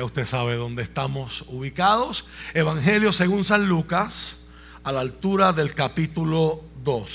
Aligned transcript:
Ya 0.00 0.04
usted 0.06 0.24
sabe 0.24 0.56
dónde 0.56 0.82
estamos 0.82 1.44
ubicados. 1.46 2.24
Evangelio 2.54 3.12
según 3.12 3.44
San 3.44 3.68
Lucas, 3.68 4.38
a 4.82 4.92
la 4.92 5.00
altura 5.00 5.52
del 5.52 5.74
capítulo 5.74 6.62
2. 6.82 7.10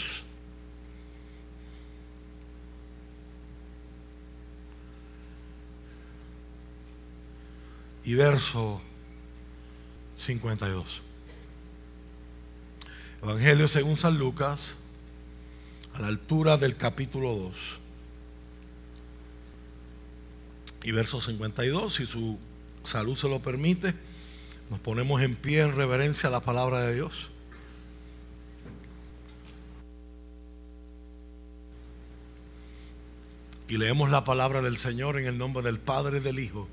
Y 8.03 8.13
verso 8.13 8.79
52. 10.17 11.01
Evangelio 13.23 13.67
según 13.67 13.97
San 13.97 14.15
Lucas, 14.15 14.75
a 15.95 16.01
la 16.01 16.07
altura 16.09 16.57
del 16.57 16.77
capítulo 16.77 17.33
2. 17.33 17.55
Y 20.83 20.91
verso 20.91 21.19
52, 21.19 21.95
si 21.95 22.05
su 22.05 22.37
salud 22.85 23.17
se 23.17 23.27
lo 23.27 23.39
permite, 23.39 23.93
nos 24.69 24.79
ponemos 24.79 25.21
en 25.21 25.35
pie 25.35 25.61
en 25.61 25.75
reverencia 25.75 26.29
a 26.29 26.31
la 26.31 26.41
palabra 26.41 26.81
de 26.81 26.95
Dios. 26.95 27.29
Y 33.67 33.77
leemos 33.77 34.11
la 34.11 34.23
palabra 34.23 34.61
del 34.61 34.77
Señor 34.77 35.19
en 35.19 35.25
el 35.25 35.37
nombre 35.37 35.63
del 35.63 35.79
Padre, 35.79 36.19
del 36.19 36.39
Hijo 36.39 36.67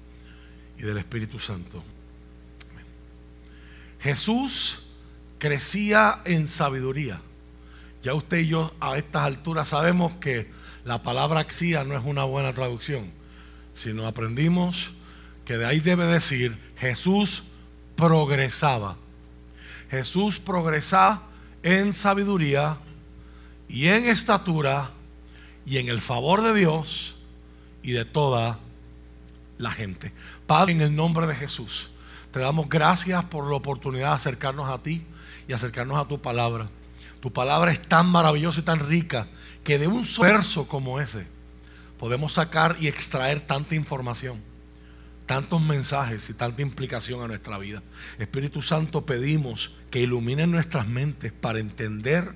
y 0.78 0.82
del 0.82 0.98
Espíritu 0.98 1.38
Santo. 1.38 1.82
Jesús 4.00 4.82
crecía 5.38 6.20
en 6.24 6.48
sabiduría. 6.48 7.20
Ya 8.02 8.14
usted 8.14 8.38
y 8.38 8.48
yo 8.48 8.74
a 8.80 8.96
estas 8.96 9.22
alturas 9.22 9.68
sabemos 9.68 10.12
que 10.20 10.50
la 10.84 11.02
palabra 11.02 11.40
axía 11.40 11.84
no 11.84 11.96
es 11.96 12.04
una 12.04 12.24
buena 12.24 12.52
traducción, 12.52 13.12
sino 13.74 14.06
aprendimos 14.06 14.92
que 15.44 15.56
de 15.56 15.66
ahí 15.66 15.80
debe 15.80 16.06
decir 16.06 16.58
Jesús 16.76 17.44
progresaba. 17.96 18.96
Jesús 19.90 20.38
progresaba 20.38 21.22
en 21.62 21.94
sabiduría 21.94 22.78
y 23.68 23.88
en 23.88 24.06
estatura 24.06 24.90
y 25.64 25.78
en 25.78 25.88
el 25.88 26.00
favor 26.00 26.42
de 26.42 26.54
Dios 26.54 27.14
y 27.82 27.92
de 27.92 28.04
toda 28.04 28.58
la 29.58 29.70
gente. 29.70 30.12
Padre, 30.46 30.72
en 30.72 30.80
el 30.80 30.94
nombre 30.94 31.26
de 31.26 31.34
Jesús, 31.34 31.90
te 32.30 32.40
damos 32.40 32.68
gracias 32.68 33.24
por 33.26 33.48
la 33.48 33.56
oportunidad 33.56 34.08
de 34.08 34.14
acercarnos 34.14 34.68
a 34.68 34.82
ti 34.82 35.04
y 35.46 35.52
acercarnos 35.52 35.98
a 35.98 36.06
tu 36.06 36.20
palabra. 36.20 36.68
Tu 37.20 37.32
palabra 37.32 37.70
es 37.70 37.80
tan 37.80 38.08
maravillosa 38.08 38.60
y 38.60 38.64
tan 38.64 38.80
rica 38.80 39.28
que 39.62 39.78
de 39.78 39.86
un 39.86 40.06
verso 40.20 40.66
como 40.66 41.00
ese 41.00 41.26
podemos 41.98 42.32
sacar 42.32 42.76
y 42.80 42.88
extraer 42.88 43.40
tanta 43.40 43.76
información, 43.76 44.42
tantos 45.32 45.62
mensajes 45.62 46.28
y 46.28 46.34
tanta 46.34 46.60
implicación 46.60 47.22
a 47.22 47.26
nuestra 47.26 47.56
vida. 47.56 47.82
Espíritu 48.18 48.60
Santo, 48.60 49.06
pedimos 49.06 49.70
que 49.90 50.00
iluminen 50.00 50.50
nuestras 50.50 50.86
mentes 50.86 51.32
para 51.32 51.58
entender 51.58 52.34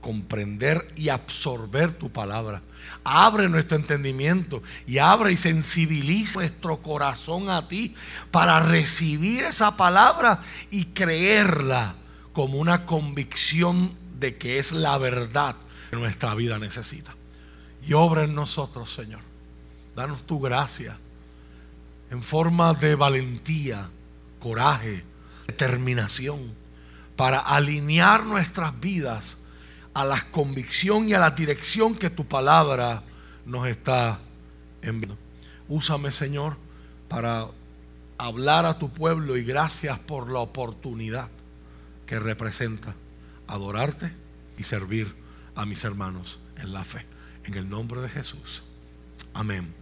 comprender 0.00 0.92
y 0.96 1.10
absorber 1.10 1.92
tu 1.92 2.10
palabra. 2.10 2.60
Abre 3.04 3.48
nuestro 3.48 3.76
entendimiento 3.76 4.64
y 4.84 4.98
abre 4.98 5.32
y 5.32 5.36
sensibiliza 5.36 6.40
nuestro 6.40 6.82
corazón 6.82 7.48
a 7.48 7.68
ti 7.68 7.94
para 8.32 8.58
recibir 8.58 9.44
esa 9.44 9.76
palabra 9.76 10.42
y 10.72 10.86
creerla 10.86 11.94
como 12.32 12.58
una 12.58 12.84
convicción 12.84 13.92
de 14.18 14.36
que 14.36 14.58
es 14.58 14.72
la 14.72 14.98
verdad 14.98 15.54
que 15.90 15.96
nuestra 15.96 16.34
vida 16.34 16.58
necesita. 16.58 17.14
Y 17.86 17.92
obra 17.92 18.24
en 18.24 18.34
nosotros, 18.34 18.92
Señor. 18.92 19.20
Danos 19.94 20.26
tu 20.26 20.40
gracia 20.40 20.98
en 22.14 22.22
forma 22.22 22.74
de 22.74 22.94
valentía, 22.94 23.90
coraje, 24.38 25.02
determinación, 25.48 26.54
para 27.16 27.40
alinear 27.40 28.24
nuestras 28.24 28.78
vidas 28.78 29.36
a 29.94 30.04
la 30.04 30.30
convicción 30.30 31.08
y 31.08 31.14
a 31.14 31.18
la 31.18 31.32
dirección 31.32 31.96
que 31.96 32.10
tu 32.10 32.24
palabra 32.24 33.02
nos 33.44 33.66
está 33.66 34.20
enviando. 34.80 35.18
Úsame, 35.68 36.12
Señor, 36.12 36.56
para 37.08 37.48
hablar 38.16 38.64
a 38.64 38.78
tu 38.78 38.90
pueblo 38.90 39.36
y 39.36 39.42
gracias 39.42 39.98
por 39.98 40.30
la 40.30 40.38
oportunidad 40.38 41.30
que 42.06 42.20
representa 42.20 42.94
adorarte 43.48 44.12
y 44.56 44.62
servir 44.62 45.12
a 45.56 45.66
mis 45.66 45.82
hermanos 45.82 46.38
en 46.58 46.72
la 46.72 46.84
fe. 46.84 47.06
En 47.42 47.54
el 47.54 47.68
nombre 47.68 48.00
de 48.00 48.08
Jesús. 48.08 48.62
Amén 49.34 49.74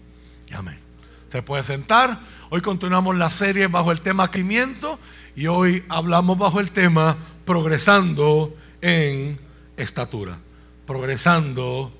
y 0.48 0.54
amén. 0.54 0.91
Se 1.32 1.40
puede 1.40 1.62
sentar. 1.62 2.20
Hoy 2.50 2.60
continuamos 2.60 3.16
la 3.16 3.30
serie 3.30 3.66
bajo 3.66 3.90
el 3.90 4.02
tema 4.02 4.30
crecimiento 4.30 4.98
y 5.34 5.46
hoy 5.46 5.82
hablamos 5.88 6.36
bajo 6.36 6.60
el 6.60 6.72
tema 6.72 7.16
progresando 7.46 8.54
en 8.82 9.40
estatura, 9.78 10.38
progresando 10.84 11.90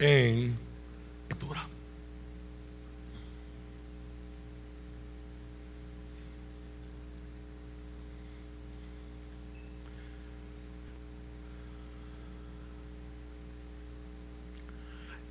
en 0.00 0.58
estatura. 1.28 1.68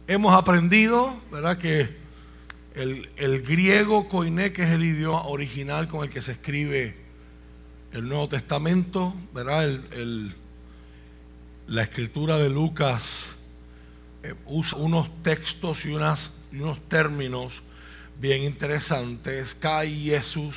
Hemos 0.08 0.34
aprendido, 0.34 1.14
¿verdad? 1.30 1.58
Que 1.58 2.03
el, 2.76 3.42
griego 3.42 4.08
koiné, 4.10 4.52
que 4.52 4.64
es 4.64 4.70
el 4.72 4.84
idioma 4.84 5.24
original 5.24 5.88
con 5.88 6.04
el 6.04 6.10
que 6.10 6.22
se 6.22 6.34
escribe 6.34 6.96
el 7.92 8.08
Nuevo 8.08 8.30
Testamento, 8.30 9.14
¿verdad? 9.34 9.66
el 9.66 10.36
la 11.68 11.84
escritura 11.84 12.38
de 12.38 12.50
Lucas 12.50 13.36
eh, 14.22 14.34
usa 14.46 14.78
unos 14.78 15.24
textos 15.24 15.86
y, 15.86 15.90
unos 15.90 16.32
términos 16.90 17.62
bien 18.20 18.44
interesantes. 18.44 19.56
Kai 19.56 20.06
Jesús, 20.06 20.56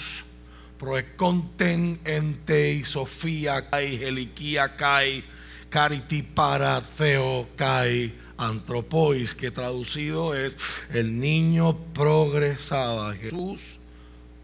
proeconten 0.78 2.00
ente 2.04 2.84
Sofía, 2.84 3.71
kai 3.71 4.03
heliquía, 4.03 4.77
kai 4.77 5.25
cariti 5.71 6.22
para 6.22 6.81
theo, 6.81 7.48
kai 7.56 8.15
antropois, 8.38 9.34
que 9.34 9.50
traducido 9.50 10.34
es 10.34 10.56
el 10.91 11.19
niño 11.19 11.76
progresaba. 11.94 13.14
Jesús 13.14 13.78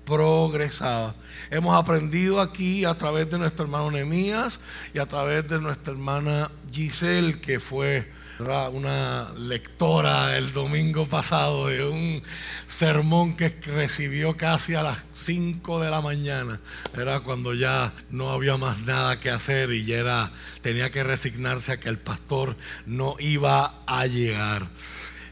progresaba. 0.04 1.14
Hemos 1.50 1.74
aprendido 1.74 2.40
aquí 2.40 2.84
a 2.84 2.94
través 2.94 3.30
de 3.30 3.38
nuestro 3.38 3.64
hermano 3.64 3.90
Nemías 3.90 4.60
y 4.92 4.98
a 4.98 5.06
través 5.06 5.48
de 5.48 5.60
nuestra 5.60 5.92
hermana 5.92 6.50
Giselle, 6.70 7.40
que 7.40 7.60
fue 7.60 8.08
una 8.42 9.30
lectora 9.38 10.36
el 10.36 10.52
domingo 10.52 11.06
pasado 11.06 11.68
de 11.68 11.84
un 11.84 12.22
sermón 12.66 13.36
que 13.36 13.48
recibió 13.48 14.36
casi 14.36 14.74
a 14.74 14.82
las 14.82 15.04
5 15.12 15.80
de 15.80 15.90
la 15.90 16.00
mañana. 16.00 16.60
Era 16.96 17.20
cuando 17.20 17.54
ya 17.54 17.92
no 18.10 18.30
había 18.30 18.56
más 18.56 18.80
nada 18.82 19.20
que 19.20 19.30
hacer 19.30 19.70
y 19.72 19.84
ya 19.84 19.98
era, 19.98 20.32
tenía 20.60 20.90
que 20.90 21.04
resignarse 21.04 21.72
a 21.72 21.80
que 21.80 21.88
el 21.88 21.98
pastor 21.98 22.56
no 22.84 23.14
iba 23.20 23.82
a 23.86 24.06
llegar. 24.06 24.66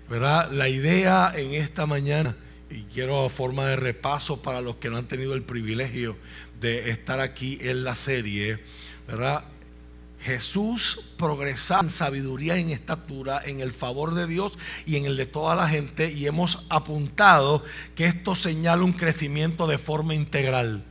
¿verdad? 0.09 0.51
La 0.53 0.69
idea 0.69 1.33
en 1.35 1.55
esta 1.55 1.87
mañana 1.87 2.37
y 2.71 2.83
quiero 2.85 3.29
forma 3.29 3.67
de 3.67 3.77
repaso 3.77 4.41
para 4.41 4.61
los 4.61 4.77
que 4.77 4.89
no 4.89 4.97
han 4.97 5.09
tenido 5.09 5.35
el 5.35 5.43
privilegio 5.43 6.17
de 6.61 6.91
estar 6.91 7.19
aquí 7.19 7.59
en 7.61 7.83
la 7.83 7.97
serie, 7.97 8.61
¿verdad? 9.09 9.45
Jesús 10.23 11.01
progresaba 11.17 11.83
en 11.83 11.91
sabiduría 11.91 12.57
en 12.57 12.71
estatura, 12.71 13.41
en 13.45 13.61
el 13.61 13.73
favor 13.73 14.15
de 14.15 14.27
Dios 14.27 14.59
y 14.87 14.97
en 14.97 15.07
el 15.07 15.17
de 15.17 15.27
toda 15.27 15.55
la 15.57 15.69
gente, 15.69 16.11
y 16.11 16.27
hemos 16.27 16.65
apuntado 16.69 17.65
que 17.95 18.07
esto 18.07 18.35
señala 18.35 18.85
un 18.85 18.93
crecimiento 18.93 19.67
de 19.67 19.79
forma 19.79 20.15
integral 20.15 20.85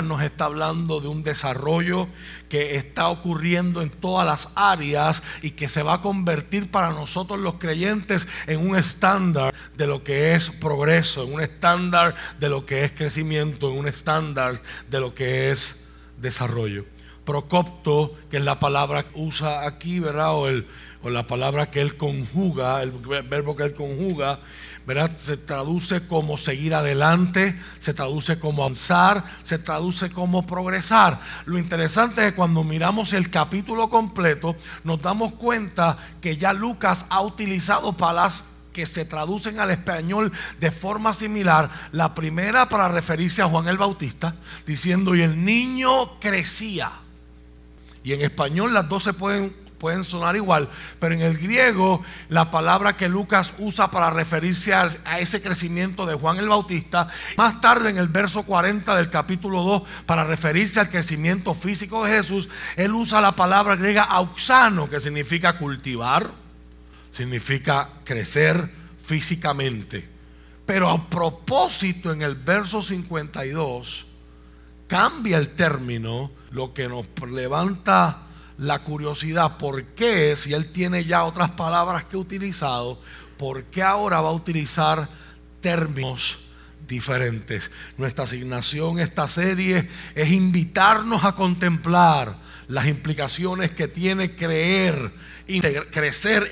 nos 0.00 0.22
está 0.22 0.44
hablando 0.44 1.00
de 1.00 1.08
un 1.08 1.24
desarrollo 1.24 2.06
que 2.48 2.76
está 2.76 3.08
ocurriendo 3.08 3.82
en 3.82 3.90
todas 3.90 4.24
las 4.24 4.48
áreas 4.54 5.22
y 5.42 5.50
que 5.50 5.68
se 5.68 5.82
va 5.82 5.94
a 5.94 6.00
convertir 6.00 6.70
para 6.70 6.90
nosotros 6.90 7.40
los 7.40 7.54
creyentes 7.54 8.28
en 8.46 8.60
un 8.60 8.76
estándar 8.76 9.52
de 9.76 9.86
lo 9.88 10.04
que 10.04 10.34
es 10.34 10.50
progreso, 10.50 11.24
en 11.24 11.34
un 11.34 11.40
estándar 11.40 12.14
de 12.38 12.48
lo 12.48 12.64
que 12.64 12.84
es 12.84 12.92
crecimiento, 12.92 13.70
en 13.70 13.78
un 13.78 13.88
estándar 13.88 14.62
de 14.88 15.00
lo 15.00 15.14
que 15.14 15.50
es 15.50 15.76
desarrollo. 16.18 16.84
Procopto, 17.30 18.12
que 18.28 18.38
es 18.38 18.44
la 18.44 18.58
palabra 18.58 19.04
que 19.04 19.20
usa 19.20 19.64
aquí, 19.64 20.00
¿verdad? 20.00 20.34
O, 20.34 20.48
el, 20.48 20.66
o 21.04 21.10
la 21.10 21.28
palabra 21.28 21.70
que 21.70 21.80
él 21.80 21.96
conjuga, 21.96 22.82
el 22.82 22.90
verbo 22.90 23.54
que 23.54 23.62
él 23.62 23.74
conjuga, 23.74 24.40
se 25.16 25.36
traduce 25.36 26.08
como 26.08 26.36
seguir 26.36 26.74
adelante, 26.74 27.56
se 27.78 27.94
traduce 27.94 28.40
como 28.40 28.64
avanzar, 28.64 29.22
se 29.44 29.60
traduce 29.60 30.10
como 30.10 30.44
progresar. 30.44 31.20
Lo 31.44 31.56
interesante 31.56 32.22
es 32.22 32.32
que 32.32 32.36
cuando 32.36 32.64
miramos 32.64 33.12
el 33.12 33.30
capítulo 33.30 33.88
completo, 33.88 34.56
nos 34.82 35.00
damos 35.00 35.34
cuenta 35.34 35.96
que 36.20 36.36
ya 36.36 36.52
Lucas 36.52 37.06
ha 37.10 37.22
utilizado 37.22 37.96
que 38.72 38.86
se 38.86 39.04
traducen 39.04 39.60
al 39.60 39.70
español 39.70 40.32
de 40.58 40.72
forma 40.72 41.14
similar. 41.14 41.70
La 41.92 42.12
primera 42.12 42.68
para 42.68 42.88
referirse 42.88 43.40
a 43.42 43.48
Juan 43.48 43.68
el 43.68 43.78
Bautista, 43.78 44.34
diciendo, 44.66 45.14
y 45.14 45.22
el 45.22 45.44
niño 45.44 46.18
crecía. 46.18 46.90
Y 48.02 48.12
en 48.12 48.22
español 48.22 48.72
las 48.72 48.88
dos 48.88 49.04
se 49.04 49.12
pueden 49.12 49.54
pueden 49.80 50.04
sonar 50.04 50.36
igual, 50.36 50.68
pero 51.00 51.14
en 51.14 51.22
el 51.22 51.38
griego 51.38 52.04
la 52.28 52.50
palabra 52.50 52.96
que 52.96 53.08
Lucas 53.08 53.52
usa 53.58 53.90
para 53.90 54.10
referirse 54.10 54.74
a, 54.74 55.18
ese 55.18 55.40
crecimiento 55.40 56.04
de 56.06 56.14
Juan 56.14 56.36
el 56.36 56.50
Bautista, 56.50 57.08
más 57.36 57.60
tarde 57.60 57.88
en 57.88 57.96
el 57.96 58.08
verso 58.08 58.42
40 58.44 58.94
del 58.94 59.08
capítulo 59.08 59.62
2, 59.62 59.82
para 60.04 60.22
referirse 60.22 60.78
al 60.78 60.90
crecimiento 60.90 61.54
físico 61.54 62.04
de 62.04 62.12
Jesús, 62.12 62.48
él 62.76 62.94
usa 62.94 63.22
la 63.22 63.34
palabra 63.34 63.74
griega 63.74 64.04
auxano, 64.04 64.88
que 64.88 65.00
significa 65.00 65.56
cultivar, 65.56 66.30
significa 67.10 67.88
crecer 68.04 68.70
físicamente. 69.02 70.06
Pero 70.66 70.90
a 70.90 71.08
propósito 71.08 72.12
en 72.12 72.20
el 72.22 72.36
verso 72.36 72.82
52 72.82 74.06
cambia 74.86 75.38
el 75.38 75.54
término, 75.54 76.30
lo 76.50 76.74
que 76.74 76.88
nos 76.88 77.06
levanta 77.30 78.26
la 78.60 78.82
curiosidad, 78.82 79.56
¿por 79.56 79.84
qué 79.94 80.36
si 80.36 80.52
él 80.52 80.70
tiene 80.70 81.04
ya 81.04 81.24
otras 81.24 81.52
palabras 81.52 82.04
que 82.04 82.16
ha 82.16 82.20
utilizado, 82.20 83.00
por 83.38 83.64
qué 83.64 83.82
ahora 83.82 84.20
va 84.20 84.28
a 84.28 84.34
utilizar 84.34 85.08
términos 85.62 86.38
diferentes? 86.86 87.70
Nuestra 87.96 88.24
asignación 88.24 88.98
esta 88.98 89.28
serie 89.28 89.88
es 90.14 90.30
invitarnos 90.30 91.24
a 91.24 91.34
contemplar 91.34 92.36
las 92.68 92.86
implicaciones 92.86 93.70
que 93.70 93.88
tiene 93.88 94.36
creer, 94.36 95.10
crecer 95.90 96.50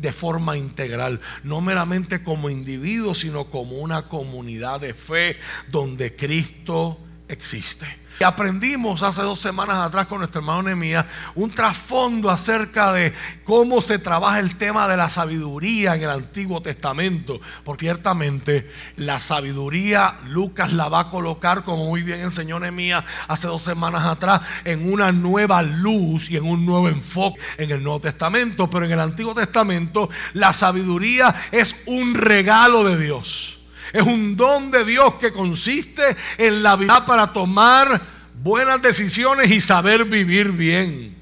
de 0.00 0.12
forma 0.12 0.56
integral, 0.56 1.20
no 1.44 1.60
meramente 1.60 2.22
como 2.22 2.48
individuo, 2.48 3.14
sino 3.14 3.50
como 3.50 3.76
una 3.76 4.08
comunidad 4.08 4.80
de 4.80 4.94
fe 4.94 5.36
donde 5.70 6.16
Cristo 6.16 6.98
existe 7.28 8.00
aprendimos 8.24 9.02
hace 9.02 9.22
dos 9.22 9.40
semanas 9.40 9.78
atrás 9.78 10.06
con 10.06 10.18
nuestro 10.18 10.40
hermano 10.40 10.62
Nemías 10.62 11.06
un 11.34 11.50
trasfondo 11.50 12.28
acerca 12.28 12.92
de 12.92 13.12
cómo 13.44 13.80
se 13.80 13.98
trabaja 13.98 14.40
el 14.40 14.56
tema 14.56 14.86
de 14.88 14.96
la 14.96 15.08
sabiduría 15.08 15.94
en 15.94 16.02
el 16.02 16.10
Antiguo 16.10 16.60
Testamento. 16.60 17.40
Porque 17.64 17.86
ciertamente 17.86 18.70
la 18.96 19.20
sabiduría 19.20 20.18
Lucas 20.26 20.72
la 20.72 20.88
va 20.88 21.00
a 21.00 21.10
colocar, 21.10 21.64
como 21.64 21.86
muy 21.86 22.02
bien 22.02 22.20
enseñó 22.20 22.60
Nemías 22.60 23.04
hace 23.28 23.48
dos 23.48 23.62
semanas 23.62 24.04
atrás, 24.04 24.42
en 24.64 24.92
una 24.92 25.12
nueva 25.12 25.62
luz 25.62 26.30
y 26.30 26.36
en 26.36 26.44
un 26.44 26.66
nuevo 26.66 26.88
enfoque 26.88 27.40
en 27.56 27.70
el 27.70 27.82
Nuevo 27.82 28.00
Testamento. 28.00 28.68
Pero 28.68 28.86
en 28.86 28.92
el 28.92 29.00
Antiguo 29.00 29.34
Testamento 29.34 30.10
la 30.34 30.52
sabiduría 30.52 31.34
es 31.52 31.74
un 31.86 32.14
regalo 32.14 32.84
de 32.84 32.98
Dios. 32.98 33.59
Es 33.92 34.02
un 34.02 34.36
don 34.36 34.70
de 34.70 34.84
Dios 34.84 35.14
que 35.14 35.32
consiste 35.32 36.16
en 36.38 36.62
la 36.62 36.72
habilidad 36.72 37.06
para 37.06 37.32
tomar 37.32 38.00
buenas 38.42 38.80
decisiones 38.80 39.50
y 39.50 39.60
saber 39.60 40.04
vivir 40.04 40.52
bien. 40.52 41.16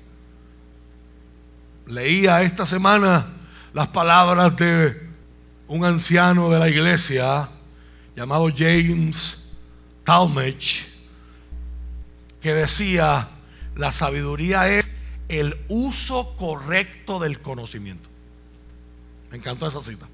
Leía 1.87 2.43
esta 2.43 2.67
semana 2.67 3.27
las 3.73 3.89
palabras 3.89 4.57
de 4.57 5.09
un 5.67 5.85
anciano 5.85 6.51
de 6.51 6.59
la 6.59 6.69
iglesia 6.69 7.49
llamado 8.15 8.49
James 8.55 9.45
Talmage, 10.05 10.87
que 12.41 12.55
decía, 12.55 13.29
la 13.77 13.93
sabiduría 13.93 14.69
es 14.69 14.87
el 15.29 15.59
uso 15.69 16.35
correcto 16.37 17.19
del 17.19 17.41
conocimiento. 17.41 18.09
Me 19.31 19.37
encantó 19.37 19.67
esa 19.67 19.83
cita. 19.83 20.09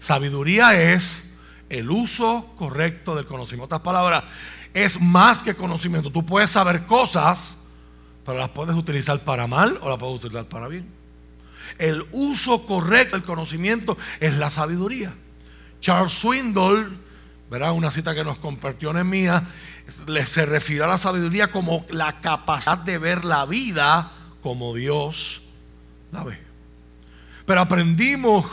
Sabiduría 0.00 0.92
es 0.92 1.22
el 1.70 1.90
uso 1.90 2.52
correcto 2.58 3.14
del 3.14 3.26
conocimiento. 3.26 3.64
Otras 3.64 3.80
palabras, 3.80 4.24
es 4.74 5.00
más 5.00 5.42
que 5.42 5.54
conocimiento. 5.54 6.10
Tú 6.10 6.26
puedes 6.26 6.50
saber 6.50 6.84
cosas, 6.84 7.56
pero 8.26 8.38
las 8.38 8.50
puedes 8.50 8.76
utilizar 8.76 9.24
para 9.24 9.46
mal 9.46 9.78
o 9.80 9.88
las 9.88 9.98
puedes 9.98 10.16
utilizar 10.16 10.46
para 10.46 10.68
bien. 10.68 10.86
El 11.78 12.04
uso 12.12 12.66
correcto 12.66 13.16
del 13.16 13.24
conocimiento 13.24 13.96
es 14.18 14.36
la 14.36 14.50
sabiduría. 14.50 15.14
Charles 15.80 16.12
Swindoll, 16.12 16.98
verá 17.50 17.72
una 17.72 17.90
cita 17.90 18.14
que 18.14 18.24
nos 18.24 18.38
compartió 18.38 18.96
en 18.96 19.08
mía, 19.08 19.48
se 20.26 20.46
refiere 20.46 20.84
a 20.84 20.88
la 20.88 20.98
sabiduría 20.98 21.50
como 21.50 21.86
la 21.88 22.20
capacidad 22.20 22.78
de 22.78 22.98
ver 22.98 23.24
la 23.24 23.46
vida 23.46 24.12
como 24.42 24.74
Dios 24.74 25.40
la 26.12 26.24
ve. 26.24 26.38
Pero 27.46 27.60
aprendimos 27.60 28.46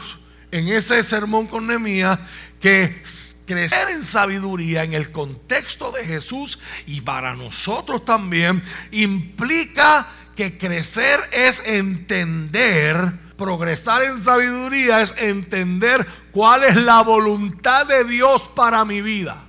en 0.52 0.68
ese 0.70 1.04
sermón 1.04 1.48
con 1.48 1.68
Nehemías 1.68 2.20
que 2.60 3.02
crecer 3.46 3.90
en 3.90 4.04
sabiduría 4.04 4.84
en 4.84 4.94
el 4.94 5.12
contexto 5.12 5.92
de 5.92 6.06
Jesús 6.06 6.60
y 6.86 7.02
para 7.02 7.36
nosotros 7.36 8.06
también 8.06 8.62
implica 8.92 10.08
que 10.36 10.58
crecer 10.58 11.20
es 11.32 11.62
entender, 11.66 13.14
progresar 13.38 14.04
en 14.04 14.24
sabiduría 14.24 15.02
es 15.02 15.14
entender 15.18 16.06
cuál 16.32 16.64
es 16.64 16.76
la 16.76 17.02
voluntad 17.02 17.88
de 17.88 18.04
Dios 18.04 18.50
para 18.54 18.86
mi 18.86 19.02
vida 19.02 19.46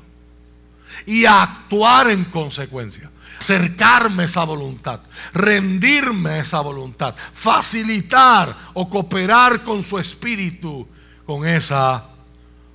y 1.04 1.26
actuar 1.26 2.08
en 2.08 2.24
consecuencia 2.24 3.07
acercarme 3.38 4.24
a 4.24 4.26
esa 4.26 4.44
voluntad, 4.44 5.00
rendirme 5.32 6.30
a 6.30 6.38
esa 6.38 6.60
voluntad, 6.60 7.14
facilitar 7.32 8.56
o 8.74 8.88
cooperar 8.88 9.62
con 9.62 9.82
su 9.82 9.98
espíritu, 9.98 10.86
con 11.24 11.46
esa 11.46 12.04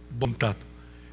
voluntad. 0.09 0.55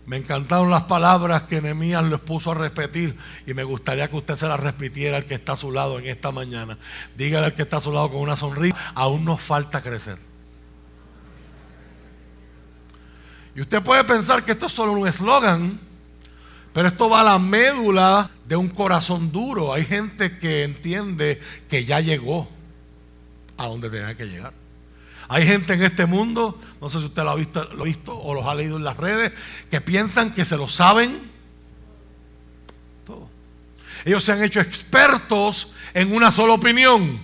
Me 0.07 0.17
encantaron 0.17 0.71
las 0.71 0.83
palabras 0.85 1.45
que 1.45 1.61
Nehemías 1.61 2.03
les 2.03 2.19
puso 2.19 2.51
a 2.51 2.55
repetir 2.55 3.17
y 3.47 3.55
me 3.55 3.63
gustaría 3.63 4.11
que 4.11 4.17
usted 4.17 4.35
se 4.35 4.49
las 4.49 4.59
repitiera 4.59 5.19
al 5.19 5.25
que 5.25 5.35
está 5.35 5.53
a 5.53 5.57
su 5.57 5.71
lado 5.71 6.01
en 6.01 6.07
esta 6.07 6.33
mañana. 6.33 6.79
Dígale 7.17 7.47
al 7.47 7.55
que 7.55 7.63
está 7.63 7.77
a 7.77 7.81
su 7.81 7.93
lado 7.93 8.11
con 8.11 8.21
una 8.21 8.35
sonrisa, 8.35 8.77
aún 8.95 9.25
nos 9.25 9.41
falta 9.41 9.81
crecer. 9.81 10.19
Y 13.55 13.61
usted 13.61 13.83
puede 13.83 14.03
pensar 14.03 14.45
que 14.45 14.53
esto 14.53 14.67
es 14.67 14.73
solo 14.73 14.93
un 14.93 15.07
eslogan, 15.07 15.79
pero 16.73 16.89
esto 16.89 17.09
va 17.09 17.23
a 17.23 17.25
la 17.25 17.39
médula 17.39 18.31
de 18.47 18.57
un 18.57 18.69
corazón 18.69 19.33
duro. 19.33 19.73
Hay 19.73 19.85
gente 19.85 20.39
que 20.39 20.63
entiende 20.63 21.41
que 21.69 21.85
ya 21.85 22.01
llegó 22.01 22.49
a 23.57 23.67
donde 23.67 23.91
tenía 23.91 24.17
que 24.17 24.27
llegar. 24.27 24.53
Hay 25.29 25.47
gente 25.47 25.75
en 25.75 25.83
este 25.83 26.07
mundo, 26.07 26.61
no 26.81 26.91
sé 26.91 26.99
si 26.99 27.07
usted 27.07 27.23
lo 27.23 27.31
ha 27.31 27.37
visto, 27.37 27.63
lo 27.75 27.85
visto 27.85 28.19
o 28.19 28.35
los 28.35 28.47
ha 28.47 28.55
leído 28.55 28.77
en 28.77 28.85
las 28.85 28.97
redes, 28.97 29.33
que 29.71 29.81
piensan 29.81 30.35
que 30.35 30.45
se 30.45 30.57
lo 30.57 30.69
saben 30.69 31.21
todo. 33.07 33.29
Ellos 34.05 34.25
se 34.25 34.33
han 34.33 34.43
hecho 34.43 34.61
expertos 34.61 35.73
en 35.95 36.13
una 36.13 36.33
sola 36.33 36.55
opinión, 36.55 37.21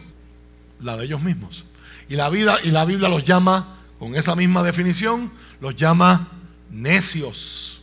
la 0.81 0.97
de 0.97 1.07
ellos 1.07 1.21
mismos. 1.21 1.65
Y 2.09 2.15
la 2.15 2.29
vida 2.29 2.59
y 2.63 2.71
la 2.71 2.85
Biblia 2.85 3.09
los 3.09 3.25
llama 3.25 3.79
con 3.99 4.15
esa 4.15 4.37
misma 4.37 4.63
definición, 4.63 5.33
los 5.61 5.75
llama 5.75 6.29
necios. 6.71 7.76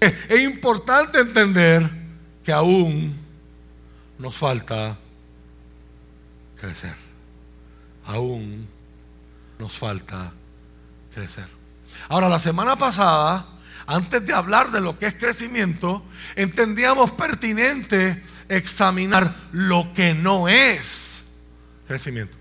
Es 0.28 0.40
importante 0.40 1.18
entender 1.20 1.90
que 2.42 2.52
aún 2.52 3.16
nos 4.18 4.36
falta 4.36 4.96
crecer 6.60 7.10
aún 8.10 8.68
nos 9.58 9.76
falta 9.76 10.32
crecer. 11.14 11.46
Ahora, 12.08 12.28
la 12.28 12.38
semana 12.38 12.76
pasada, 12.76 13.46
antes 13.86 14.24
de 14.24 14.32
hablar 14.32 14.70
de 14.70 14.80
lo 14.80 14.98
que 14.98 15.06
es 15.06 15.14
crecimiento, 15.14 16.02
entendíamos 16.34 17.12
pertinente 17.12 18.22
examinar 18.48 19.48
lo 19.52 19.92
que 19.92 20.14
no 20.14 20.48
es 20.48 21.24
crecimiento. 21.86 22.36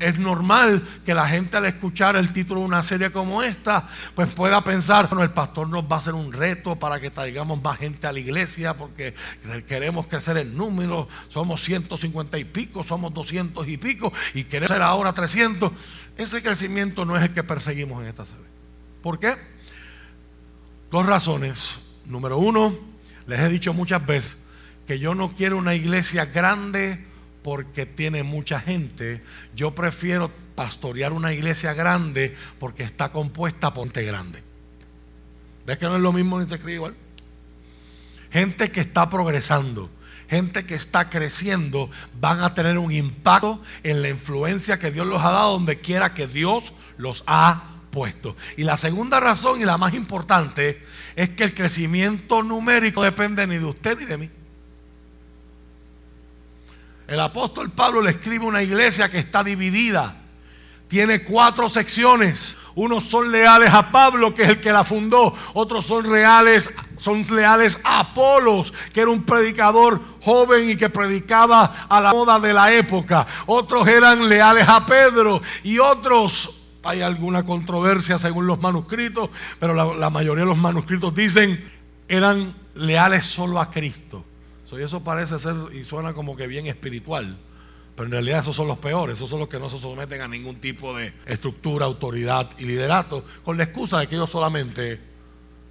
Es, 0.00 0.18
normal 0.18 0.82
que 1.04 1.14
la 1.14 1.28
gente 1.28 1.56
al 1.56 1.66
escuchar 1.66 2.16
el 2.16 2.32
título 2.32 2.60
de 2.60 2.66
una 2.66 2.82
serie 2.82 3.12
como 3.12 3.40
esta, 3.44 3.86
pues 4.16 4.32
pueda 4.32 4.64
pensar, 4.64 5.08
bueno, 5.08 5.22
el 5.22 5.30
pastor 5.30 5.68
nos 5.68 5.84
va 5.84 5.94
a 5.94 5.98
hacer 5.98 6.14
un 6.14 6.32
reto 6.32 6.76
para 6.76 6.98
que 6.98 7.10
traigamos 7.10 7.62
más 7.62 7.78
gente 7.78 8.08
a 8.08 8.12
la 8.12 8.18
iglesia, 8.18 8.76
porque 8.76 9.14
queremos 9.68 10.08
crecer 10.08 10.38
en 10.38 10.56
números, 10.56 11.06
somos 11.28 11.62
150 11.62 12.36
y 12.36 12.44
pico, 12.46 12.82
somos 12.82 13.14
200 13.14 13.68
y 13.68 13.76
pico, 13.76 14.12
y 14.34 14.42
queremos 14.42 14.74
ser 14.74 14.82
ahora 14.82 15.12
300. 15.12 15.70
Ese 16.16 16.42
crecimiento 16.42 17.04
no 17.04 17.16
es 17.16 17.22
el 17.22 17.32
que 17.32 17.44
perseguimos 17.44 18.02
en 18.02 18.08
esta 18.08 18.26
serie. 18.26 18.46
¿Por 19.02 19.20
qué? 19.20 19.36
Dos 20.90 21.06
razones. 21.06 21.70
Número 22.06 22.38
uno, 22.38 22.76
les 23.28 23.38
he 23.38 23.48
dicho 23.48 23.72
muchas 23.72 24.04
veces 24.04 24.36
que 24.88 24.98
yo 24.98 25.14
no 25.14 25.32
quiero 25.34 25.58
una 25.58 25.76
iglesia 25.76 26.24
grande 26.24 27.06
porque 27.42 27.86
tiene 27.86 28.22
mucha 28.22 28.60
gente. 28.60 29.22
Yo 29.54 29.74
prefiero 29.74 30.30
pastorear 30.54 31.12
una 31.12 31.32
iglesia 31.32 31.72
grande 31.72 32.34
porque 32.58 32.82
está 32.82 33.10
compuesta 33.12 33.72
por 33.72 33.90
grande. 33.92 34.42
¿Ves 35.66 35.78
que 35.78 35.86
no 35.86 35.96
es 35.96 36.02
lo 36.02 36.12
mismo 36.12 36.40
ni 36.40 36.48
se 36.48 36.54
escribe 36.54 36.74
igual? 36.74 36.94
Gente 38.30 38.70
que 38.70 38.80
está 38.80 39.08
progresando, 39.08 39.90
gente 40.28 40.66
que 40.66 40.74
está 40.74 41.08
creciendo, 41.08 41.90
van 42.20 42.42
a 42.42 42.54
tener 42.54 42.78
un 42.78 42.92
impacto 42.92 43.62
en 43.82 44.02
la 44.02 44.08
influencia 44.08 44.78
que 44.78 44.90
Dios 44.90 45.06
los 45.06 45.22
ha 45.22 45.30
dado 45.30 45.52
donde 45.52 45.80
quiera 45.80 46.14
que 46.14 46.26
Dios 46.26 46.72
los 46.96 47.22
ha 47.26 47.76
puesto. 47.90 48.36
Y 48.56 48.64
la 48.64 48.76
segunda 48.76 49.20
razón 49.20 49.60
y 49.60 49.64
la 49.64 49.78
más 49.78 49.94
importante 49.94 50.82
es 51.16 51.30
que 51.30 51.44
el 51.44 51.54
crecimiento 51.54 52.42
numérico 52.42 53.02
depende 53.02 53.46
ni 53.46 53.58
de 53.58 53.64
usted 53.64 53.98
ni 53.98 54.04
de 54.04 54.18
mí. 54.18 54.30
El 57.08 57.20
apóstol 57.20 57.70
Pablo 57.70 58.02
le 58.02 58.10
escribe 58.10 58.44
una 58.44 58.62
iglesia 58.62 59.10
que 59.10 59.18
está 59.18 59.42
dividida. 59.42 60.14
Tiene 60.88 61.24
cuatro 61.24 61.70
secciones. 61.70 62.54
Unos 62.74 63.04
son 63.04 63.32
leales 63.32 63.70
a 63.70 63.90
Pablo, 63.90 64.34
que 64.34 64.42
es 64.42 64.50
el 64.50 64.60
que 64.60 64.70
la 64.70 64.84
fundó. 64.84 65.34
Otros 65.54 65.86
son 65.86 66.04
reales, 66.04 66.70
son 66.98 67.26
leales 67.30 67.80
a 67.82 68.00
Apolos, 68.00 68.74
que 68.92 69.00
era 69.00 69.10
un 69.10 69.24
predicador 69.24 70.00
joven 70.22 70.68
y 70.68 70.76
que 70.76 70.90
predicaba 70.90 71.86
a 71.88 72.00
la 72.00 72.12
moda 72.12 72.38
de 72.38 72.52
la 72.52 72.72
época. 72.72 73.26
Otros 73.46 73.88
eran 73.88 74.28
leales 74.28 74.66
a 74.68 74.84
Pedro 74.84 75.40
y 75.64 75.78
otros 75.78 76.54
hay 76.84 77.00
alguna 77.02 77.44
controversia 77.44 78.18
según 78.18 78.46
los 78.46 78.60
manuscritos, 78.60 79.30
pero 79.58 79.74
la, 79.74 80.10
mayoría 80.10 80.44
de 80.44 80.48
los 80.50 80.58
manuscritos 80.58 81.14
dicen 81.14 81.70
eran 82.06 82.54
leales 82.74 83.24
solo 83.24 83.60
a 83.60 83.70
Cristo. 83.70 84.24
Y 84.72 84.82
eso 84.82 85.02
parece 85.02 85.38
ser 85.38 85.54
y 85.72 85.84
suena 85.84 86.12
como 86.12 86.36
que 86.36 86.46
bien 86.46 86.66
espiritual. 86.66 87.38
Pero 87.94 88.06
en 88.06 88.12
realidad 88.12 88.40
esos 88.40 88.54
son 88.54 88.68
los 88.68 88.78
peores, 88.78 89.16
esos 89.16 89.30
son 89.30 89.40
los 89.40 89.48
que 89.48 89.58
no 89.58 89.70
se 89.70 89.78
someten 89.78 90.20
a 90.20 90.28
ningún 90.28 90.56
tipo 90.56 90.96
de 90.96 91.12
estructura, 91.26 91.86
autoridad 91.86 92.50
y 92.58 92.64
liderato, 92.64 93.24
con 93.44 93.56
la 93.56 93.64
excusa 93.64 93.98
de 93.98 94.06
que 94.06 94.14
ellos 94.14 94.30
solamente 94.30 95.00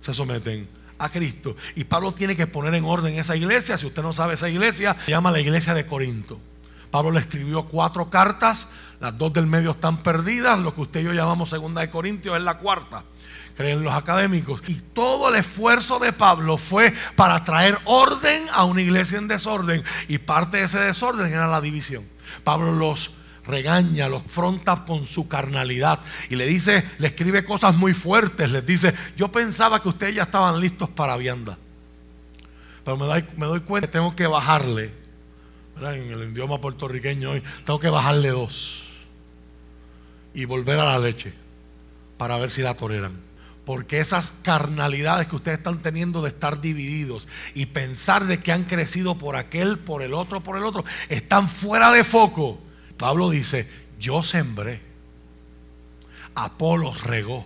se 0.02 0.14
someten 0.14 0.68
a 0.98 1.10
Cristo. 1.10 1.56
Y 1.76 1.84
Pablo 1.84 2.12
tiene 2.14 2.36
que 2.36 2.48
poner 2.48 2.74
en 2.74 2.86
orden 2.86 3.16
esa 3.16 3.36
iglesia. 3.36 3.78
Si 3.78 3.86
usted 3.86 4.02
no 4.02 4.14
sabe 4.14 4.34
esa 4.34 4.50
iglesia, 4.50 4.98
se 5.06 5.12
llama 5.12 5.32
la 5.32 5.40
iglesia 5.40 5.74
de 5.74 5.86
Corinto. 5.86 6.40
Pablo 6.92 7.12
le 7.12 7.20
escribió 7.20 7.66
cuatro 7.66 8.10
cartas, 8.10 8.68
las 9.00 9.18
dos 9.18 9.34
del 9.34 9.46
medio 9.46 9.72
están 9.72 10.04
perdidas, 10.04 10.60
lo 10.60 10.74
que 10.74 10.82
usted 10.82 11.02
y 11.02 11.04
yo 11.04 11.14
llamamos 11.14 11.50
segunda 11.50 11.82
de 11.82 11.90
Corintios 11.90 12.38
es 12.38 12.44
la 12.44 12.58
cuarta, 12.60 13.04
creen 13.58 13.84
los 13.84 13.94
académicos. 13.94 14.62
Y 14.68 14.76
todo 14.76 15.30
el 15.30 15.36
esfuerzo 15.36 16.00
de 16.00 16.14
Pablo 16.14 16.58
fue 16.58 16.94
para 17.16 17.44
traer 17.44 17.80
orden 17.86 18.44
a 18.54 18.64
una 18.64 18.82
iglesia 18.82 19.18
en 19.18 19.28
desorden 19.28 19.84
y 20.08 20.20
parte 20.20 20.58
de 20.58 20.64
ese 20.64 20.80
desorden 20.80 21.34
era 21.34 21.48
la 21.48 21.60
división. 21.60 22.06
Pablo 22.44 22.72
los 22.72 23.12
regaña, 23.46 24.10
los 24.10 24.24
fronta 24.24 24.86
con 24.86 25.08
su 25.08 25.28
carnalidad 25.28 26.02
y 26.30 26.36
le 26.36 26.46
dice, 26.46 26.88
le 27.00 27.08
escribe 27.08 27.44
cosas 27.46 27.76
muy 27.76 27.94
fuertes, 27.94 28.52
les 28.52 28.66
dice, 28.66 28.94
yo 29.16 29.32
pensaba 29.32 29.82
que 29.82 29.90
ustedes 29.90 30.16
ya 30.16 30.24
estaban 30.24 30.60
listos 30.60 30.90
para 30.90 31.16
vianda, 31.16 31.58
pero 32.84 32.98
me 32.98 33.06
doy, 33.06 33.26
me 33.38 33.46
doy 33.46 33.62
cuenta 33.62 33.88
que 33.88 33.94
tengo 33.94 34.16
que 34.16 34.28
bajarle 34.28 34.92
en 35.80 36.12
el 36.12 36.30
idioma 36.30 36.60
puertorriqueño 36.60 37.32
hoy, 37.32 37.44
tengo 37.64 37.80
que 37.80 37.90
bajarle 37.90 38.30
dos 38.30 38.84
y 40.34 40.44
volver 40.44 40.80
a 40.80 40.86
la 40.86 41.00
leche 41.00 41.34
para 42.18 42.38
ver 42.38 42.52
si 42.52 42.62
la 42.62 42.74
toleran. 42.74 43.27
Porque 43.68 44.00
esas 44.00 44.34
carnalidades 44.44 45.28
que 45.28 45.36
ustedes 45.36 45.58
están 45.58 45.82
teniendo 45.82 46.22
de 46.22 46.30
estar 46.30 46.62
divididos 46.62 47.28
y 47.54 47.66
pensar 47.66 48.26
de 48.26 48.40
que 48.40 48.54
han 48.54 48.64
crecido 48.64 49.18
por 49.18 49.36
aquel, 49.36 49.78
por 49.78 50.02
el 50.02 50.14
otro, 50.14 50.42
por 50.42 50.56
el 50.56 50.64
otro, 50.64 50.86
están 51.10 51.50
fuera 51.50 51.92
de 51.92 52.06
foco. 52.06 52.62
Pablo 52.96 53.30
dice, 53.30 53.68
yo 54.00 54.24
sembré, 54.24 54.80
Apolo 56.34 56.94
regó. 56.94 57.46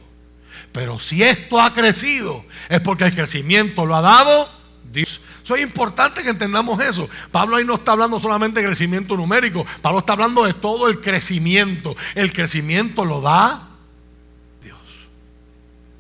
Pero 0.72 1.00
si 1.00 1.24
esto 1.24 1.60
ha 1.60 1.74
crecido, 1.74 2.46
es 2.70 2.82
porque 2.82 3.06
el 3.06 3.16
crecimiento 3.16 3.88
lo 3.88 3.96
ha 3.96 4.02
dado 4.02 4.48
Dios. 4.94 5.22
Eso 5.44 5.56
es 5.56 5.64
importante 5.64 6.22
que 6.22 6.30
entendamos 6.30 6.80
eso. 6.84 7.10
Pablo 7.32 7.56
ahí 7.56 7.66
no 7.66 7.74
está 7.74 7.94
hablando 7.94 8.20
solamente 8.20 8.62
de 8.62 8.68
crecimiento 8.68 9.18
numérico. 9.18 9.66
Pablo 9.82 9.98
está 9.98 10.14
hablando 10.14 10.44
de 10.44 10.54
todo 10.54 10.88
el 10.88 11.02
crecimiento. 11.02 11.96
El 12.14 12.32
crecimiento 12.32 13.06
lo 13.06 13.22
da. 13.22 13.71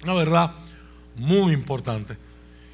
Una 0.03 0.13
verdad 0.13 0.51
muy 1.15 1.53
importante. 1.53 2.17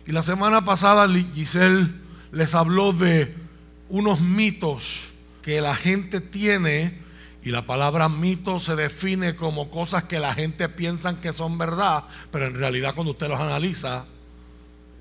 Y 0.06 0.12
la 0.12 0.24
semana 0.24 0.64
pasada 0.64 1.08
Giselle 1.34 1.94
les 2.32 2.56
habló 2.56 2.94
de 2.94 3.36
unos 3.90 4.22
mitos 4.22 5.02
que 5.42 5.60
la 5.62 5.76
gente 5.76 6.22
tiene. 6.22 7.06
Y 7.44 7.52
la 7.52 7.66
palabra 7.66 8.10
mito 8.10 8.60
se 8.60 8.76
define 8.76 9.36
como 9.36 9.70
cosas 9.70 10.04
que 10.04 10.20
la 10.20 10.34
gente 10.34 10.68
piensa 10.68 11.22
que 11.22 11.32
son 11.32 11.58
verdad, 11.58 12.04
pero 12.32 12.48
en 12.48 12.56
realidad 12.56 12.94
cuando 12.94 13.12
usted 13.12 13.30
los 13.30 13.40
analiza, 13.40 14.06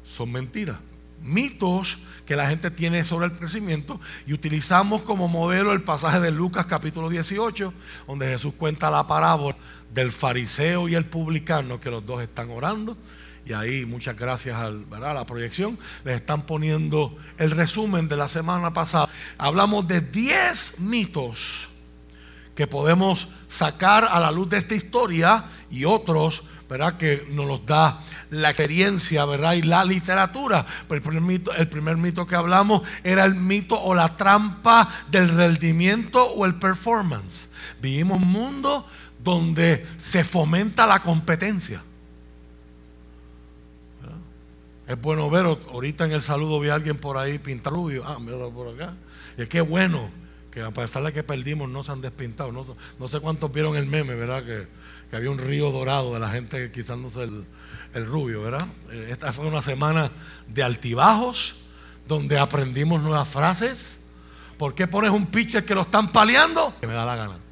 son 0.05 0.31
mentiras 0.31 0.79
mitos 1.23 1.99
que 2.25 2.37
la 2.37 2.49
gente 2.49 2.71
tiene 2.71 3.05
sobre 3.05 3.27
el 3.27 3.33
crecimiento 3.33 4.01
y 4.27 4.33
utilizamos 4.33 5.03
como 5.03 5.29
modelo 5.29 5.73
el 5.73 5.83
pasaje 5.83 6.21
de 6.21 6.31
Lucas 6.31 6.67
capítulo 6.67 7.09
18, 7.09 7.73
donde 8.07 8.27
Jesús 8.27 8.55
cuenta 8.57 8.91
la 8.91 9.07
parábola 9.07 9.57
del 9.97 10.13
fariseo 10.13 10.89
y 10.89 10.95
el 10.95 11.07
publicano, 11.07 11.81
que 11.81 11.91
los 11.91 12.05
dos 12.05 12.23
están 12.23 12.51
orando. 12.51 12.97
Y 13.47 13.55
ahí, 13.55 13.87
muchas 13.87 14.15
gracias 14.17 14.55
al, 14.55 14.85
a 14.93 15.15
la 15.15 15.25
proyección, 15.25 15.79
les 16.05 16.17
están 16.17 16.45
poniendo 16.45 17.17
el 17.39 17.51
resumen 17.51 18.07
de 18.07 18.17
la 18.17 18.29
semana 18.29 18.75
pasada. 18.75 19.09
Hablamos 19.39 19.89
de 19.89 20.03
10 20.03 20.81
mitos 20.81 21.69
que 22.55 22.67
podemos 22.67 23.29
sacar 23.49 24.05
a 24.05 24.21
la 24.21 24.31
luz 24.31 24.51
de 24.51 24.59
esta 24.59 24.75
historia 24.75 25.45
y 25.71 25.87
otros 25.87 26.43
¿verdad? 26.69 26.99
que 26.99 27.27
nos 27.31 27.47
los 27.47 27.65
da 27.65 28.01
la 28.31 28.51
experiencia 28.51 29.25
¿verdad? 29.25 29.55
y 29.55 29.63
la 29.63 29.83
literatura. 29.85 30.67
Pero 30.89 30.97
el 30.97 31.03
primer, 31.03 31.23
mito, 31.23 31.55
el 31.55 31.69
primer 31.69 31.97
mito 31.97 32.27
que 32.27 32.35
hablamos 32.35 32.83
era 33.03 33.25
el 33.25 33.35
mito 33.35 33.81
o 33.81 33.95
la 33.95 34.15
trampa 34.17 34.91
del 35.11 35.29
rendimiento 35.29 36.23
o 36.23 36.45
el 36.45 36.57
performance. 36.57 37.49
Vivimos 37.81 38.19
un 38.19 38.29
mundo 38.29 38.87
donde 39.35 39.87
se 39.99 40.25
fomenta 40.25 40.87
la 40.87 41.03
competencia. 41.03 41.83
Es 44.87 45.01
bueno 45.01 45.29
ver, 45.29 45.47
ahorita 45.47 46.05
en 46.05 46.13
el 46.13 46.23
saludo 46.23 46.61
vi 46.61 46.69
a 46.69 46.75
alguien 46.75 46.97
por 46.97 47.19
ahí 47.19 47.41
pintar 47.41 47.73
rubio. 47.73 48.05
Ah, 48.07 48.19
míralo 48.21 48.53
por 48.53 48.69
acá. 48.69 48.95
Y 49.37 49.43
es 49.43 49.49
que 49.49 49.61
bueno 49.61 50.11
que 50.53 50.63
a 50.63 50.71
pesar 50.71 51.03
de 51.03 51.13
que 51.13 51.25
perdimos 51.25 51.69
no 51.69 51.83
se 51.83 51.91
han 51.91 52.01
despintado. 52.01 52.53
No, 52.53 53.09
sé 53.09 53.19
cuántos 53.19 53.53
vieron 53.53 53.77
el 53.77 53.87
meme, 53.87 54.15
¿verdad? 54.15 54.45
Que 54.45 54.69
que 55.11 55.17
había 55.17 55.31
un 55.31 55.39
río 55.39 55.71
dorado 55.71 56.15
de 56.15 56.21
la 56.21 56.31
gente 56.31 56.71
quitándose 56.73 57.23
el, 57.95 58.07
rubio, 58.07 58.43
¿verdad? 58.43 58.67
Eh, 58.91 59.09
esta 59.11 59.33
fue 59.33 59.47
una 59.47 59.63
semana 59.63 60.11
de 60.49 60.63
altibajos, 60.63 61.55
donde 62.07 62.39
aprendimos 62.39 63.01
nuevas 63.01 63.29
frases. 63.29 63.99
¿Por 64.59 64.75
qué 64.75 64.87
pones 64.87 65.11
un 65.11 65.27
pitcher 65.27 65.65
que 65.65 65.75
lo 65.75 65.83
están 65.83 66.13
paliando? 66.13 66.75
Que 66.81 66.87
me 66.87 66.95
da 66.95 67.07
la 67.07 67.17
gana. 67.17 67.46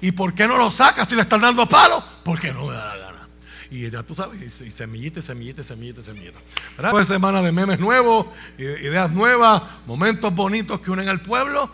¿Y 0.00 0.12
por 0.12 0.34
qué 0.34 0.46
no 0.46 0.56
lo 0.56 0.70
sacas 0.70 1.08
si 1.08 1.16
le 1.16 1.22
están 1.22 1.40
dando 1.40 1.68
palo? 1.68 2.02
Porque 2.24 2.52
no 2.52 2.66
me 2.66 2.74
da 2.74 2.96
la 2.96 2.96
gana. 2.96 3.28
Y 3.70 3.88
ya 3.88 4.02
tú 4.02 4.14
sabes, 4.14 4.60
y 4.60 4.70
semillita, 4.70 5.22
semillita, 5.22 5.62
semillita, 5.62 6.02
semillita. 6.02 6.38
¿Verdad? 6.76 6.90
Fue 6.90 7.04
semana 7.04 7.40
de 7.42 7.52
memes 7.52 7.78
nuevos, 7.78 8.26
ideas 8.58 9.10
nuevas, 9.10 9.62
momentos 9.86 10.34
bonitos 10.34 10.80
que 10.80 10.90
unen 10.90 11.08
al 11.08 11.22
pueblo. 11.22 11.70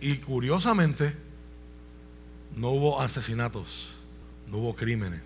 y 0.00 0.16
curiosamente, 0.18 1.16
no 2.56 2.70
hubo 2.70 3.00
asesinatos, 3.00 3.88
no 4.46 4.58
hubo 4.58 4.74
crímenes. 4.74 5.22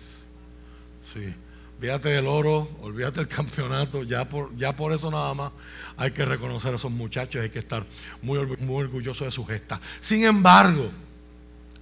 Sí. 1.13 1.33
Olvídate 1.77 2.09
del 2.09 2.25
oro, 2.25 2.69
olvídate 2.81 3.19
del 3.19 3.27
campeonato, 3.27 4.01
ya 4.01 4.27
por, 4.27 4.55
ya 4.57 4.75
por 4.75 4.93
eso 4.93 5.11
nada 5.11 5.33
más 5.35 5.51
hay 5.95 6.09
que 6.09 6.25
reconocer 6.25 6.73
a 6.73 6.77
esos 6.77 6.91
muchachos, 6.91 7.43
hay 7.43 7.51
que 7.51 7.59
estar 7.59 7.85
muy, 8.21 8.43
muy 8.57 8.83
orgulloso 8.83 9.25
de 9.25 9.31
su 9.31 9.45
gesta. 9.45 9.79
Sin 10.01 10.23
embargo, 10.23 10.89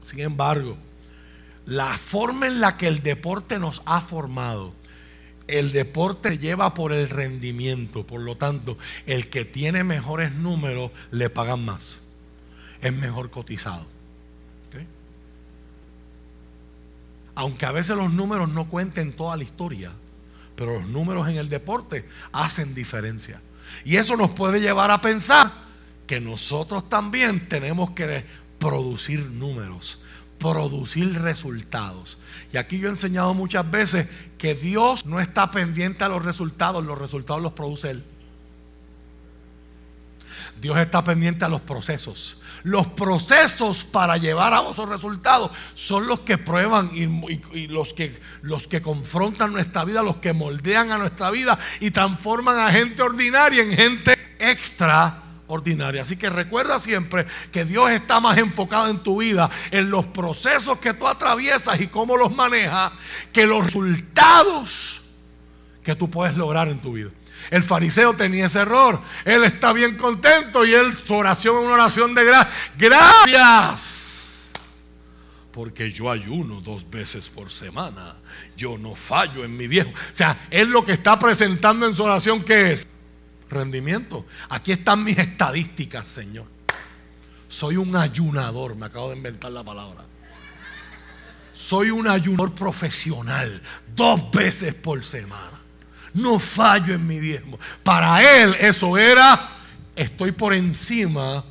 sin 0.06 0.20
embargo, 0.20 0.78
la 1.66 1.98
forma 1.98 2.48
en 2.48 2.62
la 2.62 2.78
que 2.78 2.88
el 2.88 3.02
deporte 3.02 3.60
nos 3.60 3.82
ha 3.86 4.02
formado, 4.02 4.74
el 5.48 5.72
deporte 5.72 6.38
lleva 6.38 6.74
por 6.74 6.94
el 6.94 7.10
rendimiento, 7.10 8.06
por 8.06 8.22
lo 8.22 8.36
tanto, 8.38 8.78
el 9.06 9.30
que 9.30 9.46
tiene 9.46 9.84
mejores 9.84 10.32
números 10.34 10.92
le 11.12 11.30
pagan 11.30 11.66
más, 11.66 12.02
es 12.82 12.94
mejor 12.94 13.30
cotizado. 13.30 13.96
aunque 17.36 17.66
a 17.66 17.72
veces 17.72 17.98
los 17.98 18.12
números 18.12 18.50
no 18.50 18.70
cuenten 18.70 19.14
toda 19.14 19.36
la 19.36 19.44
historia, 19.44 19.92
pero 20.56 20.80
los 20.80 20.88
números 20.88 21.28
en 21.28 21.36
el 21.36 21.50
deporte 21.50 22.08
hacen 22.32 22.74
diferencia. 22.74 23.42
Y 23.84 23.98
eso 23.98 24.16
nos 24.16 24.32
puede 24.32 24.62
llevar 24.62 24.90
a 24.90 25.02
pensar 25.02 25.52
que 26.08 26.22
nosotros 26.22 26.88
también 26.88 27.50
tenemos 27.50 27.92
que 27.92 28.24
producir 28.66 29.30
números, 29.30 30.00
producir 30.40 31.22
resultados. 31.22 32.18
Y 32.52 32.58
aquí 32.58 32.80
yo 32.80 32.88
he 32.88 32.92
enseñado 32.92 33.36
muchas 33.36 33.70
veces 33.70 34.08
que 34.40 34.56
Dios 34.56 35.06
no 35.06 35.20
está 35.20 35.52
pendiente 35.52 36.04
a 36.04 36.10
los 36.10 36.26
resultados, 36.26 36.84
los 36.84 36.98
resultados 36.98 37.44
los 37.44 37.52
produce 37.52 37.92
Él. 37.92 38.04
Dios 40.60 40.80
está 40.80 41.04
pendiente 41.04 41.46
a 41.46 41.50
los 41.50 41.62
procesos. 41.62 42.40
Los 42.64 42.88
procesos 42.88 43.84
para 43.84 44.18
llevar 44.18 44.52
a 44.56 44.68
esos 44.72 44.90
resultados 44.90 45.52
son 45.76 46.08
los 46.08 46.22
que 46.22 46.40
prueban 46.40 46.90
y, 46.92 47.68
los, 47.68 47.94
que, 47.94 48.20
los 48.42 48.68
que 48.68 48.82
confrontan 48.82 49.54
nuestra 49.54 49.86
vida, 49.86 50.02
los 50.02 50.16
que 50.16 50.34
moldean 50.34 50.92
a 50.92 50.98
nuestra 50.98 51.30
vida 51.30 51.60
y 51.80 51.92
transforman 51.92 52.58
a 52.58 52.72
gente 52.72 53.04
ordinaria 53.04 53.62
en 53.62 53.74
gente 53.74 54.18
extraordinaria. 55.46 56.02
Así 56.02 56.16
que 56.16 56.30
recuerda 56.30 56.80
siempre 56.80 57.26
que 57.52 57.66
Dios 57.66 57.92
está 57.92 58.20
más 58.20 58.38
enfocado 58.38 58.90
en 58.90 59.04
tu 59.04 59.22
vida, 59.22 59.50
en 59.72 59.90
los 59.90 60.08
procesos 60.08 60.80
que 60.80 60.94
tú 60.94 61.08
atraviesas 61.08 61.80
y 61.80 61.88
cómo 61.88 62.18
los 62.18 62.36
manejas, 62.36 62.94
que 63.32 63.46
los 63.46 63.64
resultados 63.64 65.02
que 65.84 65.96
tú 65.96 66.10
puedes 66.10 66.36
lograr 66.36 66.68
en 66.68 66.80
tu 66.80 66.94
vida. 66.94 67.12
El 67.52 67.64
fariseo 67.64 68.16
tenía 68.16 68.48
ese 68.48 68.60
error. 68.60 69.00
Él 69.24 69.44
está 69.44 69.72
bien 69.72 69.98
contento 69.98 70.66
y 70.66 70.74
él, 70.74 70.98
su 71.06 71.14
oración 71.14 71.58
es 71.58 71.64
una 71.64 71.74
oración 71.74 72.16
de 72.16 72.24
gracias. 72.24 72.54
Gracias 72.78 74.02
porque 75.52 75.94
yo 75.94 76.12
ayuno 76.12 76.60
dos 76.60 76.90
veces 76.90 77.30
por 77.30 77.50
semana. 77.50 78.16
Yo 78.58 78.78
no 78.78 78.94
fallo 78.94 79.46
en 79.46 79.56
mi 79.56 79.68
viejo. 79.68 79.90
O 79.90 80.16
sea, 80.16 80.48
él 80.52 80.70
lo 80.70 80.84
que 80.84 80.92
está 80.92 81.18
presentando 81.18 81.88
en 81.88 81.96
su 81.96 82.04
oración, 82.04 82.44
¿qué 82.44 82.74
es? 82.74 82.86
Rendimiento. 83.50 84.26
Aquí 84.50 84.72
están 84.72 85.04
mis 85.04 85.18
estadísticas, 85.18 86.06
Señor. 86.08 86.46
Soy 87.48 87.78
un 87.78 87.96
ayunador, 87.96 88.76
me 88.76 88.88
acabo 88.88 89.12
de 89.12 89.18
inventar 89.18 89.52
la 89.52 89.64
palabra. 89.64 90.04
Soy 91.54 91.90
un 91.90 92.08
ayunador 92.08 92.54
profesional, 92.54 93.62
dos 93.96 94.30
veces 94.32 94.74
por 94.74 95.04
semana. 95.04 95.60
No 96.14 96.40
fallo 96.40 96.94
en 96.94 97.08
mi 97.08 97.20
diezmo. 97.20 97.60
Para 97.84 98.42
él 98.42 98.56
eso 98.60 98.98
era, 98.98 99.58
estoy 99.96 100.32
por 100.32 100.54
encima 100.54 101.44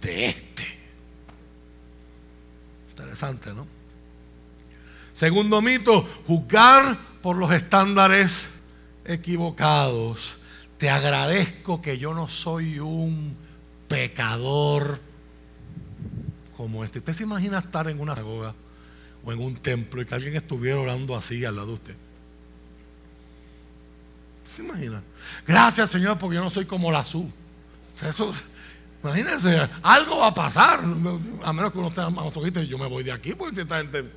de 0.00 0.26
este. 0.26 0.78
Interesante, 2.90 3.52
¿no? 3.52 3.66
Segundo 5.14 5.62
mito, 5.62 6.02
juzgar 6.26 6.98
por 7.22 7.36
los 7.36 7.52
estándares 7.52 8.48
equivocados. 9.04 10.38
Te 10.78 10.90
agradezco 10.90 11.80
que 11.80 11.98
yo 11.98 12.14
no 12.14 12.28
soy 12.28 12.78
un 12.78 13.36
pecador 13.88 15.00
como 16.56 16.84
este. 16.84 16.98
¿Usted 16.98 17.12
se 17.12 17.22
imagina 17.22 17.58
estar 17.58 17.88
en 17.88 18.00
una 18.00 18.14
sinagoga 18.14 18.54
o 19.24 19.32
en 19.32 19.40
un 19.40 19.54
templo 19.54 20.02
y 20.02 20.06
que 20.06 20.14
alguien 20.14 20.36
estuviera 20.36 20.78
orando 20.78 21.16
así 21.16 21.44
al 21.44 21.56
lado 21.56 21.68
de 21.68 21.74
usted? 21.74 21.96
¿Se 24.54 24.62
imagina? 24.62 25.02
Gracias 25.46 25.90
Señor 25.90 26.18
porque 26.18 26.36
yo 26.36 26.42
no 26.42 26.50
soy 26.50 26.64
como 26.64 26.90
la 26.92 27.04
su. 27.04 27.30
eso, 28.02 28.34
Imagínense, 29.04 29.68
algo 29.82 30.20
va 30.20 30.28
a 30.28 30.34
pasar, 30.34 30.80
a 30.80 31.52
menos 31.52 31.72
que 31.72 31.78
uno 31.78 31.88
esté 31.88 32.00
masoquista 32.08 32.62
y 32.62 32.68
yo 32.68 32.78
me 32.78 32.86
voy 32.86 33.04
de 33.04 33.12
aquí, 33.12 33.34
porque 33.34 33.54
si 33.54 33.60
esta 33.60 33.76
gente. 33.76 34.10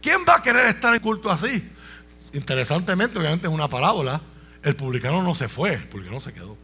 ¿Quién 0.00 0.20
va 0.26 0.36
a 0.36 0.42
querer 0.42 0.66
estar 0.68 0.94
en 0.94 1.00
culto 1.00 1.32
así? 1.32 1.68
Interesantemente, 2.32 3.18
obviamente 3.18 3.48
es 3.48 3.52
una 3.52 3.68
parábola. 3.68 4.20
El 4.62 4.76
publicano 4.76 5.22
no 5.22 5.34
se 5.34 5.48
fue, 5.48 5.74
el 5.74 5.88
publicano 5.88 6.20
se 6.20 6.32
quedó. 6.32 6.56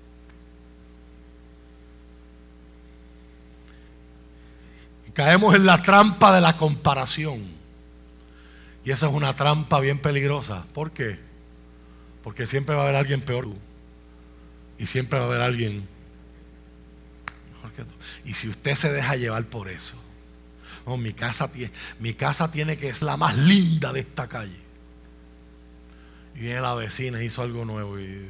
Y 5.08 5.10
caemos 5.12 5.54
en 5.54 5.66
la 5.66 5.82
trampa 5.82 6.34
de 6.34 6.40
la 6.40 6.56
comparación. 6.56 7.56
Y 8.84 8.90
esa 8.90 9.08
es 9.08 9.12
una 9.12 9.34
trampa 9.34 9.80
bien 9.80 9.98
peligrosa. 9.98 10.64
¿Por 10.72 10.92
qué? 10.92 11.18
Porque 12.22 12.46
siempre 12.46 12.74
va 12.74 12.82
a 12.82 12.84
haber 12.84 12.96
alguien 12.96 13.22
peor. 13.22 13.48
Y 14.78 14.86
siempre 14.86 15.18
va 15.18 15.24
a 15.24 15.28
haber 15.28 15.40
alguien 15.40 15.88
y 18.24 18.34
si 18.34 18.48
usted 18.48 18.74
se 18.74 18.92
deja 18.92 19.16
llevar 19.16 19.44
por 19.44 19.68
eso, 19.68 19.94
mi, 20.98 21.12
casa 21.12 21.50
tiene, 21.50 21.72
mi 21.98 22.14
casa 22.14 22.50
tiene 22.50 22.76
que 22.76 22.92
ser 22.94 23.04
la 23.04 23.16
más 23.16 23.36
linda 23.36 23.92
de 23.92 24.00
esta 24.00 24.28
calle. 24.28 24.65
Y 26.36 26.40
viene 26.40 26.60
la 26.60 26.74
vecina 26.74 27.22
y 27.22 27.26
hizo 27.26 27.42
algo 27.42 27.64
nuevo. 27.64 27.98
Y 27.98 28.28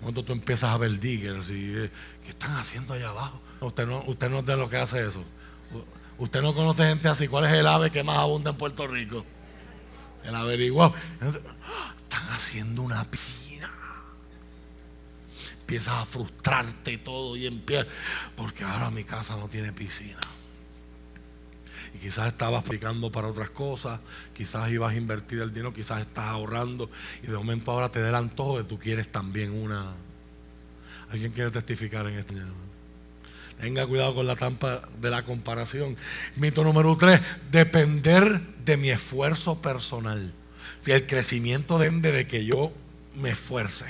cuando 0.00 0.22
tú 0.22 0.32
empiezas 0.32 0.70
a 0.70 0.76
ver 0.76 0.98
diggers 0.98 1.50
y 1.50 1.74
eh, 1.74 1.90
¿qué 2.24 2.30
están 2.30 2.56
haciendo 2.56 2.94
allá 2.94 3.08
abajo? 3.08 3.40
Usted 3.60 3.86
no, 3.86 4.02
usted 4.06 4.28
no 4.28 4.40
es 4.40 4.46
de 4.46 4.56
lo 4.56 4.68
que 4.68 4.76
hace 4.76 5.06
eso. 5.06 5.24
Usted 6.18 6.42
no 6.42 6.54
conoce 6.54 6.84
gente 6.84 7.08
así. 7.08 7.28
¿Cuál 7.28 7.44
es 7.46 7.52
el 7.52 7.66
ave 7.66 7.90
que 7.90 8.02
más 8.02 8.18
abunda 8.18 8.50
en 8.50 8.56
Puerto 8.56 8.86
Rico? 8.86 9.24
El 10.24 10.34
averiguado. 10.34 10.94
Están 11.20 12.28
haciendo 12.34 12.82
una 12.82 13.04
piscina 13.04 13.48
empiezas 15.68 15.94
a 15.98 16.06
frustrarte 16.06 16.96
todo 16.96 17.36
y 17.36 17.46
empiezas, 17.46 17.88
porque 18.34 18.64
ahora 18.64 18.90
mi 18.90 19.04
casa 19.04 19.36
no 19.36 19.48
tiene 19.48 19.70
piscina. 19.70 20.18
Quizás 21.98 22.28
estabas 22.28 22.64
aplicando 22.64 23.10
para 23.10 23.28
otras 23.28 23.50
cosas, 23.50 24.00
quizás 24.34 24.70
ibas 24.70 24.92
a 24.92 24.96
invertir 24.96 25.40
el 25.40 25.50
dinero, 25.50 25.74
quizás 25.74 26.00
estás 26.00 26.26
ahorrando 26.26 26.90
y 27.22 27.26
de 27.26 27.36
momento 27.36 27.70
ahora 27.70 27.90
te 27.90 28.00
dan 28.00 28.30
todo 28.30 28.58
de 28.58 28.64
tú 28.64 28.78
quieres 28.78 29.08
también 29.08 29.52
una... 29.52 29.94
¿Alguien 31.10 31.32
quiere 31.32 31.50
testificar 31.50 32.06
en 32.06 32.18
este 32.18 32.34
Tenga 33.60 33.86
cuidado 33.86 34.14
con 34.14 34.26
la 34.26 34.36
trampa 34.36 34.82
de 35.00 35.10
la 35.10 35.24
comparación. 35.24 35.96
Mito 36.36 36.62
número 36.62 36.96
tres, 36.96 37.20
depender 37.50 38.40
de 38.64 38.76
mi 38.76 38.90
esfuerzo 38.90 39.60
personal. 39.60 40.32
Si 40.80 40.92
el 40.92 41.06
crecimiento 41.06 41.78
depende 41.78 42.12
de 42.12 42.26
que 42.26 42.44
yo 42.44 42.72
me 43.16 43.30
esfuerce. 43.30 43.86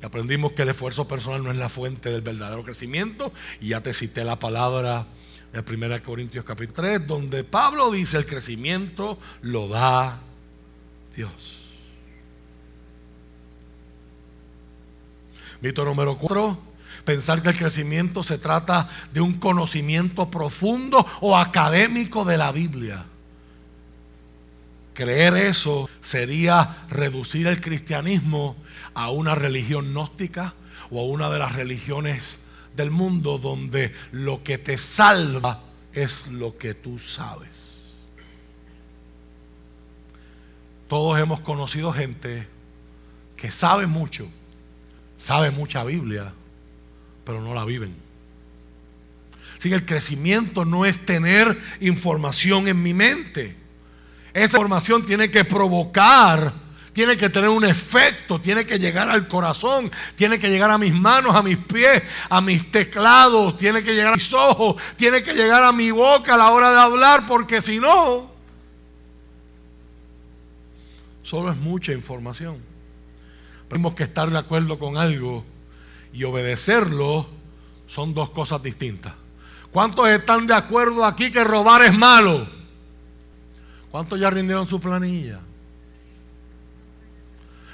Y 0.00 0.06
aprendimos 0.06 0.52
que 0.52 0.62
el 0.62 0.68
esfuerzo 0.68 1.08
personal 1.08 1.42
no 1.42 1.50
es 1.50 1.56
la 1.56 1.68
fuente 1.68 2.10
del 2.10 2.20
verdadero 2.20 2.62
crecimiento. 2.62 3.32
Y 3.60 3.68
ya 3.68 3.80
te 3.80 3.92
cité 3.92 4.24
la 4.24 4.38
palabra 4.38 5.06
de 5.52 5.60
1 5.60 6.02
Corintios 6.02 6.44
capítulo 6.44 6.74
3, 6.82 7.06
donde 7.06 7.44
Pablo 7.44 7.90
dice 7.90 8.18
el 8.18 8.26
crecimiento 8.26 9.18
lo 9.42 9.68
da 9.68 10.20
Dios. 11.14 11.32
Mito 15.60 15.84
número 15.84 16.18
4, 16.18 16.58
pensar 17.04 17.42
que 17.42 17.48
el 17.48 17.56
crecimiento 17.56 18.22
se 18.22 18.38
trata 18.38 18.88
de 19.12 19.20
un 19.20 19.34
conocimiento 19.34 20.30
profundo 20.30 21.06
o 21.20 21.36
académico 21.36 22.24
de 22.24 22.36
la 22.36 22.52
Biblia. 22.52 23.06
Creer 24.92 25.34
eso 25.34 25.90
sería 26.00 26.86
reducir 26.88 27.46
el 27.46 27.60
cristianismo 27.60 28.56
a 28.94 29.10
una 29.10 29.34
religión 29.34 29.92
gnóstica 29.92 30.54
o 30.90 31.00
a 31.00 31.04
una 31.04 31.28
de 31.30 31.38
las 31.38 31.54
religiones 31.54 32.38
del 32.76 32.90
mundo 32.90 33.38
donde 33.38 33.92
lo 34.12 34.42
que 34.42 34.58
te 34.58 34.78
salva 34.78 35.64
es 35.92 36.26
lo 36.28 36.56
que 36.58 36.74
tú 36.74 36.98
sabes. 36.98 37.92
Todos 40.88 41.18
hemos 41.18 41.40
conocido 41.40 41.92
gente 41.92 42.46
que 43.36 43.50
sabe 43.50 43.86
mucho, 43.86 44.28
sabe 45.18 45.50
mucha 45.50 45.82
Biblia, 45.82 46.32
pero 47.24 47.40
no 47.40 47.54
la 47.54 47.64
viven. 47.64 47.94
Que 49.60 49.74
el 49.74 49.84
crecimiento 49.84 50.64
no 50.64 50.84
es 50.84 51.04
tener 51.04 51.60
información 51.80 52.68
en 52.68 52.82
mi 52.82 52.94
mente 52.94 53.66
esa 54.36 54.58
información 54.58 55.06
tiene 55.06 55.30
que 55.30 55.46
provocar, 55.46 56.52
tiene 56.96 57.14
que 57.18 57.28
tener 57.28 57.50
un 57.50 57.62
efecto, 57.62 58.40
tiene 58.40 58.64
que 58.64 58.78
llegar 58.78 59.10
al 59.10 59.28
corazón, 59.28 59.92
tiene 60.14 60.38
que 60.38 60.48
llegar 60.48 60.70
a 60.70 60.78
mis 60.78 60.94
manos, 60.94 61.34
a 61.34 61.42
mis 61.42 61.58
pies, 61.58 62.02
a 62.30 62.40
mis 62.40 62.70
teclados, 62.70 63.58
tiene 63.58 63.84
que 63.84 63.94
llegar 63.94 64.14
a 64.14 64.16
mis 64.16 64.32
ojos, 64.32 64.76
tiene 64.96 65.22
que 65.22 65.34
llegar 65.34 65.62
a 65.62 65.72
mi 65.72 65.90
boca 65.90 66.32
a 66.32 66.38
la 66.38 66.48
hora 66.48 66.70
de 66.70 66.80
hablar, 66.80 67.26
porque 67.26 67.60
si 67.60 67.78
no, 67.78 68.30
solo 71.22 71.50
es 71.50 71.58
mucha 71.58 71.92
información. 71.92 72.62
Tenemos 73.68 73.92
que 73.92 74.04
estar 74.04 74.30
de 74.30 74.38
acuerdo 74.38 74.78
con 74.78 74.96
algo 74.96 75.44
y 76.14 76.24
obedecerlo 76.24 77.28
son 77.86 78.14
dos 78.14 78.30
cosas 78.30 78.62
distintas. 78.62 79.12
¿Cuántos 79.70 80.08
están 80.08 80.46
de 80.46 80.54
acuerdo 80.54 81.04
aquí 81.04 81.30
que 81.30 81.44
robar 81.44 81.82
es 81.82 81.92
malo? 81.92 82.48
¿Cuántos 83.90 84.18
ya 84.18 84.30
rindieron 84.30 84.66
su 84.66 84.80
planilla? 84.80 85.40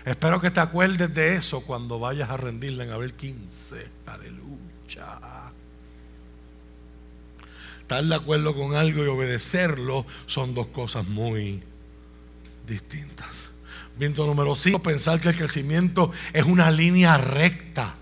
Espero 0.05 0.41
que 0.41 0.51
te 0.51 0.61
acuerdes 0.61 1.15
de 1.15 1.37
eso 1.37 1.61
cuando 1.61 1.99
vayas 1.99 2.29
a 2.31 2.37
rendirla 2.37 2.85
en 2.85 2.91
Abril 2.91 3.15
15. 3.15 3.89
Aleluya. 4.07 5.53
Estar 7.81 8.05
de 8.05 8.15
acuerdo 8.15 8.55
con 8.55 8.75
algo 8.75 9.05
y 9.05 9.09
obedecerlo 9.09 10.07
son 10.27 10.55
dos 10.55 10.69
cosas 10.69 11.07
muy 11.07 11.63
distintas. 12.67 13.51
Punto 13.99 14.27
número 14.27 14.57
5, 14.57 14.83
pensar 14.83 15.21
que 15.21 15.29
el 15.29 15.37
crecimiento 15.37 16.11
es 16.33 16.45
una 16.45 16.71
línea 16.71 17.19
recta, 17.19 17.95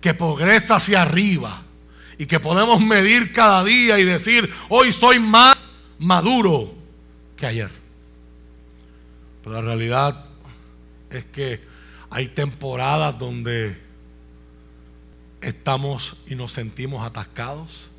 que 0.00 0.12
progresa 0.12 0.76
hacia 0.76 1.02
arriba 1.02 1.62
y 2.18 2.26
que 2.26 2.40
podemos 2.40 2.80
medir 2.80 3.32
cada 3.32 3.64
día 3.64 3.98
y 3.98 4.04
decir, 4.04 4.52
hoy 4.68 4.92
soy 4.92 5.18
más 5.18 5.58
maduro 5.98 6.74
que 7.36 7.46
ayer. 7.46 7.70
Pero 9.42 9.56
la 9.56 9.62
realidad 9.62 10.26
es 11.14 11.24
que 11.24 11.60
hay 12.10 12.28
temporadas 12.28 13.18
donde 13.18 13.76
estamos 15.40 16.16
y 16.26 16.34
nos 16.34 16.52
sentimos 16.52 17.04
atascados. 17.04 17.90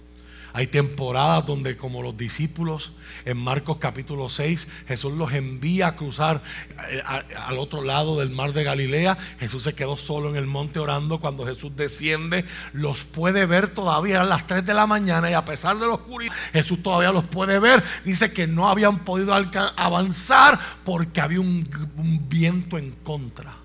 Hay 0.56 0.68
temporadas 0.68 1.46
donde 1.46 1.76
como 1.76 2.02
los 2.02 2.16
discípulos 2.16 2.94
en 3.26 3.36
Marcos 3.36 3.76
capítulo 3.78 4.30
6, 4.30 4.70
Jesús 4.88 5.12
los 5.12 5.34
envía 5.34 5.88
a 5.88 5.96
cruzar 5.98 6.42
eh, 6.90 7.02
al 7.06 7.58
otro 7.58 7.84
lado 7.84 8.18
del 8.18 8.30
mar 8.30 8.54
de 8.54 8.64
Galilea. 8.64 9.18
Jesús 9.38 9.64
se 9.64 9.74
quedó 9.74 9.98
solo 9.98 10.30
en 10.30 10.38
el 10.38 10.46
monte 10.46 10.80
orando. 10.80 11.20
Cuando 11.20 11.46
Jesús 11.46 11.74
desciende, 11.76 12.46
los 12.72 13.04
puede 13.04 13.46
ver 13.46 13.68
todavía 13.68 14.22
a 14.22 14.24
las 14.24 14.48
3 14.48 14.66
de 14.66 14.74
la 14.74 14.88
mañana 14.88 15.30
y 15.30 15.34
a 15.34 15.44
pesar 15.44 15.78
de 15.78 15.88
la 15.88 15.96
oscuridad, 15.96 16.34
Jesús 16.54 16.82
todavía 16.82 17.12
los 17.12 17.26
puede 17.26 17.60
ver. 17.60 17.84
Dice 18.06 18.32
que 18.32 18.48
no 18.48 18.70
habían 18.70 19.00
podido 19.00 19.34
avanzar 19.34 20.58
porque 20.86 21.20
había 21.20 21.42
un, 21.42 21.70
un 21.98 22.30
viento 22.30 22.78
en 22.78 22.92
contra, 22.92 23.58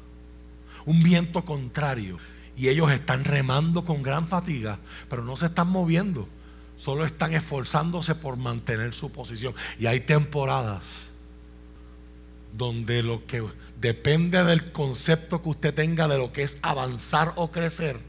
un 0.86 1.04
viento 1.04 1.44
contrario. 1.44 2.18
Y 2.56 2.68
ellos 2.68 2.90
están 2.90 3.22
remando 3.22 3.84
con 3.84 4.02
gran 4.02 4.26
fatiga, 4.26 4.80
pero 5.08 5.22
no 5.22 5.36
se 5.36 5.46
están 5.46 5.68
moviendo 5.68 6.26
Solo 6.80 7.04
están 7.04 7.34
esforzándose 7.34 8.14
por 8.14 8.36
mantener 8.36 8.94
su 8.94 9.12
posición. 9.12 9.54
Y 9.78 9.86
hay 9.86 10.00
temporadas 10.00 10.82
donde 12.56 13.02
lo 13.02 13.26
que 13.26 13.44
depende 13.78 14.42
del 14.42 14.72
concepto 14.72 15.42
que 15.42 15.50
usted 15.50 15.74
tenga 15.74 16.08
de 16.08 16.18
lo 16.18 16.32
que 16.32 16.42
es 16.42 16.58
avanzar 16.62 17.32
o 17.36 17.50
crecer, 17.50 18.00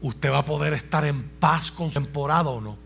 usted 0.00 0.30
va 0.30 0.38
a 0.38 0.44
poder 0.44 0.72
estar 0.72 1.04
en 1.04 1.22
paz 1.22 1.70
con 1.72 1.88
su 1.88 1.94
temporada 1.94 2.50
o 2.50 2.60
no. 2.60 2.78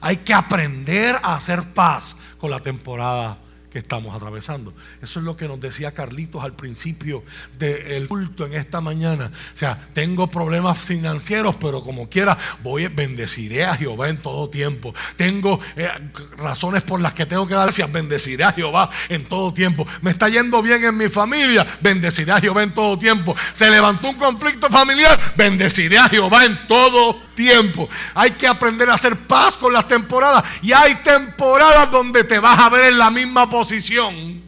Hay 0.00 0.18
que 0.18 0.34
aprender 0.34 1.16
a 1.22 1.34
hacer 1.34 1.72
paz 1.72 2.16
con 2.38 2.50
la 2.50 2.60
temporada 2.60 3.38
que 3.72 3.78
estamos 3.78 4.14
atravesando. 4.14 4.74
Eso 5.00 5.18
es 5.18 5.24
lo 5.24 5.36
que 5.36 5.48
nos 5.48 5.60
decía 5.60 5.92
Carlitos 5.92 6.44
al 6.44 6.54
principio 6.54 7.24
del 7.58 8.06
culto 8.06 8.46
en 8.46 8.54
esta 8.54 8.80
mañana. 8.80 9.32
O 9.54 9.58
sea, 9.58 9.88
tengo 9.92 10.30
problemas 10.30 10.78
financieros, 10.78 11.56
pero 11.56 11.82
como 11.82 12.08
quiera, 12.08 12.36
voy 12.62 12.88
bendeciré 12.88 13.64
a 13.64 13.76
Jehová 13.76 14.08
en 14.08 14.18
todo 14.18 14.48
tiempo. 14.50 14.94
Tengo 15.16 15.60
eh, 15.76 15.88
razones 16.36 16.82
por 16.82 17.00
las 17.00 17.14
que 17.14 17.26
tengo 17.26 17.46
que 17.46 17.54
dar 17.54 17.62
gracias, 17.62 17.90
bendeciré 17.90 18.44
a 18.44 18.52
Jehová 18.52 18.90
en 19.08 19.24
todo 19.24 19.54
tiempo. 19.54 19.86
Me 20.02 20.10
está 20.10 20.28
yendo 20.28 20.60
bien 20.62 20.84
en 20.84 20.96
mi 20.96 21.08
familia, 21.08 21.66
bendeciré 21.80 22.32
a 22.32 22.40
Jehová 22.40 22.62
en 22.62 22.74
todo 22.74 22.98
tiempo. 22.98 23.34
Se 23.54 23.70
levantó 23.70 24.10
un 24.10 24.16
conflicto 24.16 24.68
familiar, 24.68 25.18
bendeciré 25.36 25.98
a 25.98 26.08
Jehová 26.08 26.44
en 26.44 26.66
todo 26.66 27.14
tiempo. 27.14 27.31
Hay 28.14 28.32
que 28.32 28.46
aprender 28.46 28.88
a 28.90 28.94
hacer 28.94 29.16
paz 29.16 29.54
con 29.54 29.72
las 29.72 29.86
temporadas. 29.88 30.44
Y 30.62 30.72
hay 30.72 30.96
temporadas 30.96 31.90
donde 31.90 32.24
te 32.24 32.38
vas 32.38 32.58
a 32.58 32.68
ver 32.68 32.92
en 32.92 32.98
la 32.98 33.10
misma 33.10 33.48
posición. 33.48 34.42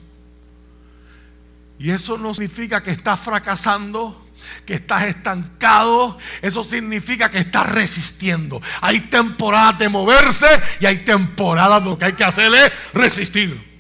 Y 1.79 1.91
eso 1.91 2.17
no 2.17 2.35
significa 2.35 2.83
que 2.83 2.91
estás 2.91 3.19
fracasando, 3.21 4.27
que 4.65 4.75
estás 4.75 5.05
estancado. 5.05 6.19
Eso 6.41 6.65
significa 6.65 7.31
que 7.31 7.39
estás 7.39 7.71
resistiendo. 7.71 8.61
Hay 8.81 9.01
temporadas 9.01 9.79
de 9.79 9.89
moverse 9.89 10.47
y 10.81 10.87
hay 10.87 10.99
temporadas 11.05 11.85
lo 11.85 11.99
que 11.99 12.07
hay 12.07 12.13
que 12.13 12.25
hacer 12.25 12.55
es 12.55 12.73
resistir. 12.93 13.75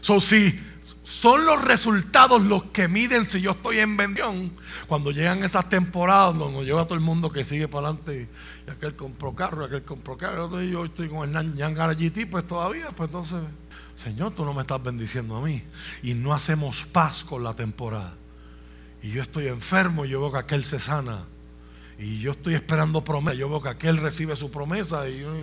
So, 0.00 0.20
si 0.20 0.60
son 1.04 1.44
los 1.44 1.62
resultados 1.62 2.42
los 2.42 2.64
que 2.64 2.88
miden 2.88 3.26
si 3.26 3.42
yo 3.42 3.50
estoy 3.50 3.78
en 3.78 3.96
bendición. 3.96 4.50
Cuando 4.88 5.10
llegan 5.10 5.44
esas 5.44 5.68
temporadas 5.68 6.36
donde 6.36 6.56
nos 6.56 6.64
lleva 6.64 6.84
todo 6.84 6.94
el 6.94 7.00
mundo 7.00 7.30
que 7.30 7.44
sigue 7.44 7.68
para 7.68 7.88
adelante 7.88 8.28
y 8.66 8.70
aquel 8.70 8.96
compró 8.96 9.34
carro, 9.34 9.66
aquel 9.66 9.82
compró 9.82 10.16
carro, 10.16 10.62
y 10.62 10.70
yo 10.70 10.86
estoy 10.86 11.10
con 11.10 11.36
el 11.36 11.54
Yangar 11.54 11.94
GT, 11.94 12.26
pues 12.30 12.48
todavía, 12.48 12.88
pues 12.96 13.10
entonces, 13.10 13.42
Señor, 13.96 14.32
tú 14.32 14.46
no 14.46 14.54
me 14.54 14.62
estás 14.62 14.82
bendiciendo 14.82 15.36
a 15.36 15.42
mí. 15.42 15.62
Y 16.02 16.14
no 16.14 16.32
hacemos 16.32 16.84
paz 16.84 17.22
con 17.22 17.44
la 17.44 17.54
temporada. 17.54 18.14
Y 19.02 19.10
yo 19.10 19.20
estoy 19.20 19.48
enfermo 19.48 20.06
y 20.06 20.08
yo 20.08 20.20
veo 20.20 20.32
que 20.32 20.38
aquel 20.38 20.64
se 20.64 20.80
sana. 20.80 21.24
Y 21.98 22.18
yo 22.18 22.30
estoy 22.30 22.54
esperando 22.54 23.04
promesa. 23.04 23.36
Yo 23.36 23.50
veo 23.50 23.60
que 23.60 23.68
aquel 23.68 23.98
recibe 23.98 24.34
su 24.36 24.50
promesa 24.50 25.06
y 25.06 25.20
yo, 25.20 25.36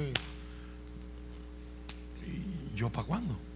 y 2.26 2.76
yo 2.76 2.90
¿para 2.90 3.06
cuándo? 3.06 3.51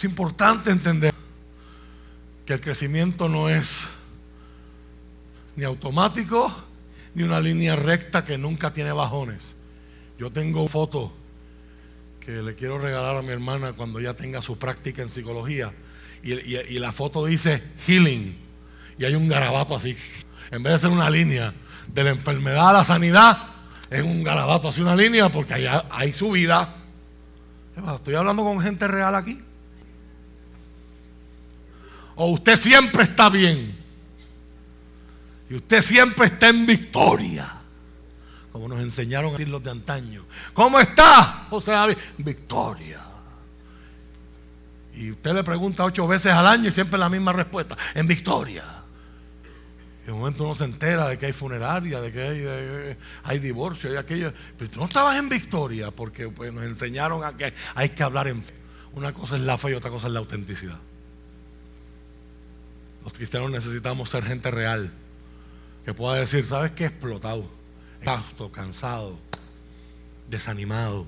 Es 0.00 0.04
importante 0.04 0.70
entender 0.70 1.12
que 2.46 2.54
el 2.54 2.62
crecimiento 2.62 3.28
no 3.28 3.50
es 3.50 3.86
ni 5.56 5.64
automático 5.64 6.50
ni 7.14 7.22
una 7.22 7.38
línea 7.38 7.76
recta 7.76 8.24
que 8.24 8.38
nunca 8.38 8.72
tiene 8.72 8.92
bajones. 8.92 9.54
Yo 10.18 10.30
tengo 10.30 10.66
foto 10.68 11.12
que 12.18 12.30
le 12.30 12.54
quiero 12.54 12.78
regalar 12.78 13.14
a 13.16 13.20
mi 13.20 13.28
hermana 13.28 13.74
cuando 13.74 13.98
ella 13.98 14.14
tenga 14.14 14.40
su 14.40 14.56
práctica 14.56 15.02
en 15.02 15.10
psicología. 15.10 15.70
Y, 16.22 16.78
la 16.78 16.92
foto 16.92 17.26
dice 17.26 17.62
healing. 17.86 18.34
Y 18.96 19.04
hay 19.04 19.14
un 19.14 19.28
garabato 19.28 19.76
así. 19.76 19.94
En 20.50 20.62
vez 20.62 20.72
de 20.72 20.78
ser 20.78 20.88
una 20.88 21.10
línea 21.10 21.52
de 21.92 22.04
la 22.04 22.10
enfermedad 22.12 22.70
a 22.70 22.72
la 22.72 22.84
sanidad, 22.84 23.36
es 23.90 24.02
un 24.02 24.24
garabato 24.24 24.68
así, 24.68 24.80
una 24.80 24.96
línea, 24.96 25.30
porque 25.30 25.52
hay, 25.52 25.66
hay 25.90 26.14
su 26.14 26.30
vida. 26.30 26.74
Estoy 27.96 28.14
hablando 28.14 28.42
con 28.44 28.62
gente 28.62 28.88
real 28.88 29.14
aquí. 29.14 29.40
O 32.22 32.32
usted 32.32 32.54
siempre 32.56 33.04
está 33.04 33.30
bien. 33.30 33.74
Y 35.48 35.54
usted 35.54 35.80
siempre 35.80 36.26
está 36.26 36.50
en 36.50 36.66
victoria. 36.66 37.50
Como 38.52 38.68
nos 38.68 38.82
enseñaron 38.82 39.30
a 39.30 39.32
decir 39.32 39.48
los 39.48 39.64
de 39.64 39.70
antaño. 39.70 40.26
¿Cómo 40.52 40.78
está? 40.78 41.46
José 41.48 41.70
David? 41.70 41.96
Victoria. 42.18 43.00
Y 44.94 45.12
usted 45.12 45.32
le 45.32 45.42
pregunta 45.42 45.82
ocho 45.82 46.06
veces 46.06 46.30
al 46.30 46.46
año 46.46 46.68
y 46.68 46.72
siempre 46.72 46.98
la 46.98 47.08
misma 47.08 47.32
respuesta. 47.32 47.74
En 47.94 48.06
victoria. 48.06 48.64
En 50.06 50.12
un 50.12 50.18
momento 50.18 50.44
uno 50.44 50.54
se 50.54 50.64
entera 50.64 51.08
de 51.08 51.16
que 51.16 51.24
hay 51.24 51.32
funeraria, 51.32 52.02
de 52.02 52.12
que 52.12 52.98
hay, 53.24 53.38
divorcio, 53.38 53.94
y 53.94 53.96
aquello. 53.96 54.30
Pero 54.58 54.70
tú 54.70 54.80
no 54.80 54.84
estabas 54.84 55.18
en 55.18 55.30
victoria 55.30 55.90
porque 55.90 56.28
pues, 56.28 56.52
nos 56.52 56.64
enseñaron 56.64 57.24
a 57.24 57.34
que 57.34 57.54
hay 57.74 57.88
que 57.88 58.02
hablar 58.02 58.28
en 58.28 58.42
fe. 58.42 58.52
Una 58.92 59.14
cosa 59.14 59.36
es 59.36 59.40
la 59.40 59.56
fe 59.56 59.70
y 59.70 59.72
otra 59.72 59.90
cosa 59.90 60.08
es 60.08 60.12
la 60.12 60.18
autenticidad. 60.18 60.80
Los 63.04 63.12
cristianos 63.12 63.50
necesitamos 63.50 64.10
ser 64.10 64.24
gente 64.24 64.50
real, 64.50 64.90
que 65.84 65.94
pueda 65.94 66.16
decir, 66.16 66.44
¿sabes 66.44 66.72
qué? 66.72 66.86
Explotado, 66.86 67.46
exhausto, 67.98 68.52
cansado, 68.52 69.18
desanimado, 70.28 71.06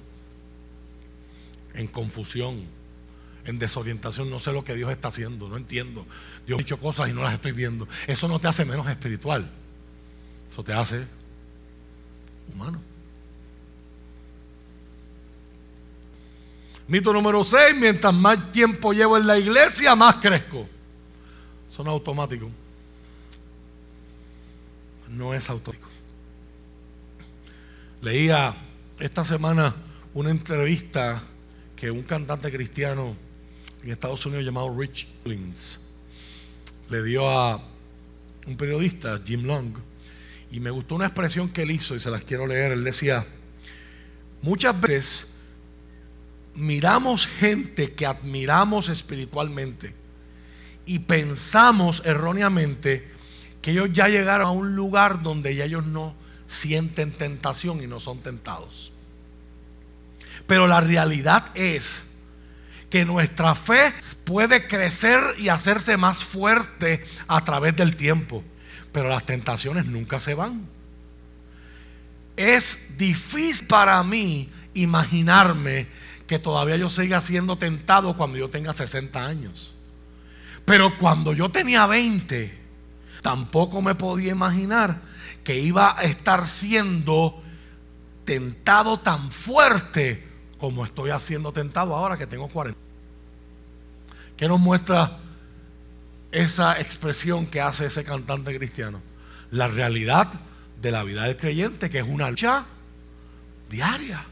en 1.74 1.87
confusión, 1.87 2.62
en 3.44 3.59
desorientación, 3.59 4.31
no 4.31 4.40
sé 4.40 4.52
lo 4.52 4.64
que 4.64 4.74
Dios 4.74 4.90
está 4.90 5.09
haciendo, 5.09 5.48
no 5.48 5.57
entiendo. 5.57 6.07
Dios 6.46 6.59
ha 6.59 6.62
dicho 6.62 6.78
cosas 6.78 7.09
y 7.09 7.12
no 7.12 7.22
las 7.22 7.35
estoy 7.35 7.52
viendo. 7.52 7.88
Eso 8.07 8.28
no 8.28 8.38
te 8.38 8.48
hace 8.48 8.64
menos 8.64 8.88
espiritual, 8.88 9.50
eso 10.50 10.64
te 10.64 10.72
hace 10.72 11.07
humano. 12.55 12.81
Mito 16.88 17.12
número 17.12 17.44
6, 17.44 17.76
mientras 17.78 18.12
más 18.12 18.50
tiempo 18.52 18.92
llevo 18.92 19.16
en 19.16 19.26
la 19.26 19.38
iglesia, 19.38 19.94
más 19.94 20.16
crezco 20.16 20.68
son 21.74 21.88
automáticos. 21.88 22.50
No 25.08 25.35
es 25.35 25.48
automático. 25.48 25.88
Leía 28.00 28.56
esta 28.98 29.24
semana 29.24 29.74
una 30.14 30.30
entrevista 30.30 31.22
que 31.76 31.90
un 31.90 32.02
cantante 32.02 32.50
cristiano 32.50 33.16
en 33.82 33.90
Estados 33.90 34.24
Unidos 34.26 34.44
llamado 34.44 34.74
Rich 34.76 35.06
Mullins 35.24 35.80
le 36.88 37.02
dio 37.02 37.28
a 37.28 37.62
un 38.46 38.56
periodista, 38.56 39.20
Jim 39.24 39.44
Long, 39.44 39.74
y 40.50 40.61
me 40.61 40.70
gustó 40.70 40.94
una 40.94 41.06
expresión 41.06 41.48
que 41.48 41.62
él 41.62 41.70
hizo 41.70 41.94
y 41.94 42.00
se 42.00 42.11
las 42.11 42.24
quiero 42.24 42.46
leer. 42.46 42.72
Él 42.72 42.85
decía, 42.85 43.26
muchas 44.42 44.78
veces 44.78 45.28
miramos 46.54 47.26
gente 47.26 47.92
que 47.92 48.04
admiramos 48.04 48.88
espiritualmente 48.88 50.01
y 50.87 51.01
pensamos 51.01 52.03
erróneamente 52.05 53.11
que 53.61 53.71
ellos 53.71 53.90
ya 53.92 54.09
llegaron 54.09 54.47
a 54.47 54.51
un 54.51 54.75
lugar 54.75 55.23
donde 55.23 55.55
ya 55.55 55.64
ellos 55.64 55.87
no 55.87 56.14
sienten 56.47 57.12
tentación 57.12 57.83
y 57.83 57.87
no 57.87 58.01
son 58.01 58.18
tentados. 58.18 58.92
Pero 60.47 60.66
la 60.66 60.81
realidad 60.81 61.47
es 61.55 62.03
que 62.90 63.05
nuestra 63.05 63.55
fe 63.55 63.95
puede 64.25 64.66
crecer 64.66 65.21
y 65.38 65.49
hacerse 65.49 65.97
más 65.97 66.23
fuerte 66.23 67.05
a 67.27 67.42
través 67.45 67.75
del 67.77 67.97
tiempo, 67.97 68.42
pero 68.92 69.09
las 69.09 69.25
tentaciones 69.25 69.87
nunca 69.87 70.21
se 70.21 70.35
van. 70.35 70.68
Es 72.37 72.79
difícil 72.99 73.66
para 73.66 74.03
mí 74.03 74.51
imaginarme 74.75 75.87
que 76.27 76.38
todavía 76.38 76.77
yo 76.77 76.90
siga 76.90 77.21
siendo 77.21 77.57
tentado 77.57 78.16
cuando 78.16 78.38
yo 78.38 78.51
tenga 78.51 78.73
60 78.73 79.25
años. 79.25 79.71
Pero 80.64 80.98
cuando 80.98 81.33
yo 81.33 81.51
tenía 81.51 81.87
20, 81.87 82.59
tampoco 83.22 83.83
me 83.83 83.94
podía 83.94 84.33
imaginar 84.33 85.01
que 85.44 85.59
iba 85.59 85.98
a 85.98 86.03
estar 86.03 86.46
siendo 86.46 87.42
tentado 88.25 89.01
tan 89.01 89.31
fuerte 89.31 90.27
como 90.59 90.85
estoy 90.85 91.11
haciendo 91.11 91.53
tentado 91.53 91.96
ahora 91.96 92.16
que 92.16 92.27
tengo 92.27 92.48
40. 92.48 92.79
¿Qué 94.37 94.46
nos 94.46 94.61
muestra 94.61 95.18
esa 96.31 96.81
expresión 96.81 97.46
que 97.46 97.61
hace 97.61 97.87
ese 97.87 98.05
cantante 98.05 98.57
cristiano? 98.57 99.01
la 99.53 99.68
realidad 99.68 100.29
de 100.81 100.90
la 100.90 101.05
vida 101.05 101.25
del 101.25 101.37
creyente, 101.37 101.88
que 101.88 101.98
es 101.98 102.09
una 102.09 102.29
lucha 102.31 102.64
diaria. 103.70 104.25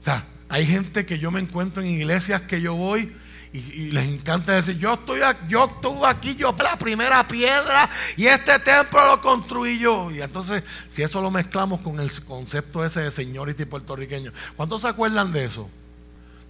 O 0.00 0.04
sea, 0.04 0.26
hay 0.48 0.66
gente 0.66 1.06
que 1.06 1.18
yo 1.18 1.30
me 1.30 1.40
encuentro 1.40 1.82
en 1.82 1.90
iglesias 1.90 2.42
que 2.42 2.60
yo 2.60 2.74
voy 2.74 3.14
y, 3.54 3.92
les 3.92 4.08
encanta 4.08 4.52
decir, 4.52 4.76
yo 4.78 4.94
estoy 4.94 5.22
aquí, 5.22 5.44
yo 5.48 5.66
estuve 5.66 6.08
aquí, 6.08 6.34
yo 6.34 6.52
la 6.60 6.76
primera 6.76 7.26
piedra 7.28 7.88
y 8.16 8.26
este 8.26 8.58
templo 8.58 9.06
lo 9.06 9.20
construí 9.20 9.78
yo. 9.78 10.10
Y 10.10 10.20
entonces, 10.20 10.64
si 10.88 11.02
eso 11.02 11.22
lo 11.22 11.30
mezclamos 11.30 11.80
con 11.80 12.00
el 12.00 12.10
concepto 12.24 12.84
ese 12.84 13.02
de 13.02 13.10
señority 13.12 13.64
puertorriqueño, 13.64 14.32
¿cuántos 14.56 14.80
se 14.80 14.88
acuerdan 14.88 15.30
de 15.30 15.44
eso? 15.44 15.70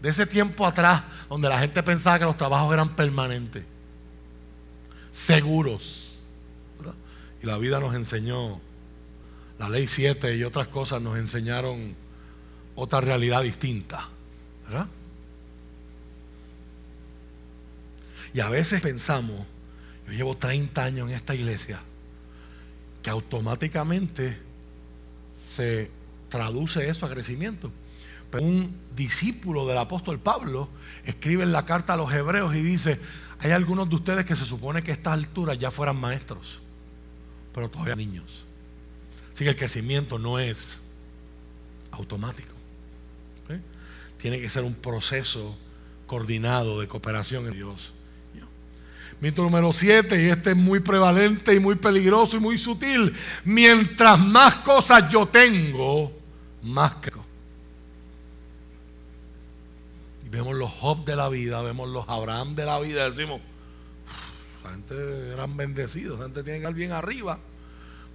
De 0.00 0.08
ese 0.08 0.24
tiempo 0.24 0.66
atrás, 0.66 1.02
donde 1.28 1.50
la 1.50 1.58
gente 1.58 1.82
pensaba 1.82 2.18
que 2.18 2.24
los 2.24 2.38
trabajos 2.38 2.72
eran 2.72 2.96
permanentes, 2.96 3.64
seguros. 5.12 6.10
Y 7.42 7.46
la 7.46 7.58
vida 7.58 7.80
nos 7.80 7.94
enseñó, 7.94 8.62
la 9.58 9.68
ley 9.68 9.86
7 9.86 10.38
y 10.38 10.42
otras 10.42 10.68
cosas 10.68 11.02
nos 11.02 11.18
enseñaron 11.18 11.94
otra 12.74 13.02
realidad 13.02 13.42
distinta. 13.42 14.08
¿Verdad? 14.64 14.86
Y 18.34 18.40
a 18.40 18.48
veces 18.48 18.82
pensamos, 18.82 19.46
yo 20.06 20.12
llevo 20.12 20.36
30 20.36 20.84
años 20.84 21.08
en 21.08 21.14
esta 21.14 21.34
iglesia, 21.34 21.80
que 23.02 23.08
automáticamente 23.08 24.36
se 25.54 25.90
traduce 26.28 26.88
eso 26.88 27.06
a 27.06 27.10
crecimiento. 27.10 27.70
Pero 28.32 28.44
un 28.44 28.76
discípulo 28.96 29.66
del 29.66 29.78
apóstol 29.78 30.18
Pablo 30.18 30.68
escribe 31.04 31.44
en 31.44 31.52
la 31.52 31.64
carta 31.64 31.92
a 31.92 31.96
los 31.96 32.12
hebreos 32.12 32.54
y 32.56 32.62
dice, 32.62 32.98
hay 33.38 33.52
algunos 33.52 33.88
de 33.88 33.94
ustedes 33.94 34.24
que 34.24 34.34
se 34.34 34.44
supone 34.44 34.82
que 34.82 34.90
a 34.90 34.94
estas 34.94 35.12
alturas 35.12 35.56
ya 35.56 35.70
fueran 35.70 35.96
maestros, 35.96 36.58
pero 37.54 37.70
todavía 37.70 37.94
niños. 37.94 38.44
Así 39.32 39.44
que 39.44 39.50
el 39.50 39.56
crecimiento 39.56 40.18
no 40.18 40.40
es 40.40 40.82
automático. 41.92 42.52
Tiene 44.18 44.40
que 44.40 44.48
ser 44.48 44.64
un 44.64 44.74
proceso 44.74 45.56
coordinado 46.06 46.80
de 46.80 46.88
cooperación 46.88 47.46
en 47.46 47.52
Dios. 47.52 47.93
Mito 49.20 49.42
número 49.42 49.72
7, 49.72 50.22
y 50.22 50.30
este 50.30 50.50
es 50.50 50.56
muy 50.56 50.80
prevalente 50.80 51.54
y 51.54 51.60
muy 51.60 51.76
peligroso 51.76 52.36
y 52.36 52.40
muy 52.40 52.58
sutil. 52.58 53.14
Mientras 53.44 54.18
más 54.20 54.56
cosas 54.56 55.10
yo 55.10 55.26
tengo, 55.26 56.12
más 56.62 56.96
creo. 57.00 57.24
Y 60.24 60.28
vemos 60.28 60.54
los 60.54 60.70
Job 60.70 61.04
de 61.04 61.16
la 61.16 61.28
vida, 61.28 61.62
vemos 61.62 61.88
los 61.88 62.08
Abraham 62.08 62.54
de 62.54 62.64
la 62.66 62.78
vida, 62.80 63.08
decimos, 63.08 63.40
la 64.64 64.70
gente 64.70 64.94
eran 65.32 65.56
bendecidos, 65.56 66.18
la 66.18 66.26
gente 66.26 66.42
tiene 66.42 66.60
que 66.60 66.72
bien 66.72 66.92
arriba. 66.92 67.38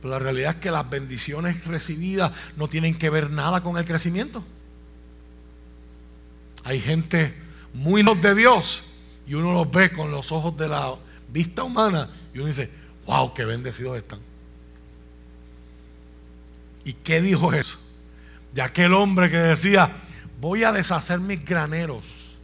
Pero 0.02 0.14
la 0.14 0.20
realidad 0.20 0.56
es 0.56 0.62
que 0.62 0.72
las 0.72 0.90
bendiciones 0.90 1.66
recibidas 1.66 2.32
no 2.56 2.68
tienen 2.68 2.98
que 2.98 3.10
ver 3.10 3.30
nada 3.30 3.62
con 3.62 3.78
el 3.78 3.86
crecimiento. 3.86 4.44
Hay 6.64 6.80
gente 6.80 7.34
muy 7.74 8.04
de 8.04 8.36
Dios 8.36 8.84
y 9.30 9.36
uno 9.36 9.54
los 9.54 9.70
ve 9.70 9.92
con 9.92 10.10
los 10.10 10.32
ojos 10.32 10.58
de 10.58 10.68
la 10.68 10.96
vista 11.32 11.64
humana 11.64 12.10
y 12.34 12.40
uno 12.40 12.48
dice, 12.48 12.68
wow, 13.06 13.32
qué 13.32 13.46
bendecidos 13.46 13.96
están. 13.96 14.20
¿Y 16.84 16.94
qué 16.94 17.22
dijo 17.22 17.54
eso? 17.54 17.78
De 18.56 18.64
aquel 18.64 18.92
hombre 18.96 19.30
que 19.30 19.38
decía, 19.38 19.92
voy 20.42 20.64
a 20.64 20.72
deshacer 20.72 21.20
mis 21.20 21.46
graneros 21.46 22.38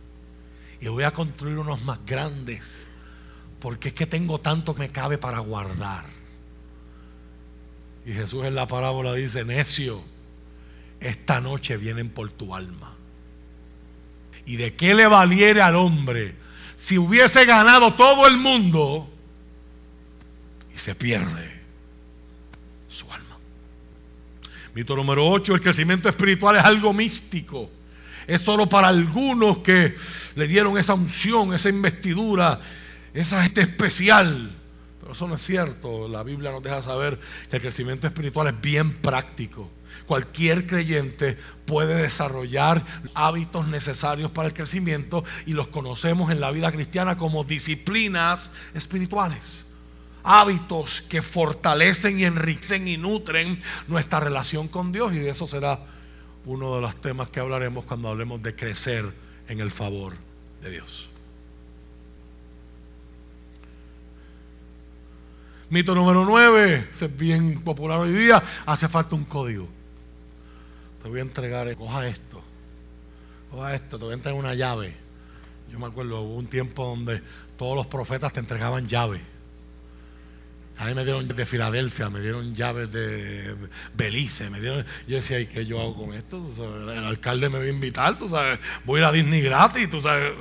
y 0.79 0.87
voy 0.87 1.05
a 1.05 1.11
construir 1.11 1.57
unos 1.57 1.83
más 1.83 1.97
grandes, 2.05 2.87
porque 3.59 3.87
es 3.87 3.95
que 3.95 4.05
tengo 4.05 4.39
tanto 4.39 4.75
que 4.75 4.81
me 4.81 4.89
cabe 4.89 5.17
para 5.17 5.39
guardar. 5.39 6.05
Y 8.05 8.11
Jesús 8.11 8.45
en 8.45 8.53
la 8.53 8.67
parábola 8.67 9.15
dice, 9.15 9.43
necio, 9.43 10.03
esta 10.99 11.41
noche 11.41 11.77
vienen 11.77 12.09
por 12.09 12.29
tu 12.29 12.53
alma. 12.53 12.93
¿Y 14.45 14.57
de 14.57 14.75
qué 14.75 14.93
le 14.93 15.07
valiere 15.07 15.63
al 15.63 15.77
hombre 15.77 16.44
si 16.85 16.99
hubiese 16.99 17.43
ganado 17.45 17.95
todo 17.95 18.27
el 18.27 18.37
mundo 18.37 19.09
y 20.71 20.77
se 20.77 20.93
pierde 20.93 21.51
su 22.87 23.11
alma. 23.11 23.37
Mito 24.75 24.95
número 24.95 25.27
8, 25.27 25.55
el 25.55 25.61
crecimiento 25.61 26.09
espiritual 26.09 26.57
es 26.57 26.63
algo 26.63 26.93
místico. 26.93 27.71
Es 28.27 28.41
solo 28.41 28.69
para 28.69 28.89
algunos 28.89 29.59
que 29.59 29.95
le 30.35 30.47
dieron 30.47 30.77
esa 30.77 30.93
unción, 30.93 31.55
esa 31.55 31.69
investidura, 31.69 32.59
esa 33.15 33.41
gente 33.41 33.61
especial. 33.61 34.51
Pero 34.99 35.13
eso 35.13 35.27
no 35.27 35.37
es 35.37 35.41
cierto. 35.41 36.07
La 36.07 36.21
Biblia 36.21 36.51
nos 36.51 36.61
deja 36.61 36.83
saber 36.83 37.19
que 37.49 37.55
el 37.55 37.63
crecimiento 37.63 38.05
espiritual 38.05 38.49
es 38.49 38.61
bien 38.61 38.93
práctico. 38.97 39.71
Cualquier 40.05 40.67
creyente 40.67 41.37
puede 41.65 41.95
desarrollar 41.95 42.85
hábitos 43.15 43.67
necesarios 43.67 44.29
para 44.29 44.47
el 44.47 44.53
crecimiento 44.53 45.23
y 45.47 45.53
los 45.53 45.69
conocemos 45.69 46.31
en 46.31 46.39
la 46.39 46.51
vida 46.51 46.71
cristiana 46.71 47.17
como 47.17 47.43
disciplinas 47.43 48.51
espirituales. 48.75 49.65
Hábitos 50.23 51.01
que 51.01 51.21
fortalecen 51.21 52.19
y 52.19 52.25
enriquecen 52.25 52.87
y 52.87 52.97
nutren 52.97 53.61
nuestra 53.87 54.19
relación 54.19 54.67
con 54.67 54.91
Dios 54.91 55.13
y 55.13 55.25
eso 55.27 55.47
será 55.47 55.79
uno 56.45 56.75
de 56.75 56.81
los 56.81 56.95
temas 57.01 57.29
que 57.29 57.39
hablaremos 57.39 57.85
cuando 57.85 58.09
hablemos 58.09 58.41
de 58.43 58.55
crecer 58.55 59.11
en 59.47 59.59
el 59.59 59.71
favor 59.71 60.13
de 60.61 60.69
Dios. 60.69 61.09
Mito 65.67 65.95
número 65.95 66.25
9, 66.25 66.89
es 67.01 67.17
bien 67.17 67.59
popular 67.61 67.97
hoy 67.97 68.13
día, 68.13 68.43
hace 68.67 68.87
falta 68.87 69.15
un 69.15 69.25
código 69.25 69.67
te 71.05 71.09
voy 71.09 71.19
a 71.19 71.21
entregar, 71.21 71.75
coja 71.75 72.07
esto, 72.07 72.41
coja 73.51 73.75
esto, 73.75 73.99
te 73.99 74.05
voy 74.05 74.13
a 74.13 74.15
entregar 74.15 74.39
una 74.39 74.55
llave. 74.55 74.95
Yo 75.71 75.77
me 75.77 75.85
acuerdo, 75.85 76.21
hubo 76.21 76.33
un 76.33 76.47
tiempo 76.47 76.83
donde 76.83 77.21
todos 77.59 77.75
los 77.75 77.85
profetas 77.85 78.33
te 78.33 78.39
entregaban 78.39 78.87
llaves. 78.87 79.21
A 80.79 80.85
mí 80.85 80.95
me 80.95 81.03
dieron 81.03 81.27
de 81.27 81.45
Filadelfia, 81.45 82.09
me 82.09 82.21
dieron 82.21 82.55
llaves 82.55 82.91
de 82.91 83.55
Belice, 83.93 84.49
me 84.49 84.59
dieron, 84.59 84.83
yo 85.07 85.17
decía, 85.17 85.39
¿y 85.39 85.45
qué 85.45 85.63
yo 85.67 85.79
hago 85.79 85.95
con 85.95 86.13
esto? 86.15 86.41
el 86.91 87.05
alcalde 87.05 87.49
me 87.49 87.59
va 87.59 87.65
a 87.65 87.69
invitar, 87.69 88.17
tú 88.17 88.27
sabes, 88.27 88.59
voy 88.83 88.97
a 88.97 89.03
ir 89.03 89.05
a 89.05 89.11
Disney 89.11 89.41
gratis, 89.41 89.87
tú 89.87 90.01
sabes. 90.01 90.33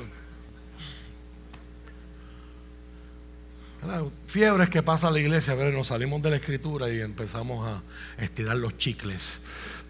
Fiebres 4.26 4.70
que 4.70 4.82
pasa 4.82 5.08
a 5.08 5.10
la 5.10 5.20
iglesia, 5.20 5.52
a 5.52 5.56
ver, 5.56 5.74
nos 5.74 5.88
salimos 5.88 6.22
de 6.22 6.30
la 6.30 6.36
escritura 6.36 6.88
y 6.88 7.00
empezamos 7.00 7.68
a 7.68 7.82
estirar 8.16 8.56
los 8.56 8.78
chicles. 8.78 9.40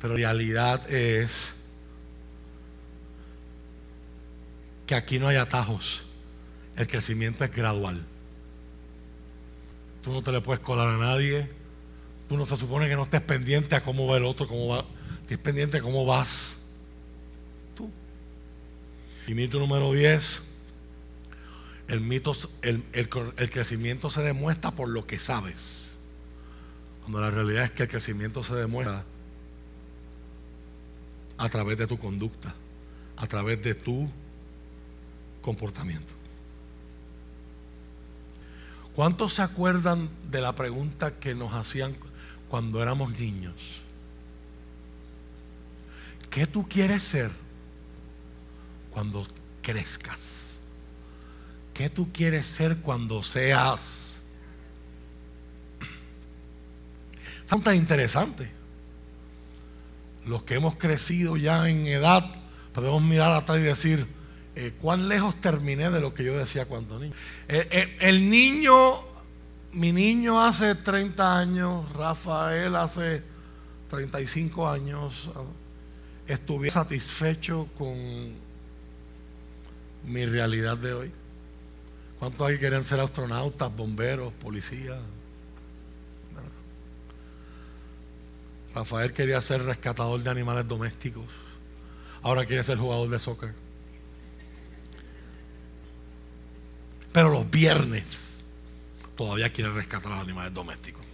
Pero 0.04 0.18
la 0.18 0.34
realidad 0.34 0.92
es 0.92 1.54
que 4.86 4.94
aquí 4.94 5.18
no 5.18 5.28
hay 5.28 5.36
atajos. 5.36 6.02
El 6.76 6.86
crecimiento 6.86 7.42
es 7.42 7.50
gradual. 7.50 8.04
Tú 10.02 10.12
no 10.12 10.22
te 10.22 10.30
le 10.30 10.42
puedes 10.42 10.60
colar 10.60 10.88
a 10.88 10.98
nadie. 10.98 11.48
Tú 12.28 12.36
no 12.36 12.44
se 12.44 12.54
supone 12.58 12.86
que 12.86 12.96
no 12.96 13.04
estés 13.04 13.22
pendiente 13.22 13.76
a 13.76 13.82
cómo 13.82 14.06
va 14.06 14.18
el 14.18 14.26
otro, 14.26 14.46
cómo 14.46 14.68
va. 14.68 14.84
Estés 15.22 15.38
pendiente 15.38 15.78
a 15.78 15.80
cómo 15.80 16.04
vas 16.04 16.58
tú. 17.74 17.90
Y 19.26 19.32
mito 19.32 19.58
número 19.58 19.90
10. 19.90 20.42
El, 21.88 22.02
mito, 22.02 22.36
el, 22.60 22.84
el 22.92 23.50
crecimiento 23.50 24.10
se 24.10 24.20
demuestra 24.20 24.70
por 24.72 24.90
lo 24.90 25.06
que 25.06 25.18
sabes. 25.18 25.92
Cuando 27.00 27.22
la 27.22 27.30
realidad 27.30 27.64
es 27.64 27.70
que 27.70 27.84
el 27.84 27.88
crecimiento 27.88 28.44
se 28.44 28.54
demuestra 28.54 29.06
a 31.38 31.48
través 31.48 31.78
de 31.78 31.86
tu 31.86 31.98
conducta, 31.98 32.54
a 33.16 33.26
través 33.26 33.62
de 33.62 33.74
tu 33.74 34.08
comportamiento. 35.42 36.12
¿Cuántos 38.94 39.34
se 39.34 39.42
acuerdan 39.42 40.08
de 40.30 40.40
la 40.40 40.54
pregunta 40.54 41.18
que 41.18 41.34
nos 41.34 41.52
hacían 41.52 41.96
cuando 42.48 42.80
éramos 42.82 43.18
niños? 43.18 43.54
¿Qué 46.30 46.46
tú 46.46 46.68
quieres 46.68 47.02
ser 47.02 47.30
cuando 48.90 49.26
crezcas? 49.62 50.58
¿Qué 51.72 51.90
tú 51.90 52.12
quieres 52.12 52.46
ser 52.46 52.78
cuando 52.78 53.22
seas? 53.24 54.22
Pregunta 57.46 57.74
interesante 57.74 58.63
los 60.26 60.44
que 60.44 60.54
hemos 60.54 60.76
crecido 60.76 61.36
ya 61.36 61.68
en 61.68 61.86
edad, 61.86 62.24
podemos 62.72 63.02
mirar 63.02 63.32
atrás 63.32 63.58
y 63.58 63.62
decir, 63.62 64.06
eh, 64.56 64.74
¿cuán 64.80 65.08
lejos 65.08 65.40
terminé 65.40 65.90
de 65.90 66.00
lo 66.00 66.14
que 66.14 66.24
yo 66.24 66.36
decía 66.36 66.66
cuando 66.66 66.98
niño? 66.98 67.14
Eh, 67.48 67.68
eh, 67.70 67.96
el, 68.00 68.30
niño, 68.30 69.00
mi 69.72 69.92
niño 69.92 70.42
hace 70.42 70.74
30 70.74 71.38
años, 71.38 71.92
Rafael 71.92 72.74
hace 72.76 73.22
35 73.90 74.68
años, 74.68 75.30
estuviera 76.26 76.74
satisfecho 76.74 77.68
con 77.76 77.94
mi 80.04 80.26
realidad 80.26 80.76
de 80.76 80.92
hoy. 80.92 81.12
¿Cuántos 82.18 82.48
hay 82.48 82.58
quieren 82.58 82.84
ser 82.84 83.00
astronautas, 83.00 83.74
bomberos, 83.74 84.32
policías? 84.34 84.98
Rafael 88.74 89.12
quería 89.12 89.40
ser 89.40 89.62
rescatador 89.62 90.22
de 90.22 90.30
animales 90.30 90.66
domésticos. 90.66 91.24
Ahora 92.22 92.44
quiere 92.44 92.64
ser 92.64 92.78
jugador 92.78 93.08
de 93.08 93.18
soccer. 93.18 93.54
Pero 97.12 97.30
los 97.30 97.48
viernes 97.48 98.42
todavía 99.16 99.52
quiere 99.52 99.70
rescatar 99.70 100.10
a 100.10 100.16
los 100.16 100.24
animales 100.24 100.52
domésticos. 100.52 101.04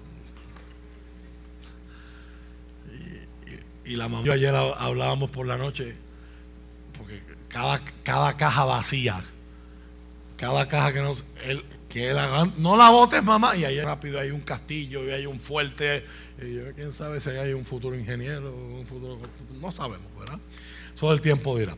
Y, 3.85 3.97
la 3.97 4.09
mamá, 4.09 4.25
yo 4.25 4.33
ayer 4.33 4.55
hablábamos 4.55 5.31
por 5.31 5.47
la 5.47 5.59
noche, 5.59 5.97
porque 6.97 7.21
cada, 7.49 7.83
cada 8.05 8.37
caja 8.37 8.65
vacía, 8.65 9.23
cada 10.37 10.69
caja 10.69 10.93
que 10.93 11.03
nos, 11.03 11.25
él, 11.45 11.65
que 11.91 12.15
no 12.57 12.77
la 12.77 12.89
botes 12.91 13.23
mamá, 13.23 13.57
y 13.57 13.65
ahí 13.65 13.81
rápido 13.81 14.21
hay 14.21 14.31
un 14.31 14.41
castillo, 14.43 15.05
y 15.05 15.11
hay 15.11 15.27
un 15.27 15.41
fuerte, 15.41 16.07
y 16.39 16.73
quién 16.75 16.93
sabe 16.93 17.21
si 17.21 17.31
hay 17.31 17.53
un 17.53 17.65
futuro 17.65 17.97
ingeniero, 17.97 18.55
un 18.55 18.87
futuro, 18.87 19.19
no 19.61 19.73
sabemos, 19.73 20.07
¿verdad? 20.19 20.39
Todo 20.99 21.13
el 21.13 21.21
tiempo 21.21 21.59
dirá. 21.59 21.77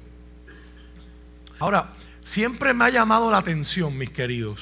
Ahora, 1.58 1.94
siempre 2.20 2.74
me 2.74 2.84
ha 2.84 2.90
llamado 2.90 3.30
la 3.30 3.38
atención, 3.38 3.96
mis 3.96 4.10
queridos, 4.10 4.60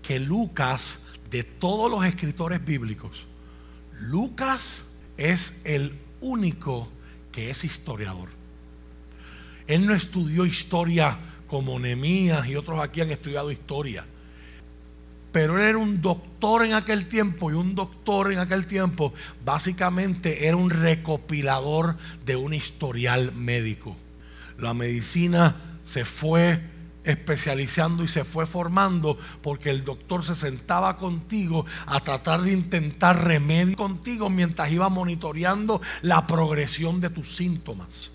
que 0.00 0.20
Lucas, 0.20 1.00
de 1.28 1.42
todos 1.42 1.90
los 1.90 2.04
escritores 2.04 2.64
bíblicos, 2.64 3.26
Lucas 4.00 4.86
es 5.16 5.54
el 5.64 5.98
único 6.20 6.88
que 7.32 7.50
es 7.50 7.64
historiador. 7.64 8.28
Él 9.66 9.86
no 9.86 9.94
estudió 9.94 10.46
historia 10.46 11.18
como 11.48 11.78
Nemías 11.78 12.46
y 12.46 12.56
otros 12.56 12.80
aquí 12.80 13.00
han 13.00 13.10
estudiado 13.10 13.50
historia. 13.50 14.04
Pero 15.32 15.58
él 15.58 15.64
era 15.64 15.78
un 15.78 16.00
doctor 16.00 16.64
en 16.64 16.74
aquel 16.74 17.08
tiempo 17.08 17.50
y 17.50 17.54
un 17.54 17.74
doctor 17.74 18.32
en 18.32 18.38
aquel 18.38 18.66
tiempo 18.66 19.12
básicamente 19.44 20.46
era 20.46 20.56
un 20.56 20.70
recopilador 20.70 21.96
de 22.24 22.36
un 22.36 22.54
historial 22.54 23.32
médico. 23.32 23.96
La 24.58 24.74
medicina 24.74 25.78
se 25.82 26.04
fue 26.04 26.60
especializando 27.04 28.04
y 28.04 28.08
se 28.08 28.24
fue 28.24 28.46
formando 28.46 29.18
porque 29.42 29.70
el 29.70 29.84
doctor 29.84 30.24
se 30.24 30.34
sentaba 30.34 30.96
contigo 30.96 31.64
a 31.86 32.00
tratar 32.00 32.42
de 32.42 32.52
intentar 32.52 33.24
remedio 33.24 33.76
contigo 33.76 34.28
mientras 34.28 34.70
iba 34.70 34.88
monitoreando 34.88 35.80
la 36.02 36.26
progresión 36.26 37.00
de 37.00 37.10
tus 37.10 37.36
síntomas. 37.36 38.12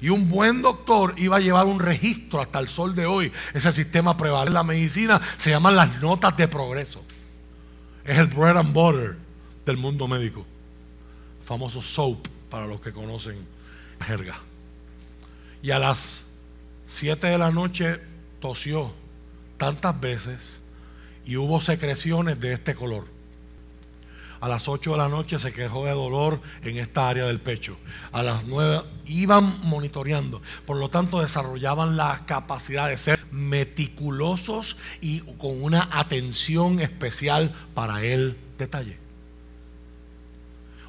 Y 0.00 0.10
un 0.10 0.28
buen 0.28 0.62
doctor 0.62 1.14
iba 1.16 1.36
a 1.36 1.40
llevar 1.40 1.66
un 1.66 1.80
registro 1.80 2.40
hasta 2.40 2.58
el 2.58 2.68
sol 2.68 2.94
de 2.94 3.06
hoy. 3.06 3.32
Ese 3.52 3.72
sistema 3.72 4.16
prevalente 4.16 4.50
en 4.50 4.54
la 4.54 4.62
medicina 4.62 5.20
se 5.38 5.50
llaman 5.50 5.76
las 5.76 6.00
notas 6.00 6.36
de 6.36 6.46
progreso. 6.48 7.02
Es 8.04 8.18
el 8.18 8.28
bread 8.28 8.56
and 8.56 8.72
butter 8.72 9.16
del 9.66 9.76
mundo 9.76 10.06
médico. 10.06 10.46
famoso 11.44 11.80
soap 11.80 12.28
para 12.50 12.66
los 12.66 12.80
que 12.80 12.92
conocen 12.92 13.36
la 13.98 14.06
jerga. 14.06 14.38
Y 15.62 15.70
a 15.70 15.78
las 15.78 16.24
7 16.86 17.26
de 17.26 17.38
la 17.38 17.50
noche 17.50 18.00
tosió 18.40 18.92
tantas 19.56 19.98
veces 19.98 20.60
y 21.24 21.36
hubo 21.36 21.60
secreciones 21.60 22.38
de 22.38 22.52
este 22.52 22.74
color 22.74 23.17
a 24.40 24.48
las 24.48 24.68
8 24.68 24.92
de 24.92 24.96
la 24.98 25.08
noche 25.08 25.38
se 25.38 25.52
quejó 25.52 25.84
de 25.84 25.92
dolor 25.92 26.40
en 26.62 26.78
esta 26.78 27.08
área 27.08 27.26
del 27.26 27.40
pecho. 27.40 27.76
A 28.12 28.22
las 28.22 28.44
9 28.44 28.82
iban 29.06 29.60
monitoreando. 29.64 30.40
Por 30.64 30.76
lo 30.76 30.88
tanto, 30.90 31.20
desarrollaban 31.20 31.96
la 31.96 32.24
capacidad 32.26 32.88
de 32.88 32.96
ser 32.96 33.18
meticulosos 33.30 34.76
y 35.00 35.20
con 35.38 35.62
una 35.62 35.88
atención 35.92 36.80
especial 36.80 37.54
para 37.74 38.02
el 38.02 38.36
detalle. 38.56 38.98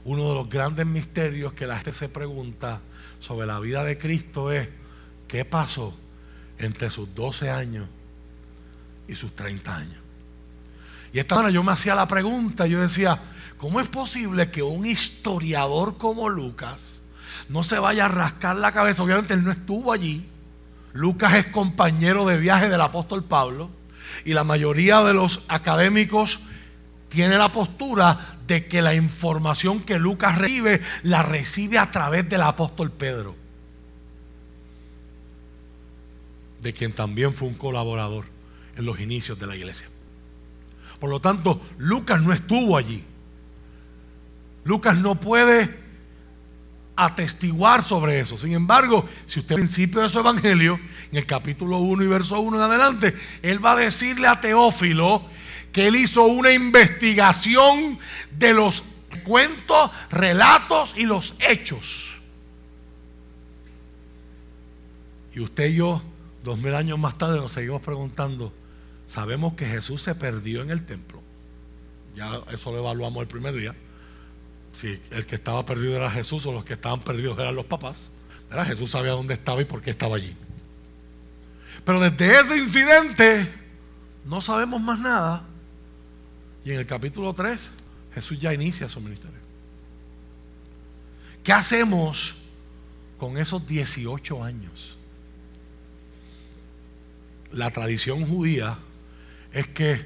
Uno 0.05 0.29
de 0.29 0.35
los 0.35 0.49
grandes 0.49 0.85
misterios 0.85 1.53
que 1.53 1.67
la 1.67 1.75
gente 1.75 1.93
se 1.93 2.09
pregunta 2.09 2.81
sobre 3.19 3.47
la 3.47 3.59
vida 3.59 3.83
de 3.83 3.97
Cristo 3.97 4.51
es, 4.51 4.69
¿qué 5.27 5.43
pasó 5.43 5.95
entre 6.57 6.89
sus 6.89 7.13
12 7.13 7.49
años 7.49 7.87
y 9.07 9.15
sus 9.15 9.35
30 9.35 9.75
años? 9.75 9.97
Y 11.11 11.19
esta 11.19 11.35
mañana 11.35 11.53
yo 11.53 11.63
me 11.63 11.71
hacía 11.71 11.95
la 11.95 12.07
pregunta, 12.07 12.67
yo 12.67 12.81
decía, 12.81 13.19
¿Cómo 13.59 13.81
es 13.81 13.89
posible 13.89 14.49
que 14.49 14.63
un 14.63 14.85
historiador 14.85 15.97
como 15.97 16.29
Lucas 16.29 17.01
no 17.49 17.61
se 17.61 17.77
vaya 17.77 18.05
a 18.05 18.07
rascar 18.07 18.55
la 18.55 18.71
cabeza? 18.71 19.03
Obviamente 19.03 19.33
él 19.33 19.43
no 19.43 19.51
estuvo 19.51 19.91
allí. 19.91 20.25
Lucas 20.93 21.33
es 21.35 21.47
compañero 21.47 22.25
de 22.25 22.37
viaje 22.37 22.69
del 22.69 22.79
apóstol 22.79 23.25
Pablo 23.25 23.69
y 24.23 24.33
la 24.33 24.45
mayoría 24.45 25.01
de 25.01 25.13
los 25.13 25.41
académicos 25.49 26.39
tiene 27.09 27.37
la 27.37 27.51
postura 27.51 28.37
de 28.47 28.65
que 28.65 28.81
la 28.81 28.93
información 28.93 29.81
que 29.81 29.99
Lucas 29.99 30.37
recibe 30.37 30.81
la 31.03 31.21
recibe 31.21 31.79
a 31.79 31.91
través 31.91 32.29
del 32.29 32.41
apóstol 32.43 32.91
Pedro, 32.91 33.35
de 36.61 36.71
quien 36.71 36.93
también 36.93 37.33
fue 37.33 37.49
un 37.49 37.55
colaborador 37.55 38.23
en 38.77 38.85
los 38.85 39.01
inicios 39.01 39.37
de 39.37 39.47
la 39.47 39.57
iglesia. 39.57 39.87
Por 40.97 41.09
lo 41.09 41.19
tanto, 41.19 41.61
Lucas 41.77 42.21
no 42.21 42.31
estuvo 42.31 42.77
allí. 42.77 43.03
Lucas 44.69 44.99
no 44.99 45.15
puede 45.15 45.67
atestiguar 46.95 47.83
sobre 47.83 48.19
eso. 48.19 48.37
Sin 48.37 48.53
embargo, 48.53 49.03
si 49.25 49.39
usted 49.39 49.55
al 49.55 49.61
principio 49.61 50.01
de 50.01 50.09
su 50.09 50.19
evangelio, 50.19 50.79
en 51.11 51.17
el 51.17 51.25
capítulo 51.25 51.79
1 51.79 52.03
y 52.03 52.07
verso 52.07 52.39
1 52.39 52.55
en 52.57 52.61
adelante, 52.61 53.15
él 53.41 53.65
va 53.65 53.71
a 53.71 53.77
decirle 53.77 54.27
a 54.27 54.39
Teófilo 54.39 55.23
que 55.71 55.87
él 55.87 55.95
hizo 55.95 56.25
una 56.25 56.51
investigación 56.51 57.97
de 58.37 58.53
los 58.53 58.83
cuentos, 59.23 59.89
relatos 60.11 60.93
y 60.95 61.05
los 61.05 61.33
hechos. 61.39 62.11
Y 65.33 65.39
usted 65.39 65.71
y 65.71 65.77
yo, 65.77 66.03
dos 66.43 66.59
mil 66.59 66.75
años 66.75 66.99
más 66.99 67.17
tarde, 67.17 67.39
nos 67.39 67.53
seguimos 67.53 67.81
preguntando, 67.81 68.53
sabemos 69.07 69.55
que 69.55 69.65
Jesús 69.65 70.03
se 70.03 70.13
perdió 70.13 70.61
en 70.61 70.69
el 70.69 70.85
templo. 70.85 71.23
Ya 72.15 72.39
eso 72.51 72.71
lo 72.71 72.77
evaluamos 72.77 73.19
el 73.23 73.27
primer 73.27 73.55
día 73.55 73.73
si 74.73 75.01
el 75.11 75.25
que 75.25 75.35
estaba 75.35 75.65
perdido 75.65 75.95
era 75.95 76.09
Jesús 76.11 76.45
o 76.45 76.53
los 76.53 76.63
que 76.63 76.73
estaban 76.73 77.01
perdidos 77.01 77.37
eran 77.39 77.55
los 77.55 77.65
papás, 77.65 78.11
Jesús 78.65 78.91
sabía 78.91 79.11
dónde 79.11 79.33
estaba 79.33 79.61
y 79.61 79.65
por 79.65 79.81
qué 79.81 79.91
estaba 79.91 80.15
allí. 80.15 80.35
Pero 81.85 81.99
desde 81.99 82.39
ese 82.39 82.57
incidente 82.57 83.53
no 84.25 84.41
sabemos 84.41 84.81
más 84.81 84.99
nada. 84.99 85.43
Y 86.65 86.71
en 86.71 86.79
el 86.79 86.85
capítulo 86.85 87.33
3 87.33 87.71
Jesús 88.13 88.39
ya 88.39 88.53
inicia 88.53 88.89
su 88.89 88.99
ministerio. 88.99 89.37
¿Qué 91.43 91.53
hacemos 91.53 92.35
con 93.17 93.37
esos 93.37 93.65
18 93.65 94.43
años? 94.43 94.97
La 97.51 97.71
tradición 97.71 98.25
judía 98.25 98.77
es 99.53 99.67
que 99.67 100.05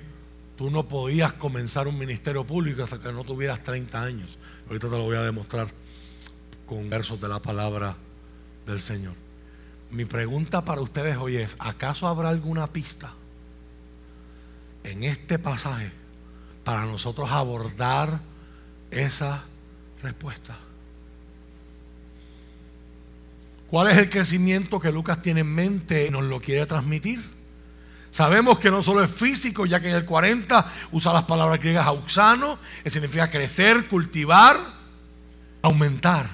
tú 0.58 0.70
no 0.70 0.88
podías 0.88 1.34
comenzar 1.34 1.88
un 1.88 1.98
ministerio 1.98 2.46
público 2.46 2.84
hasta 2.84 3.00
que 3.00 3.12
no 3.12 3.24
tuvieras 3.24 3.64
30 3.64 4.02
años. 4.02 4.38
Ahorita 4.68 4.90
te 4.90 4.98
lo 4.98 5.04
voy 5.04 5.18
a 5.18 5.22
demostrar 5.22 5.68
con 6.66 6.90
versos 6.90 7.20
de 7.20 7.28
la 7.28 7.42
palabra 7.42 7.96
del 8.66 8.82
Señor. 8.82 9.14
Mi 9.92 10.06
pregunta 10.06 10.66
para 10.66 10.82
ustedes 10.82 11.18
hoy 11.18 11.38
es, 11.38 11.56
¿acaso 11.60 12.08
habrá 12.08 12.30
alguna 12.30 12.68
pista 12.68 13.14
en 14.84 15.04
este 15.04 15.38
pasaje 15.38 15.92
para 16.64 16.86
nosotros 16.86 17.30
abordar 17.32 18.20
esa 18.90 19.44
respuesta? 20.02 20.58
¿Cuál 23.70 23.90
es 23.90 23.98
el 23.98 24.10
crecimiento 24.10 24.80
que 24.80 24.92
Lucas 24.92 25.22
tiene 25.22 25.42
en 25.42 25.54
mente 25.54 26.06
y 26.06 26.10
nos 26.10 26.24
lo 26.24 26.40
quiere 26.40 26.66
transmitir? 26.66 27.22
Sabemos 28.14 28.60
que 28.60 28.70
no 28.70 28.84
solo 28.84 29.04
es 29.04 29.10
físico, 29.10 29.66
ya 29.66 29.80
que 29.80 29.90
en 29.90 29.96
el 29.96 30.06
40 30.06 30.72
usa 30.92 31.12
las 31.12 31.24
palabras 31.26 31.60
griegas 31.60 31.88
auxano, 31.88 32.60
que 32.84 32.92
significa 32.92 33.28
crecer, 33.28 33.88
cultivar, 33.88 34.56
aumentar. 35.64 36.30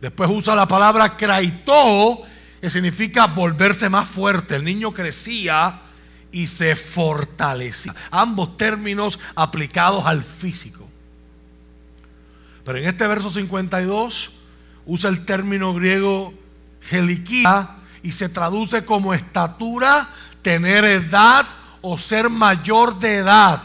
Después 0.00 0.30
usa 0.32 0.54
la 0.54 0.66
palabra 0.66 1.18
kraito, 1.18 2.22
que 2.62 2.70
significa 2.70 3.26
volverse 3.26 3.90
más 3.90 4.08
fuerte. 4.08 4.56
El 4.56 4.64
niño 4.64 4.94
crecía 4.94 5.82
y 6.32 6.46
se 6.46 6.74
fortalecía. 6.76 7.94
Ambos 8.10 8.56
términos 8.56 9.20
aplicados 9.34 10.06
al 10.06 10.24
físico. 10.24 10.88
Pero 12.64 12.78
en 12.78 12.88
este 12.88 13.06
verso 13.06 13.28
52 13.28 14.30
usa 14.86 15.10
el 15.10 15.26
término 15.26 15.74
griego 15.74 16.32
geliquía 16.80 17.76
y 18.02 18.12
se 18.12 18.30
traduce 18.30 18.86
como 18.86 19.12
estatura 19.12 20.08
tener 20.42 20.84
edad 20.84 21.46
o 21.80 21.96
ser 21.96 22.30
mayor 22.30 22.98
de 22.98 23.16
edad, 23.16 23.62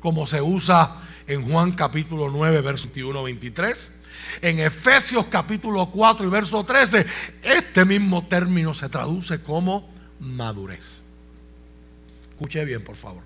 como 0.00 0.26
se 0.26 0.40
usa 0.40 1.02
en 1.26 1.48
Juan 1.48 1.72
capítulo 1.72 2.30
9, 2.30 2.60
verso 2.60 2.84
21, 2.86 3.22
23. 3.22 3.92
En 4.42 4.58
Efesios 4.58 5.26
capítulo 5.26 5.86
4 5.86 6.26
y 6.26 6.30
verso 6.30 6.64
13, 6.64 7.06
este 7.42 7.84
mismo 7.84 8.26
término 8.26 8.74
se 8.74 8.88
traduce 8.88 9.42
como 9.42 9.88
madurez. 10.20 11.00
Escuche 12.30 12.64
bien, 12.64 12.82
por 12.82 12.96
favor. 12.96 13.22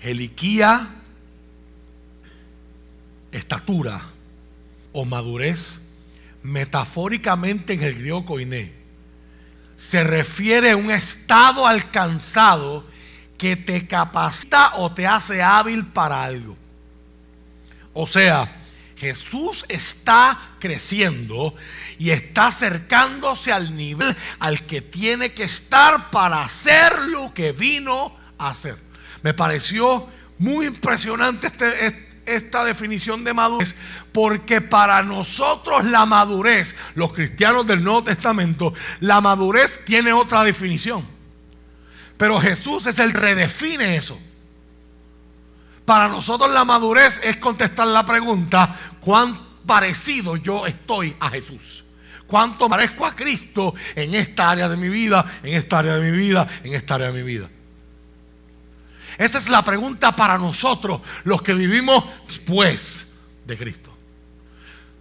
Eliquía 0.00 0.96
estatura 3.30 4.02
o 4.92 5.04
madurez, 5.04 5.80
metafóricamente 6.42 7.72
en 7.72 7.82
el 7.82 7.94
griego 7.94 8.24
koiné, 8.24 8.81
se 9.88 10.04
refiere 10.04 10.70
a 10.70 10.76
un 10.76 10.90
estado 10.90 11.66
alcanzado 11.66 12.86
que 13.36 13.56
te 13.56 13.86
capacita 13.86 14.76
o 14.76 14.92
te 14.92 15.06
hace 15.06 15.42
hábil 15.42 15.86
para 15.86 16.22
algo. 16.22 16.56
O 17.92 18.06
sea, 18.06 18.62
Jesús 18.96 19.64
está 19.68 20.54
creciendo 20.60 21.54
y 21.98 22.10
está 22.10 22.46
acercándose 22.46 23.52
al 23.52 23.76
nivel 23.76 24.16
al 24.38 24.64
que 24.64 24.80
tiene 24.80 25.32
que 25.32 25.42
estar 25.42 26.10
para 26.10 26.42
hacer 26.42 26.98
lo 27.08 27.34
que 27.34 27.52
vino 27.52 28.16
a 28.38 28.50
hacer. 28.50 28.78
Me 29.22 29.34
pareció 29.34 30.08
muy 30.38 30.66
impresionante 30.66 31.48
este, 31.48 32.11
esta 32.26 32.64
definición 32.64 33.24
de 33.24 33.34
madurez, 33.34 33.74
porque 34.12 34.60
para 34.60 35.02
nosotros 35.02 35.84
la 35.84 36.06
madurez, 36.06 36.74
los 36.94 37.12
cristianos 37.12 37.66
del 37.66 37.82
Nuevo 37.82 38.04
Testamento, 38.04 38.72
la 39.00 39.20
madurez 39.20 39.84
tiene 39.84 40.12
otra 40.12 40.44
definición. 40.44 41.06
Pero 42.16 42.40
Jesús 42.40 42.86
es 42.86 42.98
el 42.98 43.12
redefine 43.12 43.96
eso. 43.96 44.18
Para 45.84 46.08
nosotros 46.08 46.52
la 46.52 46.64
madurez 46.64 47.20
es 47.22 47.36
contestar 47.38 47.88
la 47.88 48.06
pregunta, 48.06 48.76
¿cuán 49.00 49.38
parecido 49.66 50.36
yo 50.36 50.66
estoy 50.66 51.16
a 51.18 51.30
Jesús? 51.30 51.84
¿Cuánto 52.26 52.68
parezco 52.68 53.04
a 53.04 53.14
Cristo 53.14 53.74
en 53.94 54.14
esta 54.14 54.50
área 54.50 54.68
de 54.68 54.76
mi 54.76 54.88
vida, 54.88 55.40
en 55.42 55.54
esta 55.54 55.80
área 55.80 55.96
de 55.96 56.10
mi 56.10 56.16
vida, 56.16 56.48
en 56.62 56.74
esta 56.74 56.94
área 56.94 57.08
de 57.08 57.12
mi 57.12 57.22
vida? 57.22 57.50
Esa 59.18 59.38
es 59.38 59.48
la 59.48 59.64
pregunta 59.64 60.14
para 60.14 60.38
nosotros, 60.38 61.00
los 61.24 61.42
que 61.42 61.54
vivimos 61.54 62.04
después 62.26 63.06
de 63.46 63.56
Cristo. 63.56 63.90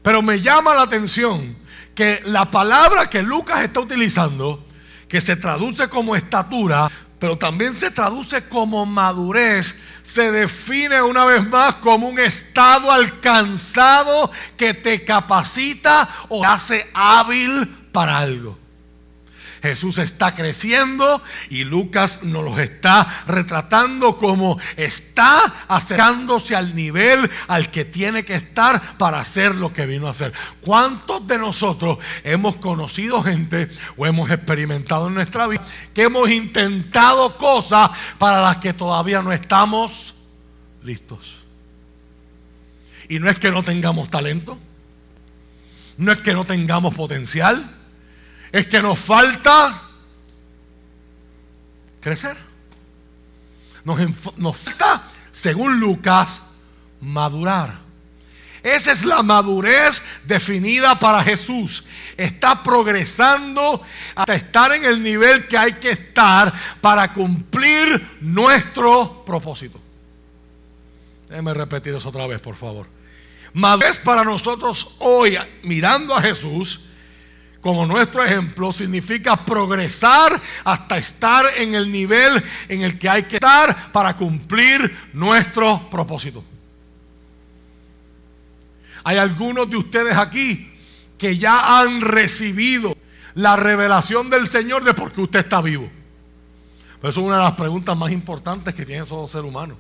Pero 0.02 0.22
me 0.22 0.42
llama 0.42 0.76
la 0.76 0.84
atención 0.84 1.58
que 1.94 2.22
la 2.26 2.50
palabra 2.50 3.10
que 3.10 3.22
Lucas 3.22 3.64
está 3.64 3.82
utilizando, 3.82 4.66
que 5.08 5.22
se 5.22 5.36
traduce 5.36 5.88
como 5.90 6.16
estatura, 6.16 6.90
pero 7.20 7.38
también 7.38 7.76
se 7.76 7.92
traduce 7.92 8.48
como 8.48 8.86
madurez, 8.86 9.76
se 10.02 10.32
define 10.32 11.02
una 11.02 11.24
vez 11.24 11.48
más 11.48 11.76
como 11.76 12.10
un 12.10 12.20
estado 12.20 12.92
alcanzado 12.92 14.32
que 14.58 14.74
te 14.74 15.06
capacita 15.06 16.10
o 16.30 16.44
hace 16.44 16.90
hábil 16.94 17.68
para 17.92 18.18
algo. 18.18 18.61
Jesús 19.62 20.00
está 20.00 20.34
creciendo 20.34 21.22
y 21.50 21.64
Lucas 21.64 22.24
nos 22.24 22.44
lo 22.44 22.60
está 22.60 23.24
retratando 23.28 24.18
como 24.18 24.58
está 24.76 25.66
acercándose 25.68 26.56
al 26.56 26.76
nivel 26.76 27.30
al 27.48 27.70
que 27.70 27.86
tiene 27.86 28.26
que 28.26 28.34
estar 28.34 28.98
para 28.98 29.20
hacer 29.20 29.56
lo 29.56 29.72
que 29.72 29.86
vino 29.86 30.08
a 30.08 30.12
hacer. 30.12 30.34
¿Cuántos 30.62 31.28
de 31.28 31.38
nosotros 31.38 32.00
hemos 32.24 32.56
conocido 32.56 33.22
gente 33.22 33.70
o 33.98 34.08
hemos 34.08 34.32
experimentado 34.32 35.08
en 35.08 35.14
nuestra 35.14 35.48
vida 35.48 35.64
que 35.94 36.04
hemos 36.04 36.30
intentado 36.32 37.38
cosas 37.38 37.92
para 38.18 38.42
las 38.42 38.58
que 38.58 38.74
todavía 38.74 39.22
no 39.22 39.32
estamos 39.32 40.16
listos? 40.84 41.36
Y 43.08 43.20
no 43.20 43.30
es 43.30 43.38
que 43.38 43.52
no 43.52 43.62
tengamos 43.62 44.10
talento, 44.10 44.58
no 45.98 46.12
es 46.12 46.22
que 46.22 46.34
no 46.34 46.46
tengamos 46.46 46.96
potencial 46.96 47.81
es 48.52 48.68
que 48.68 48.82
nos 48.82 49.00
falta 49.00 49.90
crecer. 52.00 52.38
Nos, 53.84 54.58
falta, 54.58 55.04
según 55.32 55.80
Lucas, 55.80 56.42
madurar. 57.00 57.80
Esa 58.62 58.92
es 58.92 59.04
la 59.06 59.24
madurez 59.24 60.04
definida 60.24 61.00
para 61.00 61.24
Jesús. 61.24 61.84
Está 62.16 62.62
progresando 62.62 63.82
hasta 64.14 64.36
estar 64.36 64.72
en 64.74 64.86
el 64.86 65.02
nivel 65.02 65.48
que 65.48 65.58
hay 65.58 65.74
que 65.74 65.92
estar 65.92 66.54
para 66.80 67.12
cumplir 67.12 68.18
nuestro 68.22 69.24
propósito. 69.26 69.80
Déjeme 71.28 71.54
repetir 71.54 71.96
eso 71.96 72.10
otra 72.10 72.28
vez, 72.28 72.40
por 72.40 72.56
favor. 72.56 72.88
Madurez 73.54 73.98
para 73.98 74.24
nosotros 74.24 74.96
hoy, 75.00 75.40
mirando 75.64 76.14
a 76.14 76.22
Jesús, 76.22 76.82
como 77.62 77.86
nuestro 77.86 78.24
ejemplo 78.24 78.74
significa 78.74 79.46
progresar 79.46 80.42
hasta 80.64 80.98
estar 80.98 81.46
en 81.58 81.76
el 81.76 81.92
nivel 81.92 82.44
en 82.68 82.82
el 82.82 82.98
que 82.98 83.08
hay 83.08 83.24
que 83.24 83.36
estar 83.36 83.92
para 83.92 84.16
cumplir 84.18 85.10
nuestro 85.14 85.90
propósito. 85.90 86.44
Hay 89.04 89.18
algunos 89.18 89.70
de 89.70 89.78
ustedes 89.78 90.18
aquí 90.18 90.72
que 91.18 91.38
ya 91.38 91.80
han 91.80 92.02
recibido 92.02 92.98
la 93.36 93.56
revelación 93.56 94.30
del 94.30 94.48
Señor 94.48 94.84
de 94.84 94.94
por 94.94 95.12
qué 95.12 95.22
usted 95.22 95.40
está 95.40 95.62
vivo. 95.62 95.90
eso 97.00 97.10
es 97.10 97.18
una 97.18 97.38
de 97.38 97.44
las 97.44 97.54
preguntas 97.54 97.96
más 97.96 98.12
importantes 98.12 98.74
que 98.74 98.86
tiene 98.86 99.06
todo 99.06 99.28
ser 99.28 99.42
humano 99.42 99.78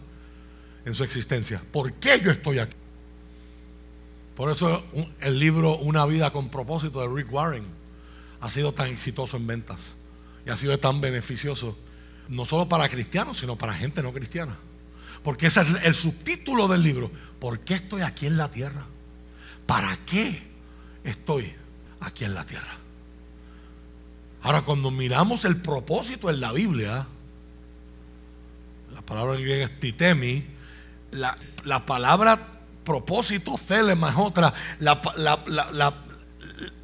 en 0.85 0.93
su 0.93 1.03
existencia. 1.03 1.61
¿Por 1.71 1.93
qué 1.93 2.21
yo 2.23 2.31
estoy 2.31 2.59
aquí? 2.59 2.75
Por 4.41 4.49
eso 4.49 4.83
el 5.19 5.37
libro 5.37 5.77
Una 5.77 6.03
vida 6.07 6.31
con 6.31 6.49
propósito 6.49 6.99
de 6.99 7.15
Rick 7.15 7.31
Warren 7.31 7.63
ha 8.39 8.49
sido 8.49 8.73
tan 8.73 8.87
exitoso 8.87 9.37
en 9.37 9.45
ventas 9.45 9.89
y 10.47 10.49
ha 10.49 10.57
sido 10.57 10.79
tan 10.79 10.99
beneficioso, 10.99 11.77
no 12.27 12.45
solo 12.45 12.67
para 12.67 12.89
cristianos, 12.89 13.37
sino 13.37 13.55
para 13.55 13.75
gente 13.75 14.01
no 14.01 14.11
cristiana. 14.11 14.57
Porque 15.21 15.45
ese 15.45 15.61
es 15.61 15.69
el 15.83 15.93
subtítulo 15.93 16.67
del 16.67 16.81
libro. 16.81 17.11
¿Por 17.39 17.59
qué 17.59 17.75
estoy 17.75 18.01
aquí 18.01 18.25
en 18.25 18.35
la 18.35 18.49
tierra? 18.49 18.87
¿Para 19.67 19.95
qué 20.07 20.41
estoy 21.03 21.53
aquí 21.99 22.25
en 22.25 22.33
la 22.33 22.43
tierra? 22.43 22.77
Ahora, 24.41 24.63
cuando 24.63 24.89
miramos 24.89 25.45
el 25.45 25.57
propósito 25.57 26.31
en 26.31 26.41
la 26.41 26.51
Biblia, 26.51 27.05
la 28.91 29.01
palabra 29.03 29.35
en 29.35 29.43
griego 29.43 29.65
es 29.65 29.79
titemi, 29.79 30.43
la, 31.11 31.37
la 31.63 31.85
palabra 31.85 32.60
propósito, 32.83 33.57
celema 33.57 34.09
es 34.09 34.15
otra. 34.17 34.53
La, 34.79 35.01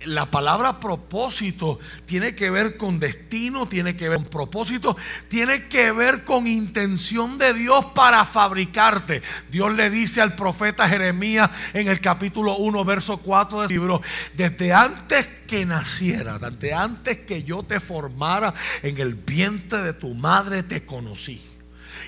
la, 0.05 0.31
palabra 0.31 0.79
propósito 0.79 1.79
tiene 2.05 2.35
que 2.35 2.49
ver 2.49 2.77
con 2.77 2.99
destino, 2.99 3.67
tiene 3.67 3.95
que 3.95 4.09
ver 4.09 4.17
con 4.17 4.27
propósito, 4.27 4.97
tiene 5.27 5.67
que 5.67 5.91
ver 5.91 6.23
con 6.23 6.47
intención 6.47 7.37
de 7.37 7.53
Dios 7.53 7.85
para 7.93 8.25
fabricarte. 8.25 9.21
Dios 9.51 9.73
le 9.73 9.89
dice 9.89 10.21
al 10.21 10.35
profeta 10.35 10.89
Jeremías 10.89 11.49
en 11.73 11.87
el 11.87 11.99
capítulo 12.01 12.57
1, 12.57 12.85
verso 12.85 13.17
4 13.17 13.61
del 13.61 13.69
libro, 13.69 14.01
desde 14.35 14.73
antes 14.73 15.27
que 15.47 15.65
naciera, 15.65 16.39
desde 16.39 16.73
antes 16.73 17.19
que 17.19 17.43
yo 17.43 17.63
te 17.63 17.79
formara 17.79 18.53
en 18.81 18.97
el 18.97 19.15
vientre 19.15 19.81
de 19.81 19.93
tu 19.93 20.13
madre 20.13 20.63
te 20.63 20.85
conocí. 20.85 21.56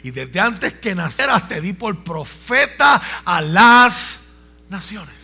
Y 0.03 0.11
desde 0.11 0.39
antes 0.39 0.73
que 0.75 0.95
nacieras 0.95 1.47
te 1.47 1.61
di 1.61 1.73
por 1.73 2.03
profeta 2.03 3.01
a 3.25 3.41
las 3.41 4.23
naciones. 4.69 5.19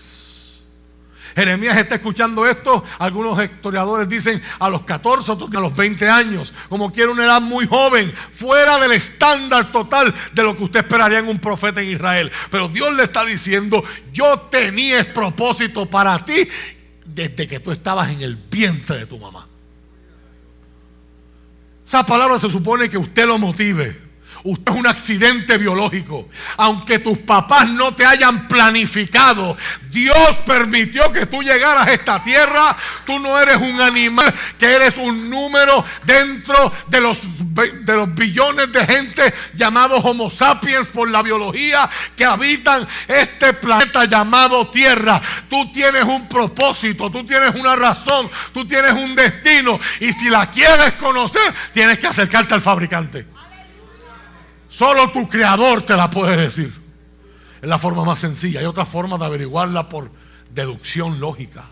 Jeremías 1.35 1.75
está 1.77 1.95
escuchando 1.95 2.45
esto. 2.45 2.83
Algunos 2.97 3.43
historiadores 3.43 4.07
dicen 4.07 4.41
a 4.57 4.69
los 4.69 4.83
14, 4.83 5.33
otros 5.33 5.53
a 5.53 5.59
los 5.59 5.75
20 5.75 6.07
años. 6.09 6.53
Como 6.69 6.91
quiere 6.93 7.11
una 7.11 7.25
edad 7.25 7.41
muy 7.41 7.67
joven, 7.67 8.13
fuera 8.33 8.79
del 8.79 8.93
estándar 8.93 9.71
total 9.71 10.15
de 10.31 10.43
lo 10.43 10.55
que 10.55 10.63
usted 10.63 10.79
esperaría 10.79 11.19
en 11.19 11.27
un 11.27 11.39
profeta 11.39 11.81
en 11.81 11.89
Israel. 11.89 12.31
Pero 12.49 12.69
Dios 12.69 12.95
le 12.95 13.03
está 13.03 13.25
diciendo: 13.25 13.83
Yo 14.13 14.39
tenía 14.49 15.13
propósito 15.13 15.89
para 15.89 16.23
ti 16.23 16.47
desde 17.03 17.47
que 17.47 17.59
tú 17.59 17.71
estabas 17.71 18.11
en 18.11 18.21
el 18.21 18.37
vientre 18.37 18.99
de 18.99 19.05
tu 19.05 19.19
mamá. 19.19 19.45
Esa 21.85 22.05
palabra 22.05 22.39
se 22.39 22.49
supone 22.49 22.89
que 22.89 22.97
usted 22.97 23.27
lo 23.27 23.37
motive. 23.37 24.04
Usted 24.47 24.73
es 24.73 24.77
un 24.77 24.85
accidente 24.85 25.57
biológico. 25.57 26.29
Aunque 26.57 26.99
tus 26.99 27.17
papás 27.17 27.67
no 27.67 27.95
te 27.95 28.05
hayan 28.05 28.47
planificado, 28.47 29.57
Dios 29.89 30.35
permitió 30.45 31.11
que 31.11 31.25
tú 31.25 31.41
llegaras 31.41 31.87
a 31.87 31.91
esta 31.91 32.21
tierra. 32.21 32.77
Tú 33.07 33.17
no 33.17 33.39
eres 33.39 33.57
un 33.57 33.81
animal, 33.81 34.31
que 34.59 34.75
eres 34.75 34.99
un 34.99 35.31
número 35.31 35.83
dentro 36.03 36.71
de 36.87 37.01
los, 37.01 37.21
de 37.23 37.95
los 37.95 38.13
billones 38.13 38.71
de 38.71 38.85
gente 38.85 39.33
llamados 39.55 40.05
Homo 40.05 40.29
sapiens 40.29 40.89
por 40.89 41.09
la 41.09 41.23
biología 41.23 41.89
que 42.15 42.23
habitan 42.23 42.87
este 43.07 43.53
planeta 43.53 44.05
llamado 44.05 44.67
Tierra. 44.67 45.19
Tú 45.49 45.71
tienes 45.71 46.03
un 46.03 46.29
propósito, 46.29 47.09
tú 47.09 47.25
tienes 47.25 47.55
una 47.55 47.75
razón, 47.75 48.29
tú 48.53 48.63
tienes 48.67 48.93
un 48.93 49.15
destino. 49.15 49.79
Y 49.99 50.13
si 50.13 50.29
la 50.29 50.51
quieres 50.51 50.93
conocer, 50.93 51.51
tienes 51.73 51.97
que 51.97 52.05
acercarte 52.05 52.53
al 52.53 52.61
fabricante. 52.61 53.34
Solo 54.75 55.09
tu 55.09 55.29
creador 55.29 55.83
te 55.83 55.95
la 55.95 56.09
puede 56.09 56.35
decir. 56.35 56.69
Es 57.61 57.69
la 57.69 57.79
forma 57.79 58.03
más 58.03 58.19
sencilla. 58.19 58.59
Hay 58.59 58.65
otra 58.65 58.85
forma 58.85 59.17
de 59.17 59.23
averiguarla 59.23 59.87
por 59.87 60.11
deducción 60.53 61.21
lógica. 61.21 61.63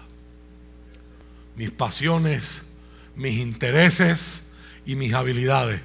Mis 1.58 1.70
pasiones, 1.70 2.64
mis 3.18 3.39
intereses 3.39 4.43
y 4.86 4.95
mis 4.95 5.14
habilidades. 5.14 5.82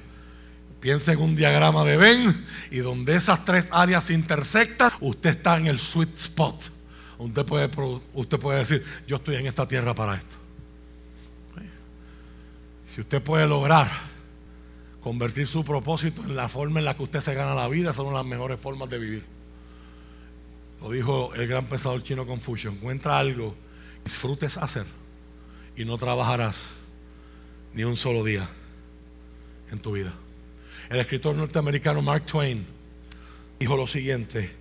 Piensa 0.79 1.11
en 1.11 1.19
un 1.19 1.35
diagrama 1.35 1.83
de 1.83 1.97
Venn 1.97 2.45
y 2.71 2.77
donde 2.77 3.17
esas 3.17 3.43
tres 3.43 3.67
áreas 3.69 4.05
se 4.05 4.13
intersectan, 4.13 4.93
usted 5.01 5.31
está 5.31 5.57
en 5.57 5.67
el 5.67 5.77
sweet 5.77 6.15
spot. 6.15 6.71
Usted 7.17 7.45
puede, 7.45 7.69
usted 8.13 8.39
puede 8.39 8.59
decir, 8.59 8.85
yo 9.05 9.17
estoy 9.17 9.35
en 9.35 9.47
esta 9.47 9.67
tierra 9.67 9.93
para 9.93 10.15
esto. 10.15 10.37
Si 12.87 13.01
usted 13.01 13.21
puede 13.21 13.45
lograr 13.45 13.89
convertir 15.09 15.47
su 15.47 15.63
propósito 15.63 16.21
en 16.21 16.35
la 16.35 16.47
forma 16.47 16.77
en 16.77 16.85
la 16.85 16.95
que 16.95 17.01
usted 17.01 17.19
se 17.19 17.33
gana 17.33 17.55
la 17.55 17.67
vida, 17.67 17.93
son 17.93 18.13
las 18.13 18.23
mejores 18.23 18.59
formas 18.59 18.91
de 18.91 18.99
vivir. 18.99 19.23
Lo 20.83 20.91
dijo 20.91 21.33
el 21.33 21.47
gran 21.47 21.65
pensador 21.65 22.03
chino 22.03 22.27
Confucio, 22.27 22.69
encuentra 22.69 23.17
algo, 23.17 23.55
disfrutes 24.05 24.55
hacer 24.57 24.85
y 25.75 25.83
no 25.83 25.97
trabajarás 25.97 26.57
ni 27.73 27.83
un 27.83 27.97
solo 27.97 28.23
día 28.23 28.47
en 29.71 29.79
tu 29.79 29.93
vida. 29.93 30.13
El 30.91 30.99
escritor 30.99 31.35
norteamericano 31.35 32.03
Mark 32.03 32.27
Twain 32.27 32.67
dijo 33.59 33.75
lo 33.75 33.87
siguiente, 33.87 34.51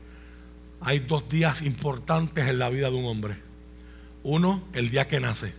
hay 0.81 1.01
dos 1.01 1.29
días 1.29 1.61
importantes 1.61 2.49
en 2.49 2.59
la 2.59 2.71
vida 2.71 2.89
de 2.89 2.97
un 2.97 3.05
hombre. 3.05 3.37
Uno, 4.23 4.65
el 4.73 4.89
día 4.89 5.09
que 5.09 5.21
nace. 5.21 5.53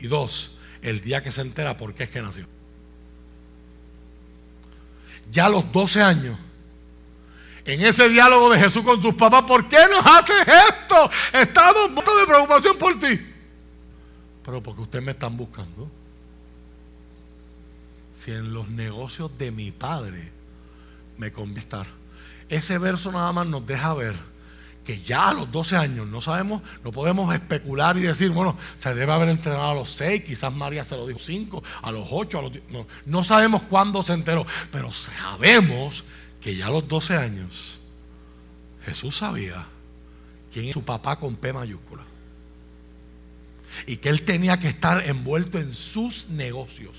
Y 0.00 0.08
dos, 0.08 0.56
el 0.82 1.02
día 1.02 1.22
que 1.22 1.30
se 1.30 1.42
entera 1.42 1.76
por 1.76 1.94
qué 1.94 2.02
es 2.02 2.10
que 2.10 2.20
nació. 2.20 2.48
Ya 5.30 5.46
a 5.46 5.48
los 5.48 5.70
12 5.72 6.02
años, 6.02 6.38
en 7.64 7.82
ese 7.82 8.08
diálogo 8.08 8.50
de 8.50 8.58
Jesús 8.58 8.82
con 8.82 9.00
sus 9.00 9.14
papás, 9.14 9.42
¿por 9.42 9.68
qué 9.68 9.78
nos 9.90 10.04
haces 10.04 10.46
esto? 10.46 11.10
Estamos 11.32 11.90
muertos 11.90 12.20
de 12.20 12.26
preocupación 12.26 12.76
por 12.76 12.98
ti. 12.98 13.20
Pero 14.44 14.62
porque 14.62 14.82
ustedes 14.82 15.04
me 15.04 15.12
están 15.12 15.36
buscando. 15.36 15.88
Si 18.18 18.30
en 18.32 18.52
los 18.52 18.68
negocios 18.68 19.30
de 19.38 19.50
mi 19.50 19.70
padre 19.70 20.30
me 21.16 21.32
convistar. 21.32 21.86
Ese 22.48 22.78
verso 22.78 23.10
nada 23.10 23.32
más 23.32 23.46
nos 23.46 23.66
deja 23.66 23.94
ver 23.94 24.14
que 24.84 25.00
ya 25.00 25.30
a 25.30 25.34
los 25.34 25.50
12 25.50 25.76
años 25.76 26.06
no 26.06 26.20
sabemos, 26.20 26.62
no 26.84 26.92
podemos 26.92 27.34
especular 27.34 27.96
y 27.96 28.02
decir, 28.02 28.30
bueno, 28.30 28.56
se 28.76 28.94
debe 28.94 29.12
haber 29.12 29.30
entrenado 29.30 29.70
a 29.70 29.74
los 29.74 29.90
6, 29.92 30.24
quizás 30.24 30.52
María 30.52 30.84
se 30.84 30.96
lo 30.96 31.06
dijo 31.06 31.18
5, 31.18 31.62
a 31.82 31.90
los 31.90 32.06
8, 32.10 32.38
a 32.38 32.42
los 32.42 32.52
no, 32.68 32.86
no 33.06 33.24
sabemos 33.24 33.62
cuándo 33.62 34.02
se 34.02 34.12
enteró, 34.12 34.46
pero 34.70 34.92
sabemos 34.92 36.04
que 36.40 36.54
ya 36.54 36.66
a 36.66 36.70
los 36.70 36.86
12 36.86 37.16
años 37.16 37.78
Jesús 38.84 39.16
sabía 39.16 39.64
quién 40.52 40.66
es 40.66 40.74
su 40.74 40.82
papá 40.82 41.18
con 41.18 41.36
P 41.36 41.52
mayúscula. 41.52 42.02
Y 43.86 43.96
que 43.96 44.08
él 44.08 44.22
tenía 44.22 44.58
que 44.58 44.68
estar 44.68 45.04
envuelto 45.04 45.58
en 45.58 45.74
sus 45.74 46.28
negocios. 46.28 46.94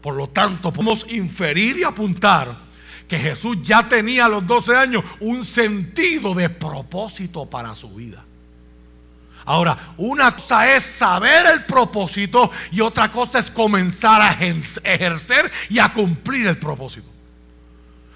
Por 0.00 0.16
lo 0.16 0.28
tanto, 0.28 0.72
podemos 0.72 1.06
inferir 1.12 1.78
y 1.78 1.84
apuntar 1.84 2.65
que 3.08 3.18
Jesús 3.18 3.58
ya 3.62 3.88
tenía 3.88 4.26
a 4.26 4.28
los 4.28 4.46
12 4.46 4.76
años 4.76 5.04
un 5.20 5.44
sentido 5.44 6.34
de 6.34 6.50
propósito 6.50 7.46
para 7.46 7.74
su 7.74 7.94
vida. 7.94 8.24
Ahora, 9.44 9.94
una 9.96 10.34
cosa 10.34 10.74
es 10.74 10.82
saber 10.82 11.46
el 11.46 11.64
propósito 11.64 12.50
y 12.72 12.80
otra 12.80 13.12
cosa 13.12 13.38
es 13.38 13.48
comenzar 13.48 14.20
a 14.20 14.32
ejercer 14.32 15.52
y 15.70 15.78
a 15.78 15.92
cumplir 15.92 16.48
el 16.48 16.58
propósito. 16.58 17.08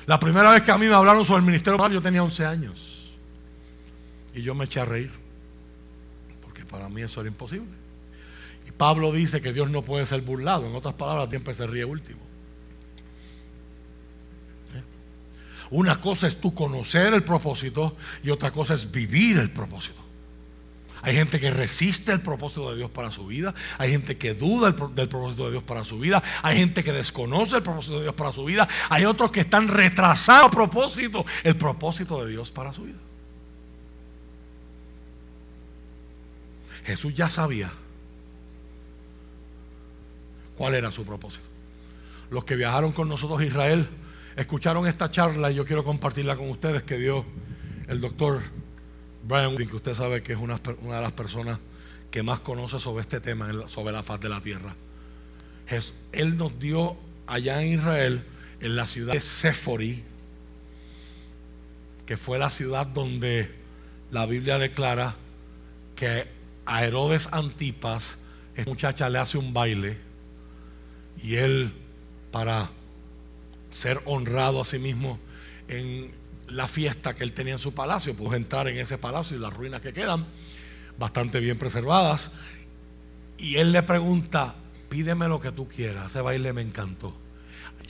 La 0.07 0.19
primera 0.19 0.51
vez 0.51 0.63
que 0.63 0.73
a 0.73 0.79
mí 0.79 0.87
me 0.87 0.95
hablaron 0.95 1.25
sobre 1.25 1.39
el 1.39 1.47
ministerio, 1.47 1.89
yo 1.89 2.03
tenía 2.03 2.25
11 2.25 2.45
años. 2.45 3.13
Y 4.35 4.43
yo 4.43 4.57
me 4.57 4.65
eché 4.65 4.81
a 4.81 4.85
reír. 4.85 5.13
Porque 6.43 6.65
para 6.65 6.89
mí 6.89 7.01
eso 7.01 7.21
era 7.21 7.29
imposible. 7.29 7.71
Y 8.67 8.73
Pablo 8.73 9.13
dice 9.13 9.41
que 9.41 9.53
Dios 9.53 9.71
no 9.71 9.83
puede 9.83 10.07
ser 10.07 10.23
burlado. 10.23 10.67
En 10.67 10.75
otras 10.75 10.95
palabras, 10.95 11.29
siempre 11.31 11.55
se 11.55 11.65
ríe 11.65 11.85
último. 11.85 12.30
Una 15.71 16.01
cosa 16.01 16.27
es 16.27 16.41
tú 16.41 16.53
conocer 16.55 17.15
el 17.15 17.23
propósito 17.23 17.97
y 18.23 18.31
otra 18.31 18.51
cosa 18.51 18.75
es 18.75 18.91
vivir 18.91 19.39
el 19.39 19.51
propósito. 19.51 20.01
Hay 21.03 21.15
gente 21.15 21.41
que 21.41 21.51
resiste 21.51 22.13
el 22.13 22.21
propósito 22.21 22.71
de 22.71 22.77
Dios 22.77 22.91
para 22.91 23.11
su 23.11 23.27
vida. 23.27 23.55
Hay 23.79 23.91
gente 23.91 24.19
que 24.19 24.35
duda 24.35 24.73
del 24.73 25.09
propósito 25.09 25.47
de 25.47 25.53
Dios 25.53 25.63
para 25.63 25.83
su 25.85 25.99
vida. 25.99 26.23
Hay 26.43 26.59
gente 26.59 26.85
que 26.85 26.93
desconoce 26.93 27.57
el 27.57 27.63
propósito 27.63 27.97
de 27.97 28.03
Dios 28.03 28.15
para 28.15 28.33
su 28.33 28.45
vida. 28.45 28.69
Hay 28.91 29.05
otros 29.05 29.31
que 29.31 29.41
están 29.41 29.69
retrasando 29.69 30.47
a 30.47 30.51
propósito 30.51 31.25
el 31.43 31.57
propósito 31.57 32.23
de 32.25 32.33
Dios 32.33 32.51
para 32.51 32.73
su 32.73 32.83
vida. 32.83 32.99
Jesús 36.85 37.15
ya 37.15 37.29
sabía 37.29 37.73
cuál 40.57 40.75
era 40.75 40.91
su 40.91 41.05
propósito. 41.05 41.45
Los 42.31 42.45
que 42.45 42.57
viajaron 42.57 42.93
con 42.93 43.09
nosotros 43.09 43.41
a 43.41 43.45
Israel 43.45 43.89
escucharon 44.37 44.87
esta 44.87 45.11
charla 45.11 45.51
y 45.51 45.55
yo 45.57 45.65
quiero 45.65 45.85
compartirla 45.85 46.37
con 46.37 46.51
ustedes 46.51 46.83
que 46.83 46.99
dio 46.99 47.25
el 47.89 48.01
doctor 48.01 48.41
Brian 49.23 49.57
que 49.57 49.77
usted 49.77 49.95
sabe 49.95 50.23
que 50.23 50.33
es 50.33 50.39
una, 50.39 50.59
de 50.59 51.01
las 51.01 51.13
personas 51.13 51.59
que 52.11 52.23
más 52.23 52.41
conoce 52.41 52.79
sobre 52.79 53.03
este 53.03 53.21
tema, 53.21 53.51
sobre 53.69 53.93
la 53.93 54.03
faz 54.03 54.21
de 54.21 54.29
la 54.29 54.41
tierra. 54.41 54.75
Él 56.13 56.37
nos 56.37 56.59
dio 56.59 56.97
allá 57.27 57.63
en 57.63 57.75
Israel, 57.75 58.25
en 58.61 58.77
la 58.77 58.87
ciudad 58.87 59.13
de 59.13 59.21
Séfori, 59.21 60.03
que 62.07 62.17
fue 62.17 62.39
la 62.39 62.51
ciudad 62.51 62.87
donde 62.87 63.55
la 64.11 64.27
Biblia 64.27 64.59
declara 64.59 65.15
que 65.95 66.27
a 66.67 66.85
Herodes 66.85 67.29
Antipas, 67.31 68.19
esta 68.57 68.71
muchacha 68.71 69.09
le 69.09 69.19
hace 69.19 69.39
un 69.39 69.53
baile 69.53 69.99
y 71.23 71.37
él, 71.37 71.73
para 72.33 72.71
ser 73.71 74.01
honrado 74.05 74.61
a 74.61 74.65
sí 74.65 74.79
mismo 74.79 75.19
en 75.69 76.13
la 76.49 76.67
fiesta 76.67 77.15
que 77.15 77.23
él 77.23 77.33
tenía 77.33 77.55
en 77.55 77.59
su 77.59 77.73
palacio, 77.73 78.15
pudo 78.17 78.35
entrar 78.35 78.69
en 78.69 78.79
ese 78.79 78.99
palacio 78.99 79.37
y 79.37 79.41
las 79.41 79.53
ruinas 79.53 79.81
que 79.81 79.93
quedan, 79.93 80.25
bastante 80.99 81.41
bien 81.41 81.59
preservadas. 81.59 82.31
Y 83.39 83.57
él 83.57 83.73
le 83.73 83.83
pregunta, 83.83 84.55
pídeme 84.89 85.29
lo 85.29 85.41
que 85.41 85.53
tú 85.53 85.69
quieras, 85.69 86.11
ese 86.11 86.21
baile 86.21 86.53
me 86.53 86.63
encantó. 86.63 87.15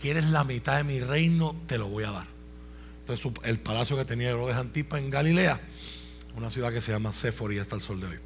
¿Quieres 0.00 0.24
la 0.26 0.44
mitad 0.44 0.76
de 0.76 0.84
mi 0.84 1.00
reino? 1.00 1.56
Te 1.66 1.76
lo 1.76 1.88
voy 1.88 2.04
a 2.04 2.10
dar. 2.10 2.26
Entonces 3.00 3.44
el 3.44 3.58
palacio 3.58 3.96
que 3.96 4.04
tenía 4.04 4.30
Herodes 4.30 4.56
Antipa 4.56 4.98
en 4.98 5.10
Galilea, 5.10 5.60
una 6.36 6.50
ciudad 6.50 6.72
que 6.72 6.80
se 6.80 6.92
llama 6.92 7.12
Séfori 7.12 7.58
hasta 7.58 7.74
el 7.74 7.82
sol 7.82 8.00
de 8.00 8.06
hoy. 8.06 8.18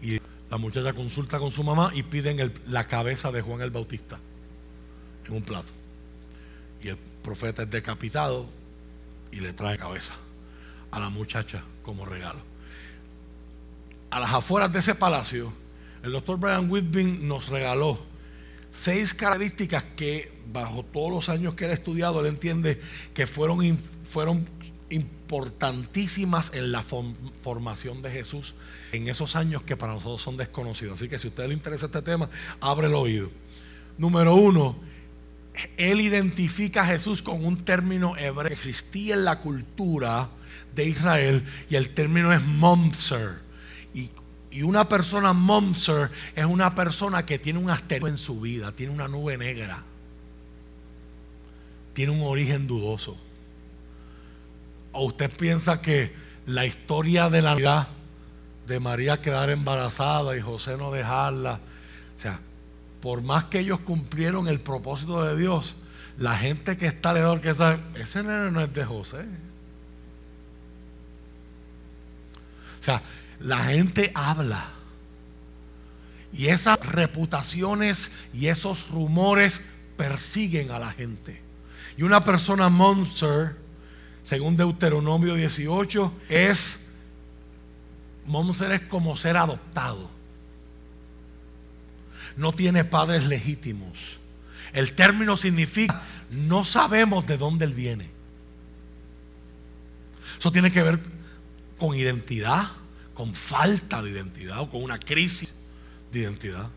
Y 0.00 0.20
la 0.50 0.58
muchacha 0.58 0.92
consulta 0.92 1.38
con 1.38 1.50
su 1.50 1.64
mamá 1.64 1.90
y 1.94 2.02
piden 2.02 2.52
la 2.68 2.84
cabeza 2.84 3.32
de 3.32 3.40
Juan 3.40 3.60
el 3.60 3.70
Bautista 3.70 4.18
en 5.26 5.34
un 5.34 5.42
plato. 5.42 5.81
Y 6.82 6.88
el 6.88 6.96
profeta 7.22 7.62
es 7.62 7.70
decapitado 7.70 8.46
y 9.30 9.40
le 9.40 9.52
trae 9.52 9.78
cabeza 9.78 10.14
a 10.90 11.00
la 11.00 11.08
muchacha 11.08 11.62
como 11.82 12.04
regalo. 12.04 12.40
A 14.10 14.20
las 14.20 14.32
afueras 14.32 14.72
de 14.72 14.80
ese 14.80 14.94
palacio, 14.94 15.52
el 16.02 16.12
doctor 16.12 16.38
Brian 16.38 16.70
Whitby 16.70 17.04
nos 17.04 17.48
regaló 17.48 17.98
seis 18.72 19.14
características 19.14 19.84
que 19.96 20.32
bajo 20.52 20.84
todos 20.84 21.10
los 21.10 21.28
años 21.28 21.54
que 21.54 21.64
él 21.64 21.70
ha 21.70 21.74
estudiado, 21.74 22.20
él 22.20 22.26
entiende 22.26 22.80
que 23.14 23.26
fueron, 23.26 23.78
fueron 24.04 24.46
importantísimas 24.90 26.52
en 26.54 26.72
la 26.72 26.82
formación 26.82 28.02
de 28.02 28.10
Jesús 28.10 28.54
en 28.92 29.08
esos 29.08 29.36
años 29.36 29.62
que 29.62 29.76
para 29.76 29.94
nosotros 29.94 30.20
son 30.20 30.36
desconocidos. 30.36 30.96
Así 30.96 31.08
que 31.08 31.18
si 31.18 31.28
a 31.28 31.30
usted 31.30 31.48
le 31.48 31.54
interesa 31.54 31.86
este 31.86 32.02
tema, 32.02 32.28
abre 32.60 32.88
el 32.88 32.94
oído. 32.94 33.30
Número 33.96 34.34
uno, 34.34 34.76
él 35.76 36.00
identifica 36.00 36.82
a 36.82 36.86
Jesús 36.86 37.22
con 37.22 37.44
un 37.44 37.64
término 37.64 38.16
hebreo 38.16 38.48
que 38.48 38.54
existía 38.54 39.14
en 39.14 39.24
la 39.24 39.40
cultura 39.40 40.30
de 40.74 40.86
Israel 40.86 41.44
y 41.68 41.76
el 41.76 41.90
término 41.94 42.32
es 42.32 42.42
momser. 42.42 43.40
Y, 43.94 44.10
una 44.62 44.86
persona 44.86 45.32
momser 45.32 46.10
es 46.36 46.44
una 46.44 46.74
persona 46.74 47.24
que 47.24 47.38
tiene 47.38 47.58
un 47.58 47.70
asteroide 47.70 48.12
en 48.12 48.18
su 48.18 48.38
vida, 48.38 48.70
tiene 48.72 48.92
una 48.92 49.08
nube 49.08 49.38
negra, 49.38 49.82
tiene 51.94 52.12
un 52.12 52.20
origen 52.22 52.66
dudoso. 52.66 53.16
¿O 54.92 55.06
usted 55.06 55.30
piensa 55.30 55.80
que 55.80 56.12
la 56.44 56.66
historia 56.66 57.30
de 57.30 57.40
la 57.40 57.54
vida 57.54 57.88
de 58.66 58.78
María 58.78 59.22
quedar 59.22 59.48
embarazada 59.48 60.36
y 60.36 60.42
José 60.42 60.76
no 60.76 60.92
dejarla, 60.92 61.60
o 62.14 62.20
sea, 62.20 62.40
por 63.02 63.20
más 63.20 63.44
que 63.44 63.58
ellos 63.58 63.80
cumplieron 63.80 64.46
el 64.46 64.60
propósito 64.60 65.24
de 65.24 65.36
Dios, 65.36 65.74
la 66.18 66.38
gente 66.38 66.76
que 66.76 66.86
está 66.86 67.10
alrededor 67.10 67.40
que 67.40 67.52
sabe, 67.52 67.80
ese 67.96 68.22
nene 68.22 68.52
no 68.52 68.62
es 68.62 68.72
de 68.72 68.84
José. 68.84 69.24
O 72.80 72.84
sea, 72.84 73.02
la 73.40 73.64
gente 73.64 74.12
habla. 74.14 74.68
Y 76.32 76.46
esas 76.46 76.78
reputaciones 76.78 78.12
y 78.32 78.46
esos 78.46 78.88
rumores 78.90 79.62
persiguen 79.96 80.70
a 80.70 80.78
la 80.78 80.92
gente. 80.92 81.42
Y 81.96 82.04
una 82.04 82.22
persona 82.22 82.68
monster, 82.68 83.56
según 84.22 84.56
Deuteronomio 84.56 85.34
18, 85.34 86.12
es 86.28 86.78
monster 88.26 88.70
es 88.70 88.82
como 88.82 89.16
ser 89.16 89.36
adoptado 89.36 90.21
no 92.36 92.52
tiene 92.52 92.84
padres 92.84 93.24
legítimos. 93.24 93.92
El 94.72 94.92
término 94.92 95.36
significa 95.36 96.02
no 96.30 96.64
sabemos 96.64 97.26
de 97.26 97.36
dónde 97.36 97.64
Él 97.64 97.74
viene. 97.74 98.10
Eso 100.38 100.50
tiene 100.50 100.70
que 100.70 100.82
ver 100.82 100.98
con 101.78 101.94
identidad, 101.94 102.70
con 103.14 103.34
falta 103.34 104.02
de 104.02 104.10
identidad 104.10 104.60
o 104.60 104.70
con 104.70 104.82
una 104.82 104.98
crisis 104.98 105.54
de 106.10 106.20
identidad. 106.20 106.68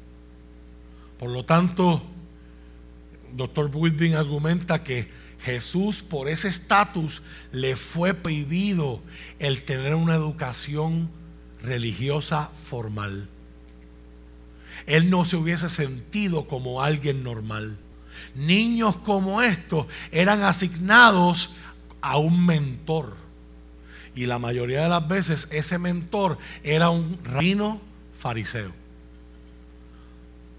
Por 1.17 1.29
lo 1.29 1.45
tanto, 1.45 2.03
doctor 3.33 3.71
Wilbin 3.73 4.15
argumenta 4.15 4.83
que 4.83 5.09
Jesús 5.39 6.01
por 6.01 6.27
ese 6.27 6.47
estatus 6.47 7.21
le 7.51 7.75
fue 7.75 8.13
prohibido 8.13 9.01
el 9.39 9.63
tener 9.63 9.95
una 9.95 10.15
educación 10.15 11.09
religiosa 11.61 12.49
formal. 12.67 13.29
Él 14.87 15.09
no 15.09 15.25
se 15.25 15.35
hubiese 15.35 15.69
sentido 15.69 16.45
como 16.45 16.81
alguien 16.81 17.23
normal. 17.23 17.77
Niños 18.35 18.95
como 18.97 19.41
estos 19.41 19.87
eran 20.11 20.43
asignados 20.43 21.55
a 22.01 22.17
un 22.17 22.45
mentor. 22.45 23.15
Y 24.13 24.27
la 24.27 24.39
mayoría 24.39 24.83
de 24.83 24.89
las 24.89 25.07
veces 25.07 25.47
ese 25.51 25.77
mentor 25.77 26.37
era 26.63 26.89
un 26.89 27.19
reino 27.23 27.81
fariseo. 28.17 28.71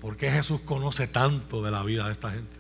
¿Por 0.01 0.17
qué 0.17 0.31
Jesús 0.31 0.61
conoce 0.61 1.07
tanto 1.07 1.63
de 1.63 1.71
la 1.71 1.83
vida 1.83 2.07
de 2.07 2.13
esta 2.13 2.31
gente? 2.31 2.57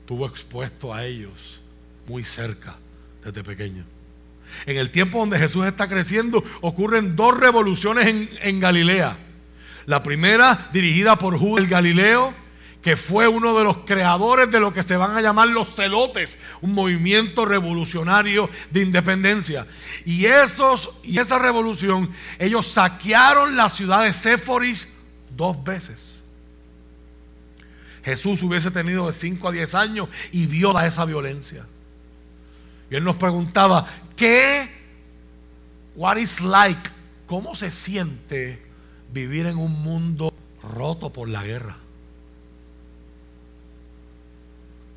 Estuvo 0.00 0.26
expuesto 0.26 0.94
a 0.94 1.04
ellos 1.04 1.60
muy 2.06 2.24
cerca 2.24 2.76
desde 3.24 3.42
pequeño. 3.42 3.84
En 4.64 4.76
el 4.78 4.90
tiempo 4.90 5.18
donde 5.18 5.38
Jesús 5.38 5.66
está 5.66 5.88
creciendo 5.88 6.42
ocurren 6.60 7.16
dos 7.16 7.38
revoluciones 7.38 8.06
en, 8.06 8.30
en 8.40 8.60
Galilea. 8.60 9.18
La 9.88 10.02
primera 10.02 10.68
dirigida 10.70 11.18
por 11.18 11.38
Judas 11.38 11.64
el 11.64 11.70
Galileo, 11.70 12.34
que 12.82 12.94
fue 12.94 13.26
uno 13.26 13.56
de 13.56 13.64
los 13.64 13.78
creadores 13.78 14.50
de 14.50 14.60
lo 14.60 14.70
que 14.70 14.82
se 14.82 14.98
van 14.98 15.16
a 15.16 15.22
llamar 15.22 15.48
los 15.48 15.74
celotes, 15.74 16.38
un 16.60 16.74
movimiento 16.74 17.46
revolucionario 17.46 18.50
de 18.70 18.82
independencia. 18.82 19.66
Y, 20.04 20.26
esos, 20.26 20.90
y 21.02 21.18
esa 21.18 21.38
revolución, 21.38 22.10
ellos 22.38 22.66
saquearon 22.66 23.56
la 23.56 23.70
ciudad 23.70 24.02
de 24.02 24.12
Séforis 24.12 24.90
dos 25.34 25.64
veces. 25.64 26.22
Jesús 28.04 28.42
hubiese 28.42 28.70
tenido 28.70 29.06
de 29.06 29.14
5 29.14 29.48
a 29.48 29.52
10 29.52 29.74
años 29.74 30.10
y 30.32 30.44
vio 30.44 30.78
esa 30.78 31.06
violencia. 31.06 31.64
Y 32.90 32.96
él 32.96 33.04
nos 33.04 33.16
preguntaba, 33.16 33.86
¿qué? 34.14 34.70
What 35.96 36.18
is 36.18 36.42
like? 36.42 36.90
¿Cómo 37.26 37.54
se 37.54 37.70
siente 37.70 38.67
vivir 39.12 39.46
en 39.46 39.58
un 39.58 39.82
mundo 39.82 40.32
roto 40.62 41.12
por 41.12 41.28
la 41.28 41.44
guerra? 41.44 41.76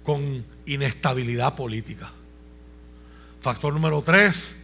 Con 0.04 0.46
inestabilidad 0.66 1.56
política. 1.56 2.12
Factor 3.40 3.74
número 3.74 4.02
3. 4.02 4.56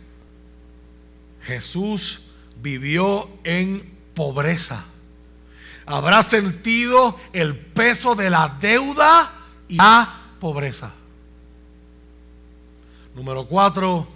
Jesús 1.42 2.22
vivió 2.62 3.30
en 3.44 3.98
pobreza. 4.14 4.86
Habrá 5.86 6.22
sentido 6.22 7.18
el 7.32 7.58
peso 7.58 8.16
de 8.16 8.30
la 8.30 8.58
deuda 8.60 9.32
y 9.68 9.78
la 9.78 10.22
pobreza. 10.40 10.94
Número 13.16 13.48
cuatro, 13.48 14.08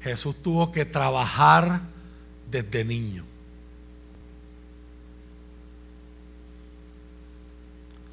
Jesús 0.00 0.36
tuvo 0.42 0.70
que 0.70 0.84
trabajar 0.84 1.80
desde 2.48 2.84
niño. 2.84 3.24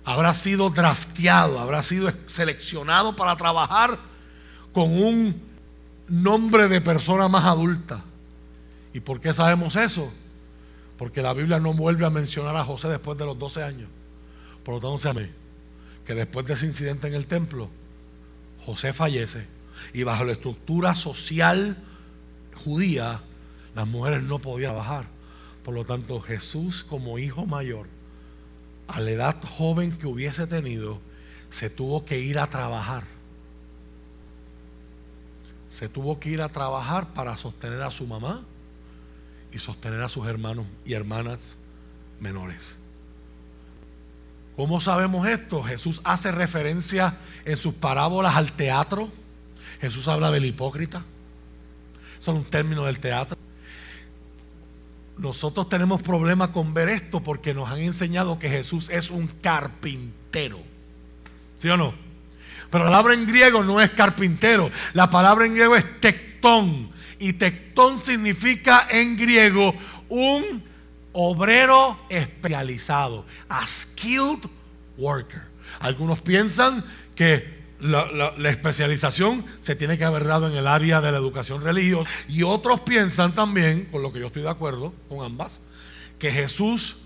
Habrá 0.06 0.34
sido 0.34 0.70
drafteado, 0.70 1.60
habrá 1.60 1.82
sido 1.82 2.12
seleccionado 2.28 3.16
para 3.16 3.36
trabajar 3.36 3.98
con 4.72 4.92
un 4.92 5.42
nombre 6.08 6.68
de 6.68 6.80
persona 6.80 7.28
más 7.28 7.46
adulta. 7.46 8.04
¿Y 8.94 9.00
por 9.00 9.20
qué 9.20 9.34
sabemos 9.34 9.76
eso? 9.76 10.14
Porque 10.98 11.22
la 11.22 11.34
Biblia 11.34 11.60
no 11.60 11.74
vuelve 11.74 12.06
a 12.06 12.10
mencionar 12.10 12.56
a 12.56 12.64
José 12.64 12.88
después 12.88 13.18
de 13.18 13.26
los 13.26 13.38
12 13.38 13.64
años. 13.64 13.90
Por 14.64 14.76
lo 14.76 14.80
tanto, 14.80 14.98
se 14.98 15.30
que 16.06 16.14
después 16.14 16.46
de 16.46 16.54
ese 16.54 16.68
incidente 16.68 17.08
en 17.08 17.16
el 17.16 17.26
templo, 17.26 17.70
José 18.66 18.94
fallece 18.94 19.48
y 19.94 20.04
bajo 20.04 20.24
la 20.24 20.34
estructura 20.34 20.96
social 20.96 21.78
judía, 22.64 23.22
las 23.76 23.88
mujeres 23.88 24.24
no 24.24 24.40
podían 24.40 24.72
trabajar. 24.72 25.08
Por 25.64 25.74
lo 25.74 25.84
tanto, 25.84 26.22
Jesús 26.22 26.84
como 26.84 27.20
hijo 27.20 27.46
mayor, 27.46 27.88
a 28.88 29.00
la 29.00 29.12
edad 29.12 29.36
joven 29.44 29.98
que 29.98 30.08
hubiese 30.08 30.48
tenido, 30.48 31.00
se 31.50 31.70
tuvo 31.70 32.06
que 32.06 32.20
ir 32.20 32.40
a 32.40 32.50
trabajar. 32.50 33.04
Se 35.70 35.90
tuvo 35.90 36.20
que 36.20 36.30
ir 36.30 36.42
a 36.42 36.50
trabajar 36.50 37.14
para 37.14 37.36
sostener 37.38 37.82
a 37.82 37.92
su 37.92 38.08
mamá 38.08 38.44
y 39.52 39.60
sostener 39.60 40.02
a 40.02 40.10
sus 40.10 40.26
hermanos 40.28 40.66
y 40.86 40.94
hermanas 40.94 41.58
menores. 42.20 42.78
¿Cómo 44.56 44.80
sabemos 44.80 45.28
esto? 45.28 45.62
Jesús 45.64 46.00
hace 46.06 46.32
referencia 46.32 47.18
en 47.44 47.58
sus 47.58 47.74
parábolas 47.74 48.36
al 48.36 48.54
teatro 48.54 49.12
Jesús 49.80 50.08
habla 50.08 50.32
del 50.32 50.46
hipócrita. 50.46 51.04
Eso 52.20 52.32
es 52.32 52.38
un 52.38 52.46
término 52.46 52.86
del 52.86 53.00
teatro. 53.00 53.38
Nosotros 55.18 55.70
tenemos 55.70 56.02
problemas 56.02 56.50
con 56.50 56.74
ver 56.74 56.90
esto 56.90 57.22
porque 57.22 57.54
nos 57.54 57.70
han 57.70 57.80
enseñado 57.80 58.38
que 58.38 58.50
Jesús 58.50 58.90
es 58.90 59.10
un 59.10 59.28
carpintero. 59.28 60.60
¿Sí 61.58 61.70
o 61.70 61.78
no? 61.78 61.94
Pero 62.70 62.84
la 62.84 62.92
palabra 62.92 63.14
en 63.14 63.26
griego 63.26 63.64
no 63.64 63.80
es 63.80 63.92
carpintero. 63.92 64.70
La 64.94 65.10
palabra 65.10 65.46
en 65.46 65.54
griego 65.54 65.76
es 65.76 66.02
tectón. 66.02 66.90
Y 67.20 67.34
tectón 67.34 68.02
significa 68.02 68.88
en 68.90 69.16
griego 69.16 69.74
un 70.10 70.62
obrero 71.14 71.98
especializado. 72.10 73.26
A 73.48 73.66
skilled 73.66 74.50
worker. 74.98 75.44
Algunos 75.80 76.20
piensan 76.20 76.84
que 77.16 77.55
la, 77.86 78.50
especialización 78.50 79.46
se 79.62 79.76
tiene 79.76 79.98
que 79.98 80.04
haber 80.04 80.26
dado 80.26 80.48
en 80.48 80.56
el 80.56 80.68
área 80.68 81.02
de 81.02 81.12
la 81.12 81.18
educación 81.18 81.62
religiosa. 81.62 82.10
Y 82.28 82.44
otros 82.44 82.82
piensan 82.82 83.34
también, 83.36 83.86
con 83.86 84.02
lo 84.02 84.12
que 84.12 84.20
yo 84.20 84.28
estoy 84.28 84.44
de 84.44 84.50
acuerdo 84.50 84.94
con 85.10 85.24
ambas, 85.24 85.62
que 86.20 86.32
Jesús 86.32 86.98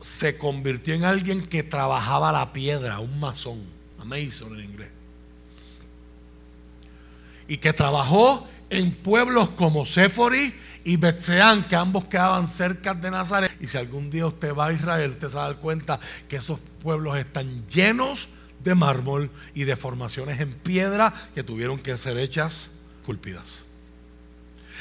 se 0.00 0.38
convirtió 0.38 0.94
en 0.94 1.04
alguien 1.04 1.46
que 1.46 1.62
trabajaba 1.62 2.32
la 2.32 2.52
piedra, 2.52 3.00
un 3.00 3.18
masón, 3.20 3.62
a 3.98 4.04
mason 4.04 4.58
en 4.58 4.64
inglés. 4.64 4.88
Y 7.46 7.58
que 7.58 7.72
trabajó 7.72 8.48
en 8.70 8.92
pueblos 8.92 9.50
como 9.50 9.84
Séfori 9.84 10.54
y 10.84 10.96
Betseán, 10.96 11.66
que 11.66 11.76
ambos 11.76 12.04
quedaban 12.04 12.48
cerca 12.48 12.94
de 12.94 13.10
Nazaret. 13.10 13.52
Y 13.60 13.66
si 13.66 13.76
algún 13.76 14.10
día 14.10 14.26
usted 14.26 14.54
va 14.54 14.66
a 14.66 14.72
Israel, 14.72 15.12
usted 15.12 15.28
se 15.28 15.36
va 15.36 15.44
a 15.44 15.48
dar 15.48 15.60
cuenta 15.60 16.00
que 16.28 16.36
esos 16.36 16.58
pueblos 16.82 17.16
están 17.16 17.66
llenos 17.68 18.28
de 18.64 18.74
mármol 18.74 19.30
y 19.54 19.64
de 19.64 19.76
formaciones 19.76 20.40
en 20.40 20.54
piedra 20.54 21.12
que 21.34 21.44
tuvieron 21.44 21.78
que 21.78 21.96
ser 21.96 22.18
hechas 22.18 22.70
culpidas. 23.04 23.64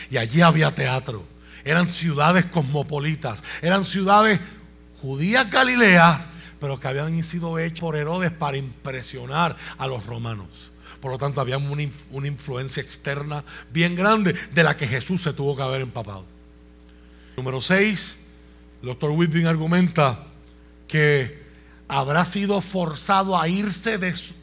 Y 0.10 0.18
allí 0.18 0.42
había 0.42 0.74
teatro. 0.74 1.24
Eran 1.66 1.88
ciudades 1.88 2.46
cosmopolitas, 2.46 3.44
eran 3.62 3.86
ciudades 3.86 4.40
judías 5.02 5.50
galileas, 5.50 6.28
pero 6.60 6.80
que 6.80 6.88
habían 6.88 7.24
sido 7.24 7.60
hechas 7.60 7.82
por 7.82 7.96
Herodes 7.96 8.32
para 8.32 8.58
impresionar 8.58 9.56
a 9.78 9.88
los 9.88 10.06
romanos. 10.06 10.48
Por 11.00 11.12
lo 11.12 11.18
tanto, 11.18 11.42
había 11.42 11.58
una, 11.58 11.84
una 12.12 12.28
influencia 12.28 12.82
externa 12.82 13.44
bien 13.72 13.96
grande 13.96 14.34
de 14.54 14.64
la 14.64 14.76
que 14.78 14.88
Jesús 14.88 15.22
se 15.22 15.34
tuvo 15.34 15.56
que 15.56 15.62
haber 15.62 15.82
empapado. 15.82 16.26
Número 17.36 17.62
6, 17.62 18.20
el 18.82 18.88
doctor 18.88 19.12
Whitby 19.12 19.46
argumenta 19.46 20.28
que 20.88 21.43
habrá 21.94 22.26
sido 22.26 22.60
forzado 22.62 23.40
a 23.40 23.48
irse 23.48 24.00
de 24.00 24.16
su, 24.16 24.34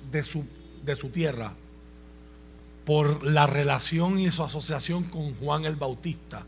de 0.85 0.95
su, 0.95 1.09
tierra 1.09 1.53
por 2.85 3.25
la 3.25 3.47
relación 3.47 4.21
y 4.21 4.31
su 4.31 4.45
asociación 4.45 5.05
con 5.05 5.35
Juan 5.35 5.65
el 5.65 5.75
Bautista. 5.75 6.47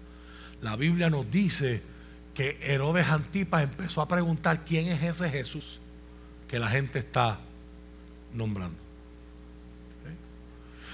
La 0.60 0.76
Biblia 0.76 1.10
nos 1.10 1.28
dice 1.28 1.82
que 2.34 2.56
Herodes 2.62 3.08
Antipas 3.08 3.64
empezó 3.64 4.00
a 4.00 4.06
preguntar 4.06 4.64
quién 4.64 4.86
es 4.86 5.02
ese 5.02 5.28
Jesús 5.28 5.80
que 6.46 6.58
la 6.58 6.68
gente 6.68 7.00
está 7.00 7.40
nombrando. 8.32 8.78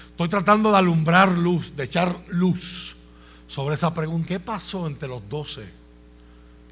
Estoy 0.09 0.27
tratando 0.27 0.71
de 0.71 0.77
alumbrar 0.77 1.31
luz, 1.31 1.75
de 1.75 1.83
echar 1.83 2.19
luz 2.27 2.95
sobre 3.47 3.75
esa 3.75 3.93
pregunta. 3.93 4.27
¿Qué 4.27 4.39
pasó 4.39 4.87
entre 4.87 5.07
los 5.07 5.29
12 5.29 5.69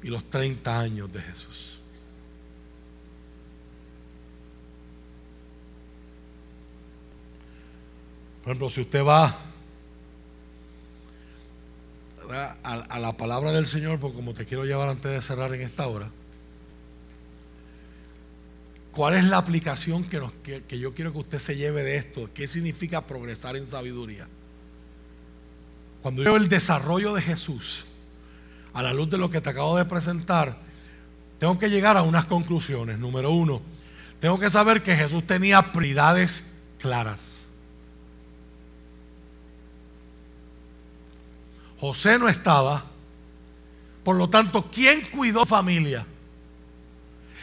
y 0.02 0.08
los 0.08 0.28
30 0.28 0.78
años 0.78 1.12
de 1.12 1.22
Jesús? 1.22 1.77
Por 8.48 8.54
ejemplo, 8.54 8.70
si 8.70 8.80
usted 8.80 9.04
va 9.04 9.36
a, 12.62 12.98
la 12.98 13.14
palabra 13.14 13.52
del 13.52 13.66
Señor, 13.66 14.00
porque 14.00 14.16
como 14.16 14.32
te 14.32 14.46
quiero 14.46 14.64
llevar 14.64 14.88
antes 14.88 15.12
de 15.12 15.20
cerrar 15.20 15.52
en 15.52 15.60
esta 15.60 15.86
hora, 15.86 16.08
¿Cuál 18.90 19.16
es 19.16 19.24
la 19.26 19.36
aplicación 19.36 20.02
que, 20.04 20.62
que 20.66 20.78
yo 20.78 20.94
quiero 20.94 21.12
que 21.12 21.18
usted 21.18 21.38
se 21.38 21.56
lleve 21.56 21.82
de 21.82 21.98
esto? 21.98 22.30
¿Qué 22.32 22.46
significa 22.46 23.06
progresar 23.06 23.54
en 23.54 23.70
sabiduría? 23.70 24.26
Cuando 26.00 26.22
yo 26.22 26.30
veo 26.30 26.40
el 26.40 26.48
desarrollo 26.48 27.12
de 27.12 27.20
Jesús, 27.20 27.84
a 28.72 28.82
la 28.82 28.94
luz 28.94 29.10
de 29.10 29.18
lo 29.18 29.28
que 29.30 29.42
te 29.42 29.50
acabo 29.50 29.76
de 29.76 29.84
presentar, 29.84 30.56
tengo 31.38 31.58
que 31.58 31.68
llegar 31.68 31.98
a 31.98 32.02
unas 32.02 32.24
conclusiones. 32.24 32.98
Número 32.98 33.30
uno, 33.30 33.60
tengo 34.20 34.38
que 34.38 34.48
saber 34.48 34.82
que 34.82 34.96
Jesús 34.96 35.26
tenía 35.26 35.70
prioridades 35.70 36.44
claras. 36.78 37.37
José 41.80 42.18
no 42.18 42.28
estaba, 42.28 42.84
por 44.02 44.16
lo 44.16 44.28
tanto, 44.28 44.68
¿quién 44.70 45.02
cuidó 45.10 45.44
familia? 45.44 46.04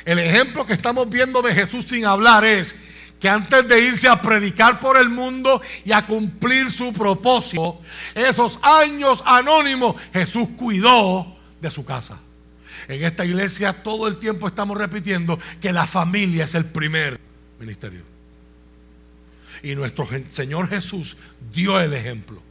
El 0.04 0.20
ejemplo 0.20 0.66
que 0.66 0.74
estamos 0.74 1.10
viendo 1.10 1.42
de 1.42 1.54
Jesús 1.54 1.86
sin 1.86 2.06
hablar 2.06 2.46
es 2.46 2.76
que 3.20 3.30
antes 3.30 3.68
de 3.68 3.82
irse 3.82 4.08
a 4.08 4.22
predicar 4.22 4.80
por 4.80 4.98
el 4.98 5.10
mundo 5.10 5.62
y 5.84 5.92
a 5.92 6.06
cumplir 6.06 6.70
su 6.70 6.94
propósito, 6.94 7.82
esos 8.14 8.60
años 8.62 9.24
anónimos, 9.26 9.96
Jesús 10.14 10.50
cuidó 10.58 11.36
de 11.62 11.72
su 11.72 11.86
casa. 11.86 12.20
En 12.88 13.04
esta 13.04 13.26
iglesia 13.26 13.82
todo 13.82 14.08
el 14.08 14.18
tiempo 14.18 14.48
estamos 14.48 14.78
repitiendo 14.78 15.40
que 15.60 15.74
la 15.74 15.88
familia 15.88 16.44
es 16.44 16.54
el 16.56 16.66
primer 16.66 17.20
ministerio. 17.60 18.04
Y 19.64 19.74
nuestro 19.74 20.08
Señor 20.32 20.70
Jesús 20.70 21.18
dio 21.52 21.80
el 21.80 21.94
ejemplo. 21.94 22.42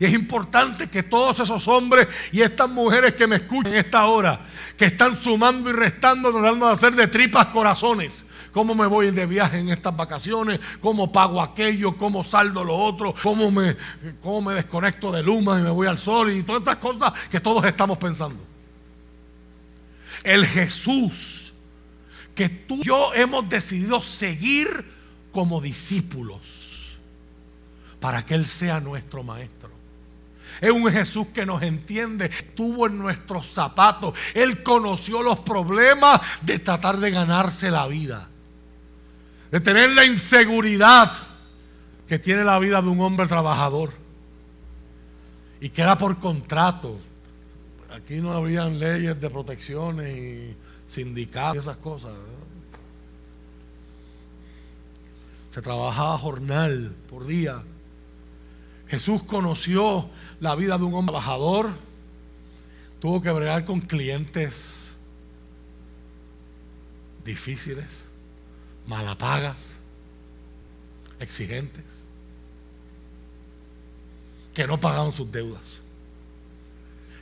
Y 0.00 0.06
es 0.06 0.14
importante 0.14 0.88
que 0.88 1.02
todos 1.02 1.38
esos 1.40 1.68
hombres 1.68 2.08
y 2.32 2.40
estas 2.40 2.70
mujeres 2.70 3.12
que 3.12 3.26
me 3.26 3.36
escuchan 3.36 3.74
en 3.74 3.80
esta 3.80 4.06
hora, 4.06 4.46
que 4.74 4.86
están 4.86 5.22
sumando 5.22 5.68
y 5.68 5.74
restando, 5.74 6.32
tratando 6.32 6.66
de 6.66 6.72
hacer 6.72 6.94
de 6.94 7.06
tripas 7.06 7.48
corazones, 7.48 8.24
cómo 8.50 8.74
me 8.74 8.86
voy 8.86 9.10
de 9.10 9.26
viaje 9.26 9.58
en 9.58 9.68
estas 9.68 9.94
vacaciones, 9.94 10.58
cómo 10.80 11.12
pago 11.12 11.42
aquello, 11.42 11.98
cómo 11.98 12.24
saldo 12.24 12.64
lo 12.64 12.76
otro, 12.76 13.14
cómo 13.22 13.50
me, 13.50 13.76
desconecto 14.54 15.12
de 15.12 15.22
Luma 15.22 15.60
y 15.60 15.64
me 15.64 15.70
voy 15.70 15.86
al 15.86 15.98
sol 15.98 16.30
y 16.30 16.42
todas 16.44 16.62
estas 16.62 16.76
cosas 16.76 17.12
que 17.30 17.38
todos 17.38 17.62
estamos 17.64 17.98
pensando. 17.98 18.42
El 20.24 20.46
Jesús 20.46 21.52
que 22.34 22.48
tú 22.48 22.76
y 22.76 22.84
yo 22.84 23.12
hemos 23.12 23.46
decidido 23.50 24.02
seguir 24.02 24.68
como 25.30 25.60
discípulos 25.60 26.40
para 28.00 28.24
que 28.24 28.34
Él 28.34 28.46
sea 28.46 28.80
nuestro 28.80 29.22
maestro. 29.22 29.69
Es 30.60 30.70
un 30.70 30.90
Jesús 30.90 31.28
que 31.32 31.46
nos 31.46 31.62
entiende, 31.62 32.26
estuvo 32.26 32.86
en 32.86 32.98
nuestros 32.98 33.46
zapatos. 33.50 34.14
Él 34.34 34.62
conoció 34.62 35.22
los 35.22 35.40
problemas 35.40 36.20
de 36.42 36.58
tratar 36.58 36.98
de 36.98 37.10
ganarse 37.10 37.70
la 37.70 37.86
vida 37.86 38.30
de 39.50 39.60
tener 39.60 39.90
la 39.90 40.04
inseguridad 40.04 41.12
que 42.06 42.18
tiene 42.18 42.44
la 42.44 42.58
vida 42.58 42.80
de 42.80 42.88
un 42.88 43.00
hombre 43.00 43.26
trabajador 43.26 43.92
y 45.60 45.68
que 45.70 45.82
era 45.82 45.98
por 45.98 46.18
contrato. 46.18 46.98
Aquí 47.92 48.16
no 48.16 48.32
habrían 48.32 48.78
leyes 48.78 49.20
de 49.20 49.30
protecciones 49.30 50.16
y 50.16 50.56
sindicatos 50.88 51.56
y 51.56 51.58
esas 51.58 51.76
cosas. 51.78 52.12
Se 55.50 55.60
trabajaba 55.60 56.16
jornal 56.18 56.94
por 57.08 57.26
día. 57.26 57.62
Jesús 58.86 59.24
conoció 59.24 60.08
la 60.40 60.54
vida 60.54 60.78
de 60.78 60.84
un 60.84 60.94
hombre 60.94 61.12
trabajador. 61.12 61.70
Tuvo 62.98 63.22
que 63.22 63.30
bregar 63.30 63.64
con 63.64 63.80
clientes 63.80 64.90
difíciles 67.24 67.86
malapagas, 68.86 69.78
exigentes, 71.20 71.84
que 74.52 74.66
no 74.66 74.80
pagaban 74.80 75.12
sus 75.12 75.30
deudas. 75.30 75.82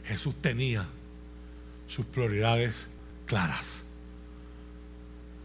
Jesús 0.05 0.35
tenía 0.41 0.87
sus 1.87 2.07
prioridades 2.07 2.89
claras. 3.27 3.85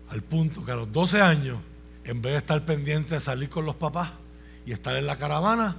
Al 0.10 0.22
punto 0.22 0.64
que 0.64 0.72
a 0.72 0.76
los 0.76 0.92
12 0.92 1.22
años, 1.22 1.60
en 2.06 2.22
vez 2.22 2.34
de 2.34 2.38
estar 2.38 2.64
pendiente 2.66 3.16
de 3.16 3.22
salir 3.22 3.50
con 3.50 3.66
los 3.66 3.76
papás 3.76 4.12
y 4.66 4.72
estar 4.72 4.96
en 4.96 5.06
la 5.06 5.18
caravana, 5.18 5.76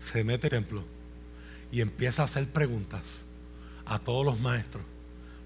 se 0.00 0.24
mete 0.24 0.46
al 0.46 0.50
templo 0.50 0.99
y 1.72 1.80
empieza 1.80 2.22
a 2.22 2.24
hacer 2.26 2.48
preguntas 2.48 3.22
a 3.86 3.98
todos 3.98 4.24
los 4.24 4.40
maestros, 4.40 4.84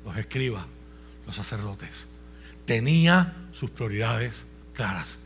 los 0.04 0.16
escribas, 0.16 0.64
los 1.26 1.36
sacerdotes 1.36 2.08
tenía 2.64 3.34
sus 3.52 3.70
prioridades 3.70 4.46
claras. 4.72 5.18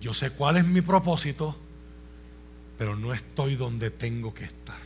Yo 0.00 0.14
sé 0.14 0.30
cuál 0.30 0.56
es 0.58 0.66
mi 0.66 0.80
propósito, 0.80 1.56
pero 2.78 2.96
no 2.96 3.12
estoy 3.12 3.56
donde 3.56 3.90
tengo 3.90 4.34
que 4.34 4.44
estar. 4.44 4.78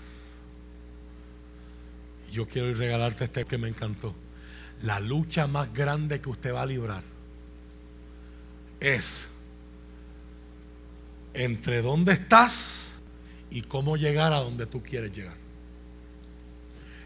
Yo 2.30 2.46
quiero 2.46 2.72
regalarte 2.74 3.24
este 3.24 3.44
que 3.44 3.58
me 3.58 3.68
encantó. 3.68 4.14
La 4.82 5.00
lucha 5.00 5.46
más 5.46 5.72
grande 5.74 6.20
que 6.20 6.30
usted 6.30 6.54
va 6.54 6.62
a 6.62 6.66
librar 6.66 7.02
es 8.78 9.28
entre 11.34 11.82
dónde 11.82 12.12
estás 12.12 13.00
y 13.50 13.62
cómo 13.62 13.96
llegar 13.96 14.32
a 14.32 14.38
donde 14.38 14.66
tú 14.66 14.82
quieres 14.82 15.12
llegar. 15.12 15.39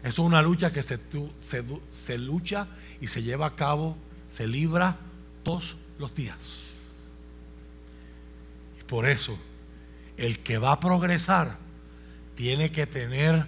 Es 0.05 0.19
una 0.19 0.41
lucha 0.41 0.71
que 0.71 0.81
se, 0.83 0.97
se, 1.41 1.65
se 1.91 2.17
lucha 2.17 2.67
y 3.01 3.07
se 3.07 3.21
lleva 3.23 3.47
a 3.47 3.55
cabo 3.55 3.97
se 4.35 4.47
libra 4.47 4.97
todos 5.43 5.77
los 5.97 6.13
días. 6.13 6.73
Y 8.77 8.83
por 8.83 9.07
eso, 9.07 9.39
el 10.17 10.39
que 10.39 10.57
va 10.57 10.73
a 10.73 10.79
progresar 10.81 11.57
tiene 12.35 12.69
que 12.69 12.85
tener 12.85 13.47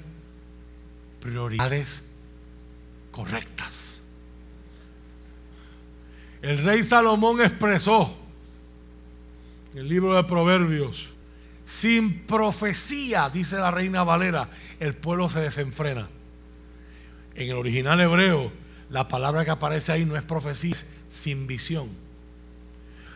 prioridades 1.20 2.04
correctas. 3.12 4.02
El 6.42 6.64
rey 6.64 6.86
Salomón 6.86 7.42
expresó 7.42 8.16
en 9.74 9.80
el 9.80 9.90
libro 9.90 10.16
de 10.16 10.24
Proverbios, 10.24 11.10
sin 11.66 12.26
profecía, 12.26 13.30
dice 13.30 13.58
la 13.58 13.72
reina 13.72 14.06
Valera, 14.06 14.50
el 14.80 14.96
pueblo 14.96 15.30
se 15.30 15.42
desenfrena. 15.42 16.08
En 17.38 17.50
el 17.52 17.56
original 17.56 18.02
hebreo, 18.02 18.52
la 18.90 19.08
palabra 19.08 19.46
que 19.46 19.52
aparece 19.52 19.92
ahí 19.92 20.06
no 20.06 20.18
es 20.18 20.24
profecía, 20.24 20.72
es 20.72 20.88
sin 21.12 21.46
visión. 21.46 21.88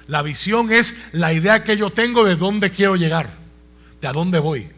La 0.06 0.22
visión 0.22 0.72
es 0.72 0.96
la 1.12 1.34
idea 1.34 1.64
que 1.64 1.76
yo 1.76 1.90
tengo 1.90 2.24
de 2.24 2.36
dónde 2.36 2.70
quiero 2.70 2.96
llegar, 2.96 3.32
de 4.00 4.08
a 4.08 4.14
dónde 4.14 4.38
voy. 4.38 4.70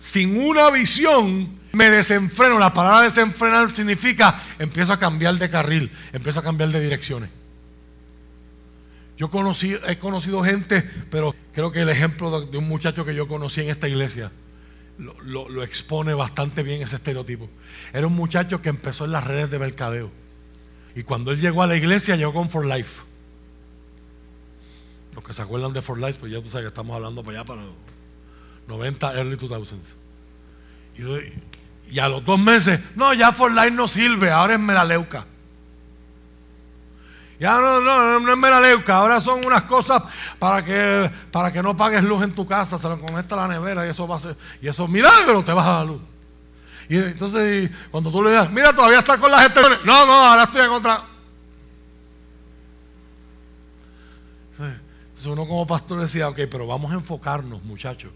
Sin 0.00 0.44
una 0.44 0.68
visión 0.70 1.60
me 1.70 1.90
desenfreno. 1.90 2.58
La 2.58 2.72
palabra 2.72 3.02
desenfrenar 3.02 3.72
significa 3.72 4.42
empiezo 4.58 4.92
a 4.92 4.98
cambiar 4.98 5.36
de 5.36 5.48
carril, 5.48 5.92
empiezo 6.12 6.40
a 6.40 6.42
cambiar 6.42 6.70
de 6.70 6.80
direcciones. 6.80 7.30
Yo 9.16 9.30
he 9.86 9.98
conocido 9.98 10.42
gente, 10.42 10.82
pero 11.08 11.36
creo 11.52 11.70
que 11.70 11.82
el 11.82 11.88
ejemplo 11.88 12.46
de, 12.46 12.58
un 12.58 12.66
muchacho 12.66 13.04
que 13.04 13.14
yo 13.14 13.28
conocí 13.28 13.60
en 13.60 13.68
esta 13.68 13.88
iglesia 13.88 14.32
lo, 14.98 15.62
expone 15.62 16.14
bastante 16.14 16.62
bien 16.62 16.82
ese 16.82 16.96
estereotipo. 16.96 17.48
Era 17.92 18.06
un 18.06 18.14
muchacho 18.14 18.60
que 18.62 18.68
empezó 18.68 19.04
en 19.04 19.12
las 19.12 19.24
redes 19.24 19.50
de 19.50 19.58
mercadeo 19.58 20.10
y 20.94 21.02
cuando 21.02 21.30
él 21.32 21.40
llegó 21.40 21.62
a 21.62 21.66
la 21.66 21.76
iglesia, 21.76 22.16
llegó 22.16 22.32
con 22.32 22.50
For 22.50 22.66
Life. 22.66 23.02
Los 25.14 25.24
que 25.24 25.32
se 25.32 25.42
acuerdan 25.42 25.72
de 25.72 25.82
For 25.82 25.98
Life, 25.98 26.18
pues 26.20 26.32
ya 26.32 26.40
tú 26.40 26.48
sabes 26.48 26.64
que 26.64 26.68
estamos 26.68 26.94
hablando 26.94 27.22
para 27.22 27.38
allá, 27.38 27.46
para 27.46 27.62
los 27.62 27.72
90, 28.68 29.14
early 29.14 29.36
2000s. 29.36 29.76
Y, 30.96 31.94
y 31.94 31.98
a 31.98 32.08
los 32.08 32.24
dos 32.24 32.38
meses, 32.38 32.80
no, 32.94 33.14
ya 33.14 33.32
For 33.32 33.52
Life 33.52 33.72
no 33.72 33.88
sirve, 33.88 34.30
ahora 34.30 34.54
es 34.54 34.60
Melaleuca. 34.60 35.26
Ya 37.42 37.60
no, 37.60 37.80
no, 37.80 38.20
no 38.20 38.32
es 38.32 38.38
Melaleuca, 38.38 38.98
ahora 38.98 39.20
son 39.20 39.44
unas 39.44 39.64
cosas 39.64 40.00
para 40.38 40.64
que, 40.64 41.10
para 41.32 41.52
que 41.52 41.60
no 41.60 41.76
pagues 41.76 42.04
luz 42.04 42.22
en 42.22 42.32
tu 42.32 42.46
casa, 42.46 42.78
se 42.78 42.88
lo 42.88 43.00
conecta 43.00 43.34
a 43.34 43.48
la 43.48 43.54
nevera 43.54 43.84
y 43.84 43.90
eso 43.90 44.06
va 44.06 44.14
a 44.14 44.20
ser, 44.20 44.36
y 44.60 44.68
eso 44.68 44.86
milagro 44.86 45.42
te 45.42 45.52
baja 45.52 45.78
la 45.78 45.84
luz. 45.86 46.00
Y 46.88 46.98
entonces, 46.98 47.68
cuando 47.90 48.12
tú 48.12 48.22
le 48.22 48.30
digas, 48.30 48.48
mira, 48.48 48.72
todavía 48.72 49.00
está 49.00 49.18
con 49.18 49.28
las 49.28 49.44
extensiones. 49.44 49.84
No, 49.84 50.06
no, 50.06 50.12
ahora 50.12 50.44
estoy 50.44 50.60
en 50.60 50.68
contra. 50.68 51.02
Entonces 54.58 55.26
uno 55.26 55.44
como 55.44 55.66
pastor 55.66 56.00
decía, 56.00 56.28
ok, 56.28 56.42
pero 56.48 56.68
vamos 56.68 56.92
a 56.92 56.94
enfocarnos, 56.94 57.60
muchachos. 57.64 58.12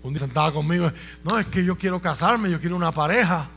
Un 0.00 0.12
día 0.12 0.20
sentaba 0.20 0.52
conmigo, 0.52 0.92
no, 1.24 1.40
es 1.40 1.46
que 1.48 1.64
yo 1.64 1.76
quiero 1.76 2.00
casarme, 2.00 2.48
yo 2.48 2.60
quiero 2.60 2.76
una 2.76 2.92
pareja. 2.92 3.48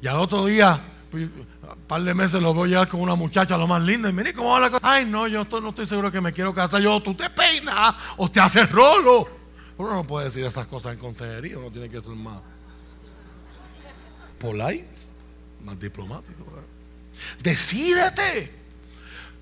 Y 0.00 0.06
al 0.06 0.20
otro 0.20 0.44
día, 0.44 0.91
un 1.12 1.46
par 1.86 2.02
de 2.02 2.14
meses 2.14 2.40
lo 2.40 2.54
voy 2.54 2.68
a 2.68 2.70
llevar 2.70 2.88
con 2.88 3.00
una 3.00 3.14
muchacha 3.14 3.56
lo 3.56 3.66
más 3.66 3.82
linda. 3.82 4.08
Y 4.08 4.12
mire 4.12 4.32
cómo 4.32 4.50
va 4.50 4.60
la. 4.60 4.78
Ay, 4.82 5.04
no, 5.04 5.28
yo 5.28 5.44
no 5.60 5.68
estoy 5.68 5.86
seguro 5.86 6.10
que 6.10 6.20
me 6.20 6.32
quiero 6.32 6.54
casar. 6.54 6.80
Yo, 6.80 7.00
tú 7.02 7.14
te 7.14 7.28
peinas 7.30 7.94
o 8.16 8.30
te 8.30 8.40
haces 8.40 8.70
rolo. 8.70 9.28
Uno 9.78 9.94
no 9.94 10.06
puede 10.06 10.26
decir 10.26 10.44
esas 10.44 10.66
cosas 10.66 10.92
en 10.92 10.98
consejería, 10.98 11.58
uno 11.58 11.70
tiene 11.70 11.88
que 11.88 12.00
ser 12.00 12.10
más 12.10 12.40
polite, 14.38 14.88
más 15.60 15.78
diplomático. 15.78 16.44
Decídete. 17.40 18.60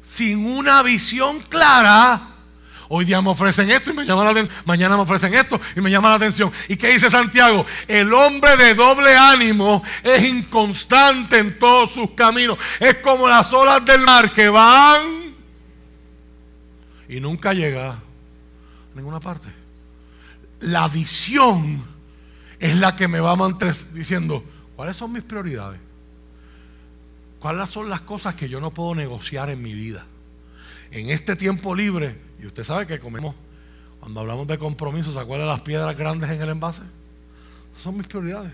sin 0.03 0.45
una 0.45 0.83
visión 0.83 1.41
clara, 1.41 2.35
Hoy 2.93 3.05
día 3.05 3.23
me 3.23 3.31
ofrecen 3.31 3.71
esto 3.71 3.93
y 3.93 3.95
me 3.95 4.05
llama 4.05 4.25
la 4.25 4.31
atención. 4.31 4.59
Mañana 4.65 4.97
me 4.97 5.03
ofrecen 5.03 5.33
esto 5.33 5.61
y 5.77 5.81
me 5.81 5.93
llama 5.93 6.09
la 6.09 6.17
atención. 6.17 6.51
¿Y 6.67 6.77
qué 6.77 6.89
dice 6.89 7.09
Santiago? 7.09 7.65
El 7.87 8.13
hombre 8.13 8.57
de 8.57 8.75
doble 8.75 9.15
ánimo 9.17 9.81
es 10.03 10.25
inconstante 10.25 11.39
en 11.39 11.57
todos 11.57 11.93
sus 11.93 12.11
caminos. 12.11 12.59
Es 12.81 12.97
como 12.97 13.29
las 13.29 13.53
olas 13.53 13.85
del 13.85 14.01
mar 14.01 14.33
que 14.33 14.49
van 14.49 15.37
y 17.09 17.21
nunca 17.21 17.53
llega 17.53 17.91
a 17.91 17.99
ninguna 18.97 19.21
parte. 19.21 19.51
La 20.59 20.89
visión 20.89 21.85
es 22.59 22.75
la 22.75 22.97
que 22.97 23.07
me 23.07 23.21
va 23.21 23.37
diciendo, 23.93 24.43
¿cuáles 24.75 24.97
son 24.97 25.13
mis 25.13 25.23
prioridades? 25.23 25.79
¿Cuáles 27.39 27.71
son 27.71 27.89
las 27.89 28.01
cosas 28.01 28.35
que 28.35 28.49
yo 28.49 28.61
no 28.61 28.73
puedo 28.73 28.97
negociar 28.97 29.49
en 29.51 29.63
mi 29.63 29.75
vida? 29.75 30.07
En 30.91 31.11
este 31.11 31.37
tiempo 31.37 31.75
libre, 31.75 32.19
y 32.41 32.47
usted 32.47 32.65
sabe 32.65 32.87
que 32.87 32.99
comemos, 32.99 33.35
cuando 34.01 34.21
hablamos 34.21 34.47
de 34.47 34.59
compromiso, 34.59 35.13
¿se 35.13 35.19
acuerda 35.21 35.45
de 35.45 35.51
las 35.51 35.61
piedras 35.61 35.97
grandes 35.97 36.31
en 36.31 36.41
el 36.41 36.49
envase? 36.49 36.83
Son 37.83 37.97
mis 37.97 38.07
prioridades. 38.07 38.53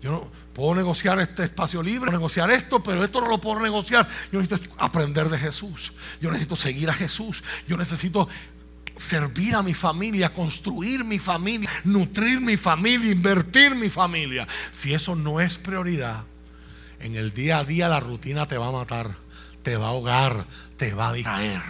Yo 0.00 0.10
no 0.10 0.28
puedo 0.52 0.74
negociar 0.74 1.18
este 1.18 1.44
espacio 1.44 1.82
libre, 1.82 2.10
negociar 2.10 2.50
esto, 2.50 2.82
pero 2.82 3.02
esto 3.02 3.20
no 3.20 3.28
lo 3.28 3.40
puedo 3.40 3.60
negociar. 3.60 4.06
Yo 4.30 4.40
necesito 4.40 4.74
aprender 4.76 5.28
de 5.30 5.38
Jesús. 5.38 5.92
Yo 6.20 6.30
necesito 6.30 6.56
seguir 6.56 6.90
a 6.90 6.94
Jesús. 6.94 7.42
Yo 7.66 7.76
necesito 7.76 8.28
servir 8.96 9.54
a 9.54 9.62
mi 9.62 9.74
familia, 9.74 10.32
construir 10.32 11.04
mi 11.04 11.18
familia, 11.18 11.70
nutrir 11.84 12.40
mi 12.40 12.56
familia, 12.56 13.12
invertir 13.12 13.74
mi 13.74 13.88
familia. 13.88 14.46
Si 14.72 14.92
eso 14.92 15.16
no 15.16 15.40
es 15.40 15.56
prioridad, 15.56 16.24
en 17.00 17.16
el 17.16 17.32
día 17.32 17.58
a 17.58 17.64
día 17.64 17.88
la 17.88 18.00
rutina 18.00 18.46
te 18.46 18.58
va 18.58 18.68
a 18.68 18.72
matar 18.72 19.23
te 19.64 19.76
va 19.76 19.86
a 19.86 19.88
ahogar, 19.88 20.46
te 20.76 20.94
va 20.94 21.08
a 21.08 21.12
distraer. 21.14 21.62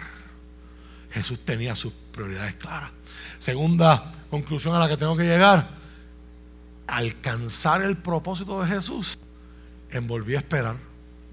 Jesús 1.11 1.39
tenía 1.43 1.75
sus 1.75 1.93
prioridades 2.11 2.55
claras. 2.55 2.91
Segunda 3.39 4.13
conclusión 4.29 4.75
a 4.75 4.79
la 4.79 4.87
que 4.87 4.97
tengo 4.97 5.15
que 5.15 5.23
llegar, 5.23 5.69
alcanzar 6.85 7.81
el 7.81 7.97
propósito 7.97 8.61
de 8.61 8.67
Jesús, 8.67 9.17
envolví 9.89 10.35
a 10.35 10.39
esperar. 10.39 10.75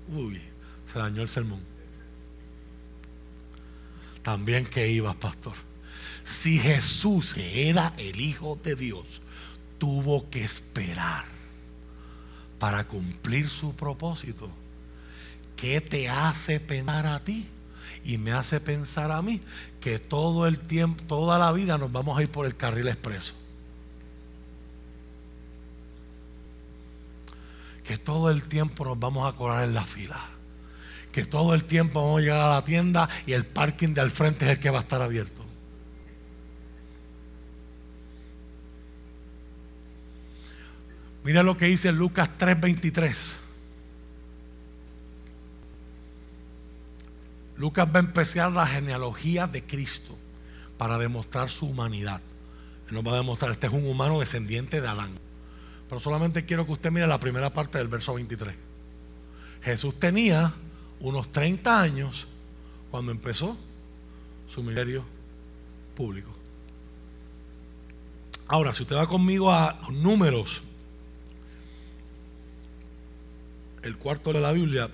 Uy, 0.09 0.41
se 0.91 0.99
dañó 0.99 1.23
el 1.23 1.29
sermón. 1.29 1.61
También 4.23 4.65
que 4.65 4.89
ibas, 4.89 5.17
pastor. 5.17 5.55
Si 6.25 6.61
Jesús, 6.61 7.37
era 7.37 7.93
el 7.99 8.21
Hijo 8.21 8.57
de 8.63 8.77
Dios, 8.77 9.21
tuvo 9.79 10.31
que 10.31 10.45
esperar 10.45 11.25
para 12.61 12.87
cumplir 12.87 13.49
su 13.49 13.75
propósito, 13.75 14.49
¿qué 15.63 15.81
te 15.81 16.09
hace 16.09 16.59
pensar 16.59 17.07
a 17.07 17.21
ti? 17.21 17.47
Y 18.05 18.19
me 18.19 18.33
hace 18.33 18.59
pensar 18.59 19.13
a 19.13 19.23
mí 19.23 19.41
que 19.81 20.01
todo 20.01 20.49
el 20.49 20.59
tiempo, 20.59 21.05
toda 21.05 21.39
la 21.39 21.53
vida 21.53 21.79
nos 21.79 21.93
vamos 21.93 22.19
a 22.19 22.23
ir 22.23 22.29
por 22.29 22.47
el 22.47 22.57
carril 22.57 22.89
expreso. 22.89 23.35
Que 27.85 27.97
todo 27.97 28.29
el 28.33 28.43
tiempo 28.43 28.85
nos 28.85 28.99
vamos 28.99 29.33
a 29.33 29.37
colar 29.37 29.63
en 29.63 29.73
la 29.73 29.85
fila. 29.85 30.31
Que 31.13 31.25
todo 31.25 31.55
el 31.55 31.63
tiempo 31.63 32.03
vamos 32.03 32.19
a 32.19 32.23
llegar 32.23 32.41
a 32.41 32.55
la 32.55 32.65
tienda 32.65 33.09
y 33.25 33.33
el 33.33 33.47
parking 33.47 33.95
de 33.95 34.01
al 34.01 34.11
frente 34.11 34.47
es 34.47 34.51
el 34.51 34.59
que 34.59 34.69
va 34.69 34.79
a 34.79 34.83
estar 34.83 35.01
abierto. 35.01 35.45
Mira 41.23 41.45
lo 41.45 41.57
que 41.57 41.67
dice 41.67 41.93
Lucas 41.93 42.31
3:23. 42.37 43.42
Lucas 47.63 47.87
va 47.87 48.01
a 48.01 48.03
empezar 48.03 48.51
la 48.51 48.67
genealogía 48.67 49.47
de 49.47 49.63
Cristo 49.63 50.19
para 50.77 50.99
demostrar 50.99 51.49
su 51.49 51.67
humanidad. 51.67 52.21
Él 52.89 52.95
nos 52.95 53.07
va 53.07 53.13
a 53.13 53.19
demostrar, 53.19 53.53
este 53.53 53.69
es 53.69 53.73
un 53.73 53.87
humano 53.87 54.19
descendiente 54.19 54.81
de 54.81 54.89
Adán. 54.89 55.13
Pero 55.89 56.01
solamente 56.01 56.45
quiero 56.45 56.67
que 56.67 56.73
usted 56.73 56.91
mire 56.91 57.07
la 57.07 57.21
primera 57.21 57.53
parte 57.53 57.79
del 57.79 57.87
verso 57.87 58.15
23. 58.15 58.53
Jesús 59.63 59.95
tenía 60.01 60.53
unos 60.99 61.31
30 61.31 61.81
años 61.81 62.27
cuando 62.91 63.13
empezó 63.13 63.57
su 64.53 64.61
ministerio 64.65 65.05
público. 65.95 66.31
Ahora, 68.49 68.73
si 68.73 68.83
usted 68.83 68.97
va 68.97 69.07
conmigo 69.07 69.53
a 69.53 69.79
los 69.83 69.93
números, 69.93 70.63
el 73.85 73.97
cuarto 73.99 74.33
de 74.33 74.41
la 74.41 74.51
Biblia, 74.51 74.91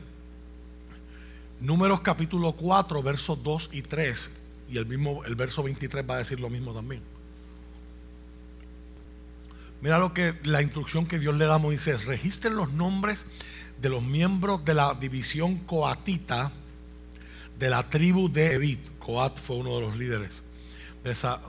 Números 1.61 2.03
capítulo 2.03 2.53
4, 2.53 3.03
versos 3.03 3.43
2 3.43 3.71
y 3.73 3.83
3, 3.83 4.31
y 4.71 4.79
el, 4.79 4.87
mismo, 4.87 5.25
el 5.25 5.35
verso 5.35 5.65
23 5.65 6.09
va 6.09 6.15
a 6.15 6.19
decir 6.19 6.39
lo 6.39 6.49
mismo 6.49 6.73
también. 6.73 7.03
Mira 9.81 9.99
lo 9.99 10.15
que 10.15 10.39
la 10.45 10.63
instrucción 10.63 11.07
que 11.07 11.19
Dios 11.19 11.37
le 11.37 11.47
da 11.47 11.57
a 11.57 11.59
Moisés. 11.59 12.05
Registren 12.05 12.55
los 12.55 12.73
nombres 12.73 13.27
de 13.81 13.89
los 13.89 14.03
miembros 14.03 14.65
de 14.65 14.75
la 14.75 14.95
división 14.95 15.57
coatita 15.59 16.53
de 17.59 17.71
la 17.71 17.89
tribu 17.91 18.31
de 18.31 18.55
Evit. 18.55 18.99
Coat 18.99 19.39
fue 19.39 19.57
uno 19.57 19.77
de 19.77 19.81
los 19.81 19.97
líderes 19.97 20.43
de 21.03 21.13
esa 21.13 21.41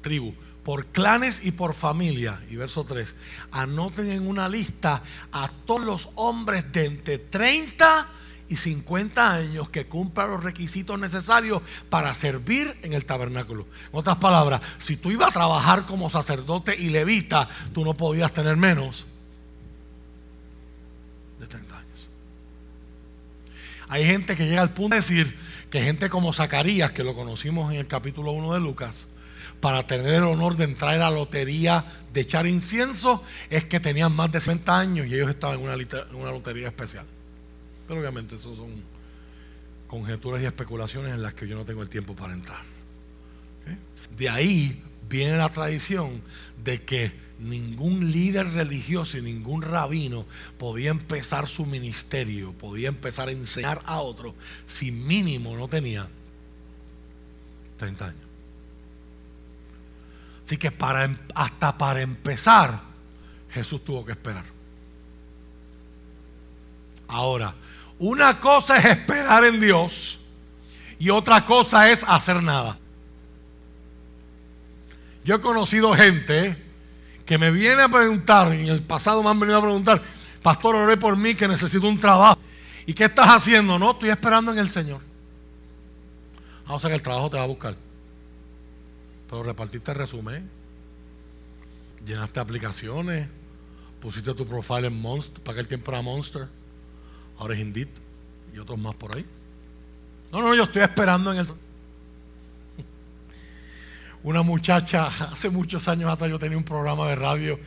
tribu. 0.00 0.32
Por 0.64 0.86
clanes 0.86 1.40
y 1.44 1.52
por 1.52 1.74
familia. 1.74 2.40
Y 2.50 2.56
verso 2.56 2.84
3. 2.84 3.14
Anoten 3.52 4.10
en 4.10 4.28
una 4.28 4.48
lista 4.48 5.02
a 5.32 5.48
todos 5.48 5.84
los 5.84 6.08
hombres 6.16 6.70
de 6.72 6.84
entre 6.84 7.18
30 7.18 8.19
y 8.50 8.56
50 8.56 9.32
años 9.32 9.68
que 9.70 9.86
cumpla 9.86 10.26
los 10.26 10.42
requisitos 10.42 10.98
necesarios 10.98 11.62
para 11.88 12.12
servir 12.14 12.76
en 12.82 12.92
el 12.92 13.04
tabernáculo. 13.06 13.64
En 13.92 13.98
otras 13.98 14.16
palabras, 14.16 14.60
si 14.78 14.96
tú 14.96 15.12
ibas 15.12 15.28
a 15.30 15.38
trabajar 15.38 15.86
como 15.86 16.10
sacerdote 16.10 16.76
y 16.76 16.90
levita, 16.90 17.48
tú 17.72 17.84
no 17.84 17.94
podías 17.94 18.32
tener 18.32 18.56
menos 18.56 19.06
de 21.38 21.46
30 21.46 21.78
años. 21.78 22.08
Hay 23.88 24.04
gente 24.04 24.36
que 24.36 24.48
llega 24.48 24.62
al 24.62 24.74
punto 24.74 24.96
de 24.96 25.00
decir 25.00 25.38
que 25.70 25.80
gente 25.80 26.10
como 26.10 26.32
Zacarías, 26.32 26.90
que 26.90 27.04
lo 27.04 27.14
conocimos 27.14 27.72
en 27.72 27.78
el 27.78 27.86
capítulo 27.86 28.32
1 28.32 28.54
de 28.54 28.60
Lucas, 28.60 29.06
para 29.60 29.86
tener 29.86 30.14
el 30.14 30.24
honor 30.24 30.56
de 30.56 30.64
entrar 30.64 30.96
a 30.96 30.98
la 30.98 31.10
lotería 31.12 31.84
de 32.12 32.22
echar 32.22 32.48
incienso, 32.48 33.22
es 33.48 33.64
que 33.66 33.78
tenían 33.78 34.10
más 34.10 34.32
de 34.32 34.40
60 34.40 34.76
años 34.76 35.06
y 35.06 35.14
ellos 35.14 35.30
estaban 35.30 35.60
en 35.60 35.66
una, 35.66 35.74
en 35.74 36.16
una 36.16 36.32
lotería 36.32 36.66
especial. 36.66 37.06
Pero 37.90 38.02
obviamente 38.02 38.36
eso 38.36 38.54
son 38.54 38.70
conjeturas 39.88 40.40
y 40.40 40.46
especulaciones 40.46 41.12
en 41.12 41.22
las 41.22 41.34
que 41.34 41.48
yo 41.48 41.56
no 41.56 41.64
tengo 41.64 41.82
el 41.82 41.88
tiempo 41.88 42.14
para 42.14 42.34
entrar. 42.34 42.60
De 44.16 44.28
ahí 44.28 44.80
viene 45.08 45.36
la 45.36 45.48
tradición 45.48 46.22
de 46.62 46.84
que 46.84 47.10
ningún 47.40 48.12
líder 48.12 48.46
religioso 48.52 49.18
y 49.18 49.22
ningún 49.22 49.62
rabino 49.62 50.24
podía 50.56 50.92
empezar 50.92 51.48
su 51.48 51.66
ministerio, 51.66 52.52
podía 52.52 52.86
empezar 52.86 53.26
a 53.28 53.32
enseñar 53.32 53.82
a 53.84 53.98
otros 53.98 54.34
si 54.66 54.92
mínimo 54.92 55.56
no 55.56 55.66
tenía 55.66 56.06
30 57.76 58.04
años. 58.04 58.22
Así 60.46 60.56
que 60.56 60.68
em, 60.68 61.18
hasta 61.34 61.76
para 61.76 62.02
empezar, 62.02 62.82
Jesús 63.50 63.84
tuvo 63.84 64.04
que 64.04 64.12
esperar. 64.12 64.59
Ahora, 67.10 67.54
una 67.98 68.38
cosa 68.38 68.78
es 68.78 68.84
esperar 68.84 69.44
en 69.44 69.58
Dios 69.58 70.18
y 70.98 71.10
otra 71.10 71.44
cosa 71.44 71.90
es 71.90 72.04
hacer 72.06 72.40
nada. 72.40 72.78
Yo 75.24 75.34
he 75.34 75.40
conocido 75.40 75.92
gente 75.94 76.56
que 77.26 77.36
me 77.36 77.50
viene 77.50 77.82
a 77.82 77.88
preguntar, 77.88 78.52
en 78.52 78.68
el 78.68 78.82
pasado 78.82 79.22
me 79.24 79.30
han 79.30 79.40
venido 79.40 79.58
a 79.58 79.62
preguntar, 79.62 80.02
pastor, 80.40 80.76
oré 80.76 80.96
por 80.96 81.16
mí 81.16 81.34
que 81.34 81.48
necesito 81.48 81.88
un 81.88 81.98
trabajo. 81.98 82.38
¿Y 82.86 82.94
qué 82.94 83.04
estás 83.04 83.26
haciendo? 83.26 83.76
No, 83.78 83.90
estoy 83.90 84.10
esperando 84.10 84.52
en 84.52 84.58
el 84.58 84.68
Señor. 84.68 85.00
Ah, 86.66 86.74
o 86.74 86.80
sea 86.80 86.90
que 86.90 86.96
el 86.96 87.02
trabajo 87.02 87.28
te 87.28 87.38
va 87.38 87.42
a 87.42 87.48
buscar. 87.48 87.74
Pero 89.28 89.42
repartiste 89.42 89.90
el 89.90 89.96
resumen, 89.96 90.48
llenaste 92.06 92.38
aplicaciones, 92.38 93.28
pusiste 94.00 94.32
tu 94.32 94.46
profile 94.46 94.86
en 94.86 95.00
Monster, 95.00 95.42
para 95.42 95.58
el 95.58 95.66
tiempo 95.66 95.90
era 95.90 96.02
Monster 96.02 96.59
ahora 97.40 97.54
es 97.54 97.60
Indit 97.60 97.88
y 98.54 98.58
otros 98.58 98.78
más 98.78 98.94
por 98.94 99.16
ahí. 99.16 99.24
No, 100.30 100.42
no, 100.42 100.54
yo 100.54 100.64
estoy 100.64 100.82
esperando 100.82 101.32
en 101.32 101.38
el... 101.38 101.46
Una 104.22 104.42
muchacha, 104.42 105.06
hace 105.32 105.48
muchos 105.48 105.88
años 105.88 106.12
atrás 106.12 106.30
yo 106.30 106.38
tenía 106.38 106.58
un 106.58 106.64
programa 106.64 107.08
de 107.08 107.16
radio 107.16 107.58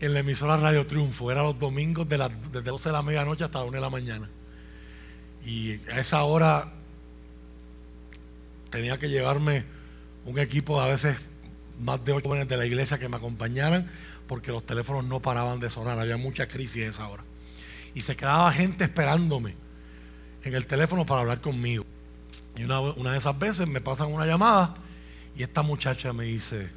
en 0.00 0.14
la 0.14 0.20
emisora 0.20 0.56
Radio 0.56 0.86
Triunfo, 0.86 1.32
era 1.32 1.42
los 1.42 1.58
domingos 1.58 2.08
de 2.08 2.18
las, 2.18 2.30
desde 2.52 2.70
12 2.70 2.90
de 2.90 2.92
la 2.92 3.02
medianoche 3.02 3.42
hasta 3.42 3.58
la 3.58 3.64
1 3.64 3.72
de 3.72 3.80
la 3.80 3.90
mañana. 3.90 4.28
Y 5.44 5.72
a 5.90 5.98
esa 5.98 6.22
hora 6.22 6.70
tenía 8.70 8.98
que 8.98 9.08
llevarme 9.08 9.64
un 10.24 10.38
equipo 10.38 10.80
a 10.80 10.86
veces 10.86 11.16
más 11.80 12.04
de 12.04 12.12
ocho 12.12 12.28
jóvenes 12.28 12.46
de 12.46 12.58
la 12.58 12.66
iglesia 12.66 12.98
que 12.98 13.08
me 13.08 13.16
acompañaran 13.16 13.90
porque 14.26 14.52
los 14.52 14.64
teléfonos 14.66 15.04
no 15.04 15.20
paraban 15.20 15.58
de 15.58 15.70
sonar, 15.70 15.98
había 15.98 16.18
mucha 16.18 16.46
crisis 16.46 16.84
a 16.84 16.90
esa 16.90 17.08
hora 17.08 17.24
y 17.94 18.00
se 18.00 18.16
quedaba 18.16 18.52
gente 18.52 18.84
esperándome 18.84 19.54
en 20.42 20.54
el 20.54 20.66
teléfono 20.66 21.04
para 21.06 21.22
hablar 21.22 21.40
conmigo. 21.40 21.84
Y 22.56 22.64
una, 22.64 22.80
de 23.12 23.16
esas 23.16 23.38
veces 23.38 23.68
me 23.68 23.80
pasan 23.80 24.12
una 24.12 24.26
llamada 24.26 24.74
y 25.36 25.42
esta 25.42 25.62
muchacha 25.62 26.12
me 26.12 26.24
dice, 26.24 26.68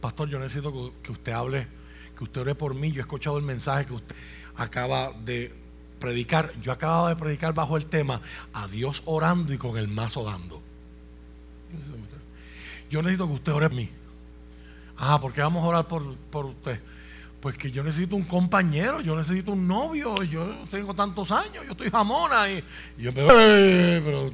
pastor, 0.00 0.28
yo 0.28 0.38
necesito 0.38 0.92
que, 1.02 1.12
usted 1.12 1.32
hable, 1.32 1.68
que 2.16 2.24
usted 2.24 2.40
ore 2.40 2.54
por 2.54 2.74
mí. 2.74 2.90
Yo 2.90 2.98
he 2.98 3.02
escuchado 3.02 3.38
el 3.38 3.44
mensaje 3.44 3.86
que 3.86 3.94
usted 3.94 4.16
acaba 4.56 5.12
de 5.12 5.54
predicar. 6.00 6.52
Yo 6.60 6.72
acababa 6.72 7.10
de 7.10 7.16
predicar 7.16 7.54
bajo 7.54 7.76
el 7.76 7.86
tema 7.86 8.20
a 8.52 8.66
Dios 8.66 9.02
orando 9.04 9.52
y 9.52 9.58
con 9.58 9.76
el 9.76 9.86
mazo 9.86 10.24
dando. 10.24 10.60
Yo 12.90 13.02
necesito 13.02 13.28
que 13.28 13.34
usted 13.34 13.52
ore 13.52 13.68
por 13.68 13.76
mí. 13.76 13.88
Ah, 14.98 15.20
¿por 15.20 15.32
qué 15.32 15.40
vamos 15.40 15.64
a 15.64 15.68
orar 15.68 15.86
por, 15.86 16.16
por 16.16 16.46
usted? 16.46 16.80
Pues 17.40 17.56
que 17.56 17.70
yo 17.70 17.82
necesito 17.82 18.16
un 18.16 18.24
compañero, 18.24 19.00
yo 19.00 19.16
necesito 19.16 19.52
un 19.52 19.66
novio, 19.66 20.14
yo 20.24 20.46
tengo 20.70 20.92
tantos 20.92 21.30
años, 21.30 21.64
yo 21.64 21.72
estoy 21.72 21.90
jamona. 21.90 22.50
Y, 22.50 22.62
y 22.98 23.02
yo, 23.02 23.14
pero, 23.14 23.28
pero, 23.28 24.30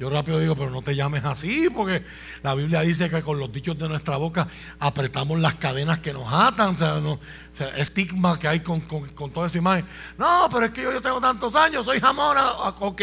yo 0.00 0.10
rápido 0.10 0.40
digo, 0.40 0.56
pero 0.56 0.68
no 0.68 0.82
te 0.82 0.96
llames 0.96 1.24
así, 1.24 1.68
porque 1.70 2.04
la 2.42 2.56
Biblia 2.56 2.80
dice 2.80 3.08
que 3.08 3.22
con 3.22 3.38
los 3.38 3.52
dichos 3.52 3.78
de 3.78 3.88
nuestra 3.88 4.16
boca 4.16 4.48
apretamos 4.80 5.38
las 5.38 5.54
cadenas 5.54 6.00
que 6.00 6.12
nos 6.12 6.26
atan, 6.32 6.74
o 7.06 7.20
sea, 7.52 7.68
estigma 7.76 8.36
que 8.40 8.48
hay 8.48 8.58
con, 8.58 8.80
con, 8.80 9.06
con, 9.10 9.30
toda 9.30 9.46
esa 9.46 9.58
imagen. 9.58 9.86
No, 10.18 10.48
pero 10.50 10.66
es 10.66 10.72
que 10.72 10.82
yo, 10.82 11.00
tengo 11.00 11.20
tantos 11.20 11.54
años, 11.54 11.84
soy 11.84 12.00
jamona, 12.00 12.40
ah, 12.40 12.74
ok. 12.80 13.02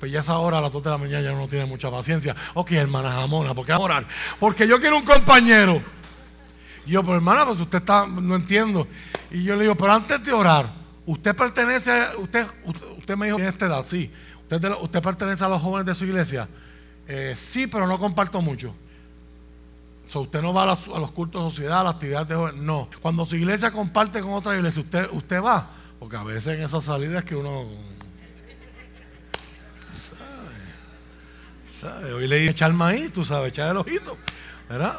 Pues 0.00 0.10
ya 0.10 0.20
esa 0.20 0.38
hora, 0.38 0.58
a 0.58 0.60
las 0.60 0.72
2 0.72 0.82
de 0.82 0.90
la 0.90 0.98
mañana, 0.98 1.22
ya 1.22 1.32
no 1.32 1.46
tiene 1.46 1.64
mucha 1.64 1.92
paciencia. 1.92 2.34
Ok, 2.54 2.72
hermana 2.72 3.12
jamona, 3.12 3.54
¿por 3.54 3.64
qué 3.64 3.72
orar? 3.72 4.04
Porque 4.40 4.66
yo 4.66 4.80
quiero 4.80 4.96
un 4.96 5.04
compañero. 5.04 5.80
Y 6.86 6.90
yo, 6.90 7.02
pero 7.02 7.16
hermana, 7.16 7.46
pues 7.46 7.60
usted 7.60 7.78
está, 7.78 8.06
no 8.06 8.36
entiendo. 8.36 8.86
Y 9.30 9.42
yo 9.42 9.56
le 9.56 9.62
digo, 9.62 9.74
pero 9.74 9.92
antes 9.92 10.22
de 10.22 10.32
orar, 10.32 10.72
usted 11.06 11.34
pertenece, 11.34 12.08
usted, 12.18 12.46
usted 12.98 13.16
me 13.16 13.26
dijo 13.26 13.38
en 13.38 13.46
esta 13.46 13.66
edad, 13.66 13.84
sí. 13.86 14.10
Usted, 14.42 14.72
usted 14.80 15.02
pertenece 15.02 15.44
a 15.44 15.48
los 15.48 15.62
jóvenes 15.62 15.86
de 15.86 15.94
su 15.94 16.04
iglesia. 16.04 16.48
Eh, 17.06 17.34
sí, 17.36 17.66
pero 17.66 17.86
no 17.86 17.98
comparto 17.98 18.40
mucho. 18.42 18.74
So, 20.08 20.20
usted 20.20 20.42
no 20.42 20.52
va 20.52 20.64
a, 20.64 20.72
a, 20.72 21.00
los 21.00 21.10
cultos 21.12 21.42
de 21.42 21.50
sociedad, 21.50 21.80
a 21.80 21.84
las 21.84 21.94
actividades 21.94 22.28
de 22.28 22.34
jóvenes. 22.34 22.62
No. 22.62 22.88
Cuando 23.00 23.24
su 23.24 23.36
iglesia 23.36 23.70
comparte 23.70 24.20
con 24.20 24.32
otra 24.32 24.54
iglesia, 24.54 24.82
usted, 24.82 25.08
usted 25.12 25.42
va. 25.42 25.70
Porque 25.98 26.16
a 26.16 26.22
veces 26.22 26.58
en 26.58 26.62
esas 26.62 26.84
salidas 26.84 27.24
que 27.24 27.34
uno. 27.34 27.66
¿Sabe? 30.10 30.60
¿Sabe? 31.80 32.12
Hoy 32.12 32.28
le 32.28 32.36
dije 32.36 32.50
echar 32.50 32.72
maíz, 32.74 33.12
tú 33.12 33.24
sabes, 33.24 33.48
echar 33.48 33.70
el 33.70 33.78
ojito. 33.78 34.18
¿Verdad? 34.68 34.98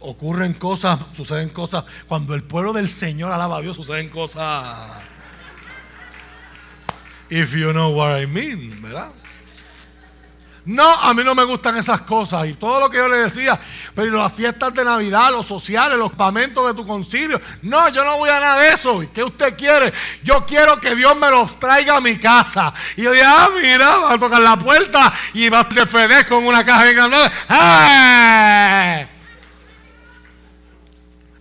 Ocurren 0.00 0.54
cosas, 0.54 0.98
suceden 1.14 1.50
cosas. 1.50 1.84
Cuando 2.06 2.34
el 2.34 2.42
pueblo 2.44 2.72
del 2.72 2.90
Señor 2.90 3.32
alaba 3.32 3.58
a 3.58 3.60
Dios, 3.60 3.76
suceden 3.76 4.08
cosas. 4.08 4.90
If 7.30 7.54
you 7.54 7.72
know 7.72 7.90
what 7.90 8.20
I 8.20 8.26
mean, 8.26 8.80
¿verdad? 8.82 9.12
No, 10.66 10.88
a 10.88 11.12
mí 11.12 11.22
no 11.22 11.34
me 11.34 11.44
gustan 11.44 11.76
esas 11.76 12.02
cosas. 12.02 12.46
Y 12.46 12.54
todo 12.54 12.80
lo 12.80 12.88
que 12.88 12.96
yo 12.96 13.06
le 13.06 13.18
decía, 13.18 13.60
pero 13.94 14.16
las 14.16 14.32
fiestas 14.32 14.72
de 14.72 14.84
Navidad, 14.84 15.30
los 15.30 15.44
sociales, 15.44 15.98
los 15.98 16.12
pamentos 16.12 16.66
de 16.66 16.74
tu 16.74 16.86
concilio. 16.86 17.40
No, 17.62 17.88
yo 17.90 18.02
no 18.02 18.16
voy 18.16 18.30
a 18.30 18.40
nada 18.40 18.62
de 18.62 18.70
eso. 18.70 19.02
¿Y 19.02 19.08
qué 19.08 19.22
usted 19.22 19.56
quiere? 19.56 19.92
Yo 20.22 20.46
quiero 20.46 20.80
que 20.80 20.94
Dios 20.94 21.14
me 21.16 21.30
los 21.30 21.58
traiga 21.58 21.96
a 21.96 22.00
mi 22.00 22.18
casa. 22.18 22.72
Y 22.96 23.02
yo 23.02 23.12
dije, 23.12 23.24
ah, 23.26 23.48
mira, 23.60 23.98
va 23.98 24.14
a 24.14 24.18
tocar 24.18 24.40
la 24.40 24.58
puerta 24.58 25.12
y 25.34 25.48
va 25.50 25.60
a 25.60 25.68
te 25.68 26.26
con 26.26 26.46
una 26.46 26.64
caja 26.64 26.84
de 26.84 26.94
granola. 26.94 27.32
¡Eh! 27.50 29.13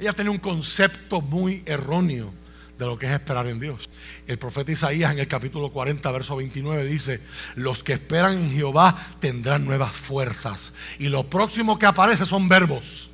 Ella 0.03 0.13
tenía 0.13 0.31
un 0.31 0.37
concepto 0.37 1.21
muy 1.21 1.63
erróneo 1.65 2.33
de 2.77 2.85
lo 2.85 2.97
que 2.97 3.05
es 3.05 3.13
esperar 3.13 3.47
en 3.47 3.59
Dios. 3.59 3.89
El 4.27 4.37
profeta 4.37 4.71
Isaías 4.71 5.11
en 5.13 5.19
el 5.19 5.27
capítulo 5.27 5.71
40, 5.71 6.11
verso 6.11 6.35
29 6.35 6.85
dice, 6.85 7.21
los 7.55 7.83
que 7.83 7.93
esperan 7.93 8.37
en 8.37 8.51
Jehová 8.51 8.97
tendrán 9.19 9.65
nuevas 9.65 9.95
fuerzas. 9.95 10.73
Y 10.99 11.07
lo 11.07 11.29
próximo 11.29 11.79
que 11.79 11.85
aparece 11.85 12.25
son 12.25 12.49
verbos. 12.49 13.09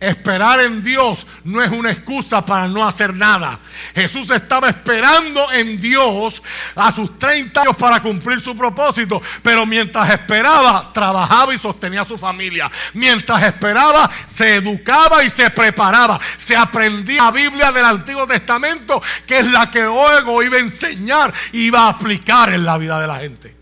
Esperar 0.00 0.60
en 0.60 0.82
Dios 0.82 1.26
no 1.44 1.62
es 1.62 1.70
una 1.70 1.90
excusa 1.90 2.44
para 2.44 2.68
no 2.68 2.86
hacer 2.86 3.14
nada. 3.14 3.60
Jesús 3.94 4.30
estaba 4.30 4.68
esperando 4.68 5.50
en 5.52 5.80
Dios 5.80 6.42
a 6.74 6.92
sus 6.92 7.18
30 7.18 7.62
años 7.62 7.76
para 7.76 8.02
cumplir 8.02 8.40
su 8.40 8.56
propósito, 8.56 9.20
pero 9.42 9.66
mientras 9.66 10.10
esperaba, 10.10 10.92
trabajaba 10.92 11.54
y 11.54 11.58
sostenía 11.58 12.02
a 12.02 12.04
su 12.04 12.18
familia. 12.18 12.70
Mientras 12.94 13.42
esperaba, 13.42 14.10
se 14.26 14.56
educaba 14.56 15.24
y 15.24 15.30
se 15.30 15.50
preparaba. 15.50 16.20
Se 16.36 16.56
aprendía 16.56 17.24
la 17.24 17.30
Biblia 17.32 17.72
del 17.72 17.84
Antiguo 17.84 18.26
Testamento, 18.26 19.02
que 19.26 19.38
es 19.38 19.50
la 19.50 19.70
que 19.70 19.82
luego 19.82 20.42
iba 20.42 20.56
a 20.56 20.60
enseñar 20.60 21.34
y 21.52 21.66
iba 21.66 21.80
a 21.80 21.88
aplicar 21.88 22.52
en 22.52 22.64
la 22.64 22.78
vida 22.78 23.00
de 23.00 23.06
la 23.06 23.18
gente. 23.18 23.56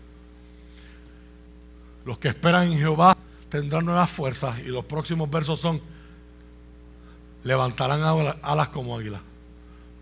Los 2.05 2.19
que 2.19 2.27
esperan 2.27 2.71
en 2.71 2.77
Jehová 2.77 3.17
tendrán 3.49 3.85
nuevas 3.85 4.09
fuerzas 4.11 4.59
y 4.59 4.65
los 4.65 4.85
próximos 4.85 5.29
versos 5.29 5.59
son 5.59 5.81
levantarán 7.45 8.01
alas 8.41 8.69
como 8.69 8.97
águilas, 8.97 9.21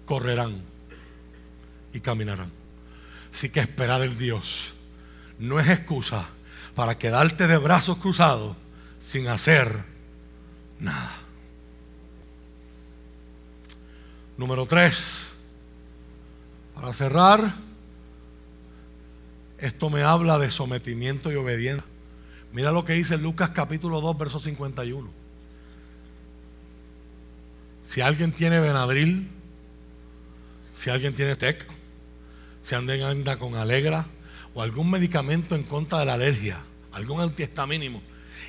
correrán 0.05 0.63
y 1.93 1.99
caminarán. 1.99 2.49
Así 3.31 3.49
que 3.49 3.59
esperar 3.59 4.01
en 4.01 4.17
Dios 4.17 4.73
no 5.37 5.59
es 5.59 5.69
excusa 5.69 6.29
para 6.73 6.97
quedarte 6.97 7.45
de 7.45 7.57
brazos 7.57 7.97
cruzados 7.97 8.55
sin 8.97 9.27
hacer 9.27 9.83
nada. 10.79 11.17
Número 14.37 14.65
tres, 14.65 15.33
para 16.73 16.93
cerrar, 16.93 17.55
esto 19.57 19.89
me 19.89 20.03
habla 20.03 20.37
de 20.37 20.49
sometimiento 20.49 21.29
y 21.29 21.35
obediencia. 21.35 21.83
Mira 22.53 22.71
lo 22.71 22.85
que 22.85 22.93
dice 22.93 23.17
Lucas 23.17 23.49
capítulo 23.49 23.99
2, 23.99 24.17
verso 24.17 24.39
51. 24.39 25.22
Si 27.83 28.01
alguien 28.01 28.31
tiene 28.31 28.59
Benadryl, 28.59 29.27
si 30.73 30.89
alguien 30.89 31.15
tiene 31.15 31.35
TEC, 31.35 31.65
si 32.61 32.75
alguien 32.75 33.03
anda 33.03 33.37
con 33.37 33.55
Alegra 33.55 34.07
o 34.53 34.61
algún 34.61 34.89
medicamento 34.89 35.55
en 35.55 35.63
contra 35.63 35.99
de 35.99 36.05
la 36.05 36.13
alergia, 36.13 36.59
algún 36.91 37.21
antihistamínico, 37.21 38.01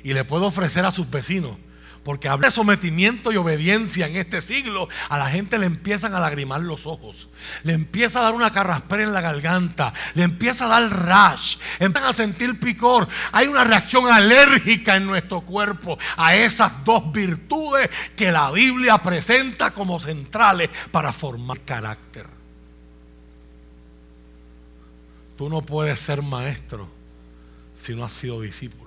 y 0.03 0.13
le 0.13 0.23
puedo 0.23 0.45
ofrecer 0.45 0.85
a 0.85 0.91
sus 0.91 1.09
vecinos, 1.09 1.57
porque 2.05 2.29
hablar 2.29 2.51
de 2.51 2.55
sometimiento 2.55 3.31
y 3.31 3.37
obediencia 3.37 4.05
en 4.05 4.15
este 4.15 4.39
siglo, 4.39 4.87
a 5.09 5.17
la 5.17 5.27
gente 5.31 5.57
le 5.57 5.65
empiezan 5.65 6.13
a 6.13 6.19
lagrimar 6.19 6.61
los 6.61 6.85
ojos, 6.85 7.29
le 7.63 7.73
empieza 7.73 8.19
a 8.19 8.23
dar 8.25 8.35
una 8.35 8.51
carraspera 8.51 9.01
en 9.01 9.11
la 9.11 9.21
garganta, 9.21 9.91
le 10.13 10.21
empieza 10.21 10.65
a 10.65 10.79
dar 10.79 10.83
rash, 10.83 11.57
empiezan 11.79 12.11
a 12.11 12.13
sentir 12.13 12.59
picor. 12.59 13.07
Hay 13.31 13.47
una 13.47 13.63
reacción 13.63 14.11
alérgica 14.11 14.95
en 14.95 15.07
nuestro 15.07 15.41
cuerpo 15.41 15.97
a 16.15 16.35
esas 16.35 16.85
dos 16.85 17.11
virtudes 17.11 17.89
que 18.15 18.31
la 18.31 18.51
Biblia 18.51 18.99
presenta 18.99 19.71
como 19.71 19.99
centrales 19.99 20.69
para 20.91 21.11
formar 21.11 21.61
carácter. 21.61 22.27
Tú 25.35 25.49
no 25.49 25.63
puedes 25.63 25.99
ser 25.99 26.21
maestro 26.21 26.87
si 27.81 27.95
no 27.95 28.05
has 28.05 28.13
sido 28.13 28.41
discípulo. 28.41 28.84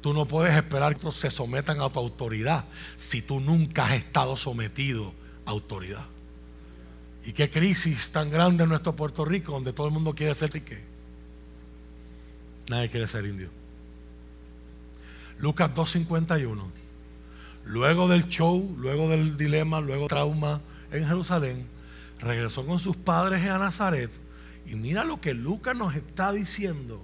Tú 0.00 0.14
no 0.14 0.26
puedes 0.26 0.54
esperar 0.56 0.96
que 0.96 1.10
se 1.12 1.30
sometan 1.30 1.80
a 1.80 1.90
tu 1.90 1.98
autoridad 1.98 2.64
si 2.96 3.20
tú 3.20 3.38
nunca 3.38 3.86
has 3.86 3.92
estado 3.94 4.36
sometido 4.36 5.12
a 5.44 5.50
autoridad. 5.50 6.06
¿Y 7.24 7.32
qué 7.32 7.50
crisis 7.50 8.10
tan 8.10 8.30
grande 8.30 8.64
en 8.64 8.70
nuestro 8.70 8.96
Puerto 8.96 9.24
Rico 9.24 9.52
donde 9.52 9.72
todo 9.72 9.88
el 9.88 9.92
mundo 9.92 10.14
quiere 10.14 10.34
ser 10.34 10.52
rique? 10.52 10.82
Nadie 12.68 12.88
quiere 12.88 13.06
ser 13.06 13.26
indio. 13.26 13.50
Lucas 15.38 15.70
2.51. 15.74 16.62
Luego 17.64 18.08
del 18.08 18.26
show, 18.28 18.74
luego 18.78 19.08
del 19.08 19.36
dilema, 19.36 19.80
luego 19.80 20.02
del 20.02 20.08
trauma 20.08 20.60
en 20.92 21.06
Jerusalén, 21.06 21.66
regresó 22.20 22.64
con 22.64 22.78
sus 22.78 22.96
padres 22.96 23.46
a 23.48 23.58
Nazaret. 23.58 24.10
Y 24.66 24.76
mira 24.76 25.04
lo 25.04 25.20
que 25.20 25.34
Lucas 25.34 25.76
nos 25.76 25.94
está 25.94 26.32
diciendo. 26.32 27.02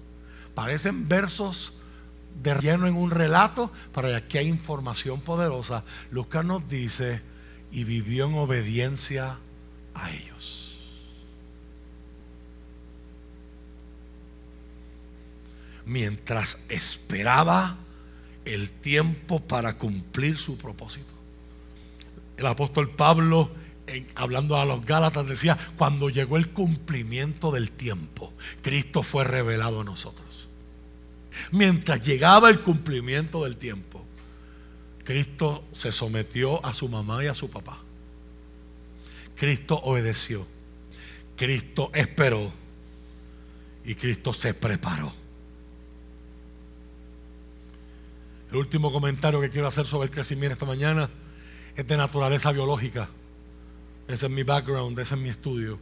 Parecen 0.55 1.09
versos 1.09 1.75
de 2.43 2.55
relleno 2.55 2.87
en 2.87 2.97
un 2.97 3.11
relato, 3.11 3.71
para 3.93 4.27
que 4.29 4.39
hay 4.39 4.49
información 4.49 5.21
poderosa. 5.21 5.85
Lucas 6.11 6.45
nos 6.45 6.69
dice, 6.69 7.21
y 7.73 7.85
vivió 7.85 8.27
en 8.27 8.35
obediencia 8.35 9.39
a 9.95 10.11
ellos. 10.11 10.77
Mientras 15.85 16.59
esperaba 16.69 17.77
el 18.45 18.71
tiempo 18.71 19.41
para 19.41 19.79
cumplir 19.79 20.37
su 20.37 20.57
propósito. 20.57 21.13
El 22.37 22.47
apóstol 22.47 22.91
Pablo, 22.91 23.51
hablando 24.15 24.57
a 24.57 24.65
los 24.65 24.85
Gálatas, 24.85 25.27
decía, 25.27 25.57
cuando 25.77 26.11
llegó 26.11 26.37
el 26.37 26.51
cumplimiento 26.51 27.51
del 27.51 27.71
tiempo, 27.71 28.33
Cristo 28.63 29.03
fue 29.03 29.25
revelado 29.25 29.81
a 29.81 29.85
nosotros 29.85 30.26
mientras 31.51 32.01
llegaba 32.01 32.51
el 32.51 32.61
cumplimiento 32.61 33.45
del 33.45 33.57
tiempo, 33.57 34.05
Cristo 35.05 35.65
se 35.73 35.93
sometió 35.93 36.65
a 36.65 36.75
su 36.75 36.89
mamá 36.89 37.23
y 37.23 37.29
a 37.29 37.35
su 37.35 37.49
papá. 37.49 37.79
Cristo 39.37 39.79
obedeció. 39.83 40.47
Cristo 41.37 41.91
esperó. 41.95 42.53
Y 43.85 43.95
Cristo 43.95 44.33
se 44.33 44.53
preparó. 44.53 45.13
El 48.51 48.57
último 48.57 48.91
comentario 48.91 49.41
que 49.41 49.51
quiero 49.51 49.69
hacer 49.69 49.87
sobre 49.87 50.07
el 50.07 50.11
crecimiento 50.15 50.55
esta 50.55 50.67
mañana 50.67 51.09
es 51.77 51.87
de 51.87 51.97
naturaleza 51.97 52.51
biológica. 52.51 53.09
Ese 54.09 54.27
es 54.27 54.33
mi 54.33 54.43
background, 54.43 54.99
ese 54.99 55.15
es 55.15 55.21
mi 55.21 55.29
estudio. 55.29 55.79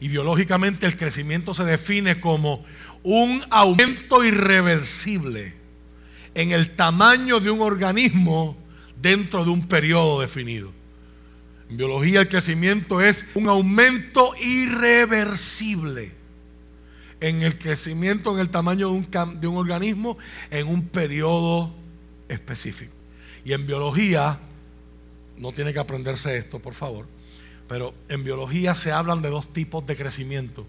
Y 0.00 0.08
biológicamente 0.08 0.86
el 0.86 0.96
crecimiento 0.96 1.54
se 1.54 1.64
define 1.64 2.20
como 2.20 2.64
un 3.02 3.42
aumento 3.50 4.24
irreversible 4.24 5.54
en 6.34 6.52
el 6.52 6.70
tamaño 6.76 7.40
de 7.40 7.50
un 7.50 7.60
organismo 7.60 8.56
dentro 9.00 9.44
de 9.44 9.50
un 9.50 9.66
periodo 9.66 10.20
definido. 10.20 10.72
En 11.70 11.76
biología 11.76 12.20
el 12.20 12.28
crecimiento 12.28 13.00
es 13.00 13.26
un 13.34 13.48
aumento 13.48 14.34
irreversible 14.40 16.12
en 17.20 17.42
el 17.42 17.58
crecimiento 17.58 18.32
en 18.32 18.38
el 18.38 18.50
tamaño 18.50 18.90
de 18.90 18.94
un, 18.94 19.40
de 19.40 19.46
un 19.46 19.56
organismo 19.56 20.18
en 20.50 20.68
un 20.68 20.86
periodo 20.88 21.74
específico. 22.28 22.92
Y 23.44 23.52
en 23.52 23.66
biología, 23.66 24.38
no 25.36 25.52
tiene 25.52 25.72
que 25.72 25.78
aprenderse 25.78 26.36
esto, 26.36 26.58
por 26.58 26.74
favor, 26.74 27.06
pero 27.68 27.94
en 28.08 28.24
biología 28.24 28.74
se 28.74 28.90
hablan 28.90 29.22
de 29.22 29.28
dos 29.28 29.52
tipos 29.52 29.86
de 29.86 29.96
crecimiento. 29.96 30.66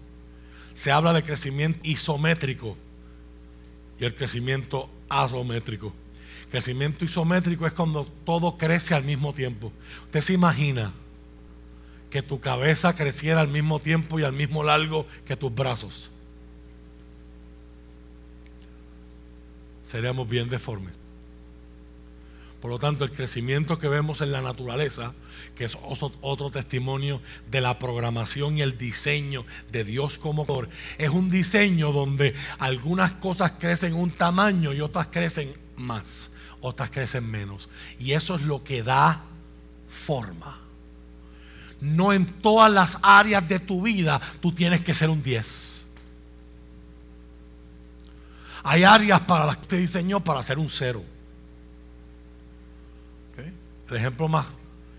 Se 0.74 0.92
habla 0.92 1.12
de 1.12 1.24
crecimiento 1.24 1.80
isométrico 1.82 2.76
y 3.98 4.04
el 4.04 4.14
crecimiento 4.14 4.88
asométrico. 5.08 5.92
Crecimiento 6.50 7.04
isométrico 7.04 7.66
es 7.66 7.72
cuando 7.72 8.04
todo 8.24 8.58
crece 8.58 8.94
al 8.94 9.04
mismo 9.04 9.32
tiempo. 9.32 9.72
Usted 10.04 10.20
se 10.20 10.32
imagina 10.34 10.92
que 12.10 12.22
tu 12.22 12.40
cabeza 12.40 12.94
creciera 12.94 13.40
al 13.40 13.48
mismo 13.48 13.78
tiempo 13.78 14.18
y 14.18 14.24
al 14.24 14.32
mismo 14.32 14.62
largo 14.62 15.06
que 15.24 15.36
tus 15.36 15.54
brazos. 15.54 16.10
Seríamos 19.86 20.28
bien 20.28 20.48
deformes. 20.48 20.99
Por 22.60 22.70
lo 22.70 22.78
tanto, 22.78 23.04
el 23.04 23.12
crecimiento 23.12 23.78
que 23.78 23.88
vemos 23.88 24.20
en 24.20 24.32
la 24.32 24.42
naturaleza, 24.42 25.14
que 25.54 25.64
es 25.64 25.78
otro 25.82 26.50
testimonio 26.50 27.22
de 27.50 27.62
la 27.62 27.78
programación 27.78 28.58
y 28.58 28.62
el 28.62 28.76
diseño 28.76 29.46
de 29.72 29.82
Dios 29.82 30.18
como 30.18 30.42
autor, 30.42 30.68
es 30.98 31.08
un 31.08 31.30
diseño 31.30 31.90
donde 31.90 32.34
algunas 32.58 33.12
cosas 33.12 33.52
crecen 33.58 33.94
un 33.94 34.10
tamaño 34.10 34.74
y 34.74 34.82
otras 34.82 35.06
crecen 35.06 35.54
más, 35.76 36.30
otras 36.60 36.90
crecen 36.90 37.30
menos. 37.30 37.70
Y 37.98 38.12
eso 38.12 38.34
es 38.34 38.42
lo 38.42 38.62
que 38.62 38.82
da 38.82 39.22
forma. 39.88 40.58
No 41.80 42.12
en 42.12 42.26
todas 42.26 42.70
las 42.70 42.98
áreas 43.00 43.48
de 43.48 43.58
tu 43.58 43.82
vida 43.82 44.20
tú 44.42 44.52
tienes 44.52 44.82
que 44.82 44.92
ser 44.92 45.08
un 45.08 45.22
10. 45.22 45.80
Hay 48.62 48.84
áreas 48.84 49.22
para 49.22 49.46
las 49.46 49.56
que 49.56 49.66
te 49.66 49.78
diseñó 49.78 50.22
para 50.22 50.42
ser 50.42 50.58
un 50.58 50.68
cero. 50.68 51.02
El 53.90 53.96
ejemplo 53.96 54.28
más, 54.28 54.46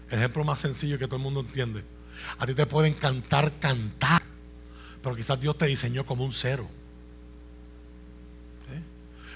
ejemplo 0.10 0.44
más 0.44 0.60
sencillo 0.60 1.00
que 1.00 1.06
todo 1.06 1.16
el 1.16 1.22
mundo 1.22 1.40
entiende. 1.40 1.84
A 2.38 2.46
ti 2.46 2.54
te 2.54 2.66
puede 2.66 2.90
encantar 2.90 3.58
cantar, 3.60 4.22
pero 5.02 5.16
quizás 5.16 5.40
Dios 5.40 5.58
te 5.58 5.66
diseñó 5.66 6.06
como 6.06 6.26
un 6.26 6.34
cero. 6.34 6.68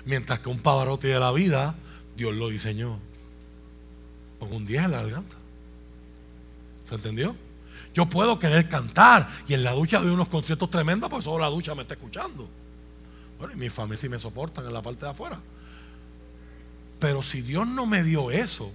Mientras 0.06 0.40
que 0.40 0.50
un 0.50 0.60
pavarotti 0.60 1.08
de 1.08 1.20
la 1.20 1.32
vida, 1.32 1.76
Dios 2.16 2.36
lo 2.36 2.50
diseñó 2.50 3.00
con 4.40 4.54
un 4.54 4.66
10 4.66 4.86
en 4.86 4.92
la 4.92 5.02
garganta. 5.02 5.36
¿Se 6.88 6.96
entendió? 6.96 7.36
Yo 7.94 8.08
puedo 8.08 8.38
querer 8.38 8.70
cantar 8.70 9.28
y 9.48 9.54
en 9.54 9.64
la 9.64 9.72
ducha 9.72 10.00
doy 10.00 10.12
unos 10.12 10.28
conciertos 10.28 10.70
tremendos 10.70 11.10
porque 11.10 11.24
solo 11.24 11.40
la 11.40 11.50
ducha 11.50 11.74
me 11.74 11.82
está 11.82 11.96
escuchando. 11.96 12.48
Bueno, 13.40 13.54
y 13.54 13.58
mi 13.58 13.70
familia 13.70 13.98
sí 13.98 14.10
me 14.10 14.20
soportan 14.20 14.66
en 14.68 14.74
la 14.74 14.82
parte 14.82 15.06
de 15.06 15.12
afuera. 15.12 15.40
Pero 17.00 17.22
si 17.22 17.42
Dios 17.42 17.68
no 17.68 17.86
me 17.86 18.04
dio 18.04 18.30
eso, 18.30 18.72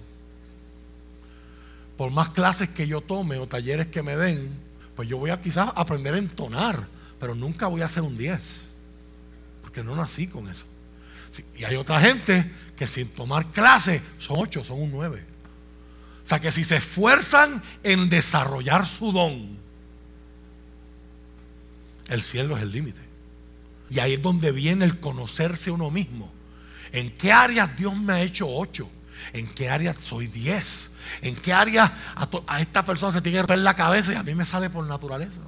por 2.01 2.09
más 2.09 2.29
clases 2.29 2.69
que 2.69 2.87
yo 2.87 2.99
tome 3.01 3.37
o 3.37 3.47
talleres 3.47 3.85
que 3.85 4.01
me 4.01 4.17
den, 4.17 4.49
pues 4.95 5.07
yo 5.07 5.19
voy 5.19 5.29
a 5.29 5.39
quizás 5.39 5.69
aprender 5.75 6.15
a 6.15 6.17
entonar, 6.17 6.87
pero 7.19 7.35
nunca 7.35 7.67
voy 7.67 7.83
a 7.83 7.85
hacer 7.85 8.01
un 8.01 8.17
10, 8.17 8.61
porque 9.61 9.83
no 9.83 9.95
nací 9.95 10.25
con 10.25 10.49
eso. 10.49 10.65
y 11.55 11.63
hay 11.63 11.75
otra 11.75 12.01
gente 12.01 12.51
que 12.75 12.87
sin 12.87 13.07
tomar 13.09 13.51
clases 13.51 14.01
son 14.17 14.37
8, 14.39 14.63
son 14.63 14.81
un 14.81 14.89
9. 14.89 15.23
O 16.25 16.27
sea 16.27 16.39
que 16.39 16.49
si 16.49 16.63
se 16.63 16.77
esfuerzan 16.77 17.61
en 17.83 18.09
desarrollar 18.09 18.87
su 18.87 19.11
don, 19.11 19.59
el 22.07 22.23
cielo 22.23 22.57
es 22.57 22.63
el 22.63 22.71
límite. 22.71 23.01
Y 23.91 23.99
ahí 23.99 24.13
es 24.13 24.21
donde 24.23 24.51
viene 24.51 24.85
el 24.85 24.99
conocerse 24.99 25.69
uno 25.69 25.91
mismo. 25.91 26.31
¿En 26.93 27.11
qué 27.11 27.31
áreas 27.31 27.77
Dios 27.77 27.95
me 27.95 28.13
ha 28.13 28.21
hecho 28.23 28.47
8? 28.49 28.89
¿En 29.33 29.47
qué 29.49 29.69
áreas 29.69 29.97
soy 29.99 30.25
10? 30.25 30.90
¿En 31.21 31.35
qué 31.35 31.53
área 31.53 32.15
a, 32.47 32.61
esta 32.61 32.83
persona 32.83 33.11
se 33.11 33.21
tiene 33.21 33.37
que 33.37 33.41
romper 33.43 33.59
la 33.59 33.75
cabeza 33.75 34.13
y 34.13 34.15
a 34.15 34.23
mí 34.23 34.33
me 34.33 34.45
sale 34.45 34.69
por 34.69 34.85
naturaleza? 34.85 35.41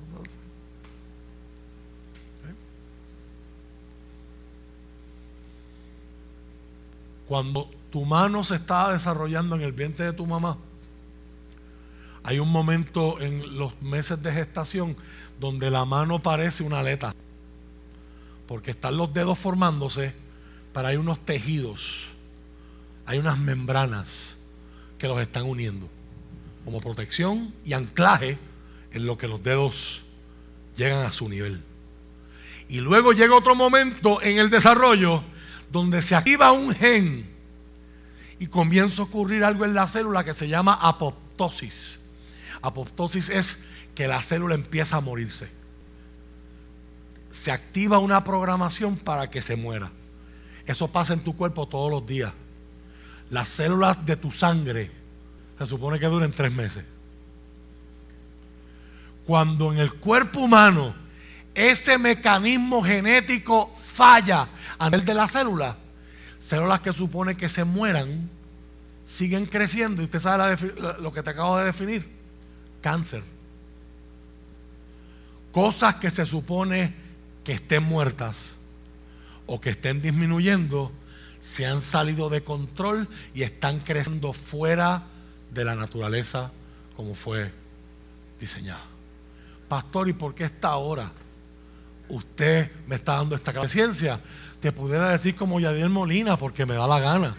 Cuando 7.28 7.70
tu 7.92 8.06
mano 8.06 8.44
se 8.44 8.56
estaba 8.56 8.94
desarrollando 8.94 9.56
en 9.56 9.62
el 9.62 9.72
vientre 9.72 10.06
de 10.06 10.14
tu 10.14 10.26
mamá, 10.26 10.58
hay 12.24 12.40
un 12.40 12.52
momento 12.52 13.20
en 13.20 13.58
los 13.58 13.82
meses 13.82 14.22
de 14.22 14.32
gestación 14.32 14.96
donde 15.40 15.72
la 15.72 15.86
mano 15.86 16.22
parece 16.22 16.64
una 16.64 16.80
aleta, 16.80 17.16
porque 18.48 18.72
están 18.72 18.98
los 18.98 19.14
dedos 19.14 19.40
formándose, 19.40 20.14
pero 20.74 20.88
hay 20.88 20.96
unos 20.98 21.20
tejidos, 21.26 22.06
hay 23.06 23.18
unas 23.18 23.38
membranas 23.38 24.38
que 25.04 25.10
los 25.10 25.20
están 25.20 25.44
uniendo, 25.44 25.90
como 26.64 26.80
protección 26.80 27.54
y 27.66 27.74
anclaje 27.74 28.38
en 28.94 29.06
lo 29.06 29.18
que 29.18 29.28
los 29.28 29.44
dedos 29.44 30.02
llegan 30.78 31.06
a 31.06 31.12
su 31.12 31.28
nivel. 31.28 31.62
Y 32.70 32.80
luego 32.80 33.12
llega 33.12 33.36
otro 33.36 33.54
momento 33.54 34.22
en 34.22 34.40
el 34.40 34.50
desarrollo 34.50 35.22
donde 35.70 36.02
se 36.02 36.16
activa 36.16 36.54
un 36.54 36.74
gen 36.74 37.30
y 38.40 38.48
comienza 38.48 39.02
a 39.02 39.06
ocurrir 39.06 39.44
algo 39.44 39.66
en 39.66 39.74
la 39.74 39.88
célula 39.88 40.24
que 40.24 40.34
se 40.34 40.48
llama 40.48 40.80
apoptosis. 40.82 42.00
Apoptosis 42.62 43.30
es 43.30 43.60
que 43.96 44.08
la 44.08 44.22
célula 44.22 44.56
empieza 44.56 44.96
a 44.96 45.02
morirse. 45.02 45.50
Se 47.30 47.52
activa 47.52 48.00
una 48.00 48.24
programación 48.24 48.96
para 48.96 49.30
que 49.30 49.42
se 49.42 49.58
muera. 49.58 49.92
Eso 50.66 50.88
pasa 50.88 51.12
en 51.12 51.26
tu 51.26 51.36
cuerpo 51.36 51.68
todos 51.68 51.92
los 51.92 52.08
días 52.08 52.32
las 53.30 53.50
células 53.50 54.06
de 54.06 54.16
tu 54.16 54.32
sangre 54.32 54.92
se 55.58 55.68
supone 55.68 56.00
que 56.00 56.08
duren 56.08 56.32
tres 56.32 56.52
meses. 56.52 56.84
Cuando 59.26 59.72
en 59.72 59.80
el 59.80 59.94
cuerpo 59.94 60.42
humano 60.42 60.94
ese 61.54 61.98
mecanismo 61.98 62.84
genético 62.84 63.74
falla 63.76 64.50
a 64.78 64.90
nivel 64.90 65.06
de 65.06 65.14
la 65.14 65.28
célula, 65.28 65.78
células 66.40 66.82
que 66.82 66.92
supone 66.92 67.36
que 67.36 67.48
se 67.48 67.64
mueran 67.64 68.30
siguen 69.06 69.46
creciendo. 69.46 70.02
Y 70.02 70.06
usted 70.06 70.20
sabe 70.20 70.58
lo 71.00 71.14
que 71.14 71.24
te 71.24 71.30
acabo 71.30 71.58
de 71.58 71.66
definir: 71.66 72.10
cáncer. 72.82 73.24
Cosas 75.52 75.96
que 75.96 76.10
se 76.10 76.26
supone 76.26 76.94
que 77.44 77.54
estén 77.54 77.84
muertas 77.84 78.52
o 79.46 79.62
que 79.62 79.70
estén 79.70 80.02
disminuyendo 80.02 80.92
se 81.54 81.68
han 81.68 81.84
salido 81.84 82.32
de 82.32 82.44
control 82.44 83.08
y 83.36 83.44
están 83.44 83.80
creciendo 83.80 84.34
fuera 84.34 85.04
de 85.52 85.64
la 85.64 85.76
naturaleza 85.76 86.52
como 86.96 87.14
fue 87.14 87.52
diseñada. 88.40 88.82
Pastor, 89.70 90.10
¿y 90.10 90.14
por 90.14 90.34
qué 90.34 90.46
esta 90.46 90.76
hora 90.78 91.12
usted 92.10 92.72
me 92.88 92.96
está 92.96 93.18
dando 93.18 93.36
esta 93.36 93.70
ciencia? 93.70 94.20
Te 94.62 94.72
pudiera 94.72 95.10
decir 95.10 95.36
como 95.36 95.60
Yadiel 95.60 95.90
Molina, 95.90 96.38
porque 96.38 96.66
me 96.66 96.74
da 96.74 96.88
la 96.88 97.00
gana. 97.00 97.36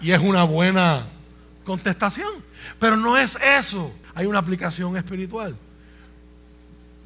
Y 0.00 0.12
es 0.12 0.18
una 0.18 0.44
buena 0.44 1.08
contestación. 1.64 2.42
Pero 2.78 2.96
no 2.96 3.18
es 3.18 3.36
eso. 3.36 3.92
Hay 4.14 4.24
una 4.24 4.38
aplicación 4.38 4.96
espiritual. 4.96 5.56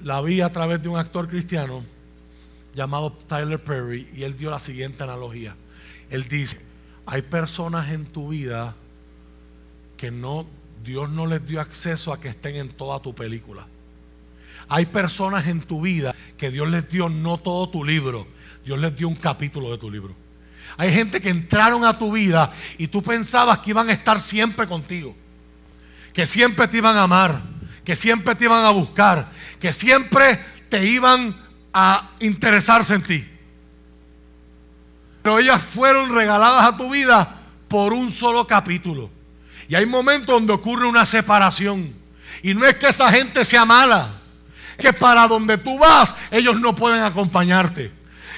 La 0.00 0.20
vi 0.20 0.40
a 0.40 0.52
través 0.52 0.80
de 0.80 0.88
un 0.88 0.96
actor 0.96 1.28
cristiano 1.28 1.82
llamado 2.74 3.12
Tyler 3.12 3.62
Perry 3.62 4.08
y 4.14 4.24
él 4.24 4.36
dio 4.36 4.50
la 4.50 4.58
siguiente 4.58 5.04
analogía. 5.04 5.56
Él 6.10 6.28
dice, 6.28 6.60
hay 7.06 7.22
personas 7.22 7.90
en 7.90 8.06
tu 8.06 8.28
vida 8.28 8.74
que 9.96 10.10
no, 10.10 10.46
Dios 10.82 11.10
no 11.10 11.26
les 11.26 11.46
dio 11.46 11.60
acceso 11.60 12.12
a 12.12 12.20
que 12.20 12.28
estén 12.28 12.56
en 12.56 12.68
toda 12.68 13.00
tu 13.00 13.14
película. 13.14 13.66
Hay 14.68 14.86
personas 14.86 15.46
en 15.46 15.60
tu 15.60 15.82
vida 15.82 16.14
que 16.36 16.50
Dios 16.50 16.68
les 16.68 16.88
dio 16.88 17.08
no 17.08 17.38
todo 17.38 17.68
tu 17.68 17.84
libro, 17.84 18.26
Dios 18.64 18.78
les 18.78 18.96
dio 18.96 19.08
un 19.08 19.14
capítulo 19.14 19.70
de 19.70 19.78
tu 19.78 19.90
libro. 19.90 20.14
Hay 20.76 20.92
gente 20.92 21.20
que 21.20 21.28
entraron 21.28 21.84
a 21.84 21.98
tu 21.98 22.12
vida 22.12 22.52
y 22.78 22.88
tú 22.88 23.02
pensabas 23.02 23.60
que 23.60 23.70
iban 23.70 23.88
a 23.88 23.92
estar 23.92 24.20
siempre 24.20 24.66
contigo, 24.66 25.14
que 26.12 26.26
siempre 26.26 26.66
te 26.66 26.78
iban 26.78 26.96
a 26.96 27.02
amar, 27.02 27.42
que 27.84 27.94
siempre 27.94 28.34
te 28.34 28.44
iban 28.44 28.64
a 28.64 28.70
buscar, 28.70 29.30
que 29.60 29.72
siempre 29.72 30.40
te 30.68 30.84
iban 30.86 31.36
a 31.74 32.10
interesarse 32.20 32.94
en 32.94 33.02
ti. 33.02 33.28
Pero 35.22 35.40
ellas 35.40 35.60
fueron 35.60 36.14
regaladas 36.14 36.66
a 36.66 36.76
tu 36.76 36.90
vida 36.90 37.40
por 37.66 37.92
un 37.92 38.10
solo 38.10 38.46
capítulo. 38.46 39.10
Y 39.68 39.74
hay 39.74 39.84
momentos 39.84 40.34
donde 40.34 40.52
ocurre 40.52 40.86
una 40.86 41.04
separación. 41.04 41.92
Y 42.42 42.54
no 42.54 42.64
es 42.64 42.76
que 42.76 42.88
esa 42.88 43.10
gente 43.10 43.44
sea 43.44 43.64
mala, 43.64 44.20
es 44.76 44.84
que 44.84 44.92
para 44.92 45.26
donde 45.26 45.58
tú 45.58 45.78
vas, 45.78 46.14
ellos 46.30 46.60
no 46.60 46.74
pueden 46.74 47.02
acompañarte. 47.02 47.90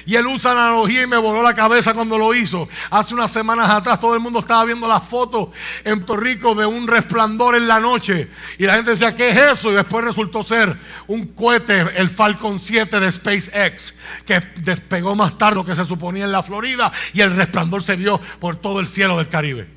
Y 0.07 0.17
él 0.17 0.27
usa 0.27 0.53
analogía 0.53 1.03
y 1.03 1.07
me 1.07 1.19
voló 1.19 1.43
la 1.43 1.55
cabeza 1.55 1.93
cuando 1.93 2.17
lo 2.17 2.35
hizo. 2.35 2.69
Hace 2.91 3.15
unas 3.15 3.31
semanas 3.31 3.69
atrás 3.69 4.01
todo 4.01 4.15
el 4.15 4.21
mundo 4.21 4.39
estaba 4.39 4.65
viendo 4.65 4.89
las 4.89 5.03
fotos 5.03 5.49
en 5.85 5.99
Puerto 5.99 6.17
Rico 6.17 6.55
de 6.55 6.65
un 6.65 6.87
resplandor 6.87 7.57
en 7.57 7.67
la 7.67 7.81
noche. 7.81 8.29
Y 8.59 8.65
la 8.65 8.75
gente 8.75 8.93
decía, 8.93 9.15
¿qué 9.15 9.31
es 9.31 9.37
eso? 9.37 9.73
Y 9.73 9.75
después 9.75 10.05
resultó 10.05 10.43
ser 10.43 10.79
un 11.09 11.27
cohete, 11.27 11.81
el 11.97 12.09
Falcon 12.09 12.61
7 12.61 13.01
de 13.01 13.11
SpaceX, 13.13 13.95
que 14.25 14.41
despegó 14.63 15.15
más 15.15 15.37
tarde 15.37 15.47
de 15.47 15.57
lo 15.57 15.65
que 15.65 15.77
se 15.77 15.85
suponía 15.85 16.25
en 16.25 16.33
la 16.33 16.43
Florida 16.43 16.93
y 17.13 17.21
el 17.21 17.35
resplandor 17.35 17.83
se 17.83 17.97
vio 17.97 18.21
por 18.41 18.57
todo 18.57 18.81
el 18.81 18.87
cielo 18.87 19.17
del 19.17 19.29
Caribe. 19.29 19.76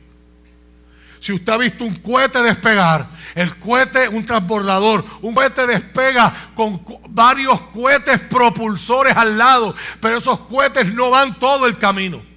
Si 1.19 1.33
usted 1.33 1.51
ha 1.51 1.57
visto 1.57 1.83
un 1.83 1.95
cohete 1.95 2.41
despegar, 2.41 3.09
el 3.35 3.57
cohete, 3.57 4.07
un 4.07 4.25
transbordador, 4.25 5.03
un 5.21 5.33
cohete 5.33 5.67
despega 5.67 6.51
con 6.55 6.83
varios 7.09 7.61
cohetes 7.73 8.21
propulsores 8.21 9.15
al 9.15 9.37
lado, 9.37 9.75
pero 9.99 10.17
esos 10.17 10.39
cohetes 10.41 10.93
no 10.93 11.09
van 11.09 11.37
todo 11.37 11.65
el 11.65 11.77
camino. 11.77 12.28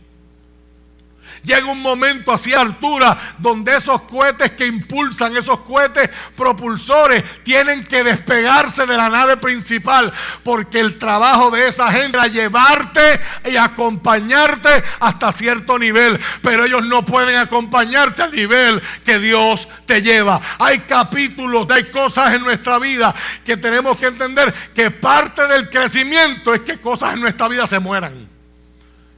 Llega 1.45 1.67
un 1.67 1.81
momento 1.81 2.33
así 2.33 2.55
altura 2.55 3.35
donde 3.39 3.75
esos 3.75 4.03
cohetes 4.03 4.53
que 4.53 4.67
impulsan, 4.67 5.37
esos 5.37 5.61
cohetes 5.61 6.09
propulsores, 6.37 7.25
tienen 7.43 7.85
que 7.85 8.05
despegarse 8.05 8.87
de 8.87 8.97
la 8.97 9.09
nave 9.09 9.37
principal, 9.37 10.13
porque 10.45 10.79
el 10.79 10.99
trabajo 10.99 11.51
de 11.51 11.67
esa 11.67 11.91
gente 11.91 12.19
es 12.19 12.33
llevarte 12.33 13.21
y 13.45 13.57
acompañarte 13.57 14.85
hasta 15.01 15.33
cierto 15.33 15.79
nivel, 15.79 16.21
pero 16.43 16.65
ellos 16.65 16.87
no 16.87 17.05
pueden 17.05 17.37
acompañarte 17.37 18.23
al 18.23 18.33
nivel 18.33 18.81
que 19.05 19.19
Dios 19.19 19.69
te 19.85 20.01
lleva. 20.01 20.41
Hay 20.61 20.81
capítulos, 20.81 21.69
hay 21.71 21.91
cosas 21.91 22.35
en 22.35 22.43
nuestra 22.43 22.79
vida 22.79 23.15
que 23.45 23.57
tenemos 23.57 23.97
que 23.99 24.07
entender 24.07 24.55
que 24.75 24.91
parte 24.91 25.47
del 25.49 25.69
crecimiento 25.69 26.55
es 26.55 26.61
que 26.61 26.81
cosas 26.81 27.15
en 27.15 27.21
nuestra 27.21 27.49
vida 27.49 27.67
se 27.67 27.81
mueran. 27.81 28.29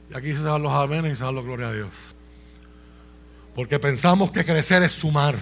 Y 0.09 0.15
aquí 0.15 0.35
se 0.35 0.41
van 0.41 0.63
los 0.63 0.73
amenes 0.73 1.13
y 1.13 1.15
se 1.15 1.23
van 1.23 1.35
los 1.35 1.45
gloria 1.45 1.67
a 1.67 1.73
Dios. 1.73 2.14
Porque 3.55 3.79
pensamos 3.79 4.31
que 4.31 4.43
crecer 4.43 4.83
es 4.83 4.91
sumar, 4.91 5.37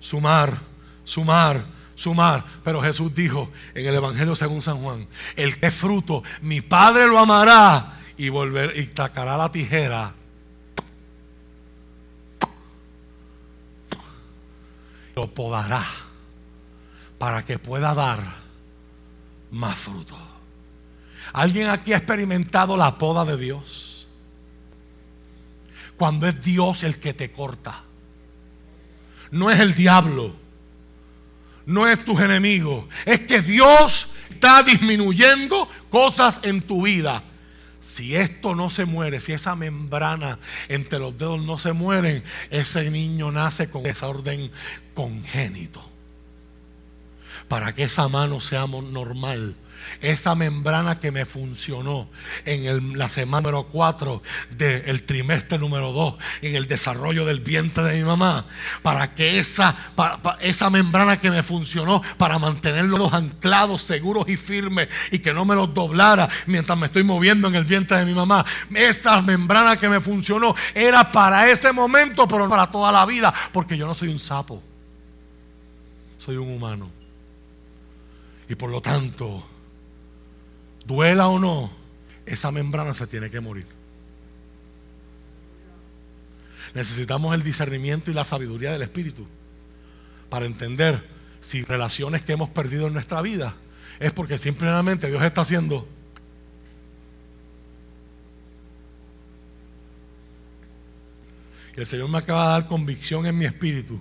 sumar, 0.00 0.58
sumar, 1.04 1.66
sumar. 1.94 2.44
Pero 2.64 2.80
Jesús 2.80 3.14
dijo 3.14 3.50
en 3.74 3.86
el 3.86 3.94
Evangelio 3.94 4.34
según 4.34 4.62
San 4.62 4.78
Juan, 4.78 5.06
el 5.36 5.60
que 5.60 5.66
es 5.66 5.74
fruto, 5.74 6.22
mi 6.40 6.62
Padre 6.62 7.06
lo 7.06 7.18
amará 7.18 7.98
y 8.16 8.30
volver 8.30 8.76
y 8.78 8.86
tacará 8.86 9.36
la 9.36 9.52
tijera. 9.52 10.14
Lo 15.14 15.28
podará 15.32 15.84
para 17.18 17.44
que 17.44 17.58
pueda 17.58 17.94
dar 17.94 18.20
más 19.50 19.78
fruto. 19.78 20.16
¿Alguien 21.34 21.68
aquí 21.68 21.92
ha 21.92 21.98
experimentado 21.98 22.78
la 22.78 22.96
poda 22.96 23.26
de 23.26 23.36
Dios? 23.36 23.91
Cuando 26.02 26.26
es 26.26 26.42
Dios 26.42 26.82
el 26.82 26.98
que 26.98 27.14
te 27.14 27.30
corta. 27.30 27.84
No 29.30 29.52
es 29.52 29.60
el 29.60 29.72
diablo, 29.72 30.34
no 31.64 31.86
es 31.86 32.04
tus 32.04 32.18
enemigos, 32.18 32.86
es 33.06 33.20
que 33.20 33.40
Dios 33.40 34.08
está 34.28 34.64
disminuyendo 34.64 35.68
cosas 35.90 36.40
en 36.42 36.60
tu 36.60 36.82
vida. 36.82 37.22
Si 37.80 38.16
esto 38.16 38.56
no 38.56 38.68
se 38.68 38.84
muere, 38.84 39.20
si 39.20 39.32
esa 39.32 39.54
membrana 39.54 40.40
entre 40.66 40.98
los 40.98 41.16
dedos 41.16 41.40
no 41.40 41.56
se 41.56 41.72
muere, 41.72 42.24
ese 42.50 42.90
niño 42.90 43.30
nace 43.30 43.70
con 43.70 43.84
desorden 43.84 44.50
congénito. 44.94 45.88
Para 47.46 47.76
que 47.76 47.84
esa 47.84 48.08
mano 48.08 48.40
sea 48.40 48.66
normal, 48.66 49.54
esa 50.00 50.34
membrana 50.34 51.00
que 51.00 51.10
me 51.10 51.24
funcionó 51.26 52.08
en 52.44 52.98
la 52.98 53.08
semana 53.08 53.42
número 53.42 53.68
4 53.68 54.22
del 54.50 55.02
trimestre 55.04 55.58
número 55.58 55.92
2, 55.92 56.14
en 56.42 56.56
el 56.56 56.66
desarrollo 56.66 57.26
del 57.26 57.40
vientre 57.40 57.84
de 57.84 57.98
mi 57.98 58.04
mamá, 58.04 58.46
para 58.82 59.14
que 59.14 59.38
esa, 59.38 59.76
esa 60.40 60.70
membrana 60.70 61.18
que 61.18 61.30
me 61.30 61.42
funcionó 61.42 62.02
para 62.16 62.38
mantenerlos 62.38 63.12
anclados, 63.12 63.82
seguros 63.82 64.28
y 64.28 64.36
firmes 64.36 64.88
y 65.10 65.18
que 65.18 65.32
no 65.32 65.44
me 65.44 65.54
los 65.54 65.72
doblara 65.74 66.28
mientras 66.46 66.78
me 66.78 66.86
estoy 66.86 67.02
moviendo 67.02 67.48
en 67.48 67.56
el 67.56 67.64
vientre 67.64 67.98
de 67.98 68.04
mi 68.04 68.14
mamá, 68.14 68.44
esa 68.74 69.20
membrana 69.20 69.76
que 69.76 69.88
me 69.88 70.00
funcionó 70.00 70.54
era 70.74 71.10
para 71.10 71.50
ese 71.50 71.72
momento, 71.72 72.26
pero 72.28 72.44
no 72.44 72.50
para 72.50 72.70
toda 72.70 72.92
la 72.92 73.04
vida, 73.04 73.32
porque 73.52 73.76
yo 73.76 73.86
no 73.86 73.94
soy 73.94 74.08
un 74.08 74.18
sapo, 74.18 74.62
soy 76.18 76.36
un 76.36 76.48
humano. 76.48 76.90
Y 78.48 78.54
por 78.54 78.70
lo 78.70 78.80
tanto, 78.82 79.42
duela 80.86 81.28
o 81.28 81.38
no, 81.38 81.70
esa 82.26 82.50
membrana 82.50 82.94
se 82.94 83.06
tiene 83.06 83.30
que 83.30 83.40
morir. 83.40 83.66
Necesitamos 86.74 87.34
el 87.34 87.42
discernimiento 87.42 88.10
y 88.10 88.14
la 88.14 88.24
sabiduría 88.24 88.72
del 88.72 88.82
Espíritu 88.82 89.26
para 90.28 90.46
entender 90.46 91.06
si 91.40 91.62
relaciones 91.64 92.22
que 92.22 92.32
hemos 92.32 92.48
perdido 92.50 92.86
en 92.86 92.94
nuestra 92.94 93.20
vida 93.20 93.56
es 94.00 94.12
porque 94.12 94.38
simplemente 94.38 95.08
Dios 95.08 95.22
está 95.22 95.42
haciendo 95.42 95.86
y 101.76 101.80
el 101.80 101.86
Señor 101.86 102.08
me 102.08 102.18
acaba 102.18 102.44
de 102.44 102.50
dar 102.52 102.68
convicción 102.68 103.26
en 103.26 103.36
mi 103.36 103.44
espíritu 103.44 104.00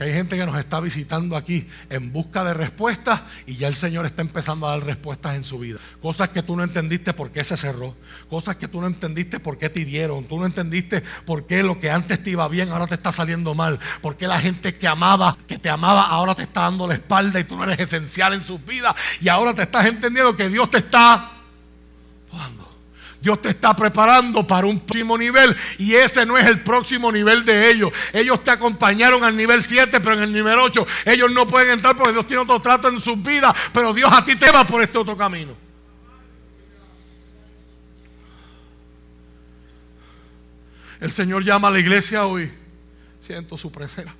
hay 0.00 0.14
gente 0.14 0.36
que 0.36 0.46
nos 0.46 0.56
está 0.56 0.80
visitando 0.80 1.36
aquí 1.36 1.66
en 1.90 2.10
busca 2.10 2.42
de 2.42 2.54
respuestas 2.54 3.20
y 3.46 3.56
ya 3.56 3.68
el 3.68 3.76
Señor 3.76 4.06
está 4.06 4.22
empezando 4.22 4.66
a 4.66 4.70
dar 4.70 4.84
respuestas 4.84 5.36
en 5.36 5.44
su 5.44 5.58
vida. 5.58 5.78
Cosas 6.00 6.30
que 6.30 6.42
tú 6.42 6.56
no 6.56 6.64
entendiste 6.64 7.12
por 7.12 7.30
qué 7.30 7.44
se 7.44 7.56
cerró. 7.56 7.94
Cosas 8.30 8.56
que 8.56 8.66
tú 8.66 8.80
no 8.80 8.86
entendiste 8.86 9.40
por 9.40 9.58
qué 9.58 9.68
te 9.68 9.80
hirieron. 9.80 10.24
Tú 10.24 10.38
no 10.38 10.46
entendiste 10.46 11.02
por 11.26 11.46
qué 11.46 11.62
lo 11.62 11.78
que 11.78 11.90
antes 11.90 12.22
te 12.22 12.30
iba 12.30 12.48
bien 12.48 12.70
ahora 12.70 12.86
te 12.86 12.94
está 12.94 13.12
saliendo 13.12 13.54
mal. 13.54 13.78
Por 14.00 14.16
qué 14.16 14.26
la 14.26 14.40
gente 14.40 14.74
que 14.76 14.88
amaba, 14.88 15.36
que 15.46 15.58
te 15.58 15.68
amaba, 15.68 16.06
ahora 16.06 16.34
te 16.34 16.44
está 16.44 16.62
dando 16.62 16.86
la 16.86 16.94
espalda 16.94 17.38
y 17.38 17.44
tú 17.44 17.56
no 17.56 17.64
eres 17.64 17.80
esencial 17.80 18.32
en 18.32 18.44
sus 18.44 18.64
vidas. 18.64 18.94
Y 19.20 19.28
ahora 19.28 19.54
te 19.54 19.62
estás 19.62 19.84
entendiendo 19.84 20.34
que 20.34 20.48
Dios 20.48 20.70
te 20.70 20.78
está 20.78 21.39
Dios 23.20 23.42
te 23.42 23.50
está 23.50 23.76
preparando 23.76 24.46
para 24.46 24.66
un 24.66 24.80
próximo 24.80 25.18
nivel 25.18 25.54
y 25.78 25.94
ese 25.94 26.24
no 26.24 26.38
es 26.38 26.46
el 26.46 26.62
próximo 26.62 27.12
nivel 27.12 27.44
de 27.44 27.70
ellos. 27.70 27.92
Ellos 28.12 28.42
te 28.42 28.50
acompañaron 28.50 29.22
al 29.24 29.36
nivel 29.36 29.62
7, 29.62 30.00
pero 30.00 30.16
en 30.16 30.22
el 30.22 30.32
nivel 30.32 30.58
8 30.58 30.86
ellos 31.04 31.30
no 31.30 31.46
pueden 31.46 31.70
entrar 31.70 31.94
porque 31.96 32.12
Dios 32.12 32.26
tiene 32.26 32.42
otro 32.42 32.60
trato 32.60 32.88
en 32.88 32.98
sus 32.98 33.22
vidas, 33.22 33.54
pero 33.72 33.92
Dios 33.92 34.10
a 34.10 34.24
ti 34.24 34.36
te 34.36 34.50
va 34.50 34.66
por 34.66 34.82
este 34.82 34.96
otro 34.96 35.16
camino. 35.16 35.54
El 40.98 41.10
Señor 41.10 41.44
llama 41.44 41.68
a 41.68 41.70
la 41.70 41.78
iglesia 41.78 42.26
hoy. 42.26 42.50
Siento 43.26 43.56
su 43.56 43.70
presencia. 43.70 44.14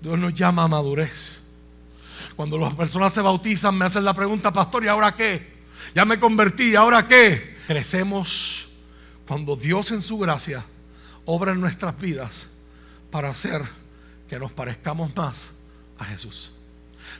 Dios 0.00 0.18
nos 0.18 0.34
llama 0.34 0.64
a 0.64 0.68
madurez. 0.68 1.42
Cuando 2.36 2.58
las 2.58 2.74
personas 2.74 3.14
se 3.14 3.22
bautizan 3.22 3.76
me 3.76 3.86
hacen 3.86 4.04
la 4.04 4.12
pregunta, 4.12 4.52
pastor, 4.52 4.84
¿y 4.84 4.88
ahora 4.88 5.14
qué? 5.14 5.53
Ya 5.94 6.04
me 6.04 6.20
convertí, 6.20 6.74
¿ahora 6.76 7.06
qué? 7.06 7.56
Crecemos 7.66 8.68
cuando 9.26 9.56
Dios 9.56 9.90
en 9.90 10.02
su 10.02 10.18
gracia 10.18 10.64
obra 11.24 11.52
en 11.52 11.60
nuestras 11.60 11.98
vidas 11.98 12.46
para 13.10 13.30
hacer 13.30 13.62
que 14.28 14.38
nos 14.38 14.52
parezcamos 14.52 15.14
más 15.16 15.52
a 15.98 16.04
Jesús. 16.04 16.52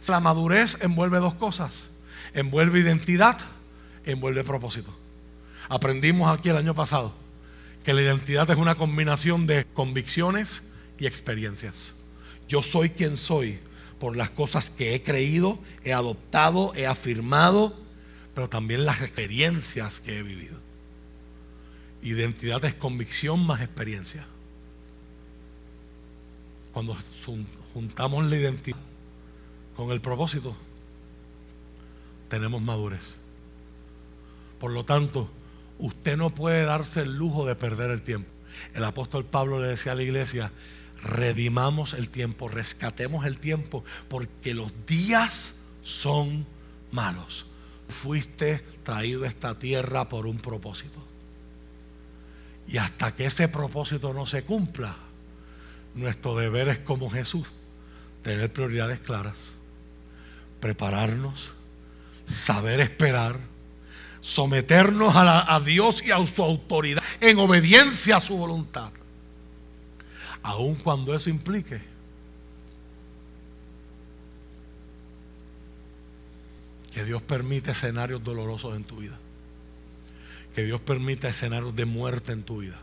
La 0.07 0.21
madurez 0.21 0.79
envuelve 0.81 1.19
dos 1.19 1.35
cosas. 1.35 1.91
Envuelve 2.35 2.81
identidad, 2.81 3.39
envuelve 4.05 4.45
propósito. 4.45 4.95
Aprendimos 5.69 6.37
aquí 6.37 6.49
el 6.49 6.57
año 6.57 6.75
pasado 6.75 7.15
que 7.85 7.93
la 7.93 8.03
identidad 8.03 8.51
es 8.51 8.57
una 8.57 8.75
combinación 8.75 9.47
de 9.47 9.67
convicciones 9.75 10.63
y 10.99 11.07
experiencias. 11.07 11.95
Yo 12.49 12.63
soy 12.63 12.91
quien 12.91 13.17
soy 13.17 13.61
por 13.99 14.17
las 14.17 14.31
cosas 14.31 14.71
que 14.71 14.95
he 14.95 15.03
creído, 15.03 15.59
he 15.85 15.93
adoptado, 15.93 16.73
he 16.75 16.87
afirmado 16.87 17.79
pero 18.35 18.49
también 18.49 18.85
las 18.85 19.01
experiencias 19.01 20.01
que 20.01 20.19
he 20.19 20.23
vivido. 20.23 20.59
Identidad 22.03 22.65
es 22.65 22.75
convicción 22.75 23.47
más 23.47 23.63
experiencia. 23.63 24.27
Cuando 26.73 26.97
juntamos 27.73 28.27
la 28.27 28.37
identidad 28.37 28.77
con 29.77 29.91
el 29.91 30.01
propósito, 30.01 30.57
tenemos 32.29 32.61
madurez. 32.61 33.15
Por 34.59 34.73
lo 34.73 34.85
tanto, 34.85 35.31
usted 35.79 36.17
no 36.17 36.31
puede 36.31 36.65
darse 36.65 37.03
el 37.03 37.17
lujo 37.17 37.47
de 37.47 37.55
perder 37.55 37.91
el 37.91 38.03
tiempo. 38.03 38.29
El 38.75 38.85
apóstol 38.85 39.25
Pablo 39.25 39.61
le 39.61 39.69
decía 39.69 39.93
a 39.93 39.95
la 39.95 40.03
iglesia, 40.03 40.51
redimamos 41.03 41.95
el 41.95 42.09
tiempo, 42.09 42.49
rescatemos 42.49 43.27
el 43.27 43.39
tiempo, 43.39 43.85
porque 44.09 44.55
los 44.55 44.73
días 44.87 45.55
son 45.83 46.47
malos 46.91 47.47
fuiste 47.89 48.59
traído 48.83 49.25
a 49.25 49.29
esta 49.29 49.59
tierra 49.59 50.09
por 50.09 50.27
un 50.27 50.39
propósito. 50.39 51.03
Y 52.67 52.79
hasta 52.79 53.15
que 53.15 53.27
ese 53.27 53.49
propósito 53.49 54.13
no 54.15 54.27
se 54.27 54.45
cumpla, 54.45 54.97
nuestro 55.95 56.37
deber 56.37 56.69
es 56.69 56.79
como 56.79 57.11
Jesús, 57.11 57.49
tener 58.23 58.53
prioridades 58.53 59.01
claras, 59.01 59.53
prepararnos, 60.61 61.55
saber 62.27 62.81
esperar, 62.81 63.39
someternos 64.21 65.15
a, 65.15 65.55
a, 65.55 65.61
Dios 65.61 66.03
y 66.03 66.11
a 66.11 66.27
su 66.27 66.43
autoridad 66.43 67.03
en 67.21 67.39
obediencia 67.39 68.17
a 68.17 68.21
su 68.21 68.37
voluntad. 68.37 68.91
Aun 70.43 70.77
cuando 70.77 71.15
eso 71.15 71.29
implique 71.29 71.94
que 76.95 77.05
Dios 77.05 77.21
permite 77.23 77.73
escenarios 77.73 78.23
dolorosos 78.23 78.77
en 78.77 78.85
tu 78.85 78.99
vida. 78.99 79.19
Que 80.55 80.63
Dios 80.63 80.81
permita 80.81 81.29
escenarios 81.29 81.75
de 81.75 81.85
muerte 81.85 82.31
en 82.31 82.45
tu 82.45 82.59
vida. 82.59 82.79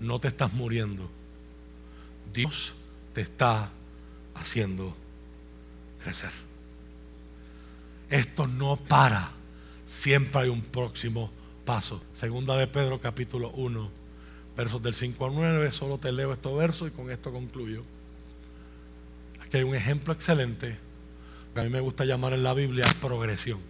No 0.00 0.18
te 0.18 0.26
estás 0.26 0.52
muriendo. 0.52 1.08
Dios 2.34 2.74
te 3.14 3.20
está 3.20 3.70
haciendo 4.34 4.96
crecer. 6.02 6.32
Esto 8.10 8.48
no 8.48 8.74
para. 8.76 9.30
Siempre 9.86 10.42
hay 10.42 10.48
un 10.48 10.62
próximo 10.62 11.30
paso. 11.64 12.02
Segunda 12.14 12.56
de 12.56 12.66
Pedro 12.66 13.00
capítulo 13.00 13.50
1, 13.50 13.88
versos 14.56 14.82
del 14.82 14.94
5 14.94 15.26
al 15.26 15.34
9. 15.36 15.70
Solo 15.70 15.98
te 15.98 16.10
leo 16.10 16.32
estos 16.32 16.58
versos 16.58 16.88
y 16.88 16.90
con 16.90 17.08
esto 17.08 17.30
concluyo. 17.30 17.84
Aquí 19.40 19.58
hay 19.58 19.62
un 19.62 19.76
ejemplo 19.76 20.12
excelente 20.12 20.76
que 21.54 21.60
a 21.60 21.64
mí 21.64 21.70
me 21.70 21.80
gusta 21.80 22.04
llamar 22.04 22.32
en 22.32 22.42
la 22.42 22.54
Biblia 22.54 22.84
progresión. 23.00 23.60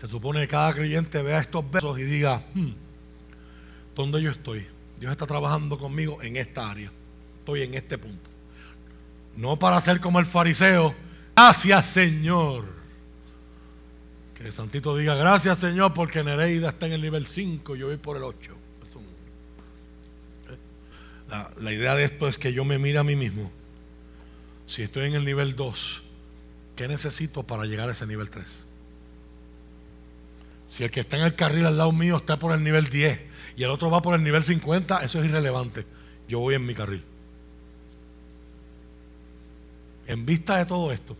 Se 0.00 0.06
supone 0.08 0.40
que 0.40 0.48
cada 0.48 0.72
creyente 0.74 1.22
vea 1.22 1.40
estos 1.40 1.68
versos 1.70 1.98
y 1.98 2.04
diga, 2.04 2.44
hmm, 2.54 2.70
¿dónde 3.94 4.22
yo 4.22 4.30
estoy? 4.30 4.66
Dios 4.98 5.12
está 5.12 5.26
trabajando 5.26 5.78
conmigo 5.78 6.22
en 6.22 6.36
esta 6.36 6.70
área. 6.70 6.90
Estoy 7.40 7.62
en 7.62 7.74
este 7.74 7.98
punto. 7.98 8.30
No 9.36 9.58
para 9.58 9.80
ser 9.80 10.00
como 10.00 10.18
el 10.18 10.26
fariseo. 10.26 10.94
Gracias 11.34 11.86
Señor. 11.86 12.64
Que 14.34 14.46
el 14.46 14.52
santito 14.52 14.96
diga, 14.96 15.14
gracias 15.14 15.58
Señor 15.58 15.94
porque 15.94 16.22
Nereida 16.22 16.70
está 16.70 16.86
en 16.86 16.92
el 16.92 17.02
nivel 17.02 17.26
5 17.26 17.76
y 17.76 17.78
yo 17.78 17.86
voy 17.86 17.96
por 17.96 18.16
el 18.16 18.24
8. 18.24 18.65
La, 21.28 21.50
la, 21.60 21.72
idea 21.72 21.94
de 21.94 22.04
esto 22.04 22.28
es 22.28 22.38
que 22.38 22.52
yo 22.52 22.64
me 22.64 22.78
mire 22.78 22.98
a 22.98 23.04
mí 23.04 23.16
mismo. 23.16 23.50
Si 24.66 24.82
estoy 24.82 25.06
en 25.06 25.14
el 25.14 25.24
nivel 25.24 25.56
2, 25.56 26.02
¿qué 26.76 26.88
necesito 26.88 27.42
para 27.42 27.64
llegar 27.64 27.88
a 27.88 27.92
ese 27.92 28.06
nivel 28.06 28.30
3? 28.30 28.64
Si 30.68 30.84
el 30.84 30.90
que 30.90 31.00
está 31.00 31.16
en 31.16 31.24
el 31.24 31.34
carril 31.34 31.66
al 31.66 31.78
lado 31.78 31.92
mío 31.92 32.16
está 32.16 32.38
por 32.38 32.52
el 32.52 32.62
nivel 32.62 32.88
10 32.88 33.20
y 33.56 33.62
el 33.62 33.70
otro 33.70 33.90
va 33.90 34.02
por 34.02 34.14
el 34.14 34.22
nivel 34.22 34.44
50, 34.44 34.98
eso 34.98 35.18
es 35.18 35.24
irrelevante. 35.24 35.86
Yo 36.28 36.40
voy 36.40 36.54
en 36.54 36.66
mi 36.66 36.74
carril. 36.74 37.02
En 40.06 40.26
vista 40.26 40.56
de 40.56 40.66
todo 40.66 40.92
esto, 40.92 41.16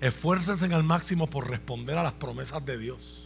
esfuércense 0.00 0.72
al 0.74 0.84
máximo 0.84 1.28
por 1.28 1.48
responder 1.48 1.98
a 1.98 2.02
las 2.02 2.14
promesas 2.14 2.64
de 2.64 2.78
Dios. 2.78 3.25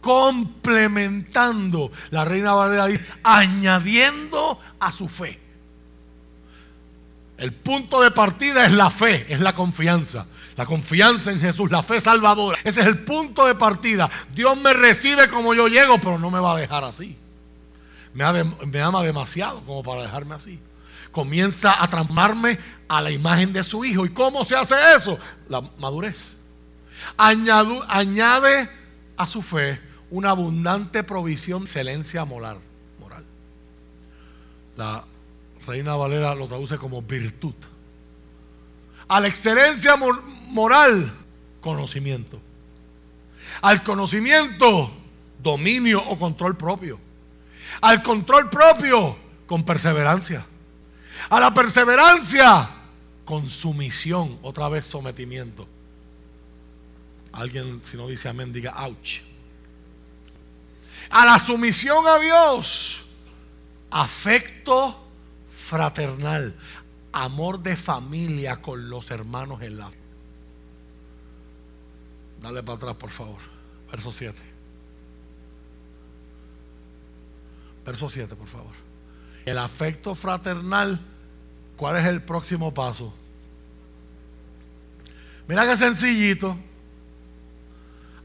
Complementando, 0.00 1.90
la 2.10 2.24
reina 2.24 2.54
Valera 2.54 2.88
añadiendo 3.22 4.60
a 4.78 4.92
su 4.92 5.08
fe. 5.08 5.46
El 7.38 7.52
punto 7.52 8.00
de 8.00 8.10
partida 8.10 8.64
es 8.64 8.72
la 8.72 8.90
fe, 8.90 9.26
es 9.28 9.40
la 9.40 9.54
confianza. 9.54 10.26
La 10.56 10.64
confianza 10.64 11.30
en 11.30 11.40
Jesús, 11.40 11.70
la 11.70 11.82
fe 11.82 12.00
salvadora. 12.00 12.58
Ese 12.64 12.80
es 12.80 12.86
el 12.86 13.00
punto 13.00 13.46
de 13.46 13.54
partida. 13.54 14.08
Dios 14.34 14.56
me 14.56 14.72
recibe 14.72 15.28
como 15.28 15.52
yo 15.52 15.68
llego, 15.68 15.98
pero 16.00 16.18
no 16.18 16.30
me 16.30 16.40
va 16.40 16.56
a 16.56 16.60
dejar 16.60 16.84
así. 16.84 17.16
Me, 18.14 18.80
ama 18.80 19.02
demasiado 19.02 19.60
como 19.60 19.82
para 19.82 20.02
dejarme 20.02 20.34
así. 20.34 20.58
Comienza 21.12 21.82
a 21.82 21.88
transformarme 21.88 22.58
a 22.88 23.02
la 23.02 23.10
imagen 23.10 23.52
de 23.52 23.62
su 23.62 23.84
hijo. 23.84 24.06
¿Y 24.06 24.10
cómo 24.10 24.46
se 24.46 24.56
hace 24.56 24.74
eso? 24.96 25.18
La 25.50 25.60
madurez. 25.78 26.36
añade 27.18 28.70
a 29.16 29.26
su 29.26 29.42
fe 29.42 29.80
una 30.10 30.30
abundante 30.30 31.02
provisión 31.02 31.60
de 31.60 31.64
excelencia 31.66 32.24
moral. 32.24 32.58
moral. 33.00 33.24
La 34.76 35.04
Reina 35.66 35.96
Valera 35.96 36.34
lo 36.34 36.46
traduce 36.46 36.78
como 36.78 37.02
virtud. 37.02 37.54
A 39.08 39.20
la 39.20 39.28
excelencia 39.28 39.96
moral, 39.96 41.12
conocimiento. 41.60 42.40
Al 43.62 43.82
conocimiento, 43.82 44.92
dominio 45.42 46.02
o 46.04 46.18
control 46.18 46.56
propio. 46.56 46.98
Al 47.80 48.02
control 48.02 48.48
propio, 48.48 49.16
con 49.46 49.64
perseverancia. 49.64 50.46
A 51.28 51.40
la 51.40 51.52
perseverancia, 51.52 52.70
con 53.24 53.48
sumisión, 53.48 54.38
otra 54.42 54.68
vez 54.68 54.86
sometimiento. 54.86 55.66
Alguien, 57.36 57.82
si 57.84 57.98
no 57.98 58.08
dice 58.08 58.30
amén, 58.30 58.52
diga 58.52 58.72
ouch. 58.82 59.20
A 61.10 61.26
la 61.26 61.38
sumisión 61.38 62.06
a 62.06 62.18
Dios, 62.18 63.04
afecto 63.90 65.04
fraternal, 65.50 66.56
amor 67.12 67.60
de 67.60 67.76
familia 67.76 68.56
con 68.62 68.88
los 68.88 69.10
hermanos 69.10 69.60
en 69.62 69.78
la 69.78 69.90
Dale 72.40 72.62
para 72.62 72.76
atrás, 72.76 72.96
por 72.96 73.10
favor. 73.10 73.38
Verso 73.90 74.12
7. 74.12 74.36
Verso 77.84 78.08
7, 78.08 78.34
por 78.34 78.46
favor. 78.46 78.72
El 79.44 79.58
afecto 79.58 80.14
fraternal, 80.14 81.00
¿cuál 81.76 81.96
es 81.96 82.04
el 82.04 82.22
próximo 82.22 82.72
paso? 82.72 83.12
Mira 85.48 85.64
qué 85.66 85.76
sencillito. 85.76 86.56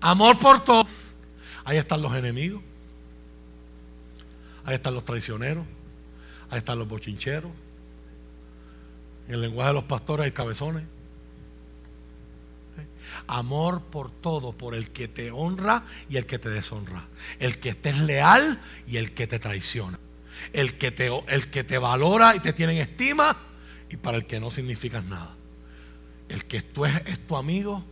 Amor 0.01 0.37
por 0.39 0.63
todos. 0.63 0.87
Ahí 1.63 1.77
están 1.77 2.01
los 2.01 2.13
enemigos. 2.15 2.61
Ahí 4.65 4.75
están 4.75 4.95
los 4.95 5.05
traicioneros. 5.05 5.65
Ahí 6.49 6.57
están 6.57 6.79
los 6.79 6.87
bochincheros. 6.87 7.51
En 9.27 9.35
el 9.35 9.41
lenguaje 9.41 9.69
de 9.69 9.73
los 9.75 9.83
pastores 9.83 10.25
hay 10.25 10.31
cabezones. 10.31 10.83
Amor 13.27 13.81
por 13.83 14.09
todo, 14.09 14.53
por 14.53 14.73
el 14.73 14.91
que 14.91 15.07
te 15.07 15.31
honra 15.31 15.83
y 16.09 16.17
el 16.17 16.25
que 16.25 16.39
te 16.39 16.49
deshonra. 16.49 17.07
El 17.39 17.59
que 17.59 17.75
te 17.75 17.89
es 17.89 17.99
leal 17.99 18.59
y 18.87 18.97
el 18.97 19.13
que 19.13 19.27
te 19.27 19.39
traiciona. 19.39 19.99
El 20.53 20.77
que 20.77 20.91
te, 20.91 21.09
el 21.27 21.49
que 21.49 21.63
te 21.63 21.77
valora 21.77 22.35
y 22.35 22.39
te 22.39 22.53
tiene 22.53 22.73
en 22.73 22.79
estima 22.79 23.37
y 23.89 23.97
para 23.97 24.17
el 24.17 24.25
que 24.25 24.39
no 24.39 24.49
significas 24.49 25.03
nada. 25.03 25.35
El 26.27 26.45
que 26.45 26.61
tú 26.61 26.85
es, 26.85 26.95
es 27.05 27.19
tu 27.27 27.37
amigo 27.37 27.83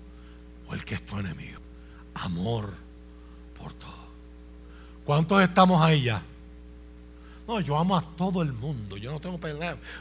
o 0.68 0.74
el 0.74 0.84
que 0.84 0.96
es 0.96 1.06
tu 1.06 1.20
enemigo. 1.20 1.59
Amor 2.22 2.74
por 3.58 3.74
todo. 3.74 3.92
¿Cuántos 5.06 5.42
estamos 5.42 5.82
ahí 5.82 6.04
ya? 6.04 6.22
No, 7.48 7.60
yo 7.62 7.78
amo 7.78 7.98
a 7.98 8.02
todo 8.16 8.44
el 8.44 8.54
mundo. 8.54 8.96
Yo 8.98 9.12
no 9.12 9.20
tengo 9.20 9.40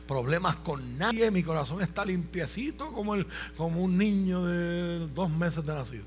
problemas 0.06 0.56
con 0.56 0.98
nadie. 0.98 1.30
Mi 1.30 1.42
corazón 1.42 1.80
está 1.80 2.04
limpiecito 2.04 2.92
como, 2.92 3.14
el, 3.14 3.26
como 3.56 3.80
un 3.80 3.96
niño 3.96 4.44
de 4.44 5.08
dos 5.08 5.30
meses 5.30 5.64
de 5.64 5.74
nacido. 5.74 6.04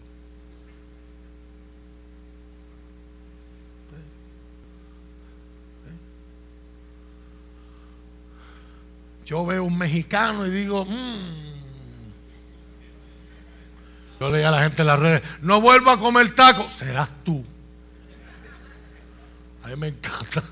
Yo 9.25 9.45
veo 9.45 9.63
un 9.63 9.77
mexicano 9.77 10.45
y 10.45 10.51
digo, 10.51 10.85
mmm. 10.85 11.50
Yo 14.22 14.30
leía 14.30 14.49
a 14.49 14.52
la 14.52 14.61
gente 14.61 14.84
en 14.84 14.88
las 14.88 14.99
redes, 14.99 15.23
no 15.41 15.60
vuelva 15.61 15.93
a 15.93 15.98
comer 15.98 16.35
taco, 16.35 16.69
serás 16.69 17.11
tú. 17.23 17.43
A 19.64 19.69
mí 19.69 19.76
me 19.76 19.88
encanta. 19.88 20.43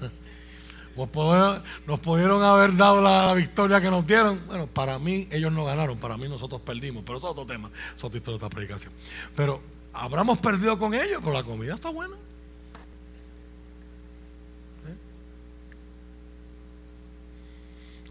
Nos 0.95 1.99
pudieron, 1.99 2.43
haber 2.43 2.75
dado 2.75 2.99
la, 2.99 3.31
victoria 3.35 3.79
que 3.79 3.91
nos 3.91 4.07
dieron. 4.07 4.41
Bueno, 4.47 4.65
para 4.65 4.97
mí 4.97 5.27
ellos 5.29 5.53
no 5.53 5.65
ganaron, 5.65 5.99
para 5.99 6.17
mí 6.17 6.27
nosotros 6.27 6.61
perdimos. 6.61 7.03
Pero 7.05 7.19
eso 7.19 7.27
es 7.27 7.31
otro 7.31 7.45
tema, 7.45 7.69
eso 7.95 8.07
es 8.07 8.15
otra 8.15 8.33
otra 8.33 8.49
predicación. 8.49 8.91
Pero 9.35 9.61
habramos 9.93 10.39
perdido 10.39 10.79
con 10.79 10.95
ellos, 10.95 11.21
pero 11.23 11.33
la 11.33 11.43
comida 11.43 11.75
está 11.75 11.91
buena. 11.91 12.15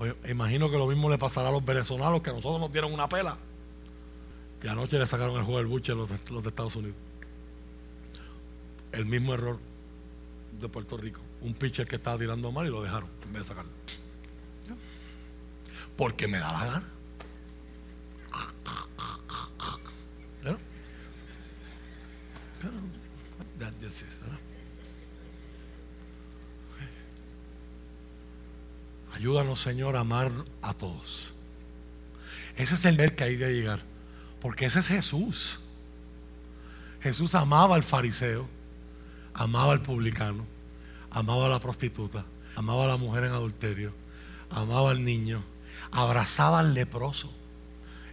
¿Eh? 0.04 0.30
imagino 0.30 0.70
que 0.70 0.78
lo 0.78 0.86
mismo 0.86 1.10
le 1.10 1.18
pasará 1.18 1.48
a 1.48 1.52
los 1.52 1.64
venezolanos 1.64 2.22
que 2.22 2.30
a 2.30 2.32
nosotros 2.32 2.60
nos 2.60 2.70
dieron 2.70 2.94
una 2.94 3.08
pela. 3.08 3.36
Y 4.62 4.68
anoche 4.68 4.98
le 4.98 5.06
sacaron 5.06 5.36
el 5.36 5.44
juego 5.44 5.58
del 5.58 5.66
buche 5.66 5.92
a 5.92 5.94
los, 5.94 6.08
de 6.08 6.48
Estados 6.48 6.76
Unidos. 6.76 6.96
El 8.92 9.06
mismo 9.06 9.34
error 9.34 9.58
de 10.60 10.68
Puerto 10.68 10.96
Rico. 10.96 11.20
Un 11.40 11.54
pitcher 11.54 11.86
que 11.86 11.96
estaba 11.96 12.18
tirando 12.18 12.50
mal 12.50 12.66
y 12.66 12.70
lo 12.70 12.82
dejaron 12.82 13.08
en 13.24 13.32
vez 13.32 13.42
de 13.42 13.48
sacarlo. 13.48 13.70
Porque 15.96 16.26
me 16.26 16.38
da 16.38 16.52
la 16.52 16.64
gana. 16.64 16.84
Ayúdanos, 29.18 29.60
Señor, 29.60 29.96
a 29.96 30.00
amar 30.00 30.30
a 30.62 30.74
todos. 30.74 31.32
Ese 32.56 32.76
es 32.76 32.84
el 32.84 32.96
nivel 32.96 33.16
que 33.16 33.24
hay 33.24 33.34
de 33.34 33.52
llegar. 33.52 33.87
Porque 34.40 34.66
ese 34.66 34.80
es 34.80 34.88
Jesús. 34.88 35.60
Jesús 37.00 37.34
amaba 37.34 37.76
al 37.76 37.84
fariseo, 37.84 38.46
amaba 39.34 39.72
al 39.72 39.82
publicano, 39.82 40.44
amaba 41.10 41.46
a 41.46 41.48
la 41.48 41.60
prostituta, 41.60 42.24
amaba 42.56 42.84
a 42.84 42.88
la 42.88 42.96
mujer 42.96 43.24
en 43.24 43.32
adulterio, 43.32 43.92
amaba 44.50 44.90
al 44.90 45.04
niño, 45.04 45.42
abrazaba 45.90 46.60
al 46.60 46.74
leproso. 46.74 47.32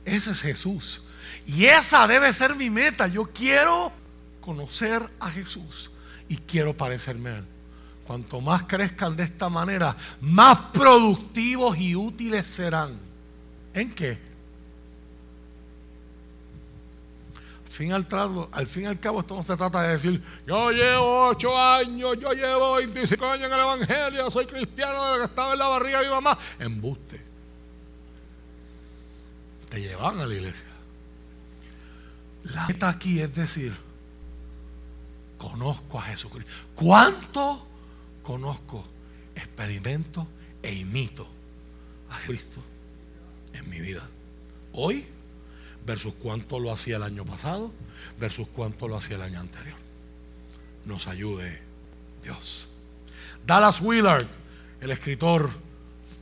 Ese 0.04 0.32
es 0.32 0.42
Jesús. 0.42 1.04
Y 1.48 1.66
esa 1.66 2.08
debe 2.08 2.32
ser 2.32 2.56
mi 2.56 2.70
meta. 2.70 3.08
Yo 3.08 3.26
quiero 3.26 3.92
conocer 4.42 5.02
a 5.20 5.32
Jesús 5.32 5.92
y 6.30 6.38
quiero 6.38 6.78
parecerme 6.78 7.30
a 7.30 7.38
Él. 7.38 7.46
Cuanto 8.06 8.40
más 8.40 8.64
crezcan 8.64 9.16
de 9.16 9.24
esta 9.24 9.50
manera, 9.50 9.98
más 10.22 10.58
productivos 10.72 11.76
y 11.80 11.96
útiles 11.96 12.46
serán. 12.46 13.00
¿En 13.74 13.94
qué? 13.96 14.20
Al, 17.78 18.68
fin 18.68 18.84
y 18.84 18.86
al 18.86 19.00
cabo, 19.02 19.20
esto 19.20 19.36
no 19.36 19.44
se 19.44 19.58
trata 19.58 19.82
de 19.82 19.90
decir, 19.90 20.24
yo 20.48 20.72
llevo 20.72 21.28
ocho 21.28 21.58
años, 21.58 22.18
yo 22.20 22.32
llevo 22.32 22.76
25 22.76 23.26
años 23.26 23.48
en 23.48 23.54
el 23.54 23.60
Evangelio, 23.60 24.32
soy 24.32 24.46
cristiano 24.46 25.12
de 25.12 25.20
que 25.20 25.26
estaba 25.26 25.54
en 25.54 25.60
la 25.60 25.68
barriga 25.68 26.00
de 26.00 26.06
mi 26.06 26.12
mamá. 26.12 26.38
Embuste. 26.58 27.22
Te 29.70 29.82
llevan 29.82 30.22
a 30.22 30.26
la 30.26 30.34
iglesia. 30.34 30.66
La 32.46 32.68
meta 32.68 32.88
aquí 32.88 33.20
es 33.20 33.36
decir, 33.36 33.76
conozco 35.38 36.00
a 36.00 36.04
Jesucristo. 36.04 36.52
¿Cuánto 36.76 37.68
conozco, 38.24 38.86
experimento 39.36 40.28
e 40.64 40.74
imito 40.74 41.28
a 42.10 42.20
Cristo 42.26 42.62
en 43.52 43.70
mi 43.70 43.82
vida? 43.82 44.08
Hoy 44.72 45.06
versus 45.86 46.14
cuánto 46.16 46.60
lo 46.60 46.72
hacía 46.72 46.98
el 46.98 47.04
año 47.04 47.26
pasado 47.26 47.72
versus 48.20 48.48
cuánto 48.48 48.88
lo 48.88 48.98
hacía 48.98 49.18
el 49.18 49.22
año 49.22 49.40
anterior. 49.40 49.78
Nos 50.86 51.08
ayude 51.08 51.60
Dios. 52.24 52.68
Dallas 53.46 53.82
Willard, 53.82 54.28
el 54.82 54.92
escritor 54.92 55.50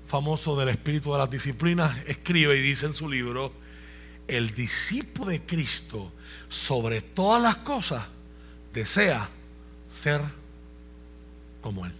famoso 0.07 0.57
del 0.57 0.69
espíritu 0.69 1.13
de 1.13 1.19
las 1.19 1.29
disciplinas, 1.29 1.97
escribe 2.05 2.57
y 2.57 2.61
dice 2.61 2.85
en 2.85 2.93
su 2.93 3.09
libro, 3.09 3.53
el 4.27 4.53
discípulo 4.53 5.31
de 5.31 5.41
Cristo 5.41 6.11
sobre 6.47 7.01
todas 7.01 7.41
las 7.41 7.57
cosas 7.57 8.05
desea 8.73 9.29
ser 9.89 10.21
como 11.61 11.85
Él. 11.85 11.93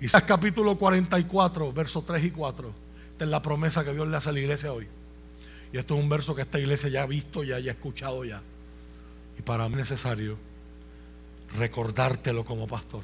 Isaías 0.00 0.26
capítulo 0.26 0.76
44, 0.76 1.72
versos 1.72 2.04
3 2.04 2.24
y 2.24 2.30
4. 2.30 2.72
Es 3.20 3.28
la 3.28 3.42
promesa 3.42 3.84
que 3.84 3.92
Dios 3.92 4.08
le 4.08 4.16
hace 4.16 4.30
a 4.30 4.32
la 4.32 4.40
iglesia 4.40 4.72
hoy. 4.72 4.88
Y 5.72 5.78
esto 5.78 5.94
es 5.94 6.00
un 6.00 6.08
verso 6.08 6.34
que 6.34 6.42
esta 6.42 6.58
iglesia 6.58 6.88
ya 6.88 7.02
ha 7.02 7.06
visto, 7.06 7.44
ya 7.44 7.56
haya 7.56 7.72
escuchado 7.72 8.24
ya. 8.24 8.42
Y 9.38 9.42
para 9.42 9.68
mí 9.68 9.74
es 9.74 9.90
necesario 9.90 10.38
recordártelo 11.56 12.44
como 12.44 12.66
pastor. 12.66 13.02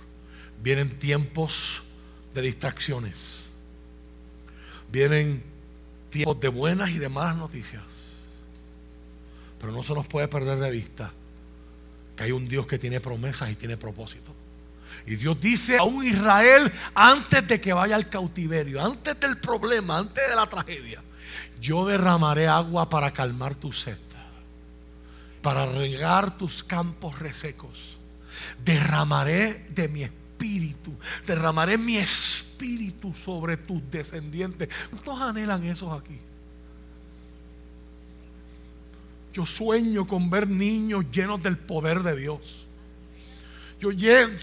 Vienen 0.63 0.99
tiempos 0.99 1.83
de 2.35 2.43
distracciones. 2.43 3.51
Vienen 4.91 5.43
tiempos 6.11 6.41
de 6.41 6.49
buenas 6.49 6.91
y 6.91 6.99
de 6.99 7.09
malas 7.09 7.37
noticias. 7.37 7.83
Pero 9.59 9.73
no 9.73 9.83
se 9.83 9.95
nos 9.95 10.07
puede 10.07 10.29
perder 10.29 10.59
de 10.59 10.71
vista 10.71 11.13
que 12.17 12.25
hay 12.25 12.33
un 12.33 12.49
Dios 12.49 12.67
que 12.67 12.79
tiene 12.79 13.01
promesas 13.01 13.51
y 13.51 13.55
tiene 13.55 13.77
propósitos. 13.77 14.36
Y 15.07 15.15
Dios 15.17 15.39
dice 15.41 15.79
a 15.79 15.85
un 15.85 16.05
Israel 16.05 16.73
antes 16.95 17.47
de 17.47 17.61
que 17.61 17.73
vaya 17.73 17.95
al 17.95 18.09
cautiverio, 18.09 18.83
antes 18.83 19.19
del 19.21 19.39
problema, 19.39 19.99
antes 19.99 20.29
de 20.29 20.35
la 20.35 20.47
tragedia, 20.49 21.03
yo 21.61 21.87
derramaré 21.87 22.49
agua 22.49 22.89
para 22.89 23.13
calmar 23.13 23.55
tu 23.55 23.73
sed, 23.73 23.99
para 25.43 25.65
regar 25.65 26.37
tus 26.37 26.65
campos 26.65 27.19
resecos. 27.19 27.97
Derramaré 28.65 29.67
de 29.71 29.89
mi 29.89 30.03
espíritu, 30.03 30.93
derramaré 31.25 31.79
mi 31.79 31.99
espíritu 31.99 33.15
sobre 33.15 33.57
tus 33.57 33.81
descendientes. 33.91 34.69
¿Cuántos 34.91 35.21
anhelan 35.21 35.65
esos 35.65 35.99
aquí? 35.99 36.19
Yo 39.33 39.47
sueño 39.47 40.07
con 40.07 40.29
ver 40.31 40.49
niños 40.49 41.05
llenos 41.13 41.43
del 41.43 41.57
poder 41.57 42.03
de 42.03 42.17
Dios. 42.17 42.66
Yo 43.79 43.91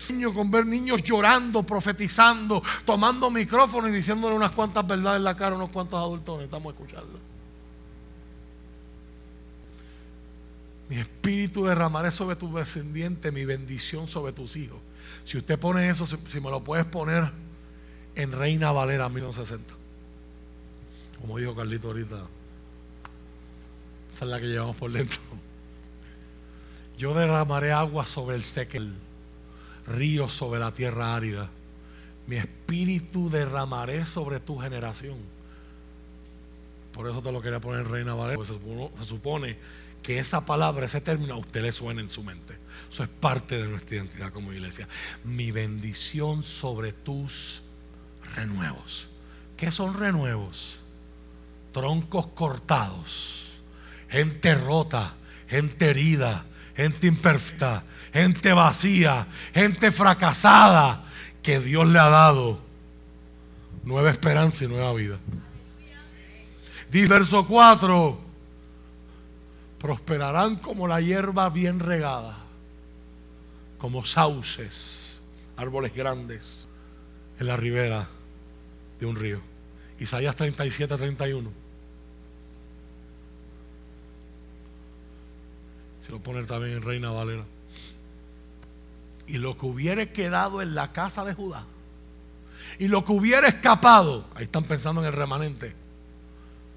sueño 0.06 0.34
con 0.34 0.52
ver 0.52 0.66
niños 0.66 1.02
llorando, 1.04 1.64
profetizando, 1.64 2.62
tomando 2.86 3.32
micrófono 3.32 3.88
y 3.88 3.92
diciéndole 3.92 4.36
unas 4.36 4.52
cuantas 4.52 4.86
verdades 4.86 5.18
en 5.18 5.24
la 5.24 5.36
cara 5.36 5.54
a 5.54 5.58
unos 5.58 5.72
cuantos 5.72 6.00
adultos. 6.00 6.36
Necesitamos 6.38 6.74
escucharlo. 6.74 7.34
Mi 10.90 10.98
espíritu 10.98 11.66
derramaré 11.66 12.12
sobre 12.12 12.36
tus 12.36 12.54
descendientes, 12.54 13.34
mi 13.34 13.46
bendición 13.46 14.08
sobre 14.08 14.34
tus 14.34 14.56
hijos. 14.56 14.78
Si 15.26 15.38
usted 15.38 15.58
pone 15.58 15.90
eso, 15.90 16.06
si, 16.06 16.40
me 16.40 16.52
lo 16.52 16.64
puedes 16.64 16.86
poner 16.86 17.32
en 18.16 18.32
Reina 18.32 18.72
Valera 18.72 19.10
1960. 19.10 19.74
Como 21.22 21.38
dijo 21.40 21.56
Carlito 21.56 21.88
ahorita. 21.88 22.18
Esa 24.14 24.26
es 24.26 24.30
la 24.30 24.40
que 24.40 24.48
llevamos 24.48 24.76
por 24.76 24.92
dentro. 24.92 25.20
Yo 26.98 27.14
derramaré 27.16 27.72
agua 27.72 28.06
sobre 28.06 28.36
el 28.36 28.44
sequel, 28.44 28.94
ríos 29.88 30.34
sobre 30.34 30.60
la 30.60 30.74
tierra 30.74 31.16
árida. 31.16 31.50
Mi 32.28 32.38
espíritu 32.38 33.30
derramaré 33.30 34.06
sobre 34.06 34.40
tu 34.40 34.58
generación. 34.60 35.18
Por 36.94 37.10
eso 37.10 37.22
te 37.22 37.32
lo 37.32 37.42
quería 37.42 37.60
poner 37.60 37.82
en 37.82 37.90
Reina 37.90 38.14
Valera, 38.14 38.38
porque 38.38 38.54
se 39.00 39.06
supone, 39.06 39.58
que 40.04 40.20
esa 40.20 40.46
palabra, 40.46 40.86
ese 40.86 41.02
término 41.02 41.34
a 41.34 41.38
usted 41.38 41.62
le 41.62 41.72
suena 41.72 42.02
en 42.02 42.10
su 42.10 42.24
mente. 42.24 42.58
Eso 42.92 43.04
es 43.04 43.10
parte 43.10 43.58
de 43.58 43.68
nuestra 43.68 43.98
identidad 43.98 44.32
como 44.32 44.54
iglesia. 44.54 44.88
Mi 45.24 45.52
bendición 45.52 46.44
sobre 46.44 46.94
tus 46.94 47.62
renuevos. 48.36 49.08
¿Qué 49.58 49.72
son 49.72 49.98
renuevos? 49.98 50.78
Troncos 51.72 52.28
cortados 52.28 53.44
gente 54.14 54.54
rota, 54.54 55.16
gente 55.48 55.90
herida, 55.90 56.46
gente 56.76 57.08
imperfecta, 57.08 57.84
gente 58.12 58.54
vacía, 58.54 59.28
gente 59.54 59.92
fracasada, 59.92 61.04
que 61.42 61.60
Dios 61.60 61.88
le 61.88 62.00
ha 62.00 62.10
dado 62.10 62.60
nueva 63.84 64.10
esperanza 64.10 64.66
y 64.66 64.68
nueva 64.68 64.94
vida. 64.94 65.18
Dice 66.90 67.08
verso 67.08 67.48
4, 67.48 68.20
prosperarán 69.80 70.58
como 70.58 70.88
la 70.88 71.02
hierba 71.02 71.50
bien 71.50 71.80
regada, 71.80 72.38
como 73.78 74.06
sauces, 74.06 75.20
árboles 75.58 75.94
grandes 75.94 76.68
en 77.40 77.48
la 77.48 77.58
ribera 77.58 78.08
de 79.00 79.06
un 79.06 79.16
río. 79.16 79.42
Isaías 80.00 80.36
37, 80.36 80.96
31. 80.96 81.63
Se 86.06 86.12
lo 86.12 86.20
pone 86.20 86.44
también 86.44 86.76
en 86.76 86.82
Reina 86.82 87.12
Valera. 87.12 87.46
Y 89.26 89.38
lo 89.38 89.58
que 89.58 89.66
hubiere 89.66 90.12
quedado 90.12 90.62
en 90.62 90.76
la 90.76 90.92
casa 90.92 91.24
de 91.24 91.34
Judá. 91.34 91.66
Y 92.78 92.90
lo 92.90 93.06
que 93.06 93.14
hubiera 93.14 93.48
escapado. 93.48 94.26
Ahí 94.36 94.44
están 94.44 94.66
pensando 94.66 95.00
en 95.00 95.08
el 95.08 95.14
remanente. 95.14 95.74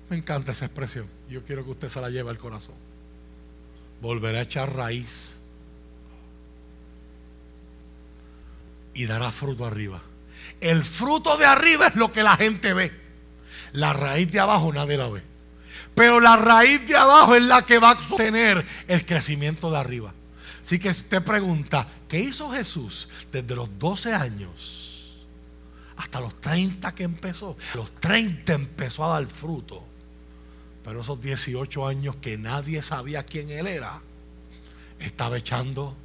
Me 0.08 0.16
encanta 0.16 0.52
esa 0.52 0.66
expresión. 0.66 1.08
Yo 1.28 1.44
quiero 1.44 1.64
que 1.64 1.72
usted 1.72 1.88
se 1.88 2.00
la 2.00 2.08
lleve 2.08 2.30
al 2.30 2.38
corazón. 2.38 2.76
Volverá 4.00 4.38
a 4.38 4.42
echar 4.42 4.72
raíz. 4.72 5.36
Y 8.94 9.06
dará 9.06 9.32
fruto 9.32 9.66
arriba. 9.66 10.00
El 10.60 10.84
fruto 10.84 11.36
de 11.36 11.46
arriba 11.46 11.88
es 11.88 11.96
lo 11.96 12.12
que 12.12 12.22
la 12.22 12.36
gente 12.36 12.72
ve. 12.72 12.92
La 13.72 13.92
raíz 13.92 14.30
de 14.30 14.38
abajo 14.38 14.72
nadie 14.72 14.96
la 14.96 15.08
ve. 15.08 15.35
Pero 15.96 16.20
la 16.20 16.36
raíz 16.36 16.86
de 16.86 16.94
abajo 16.94 17.34
es 17.34 17.42
la 17.42 17.64
que 17.64 17.78
va 17.78 17.92
a 17.92 18.02
sostener 18.02 18.66
el 18.86 19.06
crecimiento 19.06 19.70
de 19.70 19.78
arriba. 19.78 20.12
Así 20.62 20.78
que 20.78 20.90
usted 20.90 21.24
pregunta, 21.24 21.88
¿qué 22.06 22.20
hizo 22.20 22.50
Jesús 22.50 23.08
desde 23.32 23.56
los 23.56 23.78
12 23.78 24.12
años 24.12 25.16
hasta 25.96 26.20
los 26.20 26.38
30 26.38 26.94
que 26.94 27.04
empezó? 27.04 27.56
A 27.72 27.76
los 27.78 27.94
30 27.94 28.52
empezó 28.52 29.04
a 29.06 29.18
dar 29.18 29.26
fruto. 29.26 29.82
Pero 30.84 31.00
esos 31.00 31.18
18 31.18 31.86
años 31.88 32.16
que 32.16 32.36
nadie 32.36 32.82
sabía 32.82 33.24
quién 33.24 33.48
él 33.48 33.66
era, 33.66 33.98
estaba 34.98 35.38
echando 35.38 35.96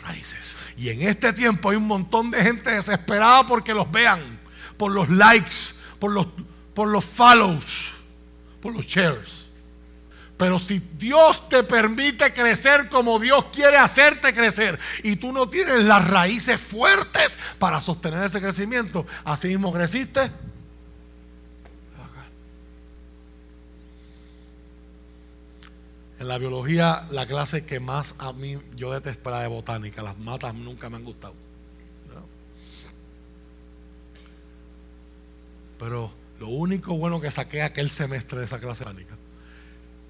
raíces. 0.00 0.54
Y 0.76 0.90
en 0.90 1.02
este 1.02 1.32
tiempo 1.32 1.70
hay 1.70 1.76
un 1.76 1.88
montón 1.88 2.30
de 2.30 2.40
gente 2.40 2.70
desesperada 2.70 3.44
porque 3.46 3.74
los 3.74 3.90
vean, 3.90 4.38
por 4.76 4.92
los 4.92 5.08
likes, 5.08 5.74
por 5.98 6.12
los, 6.12 6.28
por 6.72 6.86
los 6.86 7.04
follows 7.04 7.97
los 8.74 8.86
shares. 8.86 9.48
Pero 10.38 10.60
si 10.60 10.80
Dios 10.96 11.48
te 11.48 11.64
permite 11.64 12.32
crecer 12.32 12.88
como 12.88 13.18
Dios 13.18 13.46
quiere 13.52 13.76
hacerte 13.76 14.32
crecer 14.32 14.78
y 15.02 15.16
tú 15.16 15.32
no 15.32 15.48
tienes 15.48 15.82
las 15.82 16.08
raíces 16.08 16.60
fuertes 16.60 17.36
para 17.58 17.80
sostener 17.80 18.22
ese 18.22 18.40
crecimiento, 18.40 19.04
así 19.24 19.48
mismo 19.48 19.72
creciste. 19.72 20.30
En 26.20 26.26
la 26.26 26.38
biología, 26.38 27.06
la 27.10 27.26
clase 27.26 27.64
que 27.64 27.78
más 27.78 28.14
a 28.18 28.32
mí 28.32 28.58
yo 28.74 28.92
detesto 28.92 29.30
la 29.30 29.42
de 29.42 29.48
botánica, 29.48 30.02
las 30.02 30.18
matas 30.18 30.52
nunca 30.54 30.88
me 30.88 30.96
han 30.96 31.04
gustado. 31.04 31.34
Pero 35.78 36.10
lo 36.38 36.48
único 36.48 36.96
bueno 36.96 37.20
que 37.20 37.30
saqué 37.30 37.62
aquel 37.62 37.90
semestre 37.90 38.38
de 38.38 38.44
esa 38.44 38.60
clase 38.60 38.84
botánica 38.84 39.16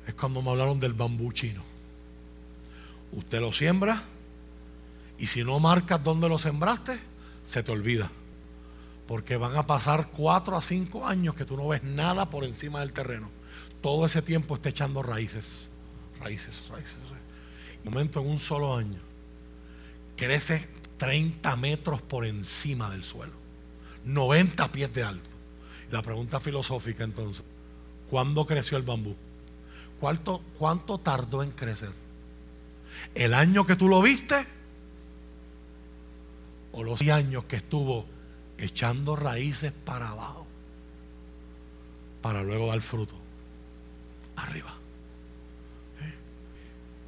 es 0.07 0.15
cuando 0.15 0.43
me 0.43 0.51
hablaron 0.51 0.81
del 0.81 0.95
bambú 0.95 1.33
chino. 1.33 1.63
Usted 3.13 3.41
lo 3.41 3.53
siembra 3.53 4.05
y 5.19 5.27
si 5.27 5.45
no 5.45 5.59
marcas 5.61 6.03
dónde 6.03 6.29
lo 6.29 6.39
sembraste, 6.39 6.99
se 7.45 7.63
te 7.63 7.73
olvida. 7.73 8.11
Porque 9.07 9.37
van 9.37 9.57
a 9.57 9.67
pasar 9.67 10.09
cuatro 10.11 10.57
a 10.57 10.63
cinco 10.63 11.07
años 11.07 11.35
que 11.35 11.45
tú 11.45 11.57
no 11.57 11.69
ves 11.69 11.83
nada 11.83 12.29
por 12.31 12.45
encima 12.45 12.81
del 12.81 12.93
terreno. 12.93 13.31
Todo 13.83 14.07
ese 14.07 14.23
tiempo 14.23 14.55
está 14.55 14.71
echando 14.71 15.03
raíces, 15.03 15.69
raíces, 16.21 16.67
raíces. 16.71 16.99
un 17.85 17.93
momento 17.93 18.21
en 18.21 18.29
un 18.29 18.41
solo 18.41 18.77
año 18.77 19.01
crece 20.17 20.69
30 20.99 21.57
metros 21.57 22.03
por 22.03 22.27
encima 22.27 22.91
del 22.91 23.05
suelo, 23.05 23.35
90 24.05 24.73
pies 24.73 24.93
de 24.93 25.05
alto. 25.05 25.29
La 25.91 26.03
pregunta 26.03 26.39
filosófica 26.39 27.05
entonces, 27.05 27.43
¿cuándo 28.11 28.47
creció 28.47 28.77
el 28.77 28.85
bambú? 28.85 29.17
¿Cuánto, 30.01 30.43
¿Cuánto 30.59 30.99
tardó 30.99 31.43
en 31.43 31.51
crecer? 31.51 31.91
¿El 33.15 33.35
año 33.35 33.67
que 33.67 33.77
tú 33.77 33.89
lo 33.89 34.03
viste? 34.03 34.47
¿O 36.73 36.85
los 36.85 37.01
años 37.03 37.45
que 37.45 37.57
estuvo 37.57 38.05
echando 38.59 39.17
raíces 39.17 39.73
para 39.73 40.11
abajo? 40.11 40.47
Para 42.21 42.43
luego 42.43 42.69
dar 42.69 42.81
fruto. 42.81 43.15
Arriba. 44.37 44.75
¿Eh? 46.01 46.15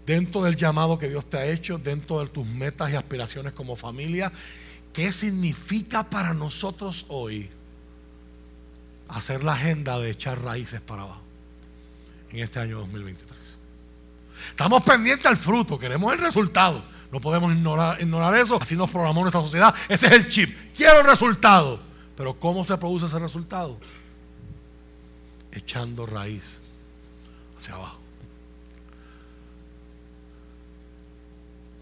Dentro 0.06 0.42
del 0.42 0.56
llamado 0.56 0.98
que 0.98 1.08
Dios 1.08 1.28
te 1.28 1.36
ha 1.36 1.46
hecho, 1.46 1.78
dentro 1.78 2.20
de 2.20 2.28
tus 2.28 2.46
metas 2.46 2.90
y 2.90 2.96
aspiraciones 2.96 3.52
como 3.52 3.76
familia, 3.76 4.32
¿qué 4.92 5.12
significa 5.12 6.08
para 6.08 6.32
nosotros 6.32 7.04
hoy 7.08 7.50
hacer 9.16 9.44
la 9.44 9.52
agenda 9.52 9.98
de 9.98 10.10
echar 10.10 10.42
raíces 10.42 10.80
para 10.80 11.02
abajo? 11.02 11.30
en 12.32 12.38
este 12.40 12.58
año 12.58 12.78
2023. 12.78 13.38
Estamos 14.50 14.82
pendientes 14.82 15.26
al 15.26 15.36
fruto, 15.36 15.78
queremos 15.78 16.12
el 16.12 16.20
resultado. 16.20 16.82
No 17.12 17.20
podemos 17.20 17.52
ignorar, 17.52 18.00
ignorar 18.00 18.34
eso, 18.36 18.58
así 18.60 18.76
nos 18.76 18.90
programó 18.90 19.22
nuestra 19.22 19.40
sociedad. 19.40 19.74
Ese 19.88 20.06
es 20.06 20.12
el 20.12 20.28
chip. 20.28 20.56
Quiero 20.74 21.00
el 21.00 21.06
resultado. 21.06 21.80
Pero 22.16 22.34
¿cómo 22.38 22.64
se 22.64 22.76
produce 22.76 23.06
ese 23.06 23.18
resultado? 23.18 23.78
Echando 25.50 26.06
raíz 26.06 26.58
hacia 27.58 27.74
abajo. 27.74 27.98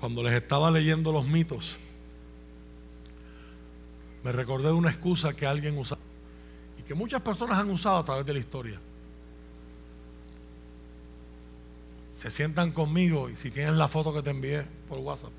Cuando 0.00 0.22
les 0.22 0.32
estaba 0.32 0.70
leyendo 0.70 1.12
los 1.12 1.26
mitos, 1.26 1.76
me 4.24 4.32
recordé 4.32 4.68
de 4.68 4.74
una 4.74 4.90
excusa 4.90 5.34
que 5.34 5.46
alguien 5.46 5.76
usaba 5.76 6.00
que 6.88 6.94
muchas 6.94 7.22
personas 7.22 7.58
han 7.58 7.70
usado 7.70 7.98
a 7.98 8.04
través 8.04 8.26
de 8.26 8.32
la 8.32 8.38
historia. 8.40 8.80
se 12.18 12.30
sientan 12.30 12.72
conmigo 12.72 13.30
y 13.30 13.36
si 13.36 13.48
tienen 13.48 13.78
la 13.78 13.86
foto 13.86 14.12
que 14.12 14.22
te 14.22 14.30
envié 14.30 14.64
por 14.88 14.98
WhatsApp, 14.98 15.30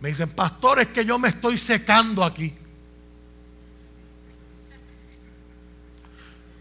me 0.00 0.10
dicen, 0.10 0.30
pastores 0.30 0.86
que 0.88 1.04
yo 1.04 1.18
me 1.18 1.26
estoy 1.26 1.58
secando 1.58 2.22
aquí. 2.22 2.54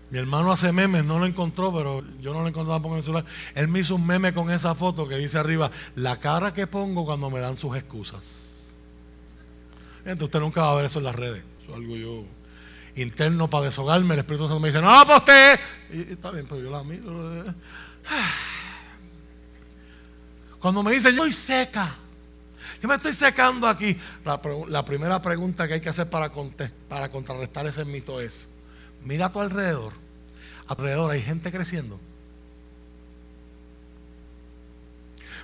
Mi 0.10 0.18
hermano 0.18 0.52
hace 0.52 0.72
memes, 0.72 1.06
no 1.06 1.20
lo 1.20 1.28
encontró, 1.28 1.72
pero 1.72 2.04
yo 2.22 2.34
no 2.34 2.42
lo 2.42 2.48
encontraba 2.48 2.82
por 2.82 2.98
el 2.98 3.04
celular. 3.04 3.26
Él 3.54 3.68
me 3.68 3.82
hizo 3.82 3.94
un 3.94 4.06
meme 4.06 4.34
con 4.34 4.50
esa 4.50 4.74
foto 4.74 5.08
que 5.08 5.18
dice 5.18 5.38
arriba, 5.38 5.70
la 5.96 6.20
cara 6.20 6.52
que 6.52 6.66
pongo 6.66 7.06
cuando 7.06 7.30
me 7.30 7.40
dan 7.40 7.56
sus 7.56 7.76
excusas. 7.76 8.50
Entonces 10.00 10.24
usted 10.24 10.40
nunca 10.40 10.62
va 10.62 10.72
a 10.72 10.76
ver 10.76 10.86
eso 10.86 10.98
en 10.98 11.06
las 11.06 11.16
redes. 11.16 11.44
Eso 11.62 11.70
es 11.70 11.76
algo 11.76 11.96
yo 11.96 12.24
interno 12.96 13.50
para 13.50 13.66
deshogarme. 13.66 14.14
El 14.14 14.20
Espíritu 14.22 14.48
Santo 14.48 14.60
me 14.60 14.70
dice, 14.70 14.82
no, 14.82 15.06
pues 15.06 15.18
usted. 15.20 15.60
Y, 15.92 16.14
está 16.14 16.32
bien, 16.32 16.46
pero 16.48 16.62
yo 16.62 16.70
la 16.70 16.84
miro. 16.84 17.46
Cuando 20.60 20.84
me 20.84 20.92
dicen, 20.94 21.12
yo 21.16 21.26
estoy 21.26 21.34
seca, 21.34 21.96
yo 22.82 22.88
me 22.88 22.96
estoy 22.96 23.14
secando 23.14 23.68
aquí, 23.68 23.98
la, 24.24 24.86
primera 24.86 25.22
pregunta 25.22 25.68
que 25.68 25.76
hay 25.76 25.82
que 25.82 25.90
hacer 25.90 26.10
para, 26.10 26.32
para 26.88 27.10
contrarrestar 27.10 27.68
ese 27.68 27.84
mito 27.84 28.22
es, 28.22 28.48
mira 29.04 29.26
a 29.26 29.32
tu 29.32 29.42
alrededor, 29.42 29.94
alrededor 30.68 31.12
hay 31.12 31.22
gente 31.22 31.52
creciendo. 31.52 32.00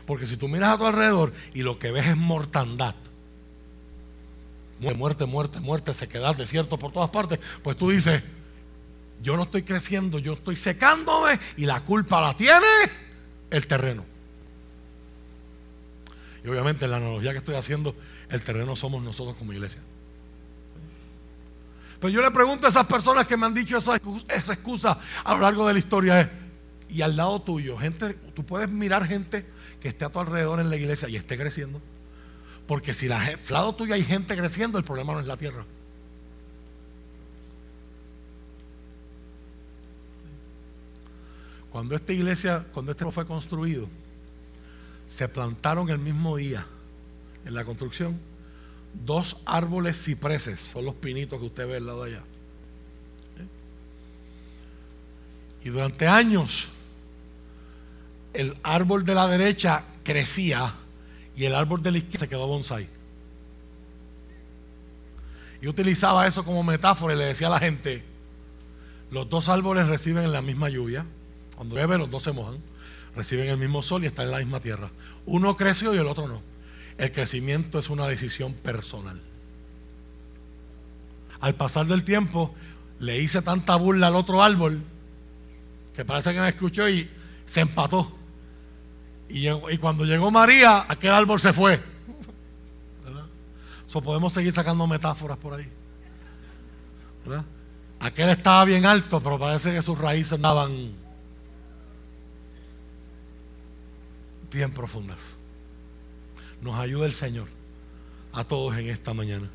Porque 0.05 0.26
si 0.26 0.38
tú 0.38 0.47
miras 0.47 0.73
a 0.73 0.77
tu 0.77 0.85
alrededor 0.85 1.34
y 1.53 1.61
lo 1.61 1.77
que 1.77 1.91
ves 1.91 2.07
es 2.07 2.17
mortandad, 2.17 2.95
muerte, 4.80 5.26
muerte, 5.26 5.60
muerte, 5.60 5.93
sequedad, 5.93 6.35
desierto 6.35 6.77
por 6.77 6.91
todas 6.91 7.10
partes, 7.10 7.39
pues 7.61 7.76
tú 7.76 7.89
dices, 7.89 8.23
yo 9.22 9.35
no 9.35 9.43
estoy 9.43 9.64
creciendo, 9.64 10.19
yo 10.19 10.34
estoy 10.34 10.56
secándome 10.56 11.39
y 11.57 11.65
la 11.65 11.81
culpa 11.81 12.22
la 12.22 12.35
tiene 12.35 12.68
el 13.49 13.68
terreno. 13.68 14.06
Y 16.43 16.47
obviamente 16.47 16.85
en 16.85 16.91
la 16.91 16.97
analogía 16.97 17.31
que 17.31 17.39
estoy 17.39 17.56
haciendo, 17.56 17.95
el 18.30 18.41
terreno 18.41 18.76
somos 18.76 19.03
nosotros 19.03 19.35
como 19.35 19.51
iglesia. 19.51 19.81
Pero 21.99 22.14
yo 22.14 22.22
le 22.22 22.31
pregunto 22.31 22.65
a 22.65 22.69
esas 22.69 22.85
personas 22.85 23.27
que 23.27 23.35
me 23.35 23.45
han 23.45 23.53
dicho 23.53 23.77
esa 23.77 23.95
excusa, 24.53 24.99
a 25.23 25.34
lo 25.34 25.41
largo 25.41 25.68
de 25.68 25.73
la 25.73 25.80
historia 25.80 26.31
y 26.88 27.01
al 27.01 27.18
lado 27.18 27.41
tuyo, 27.41 27.77
gente, 27.77 28.14
tú 28.34 28.45
puedes 28.45 28.69
mirar 28.69 29.06
gente 29.06 29.45
que 29.81 29.89
esté 29.89 30.06
a 30.06 30.10
tu 30.10 30.19
alrededor 30.19 30.61
en 30.61 30.69
la 30.69 30.77
iglesia 30.77 31.10
y 31.10 31.18
esté 31.18 31.38
creciendo. 31.38 31.81
Porque 32.69 32.93
si, 32.93 33.11
al 33.11 33.39
lado 33.49 33.73
tuyo 33.73 33.95
hay 33.95 34.03
gente 34.03 34.37
creciendo, 34.37 34.77
el 34.77 34.83
problema 34.83 35.13
no 35.13 35.21
es 35.21 35.25
la 35.25 35.37
tierra. 35.37 35.65
Cuando 41.71 41.95
esta 41.95 42.13
iglesia, 42.13 42.67
cuando 42.71 42.91
este 42.91 43.09
fue 43.09 43.25
construido, 43.25 43.87
se 45.07 45.27
plantaron 45.27 45.89
el 45.89 45.97
mismo 45.97 46.37
día 46.37 46.67
en 47.43 47.55
la 47.55 47.65
construcción 47.65 48.19
dos 49.03 49.37
árboles 49.47 50.03
cipreses, 50.03 50.59
son 50.61 50.85
los 50.85 50.93
pinitos 50.93 51.39
que 51.39 51.47
usted 51.47 51.67
ve 51.67 51.77
al 51.77 51.87
lado 51.87 52.03
de 52.03 52.11
allá. 52.11 52.23
¿Eh? 53.39 53.47
Y 55.65 55.69
durante 55.69 56.07
años 56.07 56.67
el 58.31 58.55
árbol 58.61 59.03
de 59.05 59.15
la 59.15 59.27
derecha 59.27 59.85
crecía 60.03 60.75
y 61.39 61.45
el 61.45 61.55
árbol 61.55 61.81
de 61.81 61.91
la 61.91 61.97
izquierda 61.97 62.19
se 62.19 62.29
quedó 62.29 62.47
bonsai. 62.47 62.87
Y 65.61 65.67
utilizaba 65.67 66.27
eso 66.27 66.43
como 66.43 66.63
metáfora 66.63 67.13
y 67.13 67.17
le 67.17 67.25
decía 67.25 67.47
a 67.47 67.51
la 67.51 67.59
gente, 67.59 68.03
los 69.11 69.29
dos 69.29 69.49
árboles 69.49 69.87
reciben 69.87 70.31
la 70.31 70.41
misma 70.41 70.69
lluvia, 70.69 71.05
cuando 71.55 71.75
llueve 71.75 71.97
los 71.97 72.09
dos 72.09 72.23
se 72.23 72.31
mojan 72.31 72.59
reciben 73.15 73.49
el 73.49 73.57
mismo 73.57 73.83
sol 73.83 74.03
y 74.03 74.07
están 74.07 74.25
en 74.25 74.31
la 74.31 74.37
misma 74.37 74.59
tierra. 74.59 74.89
Uno 75.25 75.57
creció 75.57 75.93
y 75.93 75.97
el 75.97 76.07
otro 76.07 76.27
no. 76.27 76.41
El 76.97 77.11
crecimiento 77.11 77.79
es 77.79 77.89
una 77.89 78.07
decisión 78.07 78.53
personal. 78.53 79.21
Al 81.39 81.55
pasar 81.55 81.85
del 81.87 82.03
tiempo, 82.03 82.53
le 82.99 83.19
hice 83.19 83.41
tanta 83.41 83.75
burla 83.75 84.07
al 84.07 84.15
otro 84.15 84.43
árbol 84.43 84.83
que 85.95 86.05
parece 86.05 86.33
que 86.33 86.41
me 86.41 86.49
escuchó 86.49 86.87
y 86.87 87.09
se 87.45 87.61
empató. 87.61 88.18
Y, 89.30 89.77
cuando 89.77 90.06
llegó 90.06 90.31
María, 90.31 90.85
aquel 90.89 91.11
árbol 91.11 91.39
se 91.39 91.53
fue. 91.53 91.80
¿verdad? 93.03 93.26
podemos 94.03 94.34
seguir 94.34 94.51
sacando 94.51 94.88
metáforas 94.88 95.38
por 95.38 95.53
ahí. 95.53 95.68
¿verdad? 97.26 97.45
Aquel 97.99 98.30
estaba 98.30 98.65
bien 98.65 98.85
alto, 98.85 99.22
pero 99.22 99.38
parece 99.38 99.72
que 99.72 99.81
sus 99.81 99.97
raíces 99.97 100.34
andaban 100.34 100.93
bien 104.51 104.72
profundas. 104.72 105.19
Nos 106.61 106.76
ayuda 106.76 107.06
el 107.06 107.14
Señor 107.14 107.47
a 108.34 108.43
todos 108.43 108.76
en 108.77 108.89
esta 108.89 109.14
mañana. 109.14 109.49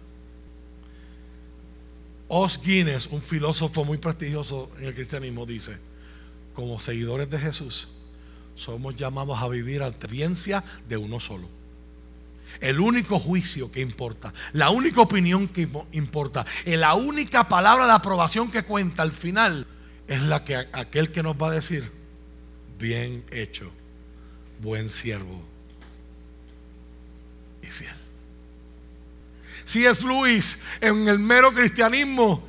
Os 2.28 2.60
Guinness, 2.60 3.06
un 3.06 3.20
filósofo 3.20 3.84
muy 3.84 3.98
prestigioso 3.98 4.70
en 4.78 4.86
el 4.86 4.94
cristianismo, 4.94 5.44
dice, 5.46 5.78
como 6.54 6.80
seguidores 6.80 7.28
de 7.28 7.38
Jesús, 7.38 7.88
somos 8.56 8.96
llamados 8.96 9.40
a 9.40 9.48
vivir 9.48 9.82
a 9.82 9.88
experiencia 9.88 10.64
de 10.88 10.96
uno 10.96 11.20
solo. 11.20 11.48
El 12.60 12.78
único 12.78 13.18
juicio 13.18 13.70
que 13.72 13.80
importa, 13.80 14.32
la 14.52 14.70
única 14.70 15.00
opinión 15.00 15.48
que 15.48 15.68
importa, 15.92 16.46
la 16.64 16.94
única 16.94 17.48
palabra 17.48 17.86
de 17.86 17.92
aprobación 17.92 18.50
que 18.50 18.62
cuenta 18.62 19.02
al 19.02 19.12
final 19.12 19.66
es 20.06 20.22
la 20.22 20.44
que 20.44 20.56
aquel 20.56 21.10
que 21.10 21.22
nos 21.22 21.36
va 21.36 21.48
a 21.48 21.52
decir, 21.52 21.90
bien 22.78 23.24
hecho, 23.30 23.72
buen 24.60 24.88
siervo 24.88 25.42
y 27.62 27.66
fiel. 27.66 27.96
Si 29.64 29.84
es 29.84 30.02
Luis 30.04 30.58
en 30.80 31.08
el 31.08 31.18
mero 31.18 31.52
cristianismo, 31.52 32.44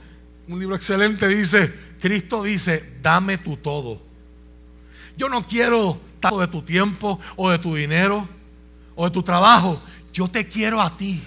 un 0.47 0.59
libro 0.59 0.75
excelente 0.75 1.27
dice, 1.27 1.73
Cristo 1.99 2.43
dice, 2.43 2.97
dame 3.01 3.37
tu 3.37 3.57
todo. 3.57 4.01
Yo 5.17 5.29
no 5.29 5.45
quiero 5.45 5.99
tanto 6.19 6.39
de 6.39 6.47
tu 6.47 6.61
tiempo 6.61 7.19
o 7.35 7.49
de 7.49 7.59
tu 7.59 7.75
dinero 7.75 8.27
o 8.95 9.05
de 9.05 9.11
tu 9.11 9.23
trabajo. 9.23 9.81
Yo 10.13 10.27
te 10.27 10.47
quiero 10.47 10.81
a 10.81 10.95
ti. 10.95 11.21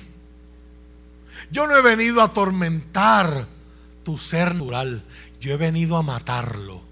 Yo 1.50 1.66
no 1.66 1.76
he 1.76 1.82
venido 1.82 2.20
a 2.20 2.24
atormentar 2.24 3.46
tu 4.04 4.18
ser 4.18 4.54
natural. 4.54 5.02
Yo 5.40 5.52
he 5.52 5.56
venido 5.56 5.96
a 5.96 6.02
matarlo. 6.02 6.82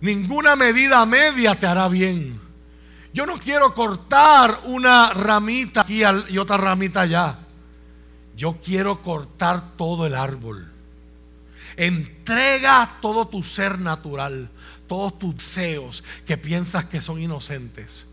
Ninguna 0.00 0.56
medida 0.56 1.04
media 1.06 1.54
te 1.54 1.66
hará 1.66 1.88
bien. 1.88 2.40
Yo 3.12 3.24
no 3.24 3.38
quiero 3.38 3.72
cortar 3.74 4.60
una 4.64 5.14
ramita 5.14 5.82
aquí 5.82 6.02
y 6.28 6.38
otra 6.38 6.58
ramita 6.58 7.02
allá. 7.02 7.38
Yo 8.36 8.58
quiero 8.62 9.02
cortar 9.02 9.76
todo 9.76 10.06
el 10.06 10.14
árbol. 10.14 10.70
Entrega 11.76 12.98
todo 13.00 13.26
tu 13.26 13.42
ser 13.42 13.78
natural, 13.78 14.50
todos 14.86 15.18
tus 15.18 15.36
deseos 15.36 16.04
que 16.26 16.36
piensas 16.36 16.86
que 16.86 17.00
son 17.00 17.20
inocentes, 17.20 18.06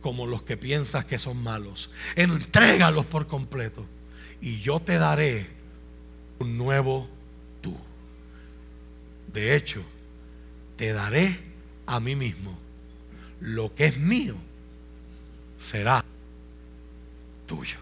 como 0.00 0.26
los 0.26 0.42
que 0.42 0.56
piensas 0.56 1.04
que 1.04 1.18
son 1.18 1.42
malos. 1.42 1.90
Entrégalos 2.16 3.06
por 3.06 3.26
completo 3.26 3.86
y 4.40 4.60
yo 4.60 4.80
te 4.80 4.98
daré 4.98 5.48
un 6.38 6.56
nuevo 6.56 7.08
tú. 7.60 7.76
De 9.32 9.54
hecho, 9.54 9.82
te 10.76 10.92
daré 10.92 11.38
a 11.86 12.00
mí 12.00 12.14
mismo. 12.14 12.58
Lo 13.40 13.74
que 13.74 13.86
es 13.86 13.98
mío 13.98 14.34
será 15.58 16.04
tuyo. 17.46 17.76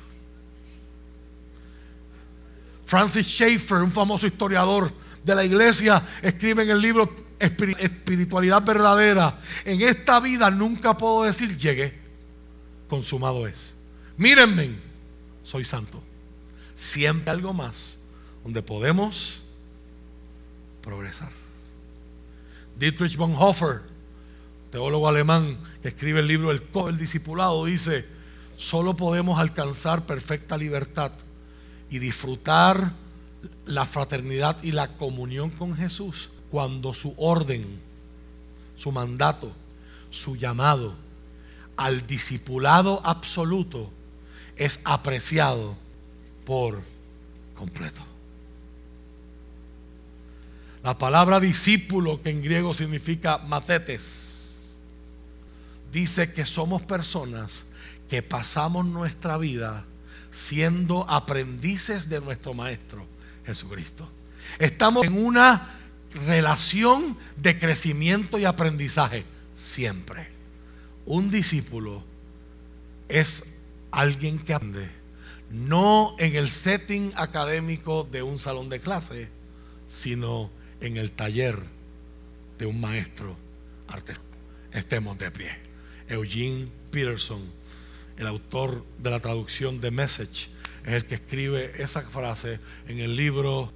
Francis 2.89 3.27
Schaeffer, 3.27 3.82
un 3.82 3.93
famoso 3.93 4.27
historiador, 4.27 4.90
de 5.23 5.35
la 5.35 5.44
iglesia 5.44 6.02
escribe 6.23 6.62
en 6.62 6.70
el 6.70 6.81
libro 6.81 7.15
Espiritualidad 7.39 8.62
Verdadera, 8.62 9.40
en 9.66 9.82
esta 9.82 10.19
vida 10.20 10.51
nunca 10.51 10.97
puedo 10.97 11.24
decir 11.24 11.59
llegué, 11.59 11.98
consumado 12.89 13.47
es. 13.47 13.74
Mírenme, 14.16 14.70
soy 15.44 15.65
santo. 15.65 16.02
Siempre 16.74 17.31
algo 17.31 17.52
más 17.52 17.98
donde 18.43 18.62
podemos 18.62 19.43
progresar. 20.82 21.31
Dietrich 22.78 23.19
Bonhoeffer, 23.19 23.82
teólogo 24.73 25.06
alemán 25.10 25.59
que 25.82 25.89
escribe 25.89 26.20
el 26.20 26.27
libro 26.27 26.51
El, 26.51 26.62
el 26.89 26.97
Discipulado, 26.97 27.66
dice, 27.66 28.06
solo 28.56 28.97
podemos 28.97 29.39
alcanzar 29.39 30.06
perfecta 30.06 30.56
libertad 30.56 31.12
y 31.90 31.98
disfrutar 31.98 32.93
la 33.66 33.86
fraternidad 33.86 34.62
y 34.62 34.73
la 34.73 34.97
comunión 34.97 35.51
con 35.51 35.77
Jesús 35.77 36.31
cuando 36.51 36.94
su 36.94 37.15
orden, 37.16 37.81
su 38.77 38.93
mandato, 38.93 39.52
su 40.10 40.36
llamado 40.36 40.94
al 41.77 42.06
discipulado 42.06 43.01
absoluto 43.05 43.90
es 44.56 44.81
apreciado 44.85 45.77
por 46.44 46.81
completo. 47.55 48.02
La 50.82 50.97
palabra 50.97 51.39
discípulo, 51.39 52.23
que 52.23 52.31
en 52.31 52.43
griego 52.43 52.73
significa 52.73 53.39
matetes, 53.39 54.56
dice 55.93 56.32
que 56.32 56.47
somos 56.47 56.82
personas 56.82 57.66
que 58.09 58.23
pasamos 58.23 58.86
nuestra 58.86 59.36
vida 59.39 59.85
siendo 60.39 61.05
aprendices 61.10 62.09
de 62.09 62.20
nuestro 62.20 62.55
Maestro 62.55 63.05
Jesucristo. 63.44 64.09
Estamos 64.60 65.05
en 65.05 65.19
una 65.19 65.81
relación 66.27 67.19
de 67.36 67.59
crecimiento 67.59 68.39
y 68.39 68.44
aprendizaje 68.44 69.24
siempre. 69.56 70.28
Un 71.06 71.32
discípulo 71.32 72.05
es 73.09 73.43
alguien 73.90 74.39
que 74.39 74.55
aprende, 74.55 74.89
no 75.51 76.15
en 76.20 76.36
el 76.36 76.51
setting 76.51 77.12
académico 77.16 78.06
de 78.09 78.23
un 78.23 78.39
salón 78.39 78.69
de 78.69 78.81
clase, 78.81 79.28
sino 79.93 80.51
en 80.81 80.98
el 80.98 81.10
taller 81.10 81.59
de 82.59 82.66
un 82.66 82.81
maestro 82.81 83.36
artesano. 83.89 84.24
Estemos 84.70 85.19
de 85.19 85.32
pie. 85.32 85.51
Eugene 86.09 86.69
Peterson, 86.93 87.43
el 88.19 88.27
autor 88.27 88.85
de 88.99 89.11
la 89.11 89.20
traducción 89.20 89.81
de 89.81 89.90
Message, 89.90 90.49
es 90.85 90.93
el 90.93 91.07
que 91.07 91.15
escribe 91.15 91.82
esa 91.82 92.03
frase 92.03 92.61
en 92.89 92.99
el 92.99 93.16
libro 93.16 93.73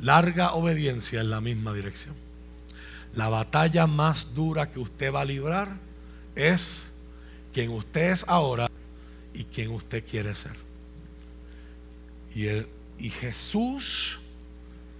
Larga 0.00 0.52
obediencia 0.52 1.20
en 1.20 1.30
la 1.30 1.40
misma 1.40 1.72
dirección. 1.72 2.14
La 3.14 3.28
batalla 3.28 3.86
más 3.86 4.34
dura 4.34 4.70
que 4.70 4.78
usted 4.78 5.12
va 5.12 5.22
a 5.22 5.24
librar 5.24 5.76
es 6.36 6.92
quien 7.52 7.70
usted 7.70 8.12
es 8.12 8.24
ahora 8.28 8.68
y 9.34 9.44
quien 9.44 9.70
usted 9.70 10.04
quiere 10.04 10.34
ser. 10.34 10.52
Y, 12.34 12.46
y 13.04 13.10
Jesús 13.10 14.18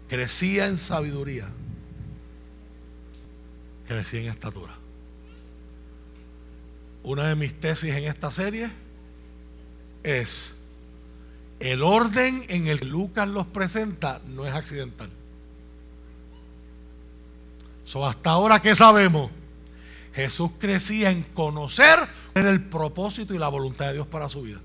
crecía 0.09 0.67
en 0.67 0.79
sabiduría, 0.79 1.49
crecía 3.87 4.21
en 4.21 4.29
estatura. 4.29 4.78
Una 7.03 7.29
de 7.29 7.35
mis 7.35 7.59
tesis 7.59 7.95
en 7.95 8.05
esta 8.05 8.31
serie 8.31 8.71
es 10.03 10.55
el 11.61 11.83
orden 11.83 12.45
en 12.49 12.67
el 12.69 12.81
que 12.81 12.87
Lucas 12.87 13.29
los 13.29 13.47
presenta 13.47 14.21
no 14.27 14.47
es 14.47 14.55
accidental. 14.55 15.11
So, 17.85 18.07
hasta 18.07 18.31
ahora, 18.31 18.61
¿qué 18.61 18.75
sabemos? 18.75 19.31
Jesús 20.13 20.51
crecía 20.59 21.11
en 21.11 21.23
conocer 21.23 21.99
el 22.35 22.65
propósito 22.65 23.35
y 23.35 23.39
la 23.39 23.49
voluntad 23.49 23.87
de 23.87 23.95
Dios 23.95 24.07
para 24.07 24.29
su 24.29 24.43
vida. 24.43 24.61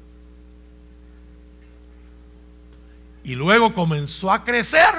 Y 3.24 3.36
luego 3.36 3.74
comenzó 3.74 4.32
a 4.32 4.44
crecer, 4.44 4.94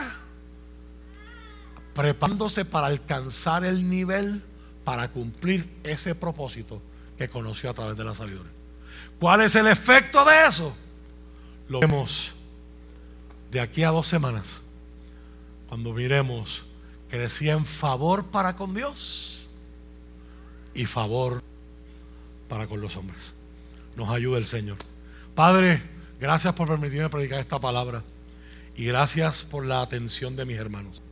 preparándose 1.94 2.64
para 2.64 2.86
alcanzar 2.86 3.64
el 3.64 3.90
nivel 3.90 4.42
para 4.84 5.10
cumplir 5.10 5.68
ese 5.82 6.14
propósito 6.14 6.80
que 7.18 7.28
conoció 7.28 7.70
a 7.70 7.74
través 7.74 7.96
de 7.96 8.04
la 8.04 8.14
sabiduría. 8.14 8.52
¿Cuál 9.18 9.42
es 9.42 9.54
el 9.56 9.66
efecto 9.66 10.24
de 10.24 10.46
eso? 10.46 10.76
Lo 11.68 11.80
vemos 11.80 12.32
de 13.50 13.60
aquí 13.60 13.84
a 13.84 13.90
dos 13.90 14.08
semanas, 14.08 14.60
cuando 15.68 15.92
miremos, 15.92 16.64
crecía 17.08 17.52
en 17.52 17.64
favor 17.64 18.26
para 18.26 18.56
con 18.56 18.74
Dios 18.74 19.48
y 20.74 20.86
favor 20.86 21.42
para 22.48 22.66
con 22.66 22.80
los 22.80 22.96
hombres. 22.96 23.32
Nos 23.94 24.08
ayuda 24.08 24.38
el 24.38 24.46
Señor. 24.46 24.78
Padre, 25.34 25.82
gracias 26.18 26.52
por 26.54 26.68
permitirme 26.68 27.08
predicar 27.08 27.38
esta 27.38 27.60
palabra 27.60 28.02
y 28.76 28.84
gracias 28.84 29.44
por 29.44 29.64
la 29.64 29.82
atención 29.82 30.34
de 30.34 30.44
mis 30.44 30.58
hermanos. 30.58 31.03